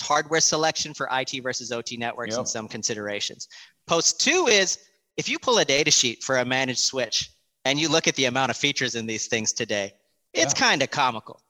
hardware 0.00 0.40
selection 0.40 0.94
for 0.94 1.08
IT 1.12 1.42
versus 1.42 1.70
OT 1.72 1.96
networks 1.96 2.32
yep. 2.32 2.38
and 2.38 2.48
some 2.48 2.68
considerations. 2.68 3.48
Post 3.86 4.20
two 4.20 4.46
is 4.48 4.78
if 5.16 5.28
you 5.28 5.38
pull 5.38 5.58
a 5.58 5.64
data 5.64 5.90
sheet 5.90 6.22
for 6.22 6.38
a 6.38 6.44
managed 6.44 6.80
switch 6.80 7.30
and 7.64 7.78
you 7.78 7.88
look 7.88 8.08
at 8.08 8.14
the 8.14 8.26
amount 8.26 8.50
of 8.50 8.56
features 8.56 8.94
in 8.94 9.06
these 9.06 9.26
things 9.26 9.52
today, 9.52 9.92
it's 10.32 10.54
yeah. 10.54 10.66
kind 10.66 10.82
of 10.82 10.90
comical. 10.90 11.42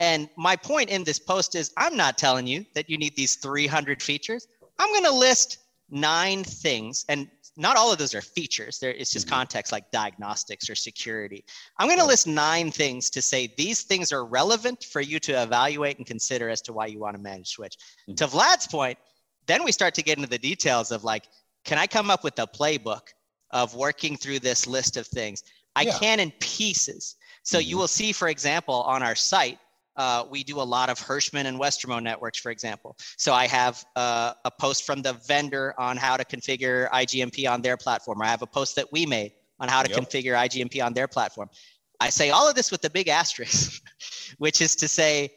And 0.00 0.28
my 0.36 0.56
point 0.56 0.90
in 0.90 1.04
this 1.04 1.18
post 1.18 1.54
is 1.54 1.72
I'm 1.76 1.96
not 1.96 2.18
telling 2.18 2.46
you 2.46 2.66
that 2.74 2.90
you 2.90 2.98
need 2.98 3.16
these 3.16 3.36
300 3.36 4.02
features. 4.02 4.46
I'm 4.78 4.90
going 4.90 5.04
to 5.04 5.12
list 5.12 5.58
nine 5.90 6.44
things, 6.44 7.04
and 7.08 7.28
not 7.56 7.76
all 7.76 7.90
of 7.90 7.98
those 7.98 8.14
are 8.14 8.20
features. 8.20 8.78
There, 8.78 8.90
it's 8.90 9.12
just 9.12 9.26
mm-hmm. 9.26 9.36
context 9.36 9.72
like 9.72 9.90
diagnostics 9.90 10.68
or 10.68 10.74
security. 10.74 11.44
I'm 11.78 11.88
going 11.88 11.98
to 11.98 12.04
list 12.04 12.26
nine 12.26 12.70
things 12.70 13.08
to 13.10 13.22
say 13.22 13.52
these 13.56 13.82
things 13.82 14.12
are 14.12 14.24
relevant 14.24 14.84
for 14.84 15.00
you 15.00 15.18
to 15.20 15.42
evaluate 15.42 15.96
and 15.96 16.06
consider 16.06 16.50
as 16.50 16.60
to 16.62 16.72
why 16.72 16.86
you 16.86 16.98
want 16.98 17.16
to 17.16 17.22
manage 17.22 17.48
switch. 17.48 17.76
Mm-hmm. 18.02 18.14
To 18.16 18.26
Vlad's 18.26 18.66
point, 18.66 18.98
then 19.46 19.64
we 19.64 19.72
start 19.72 19.94
to 19.94 20.02
get 20.02 20.18
into 20.18 20.28
the 20.28 20.38
details 20.38 20.92
of 20.92 21.04
like, 21.04 21.28
can 21.64 21.78
I 21.78 21.86
come 21.86 22.10
up 22.10 22.22
with 22.22 22.38
a 22.38 22.46
playbook 22.46 23.12
of 23.50 23.74
working 23.74 24.16
through 24.16 24.40
this 24.40 24.66
list 24.66 24.96
of 24.96 25.06
things? 25.06 25.42
I 25.74 25.82
yeah. 25.82 25.98
can 25.98 26.20
in 26.20 26.32
pieces. 26.40 27.16
So 27.42 27.58
mm-hmm. 27.58 27.68
you 27.68 27.78
will 27.78 27.88
see, 27.88 28.12
for 28.12 28.28
example, 28.28 28.82
on 28.82 29.02
our 29.02 29.14
site, 29.14 29.58
uh, 29.96 30.24
we 30.30 30.44
do 30.44 30.60
a 30.60 30.62
lot 30.62 30.90
of 30.90 30.98
Hirschmann 30.98 31.46
and 31.46 31.58
Westermo 31.58 32.02
networks, 32.02 32.38
for 32.38 32.50
example. 32.50 32.96
So 33.16 33.32
I 33.32 33.46
have 33.46 33.84
uh, 33.96 34.34
a 34.44 34.50
post 34.50 34.84
from 34.84 35.02
the 35.02 35.14
vendor 35.14 35.74
on 35.78 35.96
how 35.96 36.16
to 36.16 36.24
configure 36.24 36.90
IGMP 36.90 37.50
on 37.50 37.62
their 37.62 37.76
platform. 37.76 38.20
Or 38.20 38.24
I 38.24 38.28
have 38.28 38.42
a 38.42 38.46
post 38.46 38.76
that 38.76 38.92
we 38.92 39.06
made 39.06 39.32
on 39.58 39.68
how 39.68 39.82
to 39.82 39.90
yep. 39.90 39.98
configure 39.98 40.34
IGMP 40.34 40.84
on 40.84 40.92
their 40.92 41.08
platform. 41.08 41.48
I 42.00 42.10
say 42.10 42.30
all 42.30 42.48
of 42.48 42.54
this 42.54 42.70
with 42.70 42.84
a 42.84 42.90
big 42.90 43.08
asterisk, 43.08 43.82
which 44.38 44.60
is 44.60 44.76
to 44.76 44.88
say, 44.88 45.32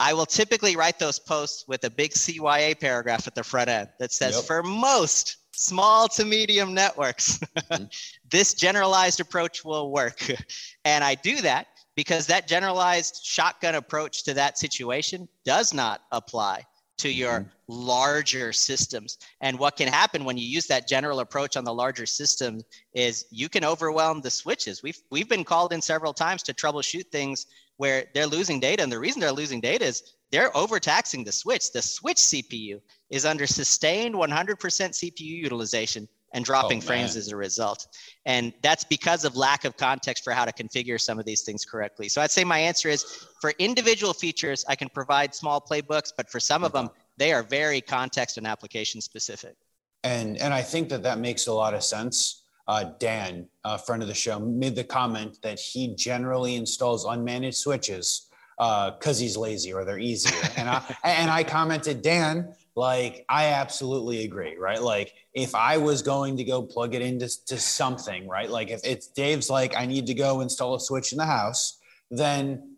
I 0.00 0.14
will 0.14 0.26
typically 0.26 0.74
write 0.74 0.98
those 0.98 1.18
posts 1.18 1.68
with 1.68 1.84
a 1.84 1.90
big 1.90 2.12
CYA 2.12 2.80
paragraph 2.80 3.26
at 3.26 3.34
the 3.34 3.44
front 3.44 3.68
end 3.68 3.88
that 3.98 4.10
says, 4.10 4.36
yep. 4.36 4.44
for 4.44 4.62
most 4.62 5.36
small 5.54 6.08
to 6.08 6.24
medium 6.24 6.74
networks, 6.74 7.38
mm-hmm. 7.56 7.84
this 8.28 8.54
generalized 8.54 9.20
approach 9.20 9.64
will 9.64 9.92
work. 9.92 10.28
and 10.84 11.04
I 11.04 11.14
do 11.14 11.40
that 11.42 11.66
because 11.94 12.26
that 12.26 12.48
generalized 12.48 13.20
shotgun 13.22 13.74
approach 13.74 14.24
to 14.24 14.34
that 14.34 14.58
situation 14.58 15.28
does 15.44 15.74
not 15.74 16.02
apply 16.10 16.64
to 16.98 17.10
your 17.10 17.40
mm-hmm. 17.40 17.48
larger 17.68 18.52
systems. 18.52 19.18
And 19.40 19.58
what 19.58 19.76
can 19.76 19.88
happen 19.88 20.24
when 20.24 20.36
you 20.36 20.46
use 20.46 20.66
that 20.68 20.86
general 20.88 21.20
approach 21.20 21.56
on 21.56 21.64
the 21.64 21.74
larger 21.74 22.06
system 22.06 22.60
is 22.94 23.26
you 23.30 23.48
can 23.48 23.64
overwhelm 23.64 24.20
the 24.20 24.30
switches. 24.30 24.82
We've 24.82 25.00
we've 25.10 25.28
been 25.28 25.44
called 25.44 25.72
in 25.72 25.82
several 25.82 26.12
times 26.12 26.42
to 26.44 26.54
troubleshoot 26.54 27.10
things 27.10 27.46
where 27.78 28.04
they're 28.14 28.26
losing 28.26 28.60
data, 28.60 28.82
and 28.82 28.92
the 28.92 28.98
reason 28.98 29.20
they're 29.20 29.32
losing 29.32 29.60
data 29.60 29.84
is 29.84 30.14
they're 30.30 30.56
overtaxing 30.56 31.24
the 31.24 31.32
switch. 31.32 31.72
The 31.72 31.82
switch 31.82 32.18
CPU 32.18 32.80
is 33.10 33.24
under 33.24 33.46
sustained 33.46 34.14
100% 34.14 34.56
CPU 34.56 35.20
utilization 35.20 36.08
and 36.32 36.44
dropping 36.44 36.78
oh, 36.78 36.82
frames 36.82 37.16
as 37.16 37.28
a 37.28 37.36
result. 37.36 37.86
And 38.26 38.52
that's 38.62 38.84
because 38.84 39.24
of 39.24 39.36
lack 39.36 39.64
of 39.64 39.76
context 39.76 40.24
for 40.24 40.32
how 40.32 40.44
to 40.44 40.52
configure 40.52 41.00
some 41.00 41.18
of 41.18 41.24
these 41.24 41.42
things 41.42 41.64
correctly. 41.64 42.08
So 42.08 42.20
I'd 42.20 42.30
say 42.30 42.44
my 42.44 42.58
answer 42.58 42.88
is 42.88 43.26
for 43.40 43.52
individual 43.58 44.12
features, 44.12 44.64
I 44.68 44.76
can 44.76 44.88
provide 44.88 45.34
small 45.34 45.60
playbooks, 45.60 46.12
but 46.16 46.30
for 46.30 46.40
some 46.40 46.64
of 46.64 46.72
them, 46.72 46.90
they 47.16 47.32
are 47.32 47.42
very 47.42 47.80
context 47.80 48.38
and 48.38 48.46
application 48.46 49.00
specific. 49.00 49.56
And, 50.04 50.38
and 50.38 50.52
I 50.52 50.62
think 50.62 50.88
that 50.88 51.02
that 51.02 51.18
makes 51.18 51.46
a 51.46 51.52
lot 51.52 51.74
of 51.74 51.84
sense. 51.84 52.42
Uh, 52.66 52.92
Dan, 52.98 53.46
a 53.64 53.76
friend 53.76 54.02
of 54.02 54.08
the 54.08 54.14
show, 54.14 54.38
made 54.38 54.74
the 54.74 54.84
comment 54.84 55.38
that 55.42 55.58
he 55.58 55.94
generally 55.94 56.54
installs 56.56 57.04
unmanaged 57.04 57.56
switches 57.56 58.28
because 58.56 59.18
uh, 59.18 59.20
he's 59.20 59.36
lazy 59.36 59.72
or 59.72 59.84
they're 59.84 59.98
easier. 59.98 60.38
and 60.56 60.68
I 60.68 60.82
and 61.04 61.30
I 61.30 61.42
commented, 61.42 62.02
Dan, 62.02 62.54
like 62.74 63.24
I 63.28 63.48
absolutely 63.48 64.24
agree, 64.24 64.56
right? 64.56 64.80
Like 64.80 65.14
if 65.34 65.54
I 65.54 65.76
was 65.76 66.02
going 66.02 66.36
to 66.38 66.44
go 66.44 66.62
plug 66.62 66.94
it 66.94 67.02
into 67.02 67.28
to 67.46 67.58
something, 67.58 68.26
right? 68.28 68.50
Like 68.50 68.70
if 68.70 68.80
it's 68.84 69.08
Dave's 69.08 69.50
like 69.50 69.76
I 69.76 69.86
need 69.86 70.06
to 70.06 70.14
go 70.14 70.40
install 70.40 70.74
a 70.74 70.80
switch 70.80 71.12
in 71.12 71.18
the 71.18 71.26
house, 71.26 71.78
then 72.10 72.76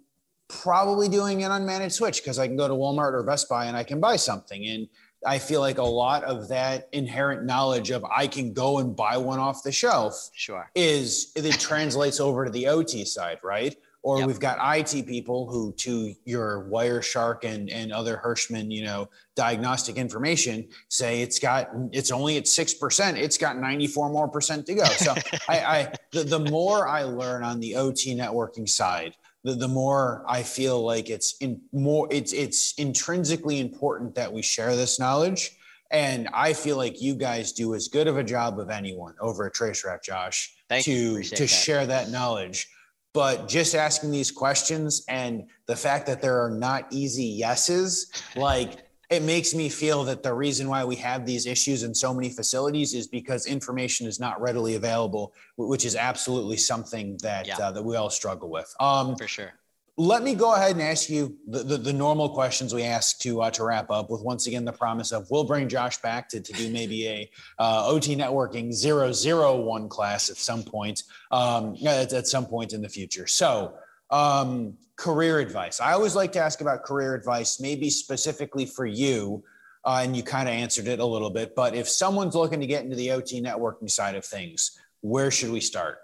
probably 0.49 1.09
doing 1.09 1.45
an 1.45 1.51
unmanaged 1.51 1.93
switch 1.93 2.23
because 2.23 2.39
I 2.39 2.47
can 2.47 2.57
go 2.57 2.69
to 2.69 2.75
Walmart 2.75 3.13
or 3.13 3.23
Best 3.23 3.49
Buy 3.49 3.67
and 3.67 3.77
I 3.77 3.85
can 3.85 4.01
buy 4.01 4.17
something. 4.17 4.67
And 4.67 4.89
I 5.27 5.39
feel 5.39 5.61
like 5.61 5.79
a 5.79 5.83
lot 5.83 6.23
of 6.25 6.49
that 6.49 6.89
inherent 6.93 7.45
knowledge 7.45 7.91
of 7.91 8.05
I 8.05 8.27
can 8.27 8.53
go 8.53 8.79
and 8.79 8.95
buy 8.95 9.17
one 9.17 9.39
off 9.39 9.63
the 9.63 9.73
shelf 9.73 10.31
sure. 10.35 10.71
is 10.75 11.33
it 11.35 11.59
translates 11.59 12.21
over 12.21 12.45
to 12.45 12.51
the 12.51 12.67
OT 12.67 13.05
side, 13.05 13.39
right? 13.43 13.75
Or 14.05 14.19
yep. 14.19 14.27
we've 14.27 14.39
got 14.39 14.59
IT 14.77 15.07
people 15.07 15.51
who, 15.51 15.73
to 15.79 16.15
your 16.27 16.69
Wireshark 16.71 17.45
and 17.45 17.71
and 17.71 17.91
other 17.91 18.21
Hirschmann, 18.23 18.71
you 18.71 18.85
know, 18.85 19.09
diagnostic 19.35 19.97
information, 19.97 20.69
say 20.89 21.23
it's 21.23 21.39
got 21.39 21.71
it's 21.91 22.13
only 22.13 22.37
at 22.37 22.47
six 22.47 22.75
percent. 22.75 23.17
It's 23.17 23.39
got 23.39 23.57
ninety 23.57 23.87
four 23.87 24.11
more 24.11 24.29
percent 24.29 24.67
to 24.67 24.75
go. 24.75 24.85
So 24.85 25.15
I, 25.49 25.59
I 25.59 25.93
the, 26.13 26.23
the 26.23 26.39
more 26.39 26.87
I 26.87 27.05
learn 27.05 27.43
on 27.43 27.61
the 27.61 27.77
OT 27.77 28.15
networking 28.15 28.69
side, 28.69 29.15
the, 29.43 29.55
the 29.55 29.69
more 29.69 30.23
I 30.29 30.43
feel 30.43 30.85
like 30.85 31.09
it's 31.09 31.39
in 31.39 31.63
more 31.73 32.07
it's 32.11 32.35
it's 32.35 32.75
intrinsically 32.75 33.59
important 33.59 34.15
that 34.17 34.31
we 34.31 34.43
share 34.43 34.77
this 34.77 35.01
knowledge. 35.01 35.57
And 35.91 36.29
I 36.35 36.53
feel 36.53 36.77
like 36.77 37.01
you 37.01 37.15
guys 37.15 37.53
do 37.53 37.75
as 37.75 37.89
good 37.89 38.07
of 38.07 38.19
a 38.19 38.25
job 38.25 38.61
of 38.61 38.69
anyone 38.69 39.15
over 39.19 39.47
at 39.47 39.55
Traceroute, 39.55 40.03
Josh, 40.03 40.55
Thank 40.69 40.85
to 40.85 41.23
to 41.23 41.41
that. 41.41 41.47
share 41.47 41.87
that 41.87 42.11
knowledge 42.11 42.69
but 43.15 43.49
just 43.49 43.75
asking 43.75 44.11
these 44.11 44.31
questions 44.31 45.05
and 45.09 45.45
the 45.67 45.77
fact 45.77 46.07
that 46.07 46.21
there 46.21 46.43
are 46.43 46.51
not 46.51 46.87
easy 46.91 47.25
yeses 47.25 48.11
like 48.37 48.81
it 49.11 49.23
makes 49.23 49.55
me 49.55 49.69
feel 49.69 50.03
that 50.03 50.23
the 50.23 50.35
reason 50.35 50.69
why 50.69 50.85
we 50.85 50.97
have 50.97 51.25
these 51.25 51.47
issues 51.47 51.85
in 51.85 51.95
so 51.95 52.13
many 52.13 52.29
facilities 52.29 52.93
is 52.95 53.07
because 53.07 53.47
information 53.47 54.07
is 54.07 54.21
not 54.21 54.39
readily 54.41 54.75
available 54.75 55.33
which 55.57 55.85
is 55.87 55.97
absolutely 55.97 56.57
something 56.57 57.17
that 57.23 57.47
yeah. 57.47 57.57
uh, 57.59 57.71
that 57.71 57.83
we 57.83 57.97
all 57.97 58.11
struggle 58.11 58.51
with 58.51 58.75
um, 58.81 59.17
for 59.17 59.29
sure 59.29 59.55
let 59.97 60.25
me 60.25 60.35
go 60.35 60.55
ahead 60.55 60.73
and 60.73 60.83
ask 60.83 61.09
you 61.09 61.37
the, 61.47 61.63
the, 61.63 61.77
the 61.77 61.93
normal 61.93 62.29
questions 62.29 62.75
we 62.75 62.83
ask 62.83 63.19
to 63.21 63.43
uh, 63.43 63.51
to 63.51 63.65
wrap 63.65 63.91
up 63.91 64.11
with 64.11 64.23
once 64.23 64.49
again 64.49 64.65
the 64.65 64.73
promise 64.73 65.13
of 65.13 65.31
we'll 65.31 65.45
bring 65.45 65.69
Josh 65.69 65.99
back 65.99 66.29
to, 66.31 66.41
to 66.41 66.53
do 66.53 66.69
maybe 66.71 67.07
a 67.07 67.31
uh, 67.61 67.87
OT 67.87 68.17
networking 68.17 68.73
001 68.75 69.89
class 69.89 70.31
at 70.31 70.37
some 70.37 70.65
point 70.65 71.05
um, 71.31 71.77
at, 71.87 72.13
at 72.13 72.27
some 72.27 72.45
point 72.45 72.73
in 72.73 72.83
the 72.83 72.89
future. 72.89 73.29
So 73.29 73.75
um, 74.11 74.77
career 74.97 75.39
advice. 75.39 75.81
I 75.81 75.93
always 75.93 76.17
like 76.17 76.33
to 76.33 76.41
ask 76.41 76.61
about 76.61 76.83
career 76.83 77.15
advice, 77.15 77.61
maybe 77.61 77.89
specifically 77.89 78.67
for 78.67 78.87
you. 78.87 79.45
Uh, 79.85 80.01
and 80.03 80.17
you 80.17 80.23
kind 80.23 80.49
of 80.49 80.55
answered 80.55 80.89
it 80.89 80.99
a 80.99 81.05
little 81.05 81.29
bit, 81.29 81.55
but 81.55 81.75
if 81.75 81.87
someone's 81.87 82.35
looking 82.35 82.59
to 82.59 82.67
get 82.67 82.85
into 82.85 82.97
the 82.97 83.11
OT 83.11 83.43
networking 83.43 83.91
side 83.91 84.15
of 84.15 84.25
things, 84.25 84.81
where 85.03 85.31
should 85.31 85.51
we 85.51 85.61
start? 85.61 85.99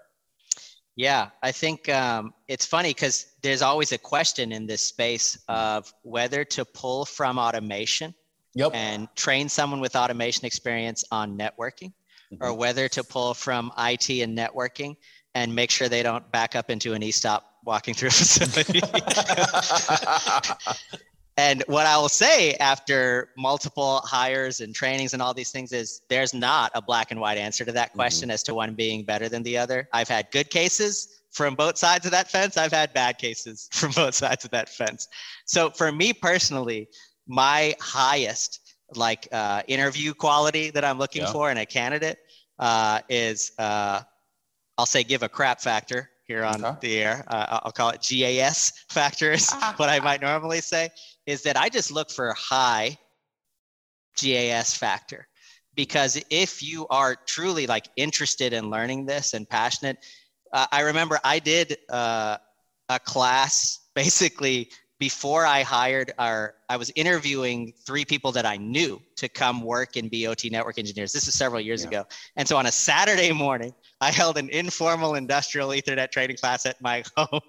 Yeah, 0.95 1.29
I 1.41 1.51
think 1.51 1.89
um, 1.89 2.31
it's 2.47 2.63
funny 2.65 2.89
because 2.89 3.30
there's 3.41 3.61
always 3.61 3.91
a 3.91 3.97
question 3.97 4.51
in 4.51 4.67
this 4.67 4.81
space 4.81 5.37
of 5.47 5.91
whether 6.03 6.43
to 6.45 6.65
pull 6.65 7.05
from 7.05 7.39
automation 7.39 8.13
yep. 8.53 8.71
and 8.73 9.07
train 9.15 9.49
someone 9.49 9.79
with 9.79 9.95
automation 9.95 10.45
experience 10.45 11.03
on 11.11 11.37
networking, 11.37 11.93
mm-hmm. 12.31 12.43
or 12.43 12.53
whether 12.53 12.87
to 12.89 13.03
pull 13.03 13.33
from 13.33 13.71
IT 13.77 14.09
and 14.09 14.37
networking 14.37 14.95
and 15.33 15.55
make 15.55 15.71
sure 15.71 15.89
they 15.89 16.03
don't 16.03 16.29
back 16.31 16.55
up 16.55 16.69
into 16.69 16.93
an 16.93 17.01
e-stop 17.01 17.45
walking 17.65 17.93
through 17.93 18.09
a 18.09 18.11
facility. 18.11 18.81
and 21.37 21.63
what 21.67 21.85
I 21.85 21.97
will 21.97 22.09
say 22.09 22.55
after 22.55 23.29
multiple 23.37 24.01
hires 24.03 24.59
and 24.59 24.75
trainings 24.75 25.13
and 25.13 25.21
all 25.21 25.33
these 25.33 25.51
things 25.51 25.71
is 25.71 26.01
there's 26.09 26.33
not 26.33 26.71
a 26.75 26.81
black 26.81 27.11
and 27.11 27.19
white 27.19 27.37
answer 27.37 27.63
to 27.63 27.71
that 27.71 27.89
mm-hmm. 27.89 27.99
question 27.99 28.27
mm-hmm. 28.27 28.33
as 28.33 28.43
to 28.43 28.53
one 28.53 28.75
being 28.75 29.03
better 29.03 29.29
than 29.29 29.43
the 29.43 29.57
other. 29.57 29.87
I've 29.93 30.09
had 30.09 30.29
good 30.31 30.49
cases 30.49 31.20
from 31.31 31.55
both 31.55 31.77
sides 31.77 32.05
of 32.05 32.11
that 32.11 32.29
fence. 32.29 32.57
I've 32.57 32.71
had 32.71 32.93
bad 32.93 33.17
cases 33.17 33.69
from 33.73 33.91
both 33.91 34.15
sides 34.15 34.45
of 34.45 34.51
that 34.51 34.69
fence. 34.69 35.07
So 35.45 35.69
for 35.69 35.91
me 35.91 36.13
personally, 36.13 36.89
my 37.27 37.75
highest 37.79 38.59
like 38.95 39.27
uh, 39.31 39.63
interview 39.67 40.13
quality 40.13 40.69
that 40.71 40.83
I'm 40.83 40.97
looking 40.97 41.21
yeah. 41.21 41.31
for 41.31 41.49
in 41.49 41.57
a 41.57 41.65
candidate 41.65 42.19
uh, 42.59 42.99
is 43.09 43.51
uh, 43.57 44.01
I'll 44.77 44.85
say 44.85 45.03
give 45.03 45.23
a 45.23 45.29
crap 45.29 45.61
factor 45.61 46.09
here 46.27 46.43
on 46.43 46.63
okay. 46.63 46.77
the 46.81 46.97
air. 46.99 47.23
Uh, 47.27 47.59
I'll 47.63 47.71
call 47.71 47.89
it 47.89 48.01
GAS 48.01 48.71
factors, 48.89 49.51
what 49.77 49.89
I 49.89 49.99
might 49.99 50.21
normally 50.21 50.61
say, 50.61 50.89
is 51.25 51.43
that 51.43 51.57
I 51.57 51.69
just 51.69 51.91
look 51.91 52.09
for 52.09 52.33
high 52.37 52.97
GAS 54.17 54.75
factor. 54.75 55.27
Because 55.73 56.21
if 56.29 56.61
you 56.61 56.85
are 56.89 57.15
truly 57.15 57.65
like 57.65 57.87
interested 57.95 58.53
in 58.53 58.69
learning 58.69 59.05
this 59.05 59.33
and 59.33 59.47
passionate, 59.47 59.97
uh, 60.53 60.67
I 60.71 60.81
remember 60.81 61.19
I 61.23 61.39
did 61.39 61.77
uh, 61.89 62.37
a 62.89 62.99
class 62.99 63.79
basically 63.95 64.69
before 65.01 65.47
I 65.47 65.63
hired 65.63 66.13
our, 66.19 66.53
I 66.69 66.77
was 66.77 66.91
interviewing 66.95 67.73
three 67.87 68.05
people 68.05 68.31
that 68.33 68.45
I 68.45 68.57
knew 68.57 69.01
to 69.15 69.27
come 69.27 69.63
work 69.63 69.97
in 69.97 70.09
BOT 70.09 70.43
network 70.51 70.77
engineers. 70.77 71.11
This 71.11 71.27
is 71.27 71.33
several 71.33 71.59
years 71.59 71.81
yeah. 71.81 71.87
ago. 71.87 72.05
And 72.35 72.47
so 72.47 72.55
on 72.55 72.67
a 72.67 72.71
Saturday 72.71 73.31
morning, 73.31 73.73
I 73.99 74.11
held 74.11 74.37
an 74.37 74.49
informal 74.49 75.15
industrial 75.15 75.69
Ethernet 75.69 76.11
training 76.11 76.37
class 76.37 76.67
at 76.67 76.79
my 76.83 77.03
home 77.17 77.41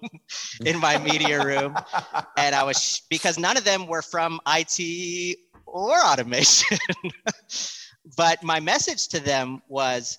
in 0.65 0.79
my 0.79 0.97
media 0.97 1.45
room. 1.45 1.75
And 2.37 2.55
I 2.55 2.63
was, 2.63 3.03
because 3.11 3.37
none 3.37 3.55
of 3.55 3.63
them 3.63 3.85
were 3.85 4.01
from 4.01 4.39
IT 4.47 5.37
or 5.67 5.95
automation. 6.03 6.79
but 8.17 8.43
my 8.43 8.59
message 8.59 9.09
to 9.09 9.19
them 9.19 9.61
was 9.67 10.17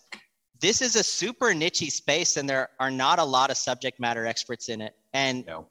this 0.61 0.81
is 0.81 0.97
a 0.97 1.03
super 1.03 1.53
niche 1.53 1.91
space 1.91 2.37
and 2.37 2.49
there 2.49 2.69
are 2.81 2.91
not 2.91 3.19
a 3.19 3.25
lot 3.25 3.51
of 3.51 3.57
subject 3.57 4.01
matter 4.01 4.27
experts 4.27 4.69
in 4.69 4.81
it. 4.81 4.95
And 5.13 5.47
no 5.47 5.67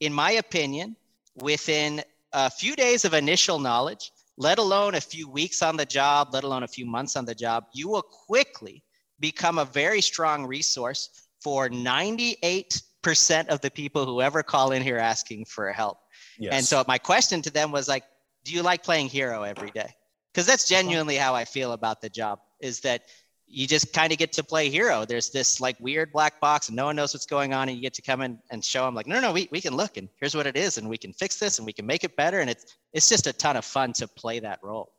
in 0.00 0.12
my 0.12 0.32
opinion, 0.32 0.96
within 1.36 2.02
a 2.32 2.50
few 2.50 2.76
days 2.76 3.04
of 3.04 3.14
initial 3.14 3.58
knowledge, 3.58 4.12
let 4.36 4.58
alone 4.58 4.94
a 4.94 5.00
few 5.00 5.28
weeks 5.28 5.62
on 5.62 5.76
the 5.76 5.86
job, 5.86 6.28
let 6.32 6.44
alone 6.44 6.62
a 6.62 6.68
few 6.68 6.86
months 6.86 7.16
on 7.16 7.24
the 7.24 7.34
job, 7.34 7.64
you 7.72 7.88
will 7.88 8.02
quickly 8.02 8.82
become 9.18 9.58
a 9.58 9.64
very 9.64 10.00
strong 10.00 10.46
resource 10.46 11.28
for 11.42 11.68
98% 11.68 13.48
of 13.48 13.60
the 13.60 13.70
people 13.70 14.04
who 14.04 14.20
ever 14.20 14.42
call 14.42 14.72
in 14.72 14.82
here 14.82 14.98
asking 14.98 15.44
for 15.44 15.72
help. 15.72 15.98
Yes. 16.38 16.52
And 16.52 16.64
so 16.64 16.84
my 16.86 16.98
question 16.98 17.42
to 17.42 17.50
them 17.50 17.72
was 17.72 17.88
like, 17.88 18.04
do 18.44 18.52
you 18.52 18.62
like 18.62 18.84
playing 18.84 19.08
hero 19.08 19.42
every 19.42 19.70
day? 19.70 19.92
Because 20.32 20.46
that's 20.46 20.68
genuinely 20.68 21.16
how 21.16 21.34
I 21.34 21.44
feel 21.44 21.72
about 21.72 22.00
the 22.00 22.08
job 22.08 22.38
is 22.60 22.80
that 22.80 23.02
you 23.50 23.66
just 23.66 23.92
kind 23.92 24.12
of 24.12 24.18
get 24.18 24.32
to 24.32 24.44
play 24.44 24.68
hero. 24.68 25.04
There's 25.04 25.30
this 25.30 25.60
like 25.60 25.76
weird 25.80 26.12
black 26.12 26.38
box 26.40 26.68
and 26.68 26.76
no 26.76 26.86
one 26.86 26.96
knows 26.96 27.14
what's 27.14 27.26
going 27.26 27.54
on. 27.54 27.68
And 27.68 27.76
you 27.76 27.82
get 27.82 27.94
to 27.94 28.02
come 28.02 28.20
in 28.20 28.38
and 28.50 28.64
show 28.64 28.84
them 28.84 28.94
like, 28.94 29.06
no, 29.06 29.16
no, 29.16 29.20
no, 29.22 29.32
we, 29.32 29.48
we 29.50 29.60
can 29.60 29.74
look 29.74 29.96
and 29.96 30.08
here's 30.20 30.34
what 30.34 30.46
it 30.46 30.56
is. 30.56 30.78
And 30.78 30.88
we 30.88 30.98
can 30.98 31.12
fix 31.12 31.38
this 31.38 31.58
and 31.58 31.66
we 31.66 31.72
can 31.72 31.86
make 31.86 32.04
it 32.04 32.14
better. 32.16 32.40
And 32.40 32.50
it's, 32.50 32.76
it's 32.92 33.08
just 33.08 33.26
a 33.26 33.32
ton 33.32 33.56
of 33.56 33.64
fun 33.64 33.92
to 33.94 34.06
play 34.06 34.38
that 34.40 34.60
role. 34.62 34.92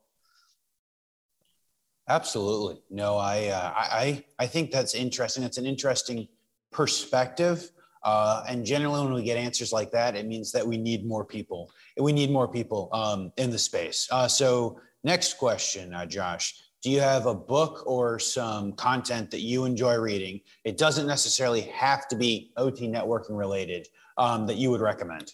Absolutely. 2.07 2.81
No, 2.89 3.17
I, 3.17 3.47
uh, 3.47 3.73
I, 3.75 4.25
I 4.39 4.47
think 4.47 4.71
that's 4.71 4.95
interesting. 4.95 5.43
It's 5.43 5.59
an 5.59 5.67
interesting 5.67 6.27
perspective. 6.71 7.69
Uh, 8.01 8.43
and 8.47 8.65
generally, 8.65 9.03
when 9.03 9.13
we 9.13 9.23
get 9.23 9.37
answers 9.37 9.71
like 9.71 9.91
that, 9.91 10.15
it 10.15 10.25
means 10.25 10.51
that 10.53 10.65
we 10.65 10.77
need 10.77 11.05
more 11.05 11.25
people. 11.25 11.69
We 11.97 12.13
need 12.13 12.31
more 12.31 12.47
people 12.47 12.89
um, 12.93 13.31
in 13.37 13.51
the 13.51 13.59
space. 13.59 14.07
Uh, 14.09 14.27
so, 14.27 14.79
next 15.03 15.37
question, 15.37 15.93
uh, 15.93 16.05
Josh 16.05 16.55
do 16.81 16.89
you 16.89 17.01
have 17.01 17.25
a 17.25 17.35
book 17.35 17.83
or 17.85 18.19
some 18.19 18.73
content 18.73 19.31
that 19.31 19.41
you 19.41 19.65
enjoy 19.65 19.97
reading? 19.97 20.39
It 20.63 20.77
doesn't 20.77 21.07
necessarily 21.07 21.61
have 21.61 22.07
to 22.07 22.15
be 22.15 22.51
OT 22.55 22.87
networking 22.87 23.37
related 23.37 23.87
um, 24.17 24.47
that 24.47 24.55
you 24.55 24.71
would 24.71 24.81
recommend. 24.81 25.33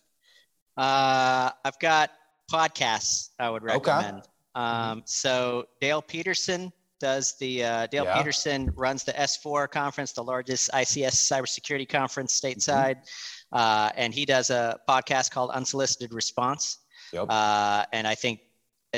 Uh, 0.75 1.51
I've 1.63 1.79
got 1.79 2.11
podcasts 2.51 3.29
I 3.39 3.49
would 3.49 3.63
recommend. 3.63 4.17
Okay. 4.17 4.27
Um, 4.55 5.03
so 5.05 5.67
Dale 5.81 6.01
Peterson 6.01 6.71
does 6.99 7.37
the 7.39 7.63
uh, 7.63 7.87
Dale 7.87 8.05
yeah. 8.05 8.17
Peterson 8.17 8.71
runs 8.75 9.03
the 9.03 9.11
S4 9.13 9.69
conference, 9.69 10.13
the 10.13 10.23
largest 10.23 10.71
ICS 10.71 11.13
cybersecurity 11.13 11.87
conference 11.87 12.39
stateside, 12.39 12.97
mm-hmm. 12.97 13.57
uh, 13.57 13.89
and 13.95 14.13
he 14.13 14.25
does 14.25 14.49
a 14.49 14.79
podcast 14.89 15.29
called 15.29 15.51
Unsolicited 15.51 16.13
Response. 16.13 16.79
Yep. 17.13 17.27
Uh, 17.29 17.85
and 17.91 18.07
I 18.07 18.15
think 18.15 18.39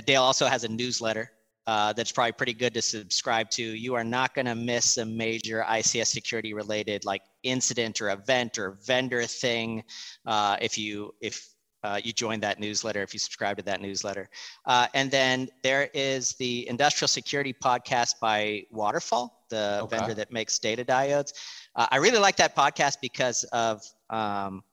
Dale 0.06 0.24
also 0.24 0.46
has 0.46 0.64
a 0.64 0.68
newsletter 0.68 1.32
uh, 1.68 1.92
that's 1.92 2.14
probably 2.14 2.32
pretty 2.32 2.54
good 2.54 2.74
to 2.74 2.82
subscribe 2.82 3.50
to. 3.52 3.62
You 3.62 3.94
are 3.94 4.04
not 4.04 4.34
going 4.34 4.46
to 4.46 4.56
miss 4.56 4.98
a 4.98 5.06
major 5.06 5.66
ICS 5.68 6.08
security 6.08 6.54
related 6.54 7.04
like 7.04 7.22
incident 7.44 8.02
or 8.02 8.10
event 8.10 8.58
or 8.58 8.78
vendor 8.86 9.24
thing 9.24 9.84
uh, 10.26 10.56
if 10.62 10.78
you 10.78 11.14
if 11.22 11.50
uh, 11.84 12.00
you 12.04 12.12
join 12.12 12.40
that 12.40 12.60
newsletter 12.60 13.04
if 13.04 13.14
you 13.14 13.20
subscribe 13.20 13.58
to 13.58 13.64
that 13.64 13.82
newsletter. 13.82 14.30
Uh, 14.66 14.88
and 14.94 15.12
then 15.12 15.50
there 15.62 15.90
is 15.94 16.34
the 16.36 16.68
industrial 16.70 17.08
security 17.08 17.54
podcast 17.54 18.16
by 18.22 18.64
Waterfall, 18.72 19.46
the 19.50 19.82
okay. 19.84 19.98
vendor 19.98 20.14
that 20.14 20.32
makes 20.32 20.58
data 20.60 20.86
diodes. 20.86 21.34
Uh, 21.76 21.86
I 21.92 21.98
really 21.98 22.18
like 22.18 22.38
that 22.38 22.56
podcast 22.56 22.98
because 23.02 23.44
of 23.46 23.84
um, 24.10 24.64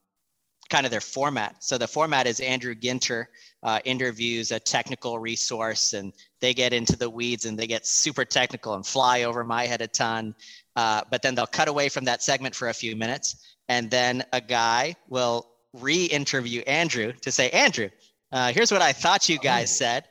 kind 0.69 0.85
of 0.85 0.91
their 0.91 1.01
format. 1.01 1.63
So 1.63 1.77
the 1.77 1.87
format 1.87 2.27
is 2.27 2.39
Andrew 2.39 2.75
Ginter 2.75 3.25
uh, 3.63 3.79
interviews 3.85 4.51
a 4.51 4.59
technical 4.59 5.19
resource 5.19 5.93
and 5.93 6.13
they 6.39 6.53
get 6.53 6.73
into 6.73 6.95
the 6.95 7.09
weeds 7.09 7.45
and 7.45 7.57
they 7.57 7.67
get 7.67 7.85
super 7.85 8.25
technical 8.25 8.73
and 8.73 8.85
fly 8.85 9.23
over 9.23 9.43
my 9.43 9.65
head 9.65 9.81
a 9.81 9.87
ton. 9.87 10.35
Uh, 10.75 11.01
but 11.09 11.21
then 11.21 11.35
they'll 11.35 11.47
cut 11.47 11.67
away 11.67 11.89
from 11.89 12.05
that 12.05 12.21
segment 12.21 12.55
for 12.55 12.69
a 12.69 12.73
few 12.73 12.95
minutes. 12.95 13.55
And 13.69 13.89
then 13.89 14.23
a 14.33 14.41
guy 14.41 14.95
will 15.07 15.47
re 15.73 16.05
interview 16.05 16.61
Andrew 16.61 17.13
to 17.21 17.31
say, 17.31 17.49
Andrew, 17.49 17.89
uh, 18.31 18.51
here's 18.51 18.71
what 18.71 18.81
I 18.81 18.91
thought 18.91 19.29
you 19.29 19.39
guys 19.39 19.71
oh. 19.71 19.75
said. 19.75 20.05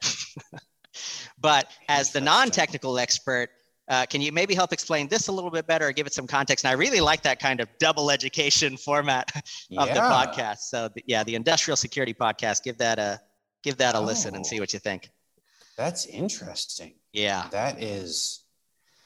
but 1.38 1.70
as 1.88 2.10
the 2.10 2.20
non 2.20 2.50
technical 2.50 2.98
expert, 2.98 3.50
uh, 3.88 4.06
can 4.06 4.20
you 4.20 4.32
maybe 4.32 4.54
help 4.54 4.72
explain 4.72 5.08
this 5.08 5.28
a 5.28 5.32
little 5.32 5.50
bit 5.50 5.66
better 5.66 5.88
or 5.88 5.92
give 5.92 6.06
it 6.06 6.14
some 6.14 6.26
context? 6.26 6.64
And 6.64 6.70
I 6.70 6.74
really 6.74 7.00
like 7.00 7.22
that 7.22 7.38
kind 7.38 7.60
of 7.60 7.68
double 7.78 8.10
education 8.10 8.76
format 8.84 9.30
of 9.36 9.42
yeah. 9.68 9.94
the 9.94 10.00
podcast. 10.00 10.58
So 10.58 10.88
the, 10.94 11.02
yeah, 11.06 11.24
the 11.24 11.34
industrial 11.34 11.76
security 11.76 12.14
podcast. 12.14 12.62
Give 12.62 12.78
that 12.78 12.98
a 12.98 13.20
give 13.62 13.76
that 13.78 13.94
a 13.94 13.98
oh, 13.98 14.02
listen 14.02 14.34
and 14.34 14.46
see 14.46 14.60
what 14.60 14.72
you 14.72 14.78
think. 14.78 15.10
That's 15.76 16.06
interesting. 16.06 16.94
Yeah, 17.12 17.48
that 17.50 17.82
is 17.82 18.44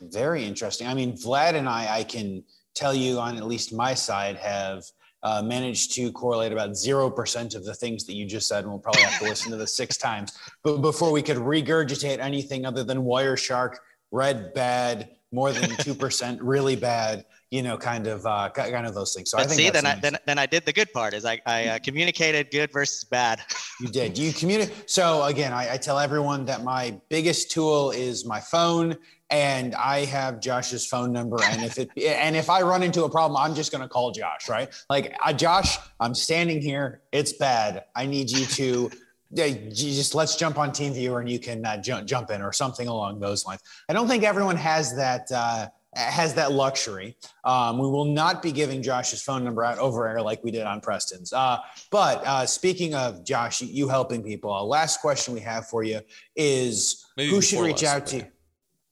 very 0.01 0.45
interesting. 0.45 0.87
I 0.87 0.95
mean, 0.95 1.13
Vlad 1.13 1.55
and 1.55 1.69
I, 1.69 1.99
I 1.99 2.05
can 2.05 2.45
tell 2.75 2.95
you 2.95 3.19
on 3.19 3.37
at 3.37 3.45
least 3.45 3.73
my 3.73 3.95
side, 3.95 4.37
have 4.37 4.85
uh, 5.23 5.43
managed 5.43 5.93
to 5.95 6.13
correlate 6.13 6.53
about 6.53 6.71
0% 6.71 7.55
of 7.57 7.65
the 7.65 7.75
things 7.75 8.05
that 8.05 8.15
you 8.15 8.25
just 8.25 8.47
said. 8.47 8.63
And 8.63 8.69
we'll 8.69 8.79
probably 8.79 9.03
have 9.03 9.19
to 9.19 9.25
listen 9.25 9.51
to 9.51 9.57
this 9.57 9.75
six 9.75 9.97
times 10.09 10.39
but 10.63 10.79
before 10.79 11.11
we 11.11 11.23
could 11.23 11.37
regurgitate 11.37 12.19
anything 12.19 12.65
other 12.65 12.85
than 12.85 12.99
Wireshark 12.99 13.77
red 14.11 14.55
bad, 14.55 15.11
more 15.33 15.53
than 15.53 15.71
two 15.77 15.95
percent, 15.95 16.43
really 16.55 16.77
bad. 16.77 17.25
You 17.51 17.63
know, 17.63 17.79
kind 17.79 18.07
of, 18.07 18.27
uh, 18.27 18.51
kind 18.51 18.87
of 18.87 18.95
those 18.95 19.15
things. 19.15 19.31
So 19.31 19.39
but 19.39 19.47
I 19.47 19.49
think 19.49 19.61
see, 19.61 19.71
then 19.71 19.87
I 19.87 19.95
then, 19.95 20.19
then 20.27 20.39
I 20.39 20.45
did 20.45 20.67
the 20.67 20.73
good 20.73 20.93
part. 20.93 21.15
Is 21.15 21.25
I 21.25 21.41
I 21.47 21.67
uh, 21.67 21.79
communicated 21.79 22.51
good 22.51 22.71
versus 22.71 23.05
bad. 23.05 23.41
you 23.81 23.89
did. 23.89 24.19
You 24.19 24.35
communicate. 24.35 24.91
So 24.91 25.25
again, 25.25 25.55
I, 25.55 25.75
I 25.75 25.77
tell 25.79 25.99
everyone 25.99 26.45
that 26.45 26.63
my 26.63 27.01
biggest 27.09 27.51
tool 27.51 27.91
is 27.91 28.27
my 28.27 28.41
phone 28.41 28.99
and 29.31 29.75
I 29.75 30.05
have 30.07 30.41
Josh's 30.41 30.87
phone 30.87 31.13
number. 31.13 31.39
And 31.43 31.63
if 31.63 31.79
it 31.79 31.91
and 31.97 32.37
if 32.37 32.49
I 32.51 32.63
run 32.63 32.83
into 32.83 33.05
a 33.05 33.11
problem, 33.11 33.41
I'm 33.41 33.55
just 33.55 33.73
going 33.73 33.83
to 33.83 33.89
call 33.89 34.11
Josh, 34.11 34.49
right? 34.49 34.69
Like, 34.89 35.15
uh, 35.25 35.33
Josh, 35.33 35.79
I'm 36.01 36.15
standing 36.15 36.61
here. 36.61 37.03
It's 37.13 37.33
bad. 37.35 37.85
I 37.95 38.07
need 38.07 38.31
you 38.31 38.47
to 38.47 38.91
yeah, 39.31 39.49
just 39.71 40.15
let's 40.15 40.37
jump 40.37 40.59
on 40.59 40.71
TeamViewer 40.71 41.21
and 41.21 41.29
you 41.29 41.39
can 41.39 41.65
uh, 41.65 41.77
jump 41.77 42.07
jump 42.07 42.31
in 42.31 42.41
or 42.41 42.53
something 42.53 42.89
along 42.89 43.21
those 43.21 43.45
lines. 43.47 43.61
I 43.89 43.93
don't 43.93 44.09
think 44.09 44.25
everyone 44.25 44.57
has 44.57 44.97
that 44.97 45.31
uh, 45.31 45.69
has 45.95 46.35
that 46.35 46.53
luxury. 46.53 47.17
Um, 47.45 47.79
we 47.79 47.89
will 47.89 48.05
not 48.05 48.43
be 48.43 48.53
giving 48.53 48.83
Josh's 48.83 49.23
phone 49.23 49.45
number 49.45 49.65
out 49.65 49.79
over 49.79 50.07
air 50.07 50.23
like 50.23 50.43
we 50.45 50.51
did 50.51 50.63
on 50.63 50.81
Preston's. 50.81 51.33
Uh, 51.33 51.59
but 51.91 52.25
uh, 52.27 52.47
speaking 52.47 52.95
of 52.95 53.25
Josh, 53.25 53.61
you, 53.63 53.89
helping 53.89 54.23
people, 54.23 54.53
uh, 54.53 54.63
last 54.63 55.01
question 55.01 55.35
we 55.35 55.41
have 55.41 55.67
for 55.67 55.83
you 55.83 56.01
is 56.37 57.07
Maybe 57.17 57.31
who 57.31 57.41
should 57.41 57.65
reach 57.65 57.85
out 57.85 58.07
to 58.09 58.19
you? 58.19 58.25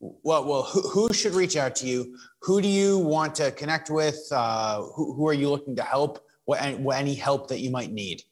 Well, 0.01 0.45
well, 0.45 0.63
who, 0.63 0.81
who, 0.83 1.13
should 1.13 1.33
reach 1.33 1.57
out 1.57 1.75
to 1.77 1.87
you? 1.87 2.19
Who 2.43 2.61
do 2.61 2.69
you 2.69 2.99
want 2.99 3.35
to 3.37 3.51
connect 3.53 3.89
with? 3.89 4.21
Uh, 4.31 4.83
who, 4.83 5.15
who, 5.15 5.27
are 5.27 5.33
you 5.33 5.49
looking 5.49 5.75
to 5.77 5.83
help? 5.83 6.23
What, 6.45 6.79
what, 6.79 6.99
any 6.99 7.15
help 7.15 7.49
that 7.49 7.61
you 7.61 7.71
might 7.71 7.91
need? 7.91 8.23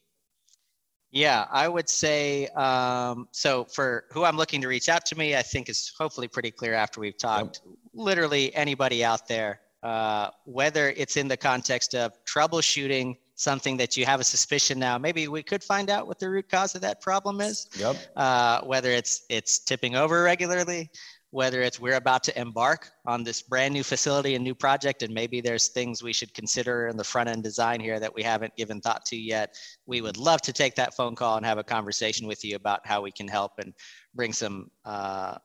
Yeah, 1.15 1.45
I 1.49 1.69
would 1.69 1.87
say 1.87 2.47
um, 2.49 3.29
so. 3.31 3.63
For 3.63 4.03
who 4.11 4.25
I'm 4.25 4.35
looking 4.35 4.59
to 4.61 4.67
reach 4.67 4.89
out 4.89 5.05
to 5.05 5.17
me, 5.17 5.33
I 5.33 5.43
think 5.43 5.69
is 5.69 5.93
hopefully 5.97 6.27
pretty 6.27 6.51
clear 6.51 6.73
after 6.73 6.99
we've 6.99 7.17
talked. 7.17 7.61
Yep. 7.65 7.75
Literally 7.93 8.53
anybody 8.53 9.01
out 9.01 9.25
there, 9.25 9.61
uh, 9.81 10.31
whether 10.43 10.89
it's 10.89 11.15
in 11.15 11.29
the 11.29 11.37
context 11.37 11.95
of 11.95 12.11
troubleshooting 12.25 13.15
something 13.35 13.77
that 13.77 13.95
you 13.95 14.05
have 14.05 14.19
a 14.19 14.25
suspicion 14.25 14.77
now, 14.77 14.97
maybe 14.97 15.29
we 15.29 15.41
could 15.41 15.63
find 15.63 15.89
out 15.89 16.05
what 16.05 16.19
the 16.19 16.29
root 16.29 16.49
cause 16.49 16.75
of 16.75 16.81
that 16.81 16.99
problem 16.99 17.39
is. 17.39 17.69
Yep. 17.77 17.95
Uh, 18.17 18.61
whether 18.63 18.91
it's 18.91 19.23
it's 19.29 19.59
tipping 19.59 19.95
over 19.95 20.21
regularly, 20.21 20.91
whether 21.35 21.61
it's 21.61 21.81
we're 21.81 21.97
about 21.97 22.23
to 22.23 22.39
embark 22.39 22.89
on 23.05 23.21
this 23.21 23.41
brand 23.41 23.73
new 23.73 23.83
facility 23.83 24.35
and 24.35 24.43
new 24.43 24.55
project 24.55 25.03
and 25.03 25.13
maybe 25.13 25.41
there's 25.41 25.67
things 25.67 26.01
we 26.01 26.13
should 26.13 26.33
consider 26.33 26.87
in 26.87 26.95
the 26.95 27.03
front 27.03 27.27
end 27.27 27.43
design 27.43 27.81
here 27.81 27.99
that 27.99 28.15
we 28.15 28.23
haven't 28.23 28.55
given 28.55 28.79
thought 28.79 29.03
to 29.05 29.17
yet 29.17 29.53
we 29.85 29.99
would 29.99 30.15
love 30.15 30.41
to 30.41 30.53
take 30.53 30.75
that 30.75 30.93
phone 30.95 31.13
call 31.13 31.35
and 31.35 31.45
have 31.45 31.57
a 31.57 31.63
conversation 31.63 32.25
with 32.25 32.45
you 32.45 32.55
about 32.55 32.87
how 32.87 33.01
we 33.01 33.11
can 33.11 33.27
help 33.27 33.59
and 33.59 33.73
bring 34.13 34.31
some 34.31 34.71
uh, 34.85 35.35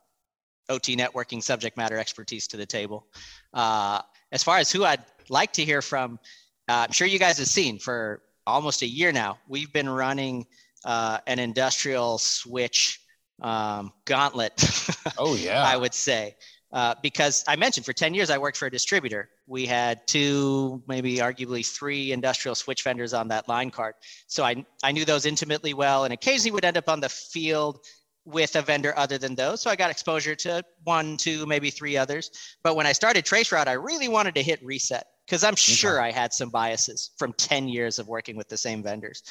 ot 0.68 0.96
networking 0.96 1.42
subject 1.42 1.76
matter 1.76 1.98
expertise 1.98 2.46
to 2.46 2.56
the 2.56 2.66
table. 2.66 3.08
Uh, 3.52 4.00
as 4.30 4.44
far 4.44 4.58
as 4.58 4.70
who 4.70 4.84
i'd 4.84 5.02
like 5.28 5.52
to 5.52 5.64
hear 5.64 5.82
from 5.82 6.20
uh, 6.68 6.84
i'm 6.86 6.92
sure 6.92 7.08
you 7.08 7.18
guys 7.18 7.36
have 7.36 7.48
seen 7.48 7.80
for 7.80 8.22
almost 8.46 8.82
a 8.82 8.86
year 8.86 9.10
now 9.10 9.38
we've 9.48 9.72
been 9.72 9.88
running 9.88 10.46
uh, 10.84 11.18
an 11.26 11.40
industrial 11.40 12.16
switch 12.16 12.99
um, 13.40 13.92
gauntlet. 14.04 14.52
Oh 15.18 15.34
yeah, 15.34 15.62
I 15.64 15.76
would 15.76 15.94
say. 15.94 16.36
Uh, 16.72 16.94
because 17.02 17.42
I 17.48 17.56
mentioned 17.56 17.84
for 17.84 17.92
10 17.92 18.14
years 18.14 18.30
I 18.30 18.38
worked 18.38 18.56
for 18.56 18.66
a 18.66 18.70
distributor. 18.70 19.28
We 19.46 19.66
had 19.66 20.06
two, 20.06 20.82
maybe 20.86 21.16
arguably 21.16 21.66
three 21.66 22.12
industrial 22.12 22.54
switch 22.54 22.84
vendors 22.84 23.12
on 23.12 23.28
that 23.28 23.48
line 23.48 23.70
card. 23.70 23.94
So 24.28 24.44
I, 24.44 24.64
I 24.84 24.92
knew 24.92 25.04
those 25.04 25.26
intimately 25.26 25.74
well 25.74 26.04
and 26.04 26.12
occasionally 26.12 26.52
would 26.52 26.64
end 26.64 26.76
up 26.76 26.88
on 26.88 27.00
the 27.00 27.08
field 27.08 27.80
with 28.24 28.54
a 28.54 28.62
vendor 28.62 28.94
other 28.96 29.18
than 29.18 29.34
those. 29.34 29.60
So 29.60 29.70
I 29.70 29.76
got 29.76 29.90
exposure 29.90 30.36
to 30.36 30.62
one, 30.84 31.16
two, 31.16 31.44
maybe 31.46 31.70
three 31.70 31.96
others. 31.96 32.30
But 32.62 32.76
when 32.76 32.86
I 32.86 32.92
started 32.92 33.24
Traceroute, 33.24 33.66
I 33.66 33.72
really 33.72 34.08
wanted 34.08 34.34
to 34.36 34.42
hit 34.42 34.64
reset 34.64 35.06
because 35.26 35.42
I'm 35.42 35.56
sure 35.56 36.00
I 36.00 36.12
had 36.12 36.32
some 36.32 36.50
biases 36.50 37.10
from 37.18 37.32
10 37.32 37.68
years 37.68 37.98
of 37.98 38.06
working 38.06 38.36
with 38.36 38.48
the 38.48 38.56
same 38.56 38.82
vendors. 38.82 39.22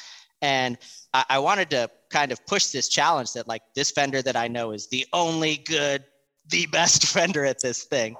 And 0.42 0.76
I, 1.14 1.24
I 1.30 1.38
wanted 1.38 1.70
to 1.70 1.90
kind 2.10 2.32
of 2.32 2.44
push 2.46 2.66
this 2.66 2.88
challenge 2.88 3.32
that 3.32 3.48
like 3.48 3.62
this 3.74 3.90
vendor 3.92 4.20
that 4.22 4.36
I 4.36 4.48
know 4.48 4.72
is 4.72 4.88
the 4.88 5.06
only 5.12 5.56
good, 5.56 6.04
the 6.48 6.66
best 6.72 7.12
vendor 7.12 7.44
at 7.44 7.60
this 7.60 7.84
thing. 7.84 8.16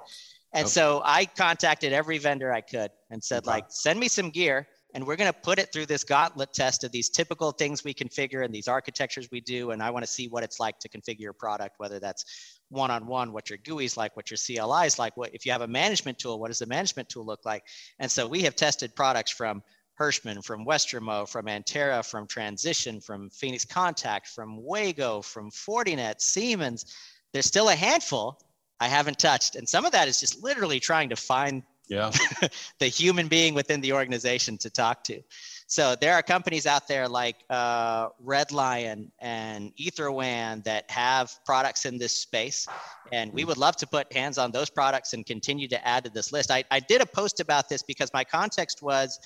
And 0.52 0.64
okay. 0.64 0.70
so 0.70 1.00
I 1.04 1.26
contacted 1.26 1.92
every 1.92 2.18
vendor 2.18 2.52
I 2.52 2.60
could 2.60 2.90
and 3.10 3.22
said, 3.22 3.44
okay. 3.44 3.50
like, 3.50 3.64
send 3.68 4.00
me 4.00 4.08
some 4.08 4.30
gear. 4.30 4.66
and 4.94 5.06
we're 5.06 5.14
going 5.14 5.32
to 5.32 5.38
put 5.38 5.60
it 5.60 5.72
through 5.72 5.86
this 5.86 6.02
gauntlet 6.02 6.52
test 6.52 6.82
of 6.82 6.90
these 6.90 7.08
typical 7.08 7.52
things 7.52 7.84
we 7.84 7.94
configure 7.94 8.44
and 8.44 8.52
these 8.52 8.66
architectures 8.66 9.28
we 9.30 9.40
do. 9.40 9.70
And 9.70 9.80
I 9.80 9.90
want 9.90 10.04
to 10.04 10.10
see 10.10 10.26
what 10.26 10.42
it's 10.42 10.58
like 10.58 10.80
to 10.80 10.88
configure 10.88 11.20
your 11.20 11.32
product, 11.32 11.76
whether 11.78 12.00
that's 12.00 12.24
one-on-one, 12.70 13.32
what 13.32 13.48
your 13.48 13.58
GUI's 13.58 13.96
like, 13.96 14.16
what 14.16 14.30
your 14.30 14.38
CLI 14.38 14.86
is 14.86 14.98
like. 14.98 15.16
What 15.16 15.32
if 15.32 15.46
you 15.46 15.52
have 15.52 15.62
a 15.62 15.68
management 15.68 16.18
tool, 16.18 16.40
what 16.40 16.48
does 16.48 16.58
the 16.58 16.66
management 16.66 17.08
tool 17.08 17.24
look 17.24 17.44
like? 17.44 17.62
And 18.00 18.10
so 18.10 18.26
we 18.26 18.42
have 18.42 18.56
tested 18.56 18.96
products 18.96 19.30
from 19.30 19.62
Hirschmann, 20.00 20.42
from 20.42 20.64
Westermo, 20.64 21.28
from 21.28 21.46
Antaira, 21.46 22.04
from 22.04 22.26
Transition, 22.26 23.00
from 23.00 23.28
Phoenix 23.30 23.64
Contact, 23.64 24.26
from 24.26 24.62
Wago, 24.62 25.20
from 25.20 25.50
Fortinet, 25.50 26.20
Siemens. 26.20 26.86
There's 27.32 27.46
still 27.46 27.68
a 27.68 27.74
handful 27.74 28.40
I 28.80 28.88
haven't 28.88 29.18
touched. 29.18 29.56
And 29.56 29.68
some 29.68 29.84
of 29.84 29.92
that 29.92 30.08
is 30.08 30.18
just 30.18 30.42
literally 30.42 30.80
trying 30.80 31.10
to 31.10 31.16
find 31.16 31.62
yeah. 31.88 32.10
the 32.78 32.86
human 32.86 33.28
being 33.28 33.52
within 33.52 33.80
the 33.80 33.92
organization 33.92 34.56
to 34.58 34.70
talk 34.70 35.04
to. 35.04 35.20
So 35.66 35.94
there 35.94 36.14
are 36.14 36.22
companies 36.22 36.66
out 36.66 36.88
there 36.88 37.06
like 37.06 37.36
uh, 37.48 38.08
Redlion 38.24 39.10
and 39.20 39.72
Etherwan 39.76 40.64
that 40.64 40.90
have 40.90 41.30
products 41.44 41.84
in 41.84 41.96
this 41.96 42.16
space, 42.16 42.66
and 43.12 43.32
we 43.32 43.44
would 43.44 43.56
love 43.56 43.76
to 43.76 43.86
put 43.86 44.12
hands 44.12 44.36
on 44.36 44.50
those 44.50 44.68
products 44.68 45.12
and 45.12 45.24
continue 45.24 45.68
to 45.68 45.86
add 45.86 46.04
to 46.04 46.10
this 46.10 46.32
list. 46.32 46.50
I, 46.50 46.64
I 46.72 46.80
did 46.80 47.02
a 47.02 47.06
post 47.06 47.38
about 47.38 47.68
this 47.68 47.84
because 47.84 48.10
my 48.12 48.24
context 48.24 48.82
was 48.82 49.20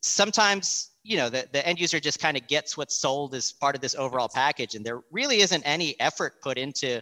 sometimes 0.00 0.90
you 1.02 1.16
know 1.16 1.28
the, 1.28 1.46
the 1.52 1.66
end 1.66 1.80
user 1.80 2.00
just 2.00 2.18
kind 2.18 2.36
of 2.36 2.46
gets 2.48 2.76
what's 2.76 2.96
sold 2.96 3.34
as 3.34 3.52
part 3.52 3.74
of 3.74 3.80
this 3.80 3.94
overall 3.94 4.28
package, 4.32 4.74
and 4.74 4.84
there 4.84 5.00
really 5.10 5.40
isn't 5.40 5.62
any 5.62 5.98
effort 6.00 6.40
put 6.42 6.58
into 6.58 7.00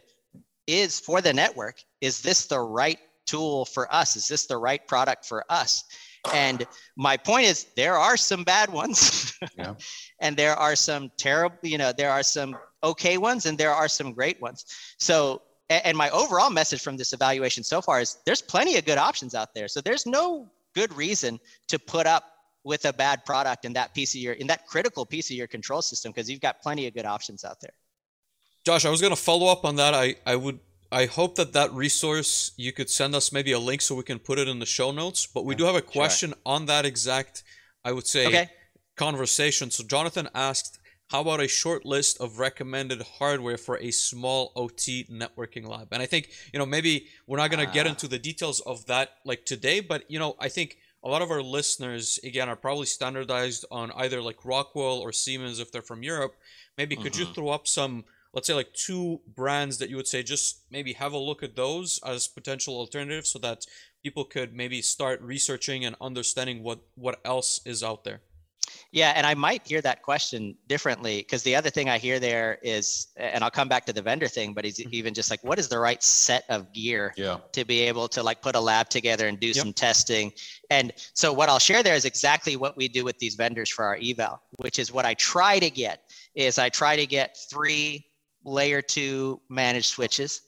is 0.66 0.98
for 0.98 1.20
the 1.20 1.32
network 1.32 1.76
is 2.00 2.22
this 2.22 2.46
the 2.46 2.58
right 2.58 2.98
tool 3.26 3.64
for 3.64 3.92
us? 3.92 4.16
Is 4.16 4.28
this 4.28 4.46
the 4.46 4.56
right 4.56 4.86
product 4.86 5.24
for 5.26 5.44
us? 5.48 5.84
And 6.32 6.66
my 6.96 7.16
point 7.16 7.46
is 7.46 7.66
there 7.76 7.96
are 7.96 8.16
some 8.16 8.44
bad 8.44 8.70
ones. 8.72 9.32
Yeah. 9.58 9.74
and 10.20 10.36
there 10.36 10.56
are 10.56 10.74
some 10.74 11.10
terrible 11.18 11.58
you 11.62 11.78
know 11.78 11.92
there 11.92 12.10
are 12.10 12.22
some 12.22 12.56
okay 12.82 13.18
ones 13.18 13.46
and 13.46 13.58
there 13.58 13.72
are 13.72 13.88
some 13.88 14.12
great 14.12 14.40
ones. 14.40 14.64
So 14.98 15.42
and 15.70 15.96
my 15.96 16.10
overall 16.10 16.50
message 16.50 16.82
from 16.82 16.96
this 16.96 17.12
evaluation 17.12 17.62
so 17.62 17.80
far 17.80 18.00
is 18.00 18.18
there's 18.26 18.42
plenty 18.42 18.76
of 18.76 18.84
good 18.84 18.98
options 18.98 19.34
out 19.34 19.54
there. 19.54 19.68
So 19.68 19.80
there's 19.80 20.06
no 20.06 20.50
good 20.74 20.94
reason 20.94 21.38
to 21.68 21.78
put 21.78 22.06
up 22.06 22.24
with 22.64 22.84
a 22.86 22.92
bad 22.92 23.24
product 23.24 23.64
in 23.64 23.72
that 23.74 23.94
piece 23.94 24.14
of 24.14 24.20
your 24.20 24.34
in 24.34 24.46
that 24.46 24.66
critical 24.66 25.04
piece 25.06 25.30
of 25.30 25.36
your 25.36 25.46
control 25.46 25.82
system 25.82 26.10
because 26.10 26.30
you've 26.30 26.40
got 26.40 26.60
plenty 26.60 26.86
of 26.86 26.94
good 26.94 27.06
options 27.06 27.44
out 27.44 27.60
there 27.60 27.74
josh 28.64 28.84
i 28.84 28.90
was 28.90 29.00
going 29.00 29.12
to 29.14 29.20
follow 29.20 29.46
up 29.46 29.64
on 29.64 29.76
that 29.76 29.94
i 29.94 30.14
i 30.26 30.34
would 30.34 30.58
I 30.94 31.06
hope 31.06 31.34
that 31.34 31.52
that 31.54 31.72
resource 31.72 32.52
you 32.56 32.72
could 32.72 32.88
send 32.88 33.16
us 33.16 33.32
maybe 33.32 33.50
a 33.50 33.58
link 33.58 33.82
so 33.82 33.96
we 33.96 34.04
can 34.04 34.20
put 34.20 34.38
it 34.38 34.46
in 34.46 34.60
the 34.60 34.66
show 34.66 34.92
notes. 34.92 35.26
But 35.26 35.44
we 35.44 35.56
do 35.56 35.64
have 35.64 35.74
a 35.74 35.82
question 35.82 36.30
sure. 36.30 36.38
on 36.46 36.66
that 36.66 36.86
exact, 36.86 37.42
I 37.84 37.90
would 37.90 38.06
say, 38.06 38.28
okay. 38.28 38.48
conversation. 38.94 39.72
So 39.72 39.82
Jonathan 39.82 40.28
asked, 40.36 40.78
"How 41.08 41.22
about 41.22 41.40
a 41.40 41.48
short 41.48 41.84
list 41.84 42.20
of 42.20 42.38
recommended 42.38 43.02
hardware 43.18 43.58
for 43.58 43.76
a 43.78 43.90
small 43.90 44.52
OT 44.54 45.04
networking 45.10 45.66
lab?" 45.66 45.88
And 45.90 46.00
I 46.00 46.06
think 46.06 46.30
you 46.52 46.60
know 46.60 46.66
maybe 46.66 47.08
we're 47.26 47.38
not 47.38 47.50
going 47.50 47.66
to 47.66 47.72
get 47.72 47.86
ah. 47.86 47.90
into 47.90 48.06
the 48.06 48.20
details 48.20 48.60
of 48.60 48.86
that 48.86 49.16
like 49.24 49.44
today, 49.44 49.80
but 49.80 50.08
you 50.08 50.20
know 50.20 50.36
I 50.38 50.48
think 50.48 50.78
a 51.04 51.08
lot 51.08 51.22
of 51.22 51.30
our 51.30 51.42
listeners 51.42 52.18
again 52.24 52.48
are 52.48 52.56
probably 52.56 52.86
standardized 52.86 53.66
on 53.70 53.92
either 53.92 54.22
like 54.22 54.44
Rockwell 54.44 54.98
or 54.98 55.12
Siemens 55.12 55.60
if 55.60 55.70
they're 55.70 55.82
from 55.82 56.02
Europe. 56.02 56.34
Maybe 56.78 56.96
could 56.96 57.12
mm-hmm. 57.12 57.28
you 57.28 57.34
throw 57.34 57.50
up 57.50 57.68
some 57.68 58.04
let's 58.32 58.48
say 58.48 58.54
like 58.54 58.72
two 58.72 59.20
brands 59.36 59.78
that 59.78 59.88
you 59.88 59.96
would 59.96 60.08
say 60.08 60.22
just 60.22 60.62
maybe 60.70 60.92
have 60.94 61.12
a 61.12 61.18
look 61.18 61.42
at 61.42 61.54
those 61.54 62.00
as 62.04 62.26
potential 62.26 62.74
alternatives 62.76 63.30
so 63.30 63.38
that 63.38 63.64
people 64.02 64.24
could 64.24 64.54
maybe 64.54 64.82
start 64.82 65.22
researching 65.22 65.84
and 65.84 65.94
understanding 66.00 66.62
what 66.62 66.80
what 66.96 67.20
else 67.24 67.60
is 67.64 67.82
out 67.82 68.02
there 68.04 68.20
yeah 68.92 69.12
and 69.16 69.26
i 69.26 69.34
might 69.34 69.66
hear 69.66 69.80
that 69.80 70.02
question 70.02 70.56
differently 70.68 71.18
because 71.18 71.42
the 71.42 71.54
other 71.54 71.70
thing 71.70 71.88
i 71.88 71.98
hear 71.98 72.18
there 72.18 72.58
is 72.62 73.08
and 73.16 73.42
i'll 73.42 73.50
come 73.50 73.68
back 73.68 73.84
to 73.84 73.92
the 73.92 74.02
vendor 74.02 74.28
thing 74.28 74.52
but 74.52 74.64
he's 74.64 74.78
mm-hmm. 74.78 74.88
even 74.92 75.14
just 75.14 75.30
like 75.30 75.42
what 75.42 75.58
is 75.58 75.68
the 75.68 75.78
right 75.78 76.02
set 76.02 76.44
of 76.48 76.72
gear 76.72 77.12
yeah. 77.16 77.38
to 77.52 77.64
be 77.64 77.80
able 77.80 78.08
to 78.08 78.22
like 78.22 78.40
put 78.40 78.54
a 78.54 78.60
lab 78.60 78.88
together 78.88 79.28
and 79.28 79.40
do 79.40 79.48
yep. 79.48 79.56
some 79.56 79.72
testing 79.72 80.32
and 80.70 80.92
so 81.14 81.32
what 81.32 81.48
i'll 81.48 81.58
share 81.58 81.82
there 81.82 81.94
is 81.94 82.04
exactly 82.04 82.56
what 82.56 82.76
we 82.76 82.88
do 82.88 83.04
with 83.04 83.18
these 83.18 83.34
vendors 83.34 83.70
for 83.70 83.84
our 83.84 83.98
eval 84.02 84.40
which 84.56 84.78
is 84.78 84.92
what 84.92 85.04
i 85.04 85.14
try 85.14 85.58
to 85.58 85.70
get 85.70 86.10
is 86.34 86.58
i 86.58 86.68
try 86.68 86.96
to 86.96 87.06
get 87.06 87.36
three 87.50 88.04
layer 88.44 88.82
two 88.82 89.40
managed 89.48 89.86
switches. 89.86 90.42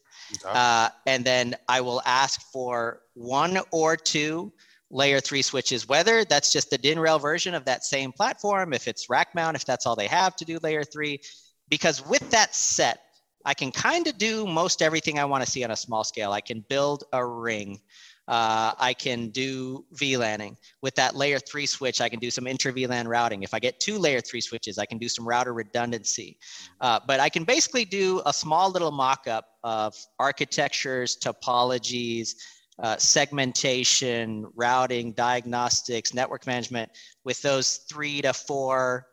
Okay. 0.44 0.52
Uh, 0.59 0.88
and 1.06 1.24
then 1.24 1.55
I 1.68 1.80
will 1.80 2.02
ask 2.05 2.40
for 2.52 3.02
one 3.14 3.59
or 3.70 3.97
two 3.97 4.52
layer 4.97 5.20
three 5.20 5.43
switches, 5.43 5.86
whether 5.86 6.24
that's 6.24 6.52
just 6.52 6.70
the 6.70 6.78
DIN 6.78 6.98
rail 6.98 7.18
version 7.18 7.55
of 7.55 7.64
that 7.66 7.85
same 7.85 8.12
platform, 8.12 8.73
if 8.73 8.89
it's 8.89 9.10
rack 9.10 9.35
mount, 9.35 9.55
if 9.55 9.64
that's 9.64 9.86
all 9.86 9.94
they 9.94 10.06
have 10.06 10.35
to 10.36 10.44
do 10.44 10.59
layer 10.62 10.85
three. 10.85 11.20
Because 11.68 12.05
with 12.06 12.28
that 12.31 12.55
set, 12.55 12.98
I 13.44 13.55
can 13.55 13.70
kind 13.70 14.06
of 14.06 14.18
do 14.18 14.47
most 14.47 14.82
everything 14.82 15.18
I 15.18 15.24
want 15.27 15.44
to 15.44 15.51
see 15.51 15.62
on 15.62 15.70
a 15.70 15.77
small 15.77 16.02
scale. 16.02 16.32
I 16.32 16.40
can 16.40 16.64
build 16.68 17.05
a 17.12 17.24
ring 17.24 17.81
uh, 18.28 18.73
I 18.78 18.93
can 18.93 19.28
do 19.28 19.85
VLANing. 19.94 20.56
With 20.82 20.97
that 20.97 21.14
layer 21.14 21.39
three 21.39 21.66
switch, 21.66 22.01
I 22.01 22.09
can 22.09 22.18
do 22.18 22.31
some 22.31 22.47
inter 22.47 22.73
VLAN 22.73 23.06
routing. 23.06 23.44
If 23.44 23.55
I 23.55 23.60
get 23.60 23.78
two 23.78 23.98
layer 23.98 24.20
three 24.20 24.40
switches, 24.40 24.78
I 24.78 24.86
can 24.86 24.98
do 24.98 25.09
some 25.09 25.27
router 25.27 25.52
redundancy. 25.52 26.39
Uh, 26.81 26.98
but 27.06 27.20
I 27.20 27.28
can 27.28 27.44
basically 27.44 27.85
do 27.85 28.23
a 28.27 28.32
small 28.32 28.70
little 28.70 28.90
mock-up 28.90 29.47
of 29.62 29.94
architectures, 30.18 31.16
topologies, 31.16 32.35
uh, 32.78 32.97
segmentation, 32.98 34.47
routing, 34.55 35.12
diagnostics, 35.12 36.12
network 36.12 36.47
management 36.47 36.90
with 37.24 37.40
those 37.43 37.78
three 37.89 38.20
to 38.23 38.32
four, 38.32 39.07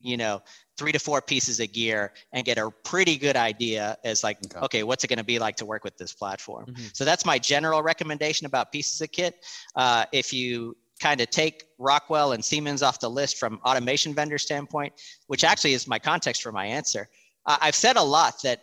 you 0.00 0.16
know, 0.16 0.42
three 0.78 0.92
to 0.92 0.98
four 0.98 1.20
pieces 1.20 1.60
of 1.60 1.72
gear 1.72 2.12
and 2.32 2.44
get 2.44 2.58
a 2.58 2.70
pretty 2.84 3.16
good 3.16 3.36
idea 3.36 3.96
as 4.04 4.24
like 4.24 4.38
okay, 4.46 4.64
okay 4.64 4.82
what's 4.82 5.04
it 5.04 5.08
going 5.08 5.18
to 5.18 5.24
be 5.24 5.38
like 5.38 5.56
to 5.56 5.66
work 5.66 5.84
with 5.84 5.96
this 5.98 6.12
platform? 6.12 6.66
Mm-hmm. 6.66 6.86
so 6.92 7.04
that's 7.04 7.26
my 7.26 7.38
general 7.38 7.82
recommendation 7.82 8.46
about 8.46 8.72
pieces 8.72 9.00
of 9.00 9.12
kit. 9.12 9.44
Uh, 9.76 10.04
if 10.12 10.32
you 10.32 10.76
kind 11.00 11.20
of 11.20 11.28
take 11.30 11.64
rockwell 11.78 12.32
and 12.32 12.44
siemens 12.44 12.82
off 12.82 13.00
the 13.00 13.10
list 13.10 13.36
from 13.36 13.60
automation 13.64 14.14
vendor 14.14 14.38
standpoint 14.38 14.92
which 15.26 15.42
actually 15.42 15.72
is 15.72 15.88
my 15.88 15.98
context 15.98 16.42
for 16.42 16.52
my 16.52 16.64
answer 16.64 17.08
uh, 17.46 17.56
i've 17.60 17.74
said 17.74 17.96
a 17.96 18.02
lot 18.02 18.40
that 18.42 18.62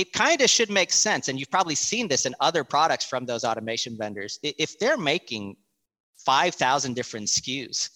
it 0.00 0.12
kind 0.12 0.40
of 0.40 0.48
should 0.48 0.70
make 0.70 0.92
sense 0.92 1.28
and 1.28 1.38
you've 1.38 1.50
probably 1.50 1.74
seen 1.74 2.08
this 2.08 2.26
in 2.26 2.34
other 2.40 2.64
products 2.64 3.04
from 3.04 3.26
those 3.26 3.44
automation 3.44 3.96
vendors 3.96 4.38
if 4.42 4.78
they're 4.78 4.96
making 4.96 5.56
5000 6.24 6.94
different 6.94 7.26
skus 7.26 7.90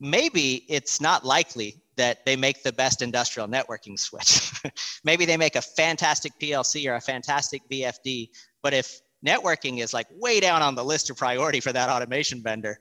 maybe 0.00 0.64
it's 0.68 1.00
not 1.00 1.24
likely 1.24 1.82
that 1.96 2.24
they 2.24 2.34
make 2.34 2.62
the 2.62 2.72
best 2.72 3.02
industrial 3.02 3.46
networking 3.46 3.98
switch. 3.98 4.50
Maybe 5.04 5.26
they 5.26 5.36
make 5.36 5.54
a 5.54 5.60
fantastic 5.60 6.32
PLC 6.40 6.90
or 6.90 6.94
a 6.94 7.00
fantastic 7.00 7.60
VFD, 7.70 8.30
but 8.62 8.72
if 8.72 9.00
networking 9.26 9.80
is 9.80 9.92
like 9.92 10.06
way 10.12 10.40
down 10.40 10.62
on 10.62 10.74
the 10.74 10.84
list 10.84 11.10
of 11.10 11.18
priority 11.18 11.60
for 11.60 11.74
that 11.74 11.90
automation 11.90 12.42
vendor, 12.42 12.78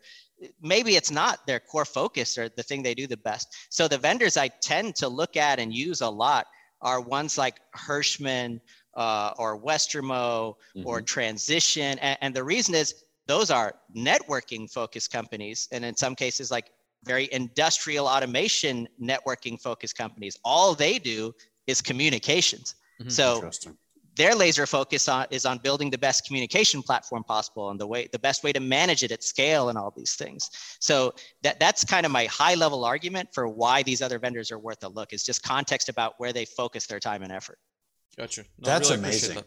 maybe 0.61 0.95
it's 0.95 1.11
not 1.11 1.45
their 1.45 1.59
core 1.59 1.83
focus 1.83 2.37
or 2.37 2.47
the 2.47 2.63
thing 2.63 2.81
they 2.81 2.93
do 2.93 3.07
the 3.07 3.17
best. 3.17 3.53
So 3.69 3.89
the 3.89 3.97
vendors 3.97 4.37
I 4.37 4.47
tend 4.47 4.95
to 4.95 5.09
look 5.09 5.35
at 5.35 5.59
and 5.59 5.73
use 5.73 5.99
a 5.99 6.09
lot 6.09 6.47
are 6.81 7.01
ones 7.01 7.37
like 7.37 7.59
Hirschmann 7.75 8.59
uh, 8.95 9.33
or 9.37 9.59
Westermo 9.59 10.55
mm-hmm. 10.75 10.85
or 10.85 11.01
Transition. 11.01 11.99
And, 11.99 12.17
and 12.21 12.35
the 12.35 12.43
reason 12.43 12.75
is 12.75 13.03
those 13.27 13.51
are 13.51 13.75
networking 13.95 14.71
focused 14.71 15.11
companies. 15.11 15.67
And 15.71 15.85
in 15.85 15.95
some 15.95 16.15
cases, 16.15 16.51
like 16.51 16.71
very 17.03 17.29
industrial 17.31 18.07
automation 18.07 18.87
networking 19.01 19.61
focused 19.61 19.97
companies. 19.97 20.37
All 20.43 20.73
they 20.73 20.99
do 20.99 21.33
is 21.67 21.81
communications. 21.81 22.75
Mm-hmm. 22.99 23.09
So 23.09 23.49
their 24.19 24.35
laser 24.35 24.67
focus 24.67 25.07
on 25.07 25.25
is 25.31 25.45
on 25.45 25.59
building 25.59 25.89
the 25.89 25.97
best 25.97 26.25
communication 26.25 26.83
platform 26.83 27.23
possible 27.23 27.69
and 27.69 27.79
the 27.79 27.87
way 27.87 28.09
the 28.11 28.19
best 28.19 28.43
way 28.43 28.51
to 28.51 28.59
manage 28.59 29.01
it 29.01 29.11
at 29.13 29.23
scale 29.23 29.69
and 29.69 29.77
all 29.77 29.93
these 29.95 30.15
things. 30.15 30.49
So 30.81 31.13
that 31.41 31.57
that's 31.57 31.85
kind 31.85 32.05
of 32.05 32.11
my 32.11 32.25
high 32.25 32.55
level 32.55 32.83
argument 32.83 33.29
for 33.31 33.47
why 33.47 33.81
these 33.81 34.01
other 34.01 34.19
vendors 34.19 34.51
are 34.51 34.59
worth 34.59 34.83
a 34.83 34.89
look 34.89 35.13
is 35.13 35.23
just 35.23 35.41
context 35.41 35.87
about 35.87 36.15
where 36.17 36.33
they 36.33 36.43
focus 36.43 36.85
their 36.85 36.99
time 36.99 37.23
and 37.23 37.31
effort. 37.31 37.59
Gotcha. 38.17 38.41
No, 38.41 38.47
that's 38.65 38.89
really 38.89 39.03
amazing. 39.03 39.35
That. 39.35 39.45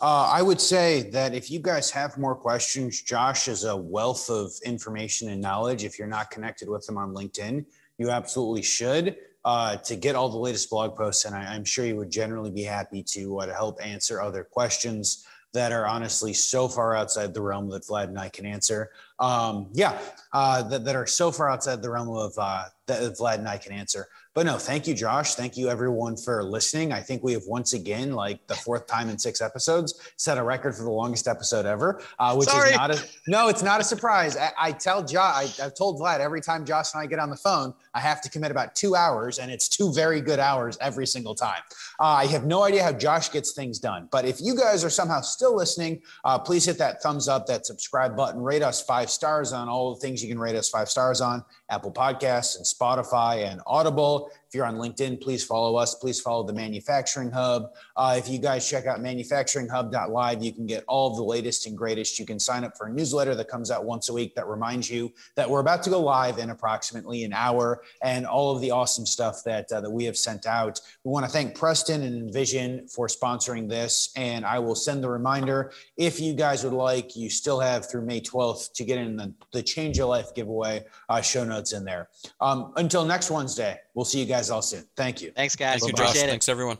Uh, 0.00 0.28
I 0.32 0.42
would 0.42 0.60
say 0.60 1.08
that 1.10 1.32
if 1.32 1.48
you 1.48 1.60
guys 1.60 1.88
have 1.92 2.18
more 2.18 2.34
questions, 2.34 3.02
Josh 3.02 3.46
is 3.46 3.62
a 3.62 3.76
wealth 3.76 4.28
of 4.28 4.50
information 4.64 5.28
and 5.28 5.40
knowledge. 5.40 5.84
If 5.84 6.00
you're 6.00 6.08
not 6.08 6.32
connected 6.32 6.68
with 6.68 6.88
him 6.88 6.98
on 6.98 7.14
LinkedIn, 7.14 7.64
you 7.98 8.10
absolutely 8.10 8.62
should 8.62 9.16
uh, 9.44 9.76
to 9.76 9.96
get 9.96 10.14
all 10.14 10.28
the 10.28 10.38
latest 10.38 10.70
blog 10.70 10.96
posts. 10.96 11.24
And 11.24 11.34
I, 11.34 11.54
am 11.54 11.64
sure 11.64 11.84
you 11.84 11.96
would 11.96 12.10
generally 12.10 12.50
be 12.50 12.62
happy 12.62 13.02
to, 13.04 13.40
uh, 13.40 13.46
to 13.46 13.54
help 13.54 13.78
answer 13.82 14.20
other 14.20 14.44
questions 14.44 15.26
that 15.52 15.72
are 15.72 15.86
honestly 15.86 16.32
so 16.32 16.68
far 16.68 16.94
outside 16.94 17.34
the 17.34 17.42
realm 17.42 17.68
that 17.70 17.82
Vlad 17.82 18.04
and 18.04 18.18
I 18.18 18.28
can 18.28 18.46
answer. 18.46 18.90
um, 19.18 19.68
yeah, 19.72 19.98
uh, 20.32 20.62
that, 20.62 20.84
that 20.84 20.94
are 20.94 21.06
so 21.06 21.32
far 21.32 21.50
outside 21.50 21.82
the 21.82 21.90
realm 21.90 22.08
of 22.08 22.32
uh, 22.38 22.64
that 22.86 23.02
Vlad 23.18 23.38
and 23.38 23.48
I 23.48 23.58
can 23.58 23.72
answer. 23.72 24.08
But 24.32 24.46
no, 24.46 24.58
thank 24.58 24.86
you, 24.86 24.94
Josh. 24.94 25.34
Thank 25.34 25.56
you, 25.56 25.68
everyone, 25.68 26.16
for 26.16 26.44
listening. 26.44 26.92
I 26.92 27.00
think 27.00 27.24
we 27.24 27.32
have 27.32 27.42
once 27.48 27.72
again, 27.72 28.12
like 28.12 28.46
the 28.46 28.54
fourth 28.54 28.86
time 28.86 29.08
in 29.08 29.18
six 29.18 29.40
episodes, 29.40 30.12
set 30.16 30.38
a 30.38 30.42
record 30.42 30.76
for 30.76 30.84
the 30.84 30.90
longest 30.90 31.26
episode 31.26 31.66
ever. 31.66 32.00
Uh, 32.16 32.36
which 32.36 32.48
Sorry. 32.48 32.70
is 32.70 32.76
not 32.76 32.94
a 32.94 33.04
no, 33.26 33.48
it's 33.48 33.62
not 33.62 33.80
a 33.80 33.84
surprise. 33.84 34.36
I, 34.36 34.52
I 34.56 34.72
tell 34.72 35.02
Josh, 35.02 35.58
I, 35.58 35.62
have 35.62 35.74
told 35.74 36.00
Vlad 36.00 36.20
every 36.20 36.40
time 36.40 36.64
Josh 36.64 36.94
and 36.94 37.02
I 37.02 37.06
get 37.06 37.18
on 37.18 37.28
the 37.28 37.36
phone, 37.36 37.74
I 37.94 38.00
have 38.00 38.20
to 38.22 38.30
commit 38.30 38.50
about 38.50 38.74
two 38.74 38.94
hours, 38.94 39.38
and 39.38 39.50
it's 39.50 39.68
two 39.68 39.92
very 39.92 40.20
good 40.20 40.38
hours 40.38 40.78
every 40.80 41.06
single 41.06 41.34
time. 41.34 41.60
Uh, 41.98 42.04
I 42.04 42.26
have 42.26 42.44
no 42.44 42.62
idea 42.62 42.82
how 42.82 42.92
Josh 42.92 43.32
gets 43.32 43.52
things 43.52 43.78
done, 43.78 44.08
but 44.12 44.24
if 44.24 44.40
you 44.40 44.54
guys 44.56 44.84
are 44.84 44.90
somehow 44.90 45.20
still 45.20 45.56
listening, 45.56 46.02
uh, 46.24 46.38
please 46.38 46.64
hit 46.64 46.78
that 46.78 47.02
thumbs 47.02 47.28
up, 47.28 47.46
that 47.46 47.66
subscribe 47.66 48.16
button, 48.16 48.40
rate 48.40 48.62
us 48.62 48.82
five 48.82 49.10
stars 49.10 49.52
on 49.52 49.68
all 49.68 49.94
the 49.94 50.00
things 50.00 50.22
you 50.22 50.28
can 50.28 50.38
rate 50.38 50.56
us 50.56 50.68
five 50.68 50.88
stars 50.88 51.20
on 51.20 51.44
Apple 51.68 51.92
Podcasts 51.92 52.56
and 52.56 52.64
Spotify 52.64 53.50
and 53.50 53.60
Audible. 53.66 54.30
If 54.50 54.56
you're 54.56 54.66
on 54.66 54.78
LinkedIn, 54.78 55.20
please 55.20 55.44
follow 55.44 55.76
us. 55.76 55.94
Please 55.94 56.20
follow 56.20 56.42
the 56.42 56.52
Manufacturing 56.52 57.30
Hub. 57.30 57.72
Uh, 57.96 58.16
if 58.18 58.28
you 58.28 58.40
guys 58.40 58.68
check 58.68 58.84
out 58.84 58.98
manufacturinghub.live, 58.98 60.42
you 60.42 60.52
can 60.52 60.66
get 60.66 60.82
all 60.88 61.08
of 61.08 61.16
the 61.16 61.22
latest 61.22 61.68
and 61.68 61.78
greatest. 61.78 62.18
You 62.18 62.26
can 62.26 62.40
sign 62.40 62.64
up 62.64 62.76
for 62.76 62.88
a 62.88 62.92
newsletter 62.92 63.36
that 63.36 63.46
comes 63.46 63.70
out 63.70 63.84
once 63.84 64.08
a 64.08 64.12
week 64.12 64.34
that 64.34 64.48
reminds 64.48 64.90
you 64.90 65.12
that 65.36 65.48
we're 65.48 65.60
about 65.60 65.84
to 65.84 65.90
go 65.90 66.00
live 66.00 66.38
in 66.38 66.50
approximately 66.50 67.22
an 67.22 67.32
hour 67.32 67.82
and 68.02 68.26
all 68.26 68.52
of 68.52 68.60
the 68.60 68.72
awesome 68.72 69.06
stuff 69.06 69.44
that, 69.44 69.70
uh, 69.70 69.80
that 69.82 69.90
we 69.90 70.02
have 70.02 70.16
sent 70.16 70.46
out. 70.46 70.80
We 71.04 71.12
want 71.12 71.26
to 71.26 71.30
thank 71.30 71.54
Preston 71.54 72.02
and 72.02 72.16
Envision 72.16 72.88
for 72.88 73.06
sponsoring 73.06 73.68
this. 73.68 74.12
And 74.16 74.44
I 74.44 74.58
will 74.58 74.74
send 74.74 75.04
the 75.04 75.10
reminder 75.10 75.70
if 75.96 76.18
you 76.18 76.34
guys 76.34 76.64
would 76.64 76.72
like, 76.72 77.14
you 77.14 77.30
still 77.30 77.60
have 77.60 77.88
through 77.88 78.04
May 78.04 78.20
12th 78.20 78.72
to 78.72 78.84
get 78.84 78.98
in 78.98 79.14
the, 79.14 79.32
the 79.52 79.62
Change 79.62 79.96
Your 79.96 80.08
Life 80.08 80.34
giveaway 80.34 80.86
uh, 81.08 81.20
show 81.20 81.44
notes 81.44 81.72
in 81.72 81.84
there. 81.84 82.08
Um, 82.40 82.72
until 82.74 83.04
next 83.04 83.30
Wednesday, 83.30 83.78
we'll 84.00 84.06
see 84.06 84.18
you 84.18 84.24
guys 84.24 84.48
all 84.48 84.62
soon. 84.62 84.82
Thank 84.96 85.20
you. 85.20 85.30
Thanks, 85.36 85.54
guys. 85.54 85.80
Thank 85.80 85.92
you, 85.92 86.04
Josh. 86.04 86.14
Thanks, 86.14 86.48
everyone. 86.48 86.78